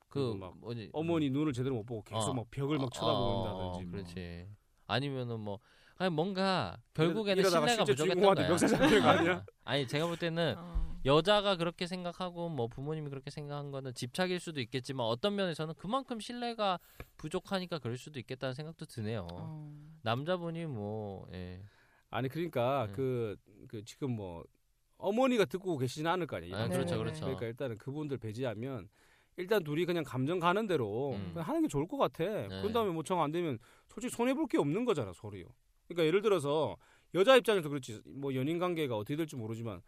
그리고 0.08 0.32
그막 0.32 0.58
뭐지? 0.58 0.90
어머니 0.92 1.30
눈을 1.30 1.52
제대로 1.52 1.74
못 1.76 1.84
보고 1.84 2.02
계속 2.02 2.30
어. 2.30 2.34
막 2.34 2.50
벽을 2.50 2.78
막 2.78 2.84
어, 2.86 2.90
쳐다보고 2.90 3.24
어, 3.24 3.42
있다든지. 3.42 3.84
뭐. 3.84 3.92
그렇지. 3.92 4.48
아니면은 4.86 5.40
뭐 5.40 5.58
아니 5.96 6.10
뭔가 6.10 6.76
결국에는 6.94 7.42
신뢰가 7.42 7.84
부족했던 7.84 8.34
거야. 8.34 8.48
멱살 8.48 8.68
잡히는 8.68 9.02
거 9.02 9.08
아니야? 9.08 9.44
아니 9.64 9.86
제가 9.86 10.06
볼 10.06 10.16
때는 10.16 10.54
어. 10.56 11.00
여자가 11.04 11.56
그렇게 11.56 11.86
생각하고 11.86 12.48
뭐 12.48 12.68
부모님이 12.68 13.10
그렇게 13.10 13.30
생각한 13.30 13.70
거는 13.70 13.94
집착일 13.94 14.40
수도 14.40 14.60
있겠지만 14.60 15.06
어떤 15.06 15.34
면에서는 15.36 15.74
그만큼 15.74 16.20
신뢰가 16.20 16.78
부족하니까 17.16 17.78
그럴 17.78 17.96
수도 17.96 18.18
있겠다는 18.18 18.54
생각도 18.54 18.86
드네요. 18.86 19.26
어. 19.30 19.72
남자분이 20.02 20.66
뭐 20.66 21.26
예. 21.32 21.62
아니 22.10 22.28
그러니까 22.28 22.86
네. 22.88 22.92
그, 22.94 23.36
그 23.68 23.84
지금 23.84 24.12
뭐 24.12 24.44
어머니가 24.96 25.44
듣고 25.44 25.76
계시지는 25.78 26.10
않을 26.10 26.26
거 26.26 26.36
아니에요. 26.36 26.56
아, 26.56 26.66
이 26.66 26.68
그렇죠. 26.68 26.98
그렇죠. 26.98 27.20
그러니까 27.20 27.46
일단은 27.46 27.76
그분들 27.78 28.18
배제하면 28.18 28.88
일단 29.38 29.62
둘이 29.64 29.86
그냥 29.86 30.04
감정 30.04 30.38
가는 30.40 30.66
대로 30.66 31.12
음. 31.14 31.30
그냥 31.32 31.48
하는 31.48 31.62
게 31.62 31.68
좋을 31.68 31.86
것 31.88 31.96
같아. 31.96 32.24
네. 32.24 32.48
그런 32.48 32.72
다음에 32.72 32.90
뭐 32.92 33.02
정 33.02 33.20
안 33.22 33.30
되면 33.32 33.58
솔직히 33.88 34.14
손해 34.14 34.34
볼 34.34 34.46
게 34.48 34.58
없는 34.58 34.84
거잖아 34.84 35.12
서로요. 35.14 35.44
그러니까 35.86 36.04
예를 36.06 36.20
들어서 36.22 36.76
여자 37.14 37.36
입장에서 37.36 37.68
그렇지 37.68 38.02
뭐 38.04 38.34
연인 38.34 38.58
관계가 38.58 38.96
어떻게 38.96 39.16
될지 39.16 39.36
모르지만 39.36 39.80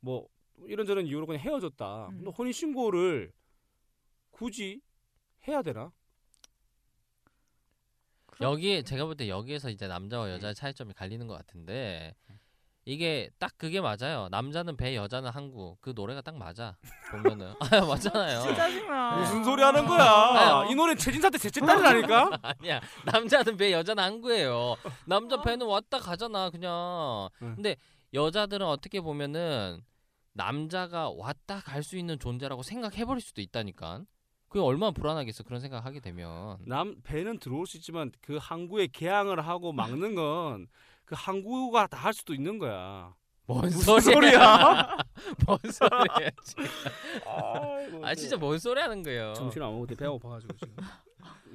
뭐 0.00 0.28
이런저런 0.66 1.06
이유로 1.06 1.26
그냥 1.26 1.40
헤어졌다. 1.42 2.08
음. 2.08 2.20
너 2.24 2.30
혼인 2.30 2.52
신고를 2.52 3.32
굳이 4.30 4.80
해야 5.48 5.62
되나? 5.62 5.90
여기 8.40 8.84
제가 8.84 9.04
볼 9.06 9.16
때 9.16 9.28
여기에서 9.28 9.68
이제 9.70 9.88
남자와 9.88 10.30
여자의 10.30 10.54
차이점이 10.54 10.92
갈리는 10.94 11.26
것 11.26 11.34
같은데 11.34 12.14
이게 12.92 13.28
딱 13.38 13.52
그게 13.58 13.82
맞아요. 13.82 14.28
남자는 14.30 14.78
배, 14.78 14.96
여자는 14.96 15.28
항구. 15.28 15.76
그 15.82 15.92
노래가 15.94 16.22
딱 16.22 16.36
맞아. 16.38 16.74
보면은 17.10 17.52
아 17.60 17.84
맞잖아요. 17.84 18.40
진짜 18.40 18.56
짜증나. 18.56 19.16
무슨 19.18 19.44
소리 19.44 19.62
하는 19.62 19.86
거야? 19.86 20.02
아유. 20.02 20.70
이 20.72 20.74
노래 20.74 20.94
최진사 20.94 21.28
때 21.28 21.36
셋째 21.36 21.60
딸이라니까? 21.60 22.38
아니야. 22.60 22.80
남자는 23.04 23.58
배, 23.58 23.72
여자는 23.72 24.02
항구예요. 24.02 24.76
남자 25.04 25.42
배는 25.42 25.66
왔다 25.66 25.98
가잖아, 25.98 26.48
그냥. 26.48 26.72
어. 26.72 27.30
응. 27.42 27.56
근데 27.56 27.76
여자들은 28.14 28.66
어떻게 28.66 29.02
보면은 29.02 29.82
남자가 30.32 31.10
왔다 31.10 31.60
갈 31.60 31.82
수 31.82 31.98
있는 31.98 32.18
존재라고 32.18 32.62
생각해 32.62 33.04
버릴 33.04 33.20
수도 33.20 33.42
있다니까. 33.42 34.00
그게 34.48 34.60
얼마나 34.64 34.92
불안하겠어. 34.92 35.42
그런 35.42 35.60
생각 35.60 35.84
하게 35.84 36.00
되면. 36.00 36.56
남 36.64 36.96
배는 37.02 37.38
들어올 37.38 37.66
수 37.66 37.76
있지만 37.76 38.12
그 38.22 38.38
항구에 38.40 38.86
개항을 38.86 39.46
하고 39.46 39.72
막는 39.74 40.14
건 40.14 40.68
그 41.08 41.14
항구가 41.16 41.86
다 41.86 41.96
할 41.98 42.12
수도 42.14 42.34
있는 42.34 42.58
거야. 42.58 43.14
뭔 43.46 43.62
무슨 43.62 43.98
소리야? 44.00 44.98
뭔 45.46 45.58
소리야? 45.72 46.30
지금. 46.44 46.64
아이고, 47.26 48.06
아 48.06 48.14
진짜 48.14 48.36
뭔 48.36 48.58
소리 48.58 48.78
하는 48.80 49.02
거예요? 49.02 49.32
정신 49.32 49.62
안 49.62 49.72
먹고 49.72 49.86
배가 49.86 50.10
고파가지고 50.10 50.54
지금. 50.58 50.76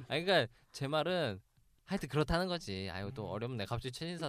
아 0.08 0.18
그러니까 0.20 0.46
제 0.72 0.88
말은 0.88 1.40
하여튼 1.84 2.08
그렇다는 2.08 2.48
거지. 2.48 2.88
아유 2.92 3.10
또 3.14 3.28
어렵네. 3.30 3.66
갑자기 3.66 3.92
최신사 3.92 4.28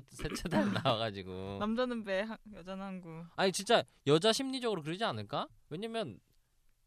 달 0.50 0.72
나와가지고. 0.84 1.58
남자는 1.60 2.04
배, 2.04 2.22
하- 2.22 2.38
여자는 2.54 2.84
항구. 2.86 3.24
아니 3.36 3.52
진짜 3.52 3.84
여자 4.06 4.32
심리적으로 4.32 4.84
그러지 4.84 5.04
않을까? 5.04 5.48
왜냐면 5.70 6.20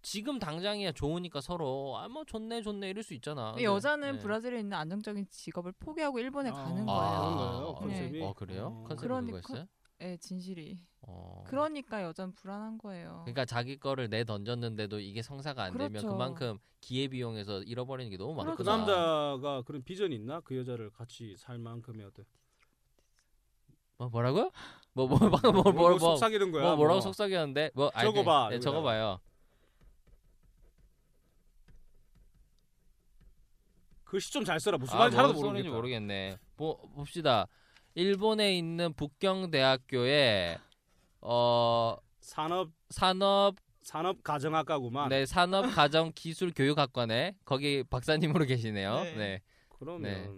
지금 0.03 0.39
당장이야 0.39 0.93
좋으니까 0.93 1.41
서로 1.41 1.97
아 1.99 2.09
뭐 2.09 2.25
좋네 2.25 2.63
좋네 2.63 2.91
이럴 2.91 3.03
수 3.03 3.15
있잖아. 3.15 3.55
여자는 3.61 4.13
네. 4.13 4.19
브라질에 4.19 4.61
있는 4.61 4.77
안정적인 4.79 5.27
직업을 5.31 5.73
포기하고 5.73 6.19
일본에 6.21 6.51
아, 6.51 6.53
가는 6.53 6.83
아, 6.89 6.93
거예요. 6.95 7.19
그런 7.21 7.37
거예요, 7.37 7.67
어, 7.67 7.75
컨셉이? 7.75 8.23
어 8.23 8.33
그래요? 8.33 8.67
어. 8.67 8.85
컨셉이 8.89 9.01
그러니까- 9.09 9.41
그거였어요? 9.41 9.69
예, 10.01 10.17
진실이. 10.17 10.79
어. 11.03 11.43
그러니까 11.49 12.03
여자는 12.05 12.33
불안한 12.35 12.79
거예요. 12.79 13.23
그러니까 13.25 13.45
자기 13.45 13.77
거를 13.79 14.09
내 14.09 14.25
던졌는데도 14.25 15.01
이게 15.01 15.23
성사가 15.23 15.65
안 15.65 15.73
되면 15.73 15.89
그렇죠. 15.91 16.09
그만큼 16.09 16.59
기회 16.81 17.09
비용에서 17.09 17.63
잃어버리는 17.65 18.09
게 18.11 18.17
너무 18.17 18.35
많구나. 18.35 18.55
그 18.57 18.63
그렇죠. 18.63 18.77
남자가 18.79 19.63
그런 19.63 19.83
비전이 19.83 20.15
있나? 20.15 20.41
그 20.41 20.57
여자를 20.57 20.91
같이 20.91 21.35
살 21.37 21.59
만큼의 21.59 22.07
어떤 22.07 22.25
뭐 23.99 24.09
뭐라고요? 24.09 24.51
뭐뭐 24.93 25.19
방금 25.19 25.53
뭐, 25.53 25.53
뭐, 25.53 25.63
뭐, 25.63 25.73
뭐 25.73 25.89
뭐, 25.91 25.99
속삭이는 25.99 26.53
거야. 26.53 26.63
뭐 26.63 26.77
뭐라고 26.77 26.95
뭐. 26.97 27.01
속삭이었는데 27.01 27.73
뭐 27.75 27.91
아니, 27.95 28.09
적어봐, 28.09 28.49
네, 28.51 28.55
여기다가. 28.57 28.61
적어봐요. 28.77 29.21
글씨 34.09 34.33
좀 34.33 34.45
잘 34.45 34.59
써라. 34.59 34.79
무슨 34.79 34.95
아, 34.95 34.99
말인지 35.01 35.17
하나도 35.17 35.35
모르겠다. 35.35 35.69
모르겠네. 35.71 36.39
보, 36.57 36.79
봅시다. 36.95 37.47
일본에 37.95 38.57
있는 38.57 38.93
북경 38.95 39.51
대학교에 39.51 40.59
어 41.21 41.97
산업 42.21 42.71
산업 42.89 43.57
산업 43.83 44.23
가정학과구만. 44.23 45.11
네 45.11 45.27
산업 45.27 45.63
가정 45.75 46.13
기술 46.15 46.53
교육학과네 46.55 47.37
거기 47.45 47.83
박사님으로 47.85 48.47
계시네요. 48.47 48.95
네. 49.03 49.15
네. 49.17 49.43
그러면 49.79 50.03
네. 50.03 50.31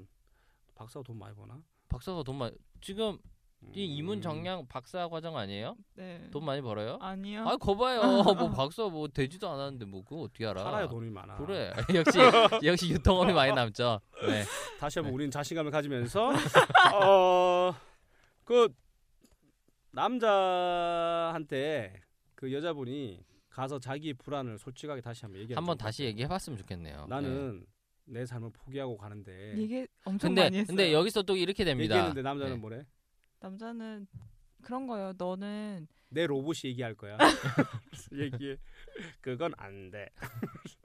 박사가 0.75 1.05
돈 1.05 1.19
많이 1.19 1.35
버나? 1.37 1.63
박사가 1.89 2.23
돈 2.25 2.37
많이 2.37 2.57
지금 2.81 3.19
이 3.75 3.85
음. 3.85 3.99
이문 3.99 4.23
정량 4.23 4.67
박사 4.69 5.09
과정 5.09 5.37
아니에요? 5.37 5.77
네. 5.95 6.29
돈 6.31 6.45
많이 6.45 6.61
벌어요? 6.61 6.99
아니요. 7.01 7.47
아 7.47 7.57
거봐요. 7.57 8.01
뭐 8.35 8.51
박사 8.51 8.89
뭐 8.89 9.07
되지도 9.07 9.49
않았는데 9.49 9.85
뭐 9.85 10.03
그거 10.03 10.23
어떻게 10.23 10.47
알아? 10.47 10.63
살아야 10.63 10.89
돈이 10.89 11.11
많아. 11.11 11.37
그래 11.37 11.73
역시 11.95 12.19
역시 12.65 12.91
유통업이 12.91 13.33
많이 13.33 13.53
남죠. 13.53 14.01
네. 14.27 14.45
다시 14.79 14.99
한번 14.99 15.15
우리는 15.15 15.31
자신감을 15.31 15.71
가지면서 15.71 16.31
어그 16.95 18.69
남자한테 19.93 22.01
그 22.35 22.53
여자분이 22.53 23.25
가서 23.51 23.79
자기 23.79 24.15
불안을 24.15 24.59
솔직하게 24.59 25.01
다시 25.01 25.27
한번 25.27 25.43
얘기해. 25.43 25.55
한번 25.55 25.77
다시 25.77 26.05
얘기해봤으면 26.05 26.57
좋겠네요. 26.59 27.07
나는 27.09 27.67
내 28.05 28.27
삶을 28.27 28.51
포기하고 28.53 28.97
가는데 28.97 29.55
얘기 29.57 29.87
엄청 30.05 30.31
근데 30.31 30.43
많이 30.43 30.57
했어요. 30.59 30.67
근데 30.69 30.93
여기서 30.93 31.23
또 31.23 31.37
이렇게 31.37 31.65
됩니다. 31.65 31.95
얘기했는데 31.95 32.23
남자는 32.23 32.55
네. 32.55 32.61
뭐래? 32.61 32.85
남자는 33.41 34.07
그런 34.63 34.87
거예요. 34.87 35.13
너는 35.17 35.89
내 36.11 36.27
로봇이 36.27 36.61
얘기할 36.65 36.95
거야. 36.95 37.17
얘기해. 38.13 38.57
그건 39.21 39.53
안 39.57 39.91
돼. 39.91 40.09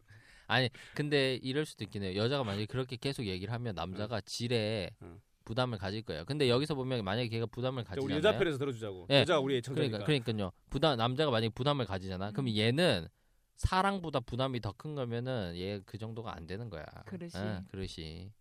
아니 0.47 0.69
근데 0.93 1.35
이럴 1.35 1.65
수도 1.65 1.83
있긴 1.83 2.03
해요. 2.03 2.15
여자가 2.15 2.43
만약에 2.43 2.65
그렇게 2.67 2.95
계속 2.95 3.25
얘기를 3.25 3.53
하면 3.53 3.75
남자가 3.75 4.21
질에 4.21 4.91
응. 5.01 5.19
부담을 5.43 5.77
가질 5.77 6.03
거예요. 6.03 6.23
근데 6.25 6.49
여기서 6.49 6.75
보면 6.75 7.03
만약에 7.03 7.27
걔가 7.29 7.45
부담을 7.47 7.83
자, 7.83 7.89
가지잖아요. 7.89 8.05
우리 8.05 8.25
여자 8.25 8.37
편에서 8.37 8.57
들어주자고. 8.57 9.07
네. 9.09 9.25
우리의 9.31 9.61
청자니까. 9.61 9.99
그러니까 10.05 10.25
그러니까요. 10.25 10.51
부담 10.69 10.97
남자가 10.97 11.31
만약에 11.31 11.49
부담을 11.53 11.85
가지잖아. 11.85 12.31
그럼 12.31 12.47
음. 12.47 12.55
얘는 12.55 13.07
사랑보다 13.57 14.19
부담이 14.21 14.59
더 14.61 14.73
큰 14.73 14.95
거면은 14.95 15.55
얘 15.57 15.81
그 15.85 15.97
정도가 15.97 16.35
안 16.35 16.45
되는 16.47 16.69
거야. 16.69 16.85
그릇이. 17.05 17.31
예, 17.35 17.61
그릇이. 17.69 18.31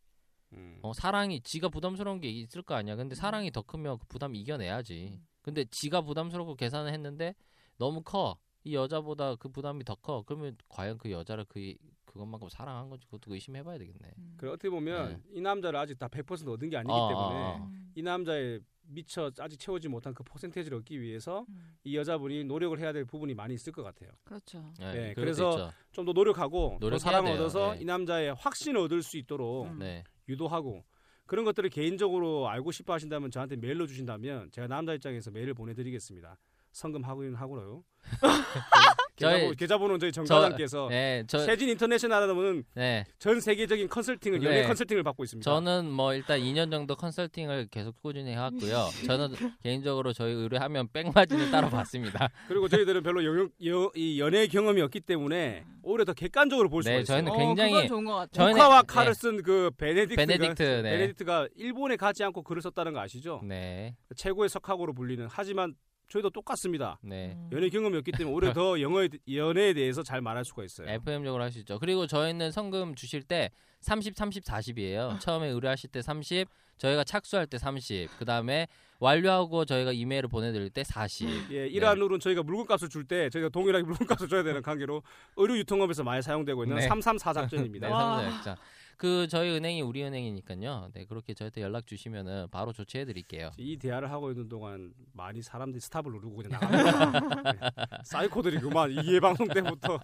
음. 0.56 0.78
어, 0.82 0.92
사랑이 0.92 1.40
지가 1.40 1.68
부담스러운 1.68 2.20
게 2.20 2.28
있을 2.28 2.62
거 2.62 2.74
아니야. 2.74 2.96
근데 2.96 3.14
사랑이 3.14 3.50
더 3.50 3.62
크면 3.62 3.98
그 3.98 4.06
부담 4.06 4.34
이겨내야지. 4.34 5.10
음. 5.12 5.26
근데 5.42 5.64
지가 5.64 6.02
부담스럽고 6.02 6.56
계산을 6.56 6.92
했는데 6.92 7.34
너무 7.78 8.02
커. 8.02 8.38
이 8.64 8.74
여자보다 8.74 9.34
그 9.36 9.48
부담이 9.48 9.84
더 9.84 9.94
커. 9.94 10.22
그러면 10.26 10.56
과연 10.68 10.96
그 10.98 11.10
여자를 11.10 11.44
그 11.48 11.74
그것만큼 12.06 12.48
사랑한 12.48 12.88
건지 12.88 13.04
그것도 13.06 13.34
의심해봐야 13.34 13.76
되겠네. 13.76 14.12
음. 14.18 14.34
그 14.36 14.48
어떻게 14.48 14.70
보면 14.70 15.22
이 15.32 15.40
남자를 15.40 15.78
아직 15.78 15.98
다 15.98 16.08
100% 16.08 16.48
얻은 16.48 16.70
게 16.70 16.76
아니기 16.76 16.92
어, 16.92 17.08
때문에 17.08 17.34
어, 17.34 17.58
어. 17.60 17.68
음. 17.68 17.90
이 17.94 18.02
남자의 18.02 18.60
미처 18.86 19.30
아직 19.38 19.58
채우지 19.58 19.88
못한 19.88 20.14
그 20.14 20.22
퍼센테이지를 20.22 20.78
얻기 20.78 21.00
위해서 21.00 21.44
음. 21.48 21.76
이 21.84 21.96
여자분이 21.96 22.44
노력을 22.44 22.78
해야 22.78 22.92
될 22.92 23.04
부분이 23.04 23.34
많이 23.34 23.54
있을 23.54 23.72
것 23.72 23.82
같아요. 23.82 24.10
그렇죠. 24.24 24.72
네, 24.78 24.92
네, 24.92 25.14
그래서. 25.14 25.72
좀 25.90 26.04
더 26.04 26.12
노력하고 26.12 26.78
더 26.80 26.98
사랑을 26.98 27.32
돼요. 27.32 27.40
얻어서 27.40 27.74
네. 27.74 27.80
이 27.82 27.84
남자의 27.84 28.34
확신을 28.34 28.80
얻을 28.80 29.02
수 29.02 29.16
있도록 29.16 29.66
음. 29.66 29.78
네. 30.26 30.32
유도하고 30.32 30.84
그런 31.26 31.44
것들을 31.44 31.70
개인적으로 31.70 32.48
알고 32.48 32.70
싶어 32.70 32.92
하신다면 32.92 33.30
저한테 33.30 33.56
메일로 33.56 33.86
주신다면 33.86 34.50
제가 34.50 34.66
남자 34.66 34.92
입장에서 34.92 35.30
메일을 35.30 35.54
보내드리겠습니다. 35.54 36.36
성금 36.72 37.04
하고는 37.04 37.34
하고요. 37.34 37.84
저희- 39.16 39.32
계좌번호, 39.34 39.54
계좌번호는 39.54 40.00
저희 40.00 40.12
정과장께서 40.12 40.88
네, 40.90 41.22
저 41.28 41.38
세진 41.38 41.68
인터내셔널하고는 41.68 42.64
네. 42.74 43.04
전 43.18 43.40
세계적인 43.40 43.88
컨설팅을 43.88 44.42
연애 44.42 44.62
네. 44.62 44.66
컨설팅을 44.66 45.04
받고 45.04 45.22
있습니다. 45.24 45.48
저는 45.48 45.88
뭐 45.90 46.14
일단 46.14 46.40
2년 46.40 46.70
정도 46.70 46.96
컨설팅을 46.96 47.68
계속 47.70 48.00
꾸준히 48.02 48.32
해왔고요. 48.32 48.88
저는 49.06 49.34
개인적으로 49.62 50.12
저희 50.12 50.32
의뢰하면 50.32 50.88
백마진을 50.92 51.50
따로 51.52 51.70
받습니다. 51.70 52.28
그리고 52.48 52.66
저희들은 52.68 53.02
별로 53.04 53.24
영, 53.24 53.48
여, 53.66 53.90
이 53.94 54.18
연애 54.20 54.46
경험이 54.48 54.80
없기 54.82 55.00
때문에 55.00 55.64
오히려 55.82 56.04
더 56.04 56.12
객관적으로 56.12 56.68
볼 56.68 56.82
수가 56.82 56.96
네, 56.96 57.02
있어요. 57.02 57.16
저희는 57.18 57.32
어, 57.32 57.36
굉장히 57.38 57.72
그건 57.72 57.86
좋은 57.88 58.04
것 58.04 58.14
같아요. 58.14 58.48
저희는- 58.48 58.54
국화와 58.56 58.80
네. 58.82 58.86
칼을 58.88 59.14
쓴 59.14 59.42
그 59.44 59.70
베네딕트 59.76 60.16
베네딕트, 60.16 60.82
네. 60.82 61.12
베네딕트가 61.14 61.50
일본에 61.56 61.96
가지 61.96 62.24
않고 62.24 62.42
글을 62.42 62.62
썼다는 62.62 62.92
거 62.94 63.00
아시죠? 63.00 63.40
네, 63.44 63.94
최고의 64.16 64.48
석학으로 64.48 64.92
불리는 64.94 65.26
하지만 65.30 65.74
저희도 66.14 66.30
똑같습니다. 66.30 66.98
네. 67.02 67.32
음. 67.34 67.50
연애 67.52 67.68
경험이 67.68 67.96
없기 67.98 68.12
때문에 68.12 68.34
오히려 68.34 68.52
더 68.54 68.80
영어에 68.80 69.08
연애에 69.32 69.72
대해서 69.74 70.02
잘 70.04 70.20
말할 70.20 70.44
수가 70.44 70.62
있어요. 70.64 70.88
FM적으로 70.88 71.42
할 71.42 71.50
수 71.50 71.58
있죠. 71.60 71.78
그리고 71.78 72.06
저희는 72.06 72.52
성금 72.52 72.94
주실 72.94 73.22
때 73.22 73.50
30, 73.80 74.16
30, 74.16 74.44
40이에요. 74.44 75.18
처음에 75.20 75.48
의뢰하실 75.48 75.90
때 75.90 76.02
30, 76.02 76.48
저희가 76.78 77.04
착수할 77.04 77.46
때 77.46 77.58
30, 77.58 78.08
그 78.18 78.24
다음에 78.24 78.66
완료하고 79.00 79.64
저희가 79.64 79.92
이메일을 79.92 80.28
보내드릴 80.28 80.70
때 80.70 80.82
40. 80.84 81.52
예, 81.52 81.66
이러한 81.66 81.98
네. 81.98 82.18
저희가 82.18 82.42
물건값을 82.42 82.88
줄 82.88 83.04
때 83.06 83.28
저희가 83.28 83.48
동일하게 83.50 83.84
물건값을 83.84 84.28
줘야 84.28 84.42
되는 84.42 84.62
관계로 84.62 85.02
의류 85.36 85.58
유통업에서 85.58 86.02
많이 86.04 86.22
사용되고 86.22 86.64
있는 86.64 86.76
네. 86.76 86.88
334 86.88 87.32
작전입니다. 87.32 87.88
네, 87.88 87.92
와. 87.92 88.20
삼성전자. 88.22 88.56
그 88.96 89.26
저희 89.28 89.50
은행이 89.50 89.82
우리 89.82 90.02
은행이니까요. 90.04 90.90
네, 90.94 91.04
그렇게 91.04 91.34
저희한테 91.34 91.62
연락 91.62 91.86
주시면은 91.86 92.48
바로 92.50 92.72
조치해 92.72 93.04
드릴게요. 93.04 93.50
이 93.58 93.76
대화를 93.76 94.10
하고 94.10 94.30
있는 94.30 94.48
동안 94.48 94.92
많이 95.12 95.42
사람들이 95.42 95.80
스탑을 95.80 96.12
누르고 96.12 96.36
그냥 96.36 96.52
나갑니다. 96.52 97.52
네. 97.52 97.98
사이코들이구만 98.04 98.90
이해 98.92 99.20
방송 99.20 99.48
때부터 99.48 99.98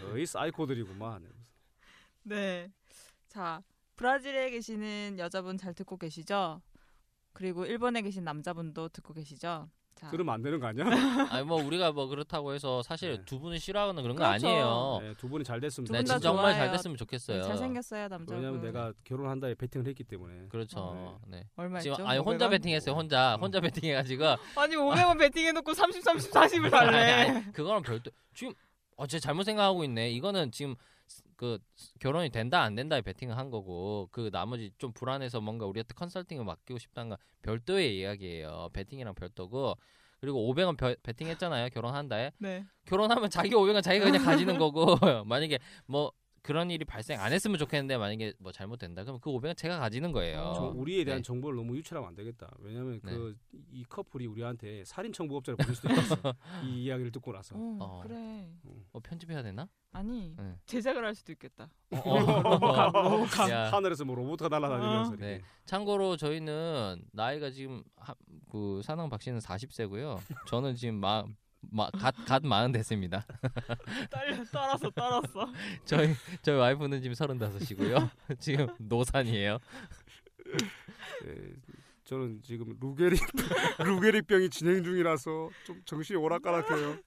거의 0.00 0.26
사이코들이구만. 0.26 1.28
네. 2.24 2.70
자, 3.28 3.62
브라질에 3.96 4.50
계시는 4.50 5.16
여자분 5.18 5.56
잘 5.56 5.74
듣고 5.74 5.96
계시죠? 5.96 6.60
그리고 7.32 7.64
일본에 7.64 8.02
계신 8.02 8.24
남자분도 8.24 8.90
듣고 8.90 9.14
계시죠? 9.14 9.70
자, 9.94 10.10
들으면 10.10 10.34
안 10.34 10.42
되는 10.42 10.58
거 10.58 10.66
아니야? 10.66 10.84
아니 11.30 11.44
뭐 11.44 11.62
우리가 11.62 11.92
뭐 11.92 12.06
그렇다고 12.08 12.52
해서 12.54 12.82
사실 12.82 13.18
네. 13.18 13.24
두 13.24 13.38
분을 13.38 13.58
싫어하는 13.58 14.02
그런 14.02 14.16
거 14.16 14.26
그렇죠. 14.26 14.46
아니에요. 14.48 14.98
네, 15.02 15.14
두 15.16 15.28
분이 15.28 15.44
잘 15.44 15.60
됐으면 15.60 15.86
두 15.86 15.92
네, 15.92 15.98
진짜 16.02 16.18
정말 16.18 16.54
잘. 16.54 16.70
됐으면 16.72 16.96
좋겠어요. 16.96 17.42
잘생겼어요, 17.42 18.08
남자분. 18.08 18.36
왜냐면 18.42 18.62
내가 18.62 18.92
결혼한다 19.04 19.48
에 19.48 19.54
베팅을 19.54 19.86
했기 19.86 20.04
때문에. 20.04 20.48
그렇죠. 20.48 21.20
네. 21.28 21.46
얼마였죠? 21.56 21.94
지금 21.94 22.06
아니 22.08 22.18
혼자 22.18 22.46
500원? 22.46 22.50
베팅했어요. 22.50 22.94
혼자 22.94 23.36
혼자 23.40 23.60
베팅해가지고 23.60 24.24
아니 24.56 24.76
500원 24.76 25.18
베팅해놓고 25.18 25.74
30, 25.74 26.02
30, 26.02 26.30
40을 26.32 26.70
달래. 26.70 26.96
아니, 26.96 27.30
아니, 27.38 27.52
그거는 27.52 27.82
별도 27.82 28.10
지금 28.34 28.52
어, 28.96 29.06
제가 29.06 29.20
잘못 29.20 29.44
생각하고 29.44 29.84
있네. 29.84 30.10
이거는 30.10 30.50
지금 30.52 30.74
그 31.42 31.58
결혼이 31.98 32.30
된다 32.30 32.62
안 32.62 32.76
된다에 32.76 33.00
베팅을 33.00 33.36
한 33.36 33.50
거고 33.50 34.08
그 34.12 34.30
나머지 34.30 34.70
좀 34.78 34.92
불안해서 34.92 35.40
뭔가 35.40 35.66
우리한테 35.66 35.92
컨설팅을 35.94 36.44
맡기고 36.44 36.78
싶다는 36.78 37.08
건 37.08 37.18
별도의 37.42 37.98
이야기예요. 37.98 38.68
베팅이랑 38.72 39.16
별도고 39.16 39.74
그리고 40.20 40.54
500원 40.54 40.76
벼- 40.76 40.94
베팅했잖아요. 41.02 41.70
결혼한다에 41.70 42.30
네. 42.38 42.64
결혼하면 42.84 43.28
자기 43.28 43.50
500원 43.56 43.82
자기가 43.82 44.04
그냥 44.04 44.22
가지는 44.24 44.56
거고 44.56 44.94
만약에 45.26 45.58
뭐 45.86 46.12
그런 46.42 46.70
일이 46.72 46.84
발생 46.84 47.20
안 47.20 47.32
했으면 47.32 47.56
좋겠는데 47.56 47.96
만약에 47.96 48.34
뭐 48.38 48.50
잘못된다 48.50 49.04
그러면 49.04 49.20
그 49.20 49.30
500원 49.30 49.56
제가 49.56 49.78
가지는 49.78 50.10
거예요. 50.10 50.52
저 50.56 50.64
우리에 50.74 51.04
대한 51.04 51.20
네. 51.20 51.22
정보를 51.22 51.56
너무 51.56 51.76
유출하면 51.76 52.08
안 52.08 52.14
되겠다. 52.16 52.52
왜냐면 52.58 53.00
네. 53.04 53.12
그이 53.12 53.84
커플이 53.88 54.26
우리한테 54.26 54.84
살인 54.84 55.12
청부업자를 55.12 55.56
보낼 55.56 55.74
수도 55.74 55.92
있어. 55.92 56.16
이 56.66 56.84
이야기를 56.84 57.12
듣고 57.12 57.32
나서. 57.32 57.54
어, 57.54 57.76
어. 57.80 58.00
그래. 58.02 58.50
어, 58.92 58.98
편집해야 59.00 59.42
되나? 59.42 59.68
아니 59.92 60.34
네. 60.36 60.56
제작을 60.66 61.04
할 61.04 61.14
수도 61.14 61.30
있겠다. 61.32 61.68
어, 61.90 61.98
어. 61.98 63.26
야. 63.50 63.70
하늘에서 63.70 64.04
뭐 64.04 64.16
로봇가 64.16 64.48
날아다니면서 64.48 65.12
어. 65.12 65.16
네. 65.16 65.42
참고로 65.64 66.16
저희는 66.16 67.04
나이가 67.12 67.50
지금 67.50 67.84
하, 67.96 68.14
그 68.50 68.80
사당 68.82 69.08
박 69.08 69.22
씨는 69.22 69.38
40세고요. 69.38 70.18
저는 70.48 70.74
지금 70.74 70.96
마 70.96 71.24
갓갓 71.92 72.44
마흔 72.44 72.72
됐습니다. 72.72 73.26
떨었어 74.52 74.90
떨었어. 74.90 75.52
저희 75.84 76.14
저희 76.42 76.56
와이프는 76.56 77.00
지금 77.02 77.14
35이고요. 77.14 78.10
지금 78.40 78.66
노산이에요. 78.78 79.58
네, 81.24 81.34
저는 82.04 82.40
지금 82.42 82.76
루게리 82.80 83.16
루게리병이 83.78 84.50
진행 84.50 84.82
중이라서 84.82 85.50
좀 85.64 85.82
정신이 85.84 86.18
오락가락해요. 86.18 86.98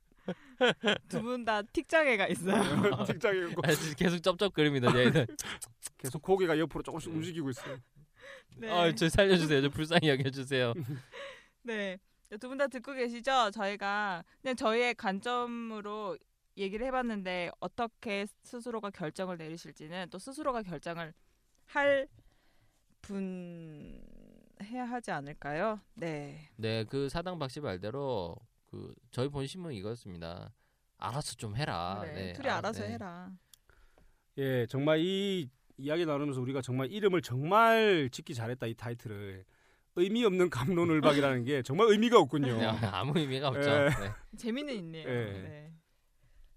두 1.10 1.22
분 1.22 1.46
다 1.46 1.62
틱장애가 1.62 2.28
있어요. 2.30 2.56
아, 2.94 3.06
지금 3.06 3.94
계속 3.98 4.24
쩝쩝거립니다. 4.24 4.92
저희는. 4.92 5.28
계속 5.98 6.22
고개가 6.24 6.58
옆으로 6.58 6.82
조금씩 6.82 7.12
움직이고 7.12 7.50
있어요. 7.52 7.78
네. 8.58 8.72
아, 8.72 8.92
저 8.96 9.08
살려주세요. 9.08 9.62
저 9.62 9.70
불쌍히 9.70 10.10
여겨주세요. 10.10 10.74
네. 11.64 12.00
두 12.40 12.50
분 12.50 12.58
다 12.58 12.68
듣고 12.68 12.94
계시죠? 12.94 13.52
저희가 13.52 14.24
그냥 14.42 14.56
저희의 14.56 14.96
관점으로 14.96 16.18
얘기를 16.58 16.86
해봤는데 16.88 17.52
어떻게 17.60 18.26
스스로가 18.44 18.90
결정을 18.90 19.38
내리실지는 19.38 20.10
또 20.10 20.18
스스로가 20.20 20.64
결정을 20.64 21.14
할 21.66 22.08
분 23.02 24.02
해야 24.64 24.84
하지 24.86 25.12
않을까요? 25.12 25.80
네. 25.94 26.50
네, 26.56 26.84
그 26.86 27.08
사당 27.10 27.38
박씨 27.38 27.60
말대로 27.60 28.36
그 28.66 28.96
저희 29.12 29.28
본심은 29.30 29.74
이거였습니다. 29.74 30.52
알아서 30.98 31.36
좀 31.36 31.56
해라. 31.56 32.00
그래. 32.02 32.14
네, 32.14 32.34
둘이 32.34 32.50
아, 32.50 32.58
알아서 32.58 32.82
네. 32.84 32.94
해라. 32.94 33.32
예, 34.40 34.66
정말 34.66 35.00
이 35.02 35.48
이야기 35.78 36.06
나누면서 36.06 36.42
우리가 36.42 36.62
정말 36.64 36.92
이름을 36.92 37.22
정말 37.22 38.10
짓기 38.12 38.34
잘했다 38.34 38.66
이 38.66 38.74
타이틀을 38.74 39.46
의미 39.96 40.26
없는 40.26 40.50
감론을박이라는 40.50 41.44
게 41.46 41.62
정말 41.62 41.88
의미가 41.90 42.20
없군요. 42.20 42.58
네, 42.58 42.66
아무 42.92 43.18
의미가 43.18 43.48
없죠. 43.50 43.70
예. 43.70 43.90
네. 43.90 44.12
재미는 44.38 44.74
있네요. 44.76 45.08
네. 45.08 45.32
네. 45.42 45.74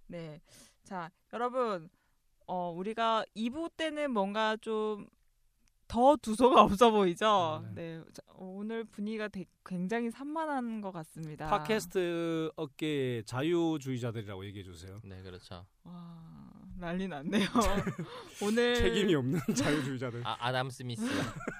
네. 0.08 0.40
자, 0.84 1.10
여러분, 1.32 1.88
어, 2.46 2.70
우리가 2.76 3.24
2부 3.36 3.70
때는 3.76 4.10
뭔가 4.10 4.56
좀 4.56 5.06
더 5.90 6.16
두서가 6.16 6.60
없어 6.64 6.90
보이죠? 6.90 7.64
네. 7.74 8.02
자, 8.12 8.20
오늘 8.34 8.84
분위기가 8.84 9.26
되- 9.28 9.46
굉장히 9.64 10.10
산만한 10.10 10.82
것 10.82 10.92
같습니다. 10.92 11.46
팟캐스트 11.48 12.50
업계의 12.56 13.24
자유주의자들이라고 13.24 14.44
얘기해 14.44 14.64
주세요. 14.64 15.00
네, 15.02 15.22
그렇죠. 15.22 15.64
와, 15.84 16.52
난리 16.76 17.08
났네요. 17.08 17.46
오늘 18.44 18.74
책임이 18.74 19.14
없는 19.14 19.40
자유주의자들. 19.56 20.20
아, 20.26 20.36
아담 20.40 20.68
스미스. 20.68 21.02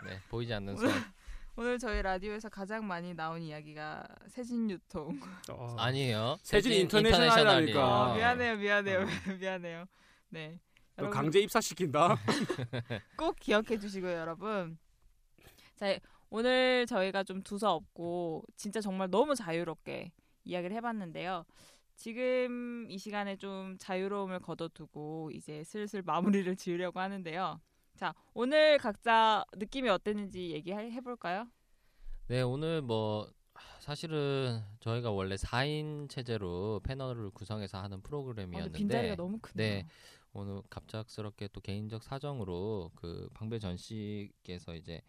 네, 0.04 0.20
보이지 0.28 0.52
않는 0.52 0.76
손. 0.76 0.90
오늘 1.58 1.76
저희 1.76 2.00
라디오에서 2.02 2.48
가장 2.50 2.86
많이 2.86 3.14
나온 3.14 3.42
이야기가 3.42 4.06
세진 4.28 4.70
유통. 4.70 5.18
어. 5.50 5.74
아니에요. 5.76 6.38
세진. 6.40 6.70
인터내셔널이에요. 6.72 7.80
아, 7.80 8.14
미안해요, 8.14 8.56
미안해요, 8.58 9.00
어. 9.00 9.04
미안해요. 9.40 9.84
네. 10.28 10.60
너 10.94 11.02
여러분 11.06 11.16
강제 11.16 11.40
입사시킨다. 11.40 12.16
꼭 13.18 13.34
기억해 13.40 13.76
주시고요, 13.76 14.12
여러분. 14.12 14.78
자, 15.74 15.98
오늘 16.30 16.86
저희가 16.86 17.24
좀 17.24 17.42
두서 17.42 17.74
없고 17.74 18.44
진짜 18.54 18.80
정말 18.80 19.10
너무 19.10 19.34
자유롭게 19.34 20.12
이야기를 20.44 20.76
해봤는데요. 20.76 21.44
지금 21.96 22.86
이 22.88 22.98
시간에 22.98 23.34
좀 23.36 23.74
자유로움을 23.80 24.38
거둬두고 24.38 25.32
이제 25.34 25.64
슬슬 25.64 26.02
마무리를 26.02 26.54
지으려고 26.54 27.00
하는데요. 27.00 27.60
자, 27.98 28.14
오늘 28.32 28.78
각자 28.78 29.44
느낌이 29.56 29.88
어땠는지 29.88 30.52
얘기해 30.52 31.00
볼까요? 31.00 31.48
네, 32.28 32.42
오늘 32.42 32.80
뭐 32.80 33.28
사실은 33.80 34.62
저희가 34.78 35.10
원래 35.10 35.34
4인 35.34 36.08
체제로 36.08 36.78
패널을 36.84 37.30
구성해서 37.30 37.82
하는 37.82 37.96
어, 37.96 38.00
프로그램이었는데 38.04 38.78
빈자리가 38.78 39.16
너무. 39.16 39.40
네. 39.54 39.84
오늘 40.32 40.62
갑작스럽게 40.70 41.48
또 41.48 41.60
개인적 41.60 42.04
사정으로 42.04 42.92
그 42.94 43.28
방배전 43.34 43.76
씨께서 43.76 44.76
이제 44.76 45.00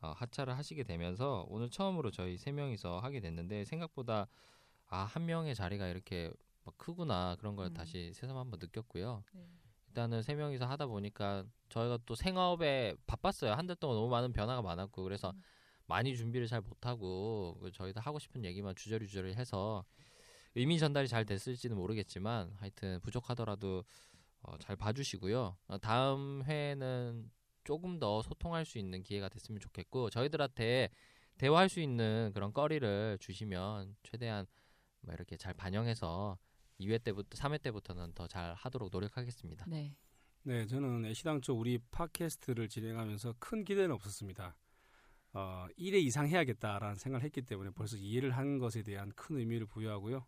어, 0.00 0.12
하차를 0.16 0.58
하시게 0.58 0.82
되면서 0.82 1.46
오늘 1.48 1.70
처음으로 1.70 2.10
저희 2.10 2.36
세 2.36 2.50
명이서 2.50 2.98
하게 2.98 3.20
됐는데 3.20 3.64
생각보다 3.64 4.26
아 4.88 5.04
한 5.04 5.26
명의 5.26 5.54
자리가 5.54 5.86
이렇게 5.86 6.32
막 6.64 6.76
크구나 6.78 7.36
그런 7.38 7.54
걸 7.54 7.66
음. 7.66 7.74
다시 7.74 8.12
새삼 8.12 8.36
한번 8.36 8.58
느꼈고요. 8.58 9.22
네. 9.34 9.46
일단은 9.94 10.22
세 10.22 10.34
명이서 10.34 10.66
하다 10.66 10.86
보니까 10.86 11.44
저희가 11.68 12.00
또 12.04 12.16
생업에 12.16 12.96
바빴어요. 13.06 13.52
한 13.52 13.68
달 13.68 13.76
동안 13.76 13.96
너무 13.96 14.08
많은 14.10 14.32
변화가 14.32 14.60
많았고 14.60 15.04
그래서 15.04 15.30
음. 15.30 15.40
많이 15.86 16.16
준비를 16.16 16.48
잘 16.48 16.60
못하고 16.60 17.56
그 17.60 17.70
저희도 17.70 18.00
하고 18.00 18.18
싶은 18.18 18.44
얘기만 18.44 18.74
주저리 18.74 19.06
주저리 19.06 19.34
해서 19.34 19.84
의미 20.56 20.78
전달이 20.80 21.06
잘 21.06 21.24
됐을지는 21.24 21.76
모르겠지만 21.76 22.52
하여튼 22.56 22.98
부족하더라도 23.02 23.84
어, 24.42 24.58
잘 24.58 24.74
봐주시고요. 24.76 25.56
어, 25.68 25.78
다음 25.78 26.42
회에는 26.44 27.30
조금 27.62 28.00
더 28.00 28.20
소통할 28.22 28.64
수 28.64 28.78
있는 28.78 29.02
기회가 29.04 29.28
됐으면 29.28 29.60
좋겠고 29.60 30.10
저희들한테 30.10 30.90
대화할 31.38 31.68
수 31.68 31.78
있는 31.80 32.32
그런 32.34 32.52
거리를 32.52 33.16
주시면 33.20 33.94
최대한 34.02 34.46
뭐 35.02 35.14
이렇게 35.14 35.36
잘 35.36 35.54
반영해서 35.54 36.36
2회 36.80 37.02
때부터 37.02 37.36
3회 37.36 37.62
때부터는 37.62 38.12
더 38.14 38.26
잘 38.26 38.54
하도록 38.54 38.88
노력하겠습니다. 38.92 39.66
네. 39.68 39.96
네, 40.42 40.66
저는 40.66 41.04
애시당초 41.06 41.54
우리 41.54 41.78
팟캐스트를 41.90 42.68
진행하면서 42.68 43.36
큰 43.38 43.64
기대는 43.64 43.92
없었습니다. 43.92 44.56
어, 45.32 45.66
1회 45.78 46.02
이상 46.02 46.28
해야겠다라는 46.28 46.96
생각을 46.96 47.24
했기 47.24 47.42
때문에 47.42 47.70
벌써 47.70 47.96
이해를 47.96 48.30
한 48.36 48.58
것에 48.58 48.82
대한 48.82 49.10
큰 49.16 49.38
의미를 49.38 49.66
부여하고요. 49.66 50.26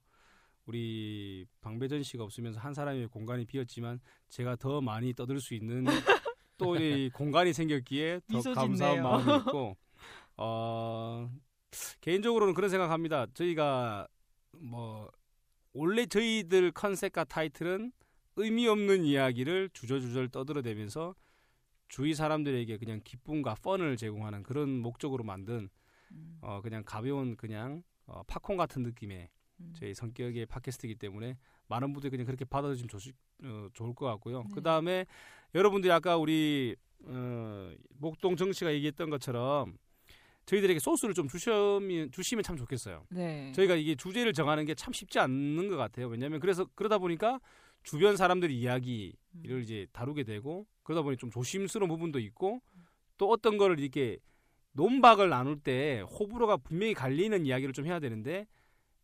우리 0.65 1.47
방배전 1.61 2.03
씨가 2.03 2.25
없으면서 2.25 2.59
한 2.59 2.75
사람의 2.75 3.09
공간이 3.09 3.45
비었지만 3.45 4.01
제가 4.31 4.57
더 4.57 4.81
많이 4.81 5.15
떠들 5.15 5.39
수 5.41 5.55
있는 5.55 5.85
또 6.59 6.77
이 6.79 7.11
공간이 7.13 7.53
생겼기에 7.53 8.21
더 8.33 8.41
감사한. 8.55 9.03
마음이 9.03 9.37
있고 9.41 9.77
어, 10.39 11.31
개인적으로는 12.01 12.55
그런 12.55 12.71
생각합니다. 12.71 13.27
저희가 13.35 14.09
뭐 14.59 15.11
원래 15.77 16.07
저희들 16.07 16.73
컨셉과 16.73 17.25
타이틀은 17.25 17.93
의미 18.37 18.67
없는 18.67 19.05
이야기를 19.05 19.69
주저주절 19.75 20.29
떠들어대면서 20.29 21.15
주위 21.89 22.15
사람들에게 22.15 22.79
그냥 22.79 23.01
기쁨과 23.05 23.57
펀을 23.63 23.99
제공하는 23.99 24.43
그런 24.43 24.71
목적으로 24.71 25.23
만든 25.23 25.69
음, 26.13 26.39
어 26.41 26.63
그냥 26.63 26.83
가벼운 26.85 27.37
그냥 27.37 27.83
어 28.07 28.23
팝콘 28.27 28.57
같은 28.57 28.85
느낌의 28.85 29.29
음. 29.61 29.75
저희 29.77 29.93
성격의 29.93 30.47
팟캐스트이기 30.47 30.95
때문에 30.95 31.37
많은 31.69 31.93
분들이 31.93 32.11
그냥 32.11 32.25
그렇게 32.25 32.47
받아들이시면 32.47 32.89
좋, 32.89 33.13
어, 33.45 33.69
좋을 33.75 33.95
것 33.95 34.07
같고요. 34.07 34.45
네. 34.45 34.49
그 34.55 34.63
다음에 34.63 35.05
여러분들이 35.55 35.93
아까 35.93 36.17
우리 36.17 36.75
어, 37.05 37.71
목동 37.99 38.37
정 38.37 38.51
씨가 38.51 38.73
얘기했던 38.73 39.11
것처럼 39.11 39.77
저희들에게 40.47 40.79
소스를 40.79 41.13
좀 41.15 41.29
주시면 41.29 42.13
주시면 42.13 42.43
참 42.45 42.57
좋겠어요. 42.57 43.05
네. 43.11 43.53
저희가 43.53 43.75
이게 43.75 43.95
주제를 43.97 44.33
정하는 44.33 44.65
게 44.65 44.75
참 44.77 44.93
쉽지 44.93 45.19
않는 45.19 45.69
것 45.69 45.77
같아요. 45.77 46.07
왜냐하면 46.09 46.39
그래서 46.41 46.67
그러다 46.75 46.99
보니까 46.99 47.41
주변 47.83 48.17
사람들의 48.17 48.57
이야기를 48.57 49.13
음. 49.47 49.61
이제 49.63 49.87
다루게 49.93 50.23
되고 50.25 50.67
그러다 50.83 51.03
보니 51.03 51.17
좀 51.17 51.31
조심스러운 51.31 51.89
부분도 51.89 52.19
있고 52.21 52.61
또 53.19 53.31
어떤 53.31 53.57
거를 53.59 53.81
이렇게 53.81 54.19
논박을 54.73 55.29
나눌 55.31 55.59
때 55.59 56.01
호불호가 56.01 56.59
분명히 56.59 56.95
갈리는 56.95 57.45
이야기를 57.47 57.73
좀 57.73 57.87
해야 57.87 57.99
되는데 57.99 58.47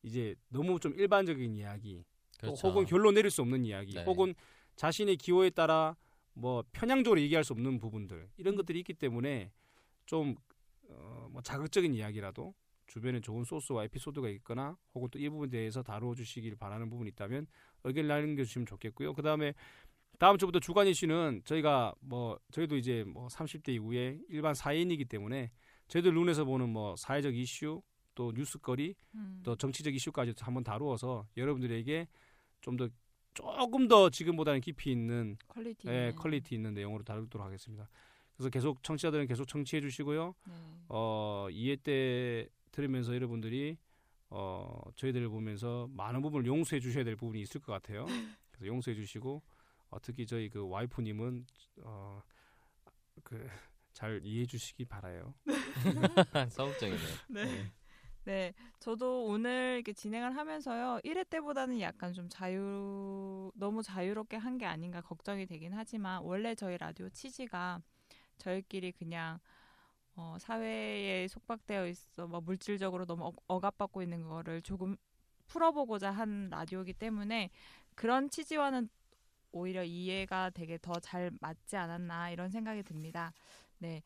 이제 0.02 0.34
너무 0.48 0.78
좀 0.78 0.92
일반적인 0.94 1.54
이야기 1.56 2.04
또 2.40 2.48
그렇죠. 2.48 2.68
혹은 2.68 2.84
결론 2.84 3.14
내릴 3.14 3.30
수 3.30 3.40
없는 3.42 3.64
이야기 3.64 3.94
네. 3.94 4.04
혹은 4.04 4.34
자신의 4.76 5.16
기호에 5.16 5.50
따라 5.50 5.96
뭐 6.34 6.62
편향적으로 6.72 7.20
얘기할 7.20 7.44
수 7.44 7.52
없는 7.52 7.78
부분들 7.78 8.28
이런 8.36 8.54
것들이 8.56 8.78
있기 8.80 8.94
때문에 8.94 9.50
좀 10.06 10.34
어, 10.96 11.28
뭐 11.30 11.42
자극적인 11.42 11.94
이야기라도 11.94 12.54
주변에 12.86 13.20
좋은 13.20 13.44
소스와 13.44 13.84
에피소드가 13.84 14.28
있거나 14.30 14.76
혹은 14.94 15.08
또 15.10 15.18
이 15.18 15.28
부분에 15.28 15.50
대해서 15.50 15.82
다루어 15.82 16.14
주시길 16.14 16.56
바라는 16.56 16.90
부분이 16.90 17.10
있다면 17.10 17.46
의견 17.84 18.06
남겨 18.06 18.44
주시면 18.44 18.66
좋겠고요. 18.66 19.14
그 19.14 19.22
다음에 19.22 19.54
다음 20.18 20.36
주부터 20.38 20.60
주간 20.60 20.86
이슈는 20.86 21.42
저희가 21.44 21.94
뭐 22.00 22.38
저희도 22.52 22.76
이제 22.76 23.04
뭐 23.06 23.28
30대 23.28 23.70
이후에 23.70 24.18
일반 24.28 24.54
사회인이기 24.54 25.06
때문에 25.06 25.50
저희들 25.88 26.12
눈에서 26.14 26.44
보는 26.44 26.68
뭐 26.68 26.94
사회적 26.96 27.34
이슈 27.34 27.82
또 28.14 28.30
뉴스거리 28.34 28.94
음. 29.14 29.40
또 29.42 29.56
정치적 29.56 29.94
이슈까지 29.94 30.34
한번 30.40 30.62
다루어서 30.62 31.26
여러분들에게 31.36 32.08
좀 32.60 32.76
더 32.76 32.88
조금 33.34 33.88
더 33.88 34.10
지금보다는 34.10 34.60
깊이 34.60 34.92
있는 34.92 35.36
quality. 35.48 35.88
예, 35.88 35.92
있는. 36.08 36.16
quality 36.16 36.54
있는 36.54 36.74
내용으로 36.74 37.02
다루도록 37.02 37.46
하겠습니다. 37.46 37.88
그래서 38.36 38.50
계속 38.50 38.82
청취자들은 38.82 39.26
계속 39.26 39.46
청취해 39.46 39.80
주시고요. 39.80 40.34
네. 40.46 40.54
어, 40.88 41.46
2회 41.50 41.82
때 41.82 42.48
들으면서 42.70 43.14
여러분들이 43.14 43.76
어, 44.30 44.80
저희들을 44.96 45.28
보면서 45.28 45.88
많은 45.92 46.22
부분을 46.22 46.46
용서해 46.46 46.80
주셔야 46.80 47.04
될 47.04 47.16
부분이 47.16 47.40
있을 47.42 47.60
것 47.60 47.72
같아요. 47.72 48.06
그래서 48.50 48.66
용서해 48.66 48.94
주시고 48.94 49.42
어, 49.90 49.98
특히 50.00 50.26
저희 50.26 50.48
그 50.48 50.66
와이프님은 50.68 51.46
어, 51.82 52.22
그 53.22 53.48
잘 53.92 54.20
이해해 54.24 54.46
주시기 54.46 54.86
바라요. 54.86 55.34
서울적이네요. 56.48 57.08
네. 57.28 57.70
네, 58.24 58.54
저도 58.78 59.26
오늘 59.26 59.74
이렇게 59.76 59.92
진행을 59.92 60.34
하면서요. 60.34 61.00
1회 61.04 61.28
때보다는 61.28 61.78
약간 61.80 62.12
좀 62.14 62.26
자유, 62.30 63.52
너무 63.54 63.82
자유롭게 63.82 64.36
한 64.38 64.56
게 64.56 64.64
아닌가 64.64 65.02
걱정이 65.02 65.44
되긴 65.44 65.74
하지만 65.74 66.22
원래 66.22 66.54
저희 66.54 66.78
라디오 66.78 67.10
취지가 67.10 67.82
저희끼리 68.42 68.92
그냥 68.92 69.38
어, 70.14 70.36
사회에 70.38 71.26
속박되어 71.28 71.86
있어, 71.88 72.26
뭐 72.26 72.40
물질적으로 72.40 73.06
너무 73.06 73.24
억- 73.26 73.36
억압받고 73.46 74.02
있는 74.02 74.22
거를 74.28 74.60
조금 74.62 74.96
풀어보고자 75.46 76.10
한 76.10 76.48
라디오이기 76.50 76.92
때문에 76.94 77.50
그런 77.94 78.28
취지와는 78.30 78.88
오히려 79.52 79.84
이해가 79.84 80.50
되게 80.50 80.78
더 80.78 80.92
잘 81.00 81.30
맞지 81.40 81.76
않았나 81.76 82.30
이런 82.30 82.50
생각이 82.50 82.82
듭니다. 82.82 83.32
네. 83.78 84.02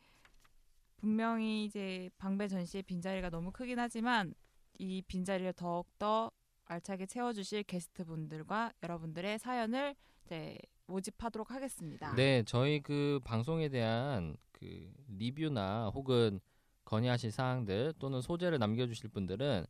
분명히 0.96 1.64
이제 1.64 2.08
방배 2.18 2.48
전시의 2.48 2.82
빈자리가 2.84 3.30
너무 3.30 3.50
크긴 3.52 3.78
하지만 3.78 4.34
이 4.78 5.02
빈자리를 5.02 5.52
더욱더 5.54 6.30
알차게 6.66 7.06
채워주실 7.06 7.62
게스트분들과 7.64 8.72
여러분들의 8.82 9.38
사연을 9.38 9.94
이제 10.24 10.58
모집하도록 10.86 11.50
하겠습니다. 11.50 12.14
네, 12.14 12.42
저희 12.44 12.80
그 12.80 13.20
방송에 13.24 13.68
대한 13.68 14.36
그 14.52 14.92
리뷰나 15.08 15.90
혹은 15.94 16.40
건의하실 16.84 17.32
사항들 17.32 17.94
또는 17.98 18.20
소재를 18.20 18.58
남겨주실 18.58 19.10
분들은 19.10 19.66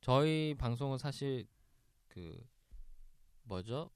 저희 0.00 0.54
방송은 0.58 0.98
사실 0.98 1.46
그 2.08 2.38
뭐죠? 3.44 3.90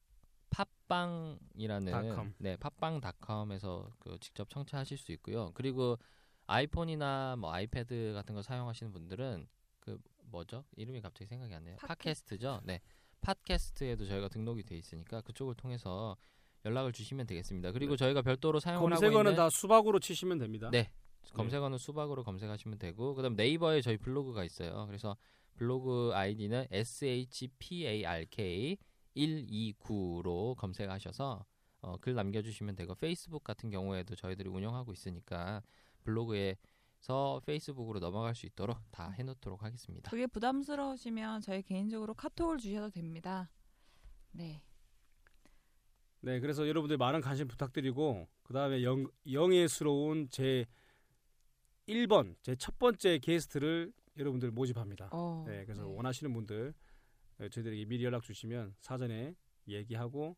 팟빵이라는 0.50 1.92
닷컴. 1.92 2.34
네 2.38 2.56
팟빵닷컴에서 2.56 3.90
그 3.98 4.18
직접 4.20 4.48
청취하실 4.48 4.98
수 4.98 5.12
있고요. 5.12 5.52
그리고 5.54 5.98
아이폰이나 6.46 7.36
뭐 7.38 7.52
아이패드 7.52 8.12
같은 8.14 8.34
거 8.34 8.42
사용하시는 8.42 8.92
분들은 8.92 9.46
그 9.80 9.98
뭐죠? 10.24 10.64
이름이 10.76 11.00
갑자기 11.00 11.26
생각이 11.28 11.54
안 11.54 11.64
나요. 11.64 11.76
팟캐- 11.76 11.88
팟캐스트죠. 11.88 12.60
네, 12.64 12.80
팟캐스트에도 13.20 14.06
저희가 14.06 14.28
등록이 14.28 14.62
돼 14.64 14.76
있으니까 14.76 15.20
그쪽을 15.22 15.54
통해서 15.54 16.16
연락을 16.66 16.92
주시면 16.92 17.26
되겠습니다. 17.26 17.72
그리고 17.72 17.96
저희가 17.96 18.22
별도로 18.22 18.60
사용을 18.60 18.92
하고 18.92 19.00
검색어는 19.00 19.32
있는 19.32 19.36
다 19.36 19.48
수박으로 19.48 20.00
치시면 20.00 20.38
됩니다. 20.38 20.68
네. 20.70 20.90
검색어는 21.32 21.78
수박으로 21.78 22.24
검색하시면 22.24 22.78
되고 22.78 23.14
그다음 23.14 23.36
네이버에 23.36 23.82
저희 23.82 23.96
블로그가 23.96 24.44
있어요. 24.44 24.86
그래서 24.86 25.16
블로그 25.54 26.10
아이디는 26.14 26.66
shpark 26.70 28.76
129로 29.14 30.56
검색하셔서 30.56 31.44
어, 31.82 31.96
글 31.98 32.14
남겨주시면 32.14 32.74
되고 32.74 32.94
페이스북 32.94 33.44
같은 33.44 33.70
경우에도 33.70 34.14
저희들이 34.14 34.48
운영하고 34.48 34.92
있으니까 34.92 35.62
블로그에서 36.02 37.40
페이스북으로 37.46 38.00
넘어갈 38.00 38.34
수 38.34 38.46
있도록 38.46 38.78
다 38.90 39.10
해놓도록 39.10 39.62
하겠습니다. 39.62 40.10
그게 40.10 40.26
부담스러우시면 40.26 41.42
저희 41.42 41.62
개인적으로 41.62 42.14
카톡을 42.14 42.58
주셔도 42.58 42.90
됩니다. 42.90 43.50
네. 44.32 44.62
네, 46.20 46.40
그래서 46.40 46.66
여러분들 46.68 46.96
많은 46.96 47.20
관심 47.20 47.46
부탁드리고 47.48 48.26
그 48.42 48.52
다음에 48.52 48.82
영, 48.82 49.06
영예스러운 49.30 50.28
제 50.30 50.66
1번 51.88 52.34
제 52.42 52.54
첫 52.56 52.78
번째 52.78 53.18
게스트를 53.18 53.92
여러분들 54.18 54.50
모집합니다. 54.50 55.10
어, 55.12 55.44
네, 55.46 55.64
그래서 55.64 55.82
네. 55.82 55.88
원하시는 55.94 56.32
분들 56.32 56.74
어, 57.38 57.48
저희들에게 57.48 57.84
미리 57.84 58.04
연락 58.04 58.22
주시면 58.22 58.74
사전에 58.80 59.34
얘기하고 59.68 60.36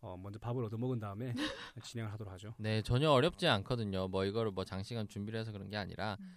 어, 0.00 0.16
먼저 0.16 0.38
밥을 0.40 0.64
얻어 0.64 0.76
먹은 0.76 0.98
다음에 0.98 1.32
진행을 1.84 2.12
하도록 2.12 2.32
하죠. 2.34 2.54
네, 2.58 2.82
전혀 2.82 3.10
어렵지 3.10 3.46
않거든요. 3.46 4.08
뭐 4.08 4.24
이거를 4.24 4.50
뭐 4.50 4.64
장시간 4.64 5.06
준비를 5.08 5.38
해서 5.38 5.52
그런 5.52 5.70
게 5.70 5.76
아니라 5.76 6.16
음. 6.20 6.36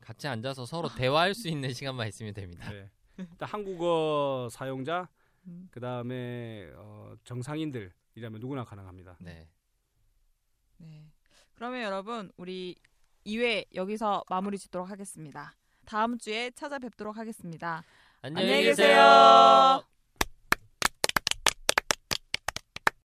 같이 0.00 0.26
앉아서 0.26 0.64
서로 0.64 0.88
대화할 0.88 1.34
수 1.34 1.48
있는 1.48 1.74
시간만 1.74 2.08
있으면 2.08 2.32
됩니다. 2.32 2.70
네. 2.70 2.90
일단 3.18 3.48
한국어 3.48 4.48
사용자 4.50 5.08
음. 5.46 5.68
그 5.70 5.80
다음에 5.80 6.70
어, 6.76 7.14
정상인들이라면 7.24 8.40
누구나 8.40 8.64
가능합니다. 8.64 9.16
네. 9.20 9.48
네. 10.78 11.04
그러면 11.54 11.82
여러분 11.82 12.30
우리 12.36 12.76
2회 13.26 13.66
여기서 13.74 14.24
마무리 14.28 14.58
짓도록 14.58 14.90
하겠습니다. 14.90 15.54
다음 15.84 16.18
주에 16.18 16.50
찾아뵙도록 16.52 17.16
하겠습니다. 17.16 17.82
안녕히 18.22 18.46
안녕히 18.46 18.64
계세요. 18.64 18.86
계세요. 18.86 19.99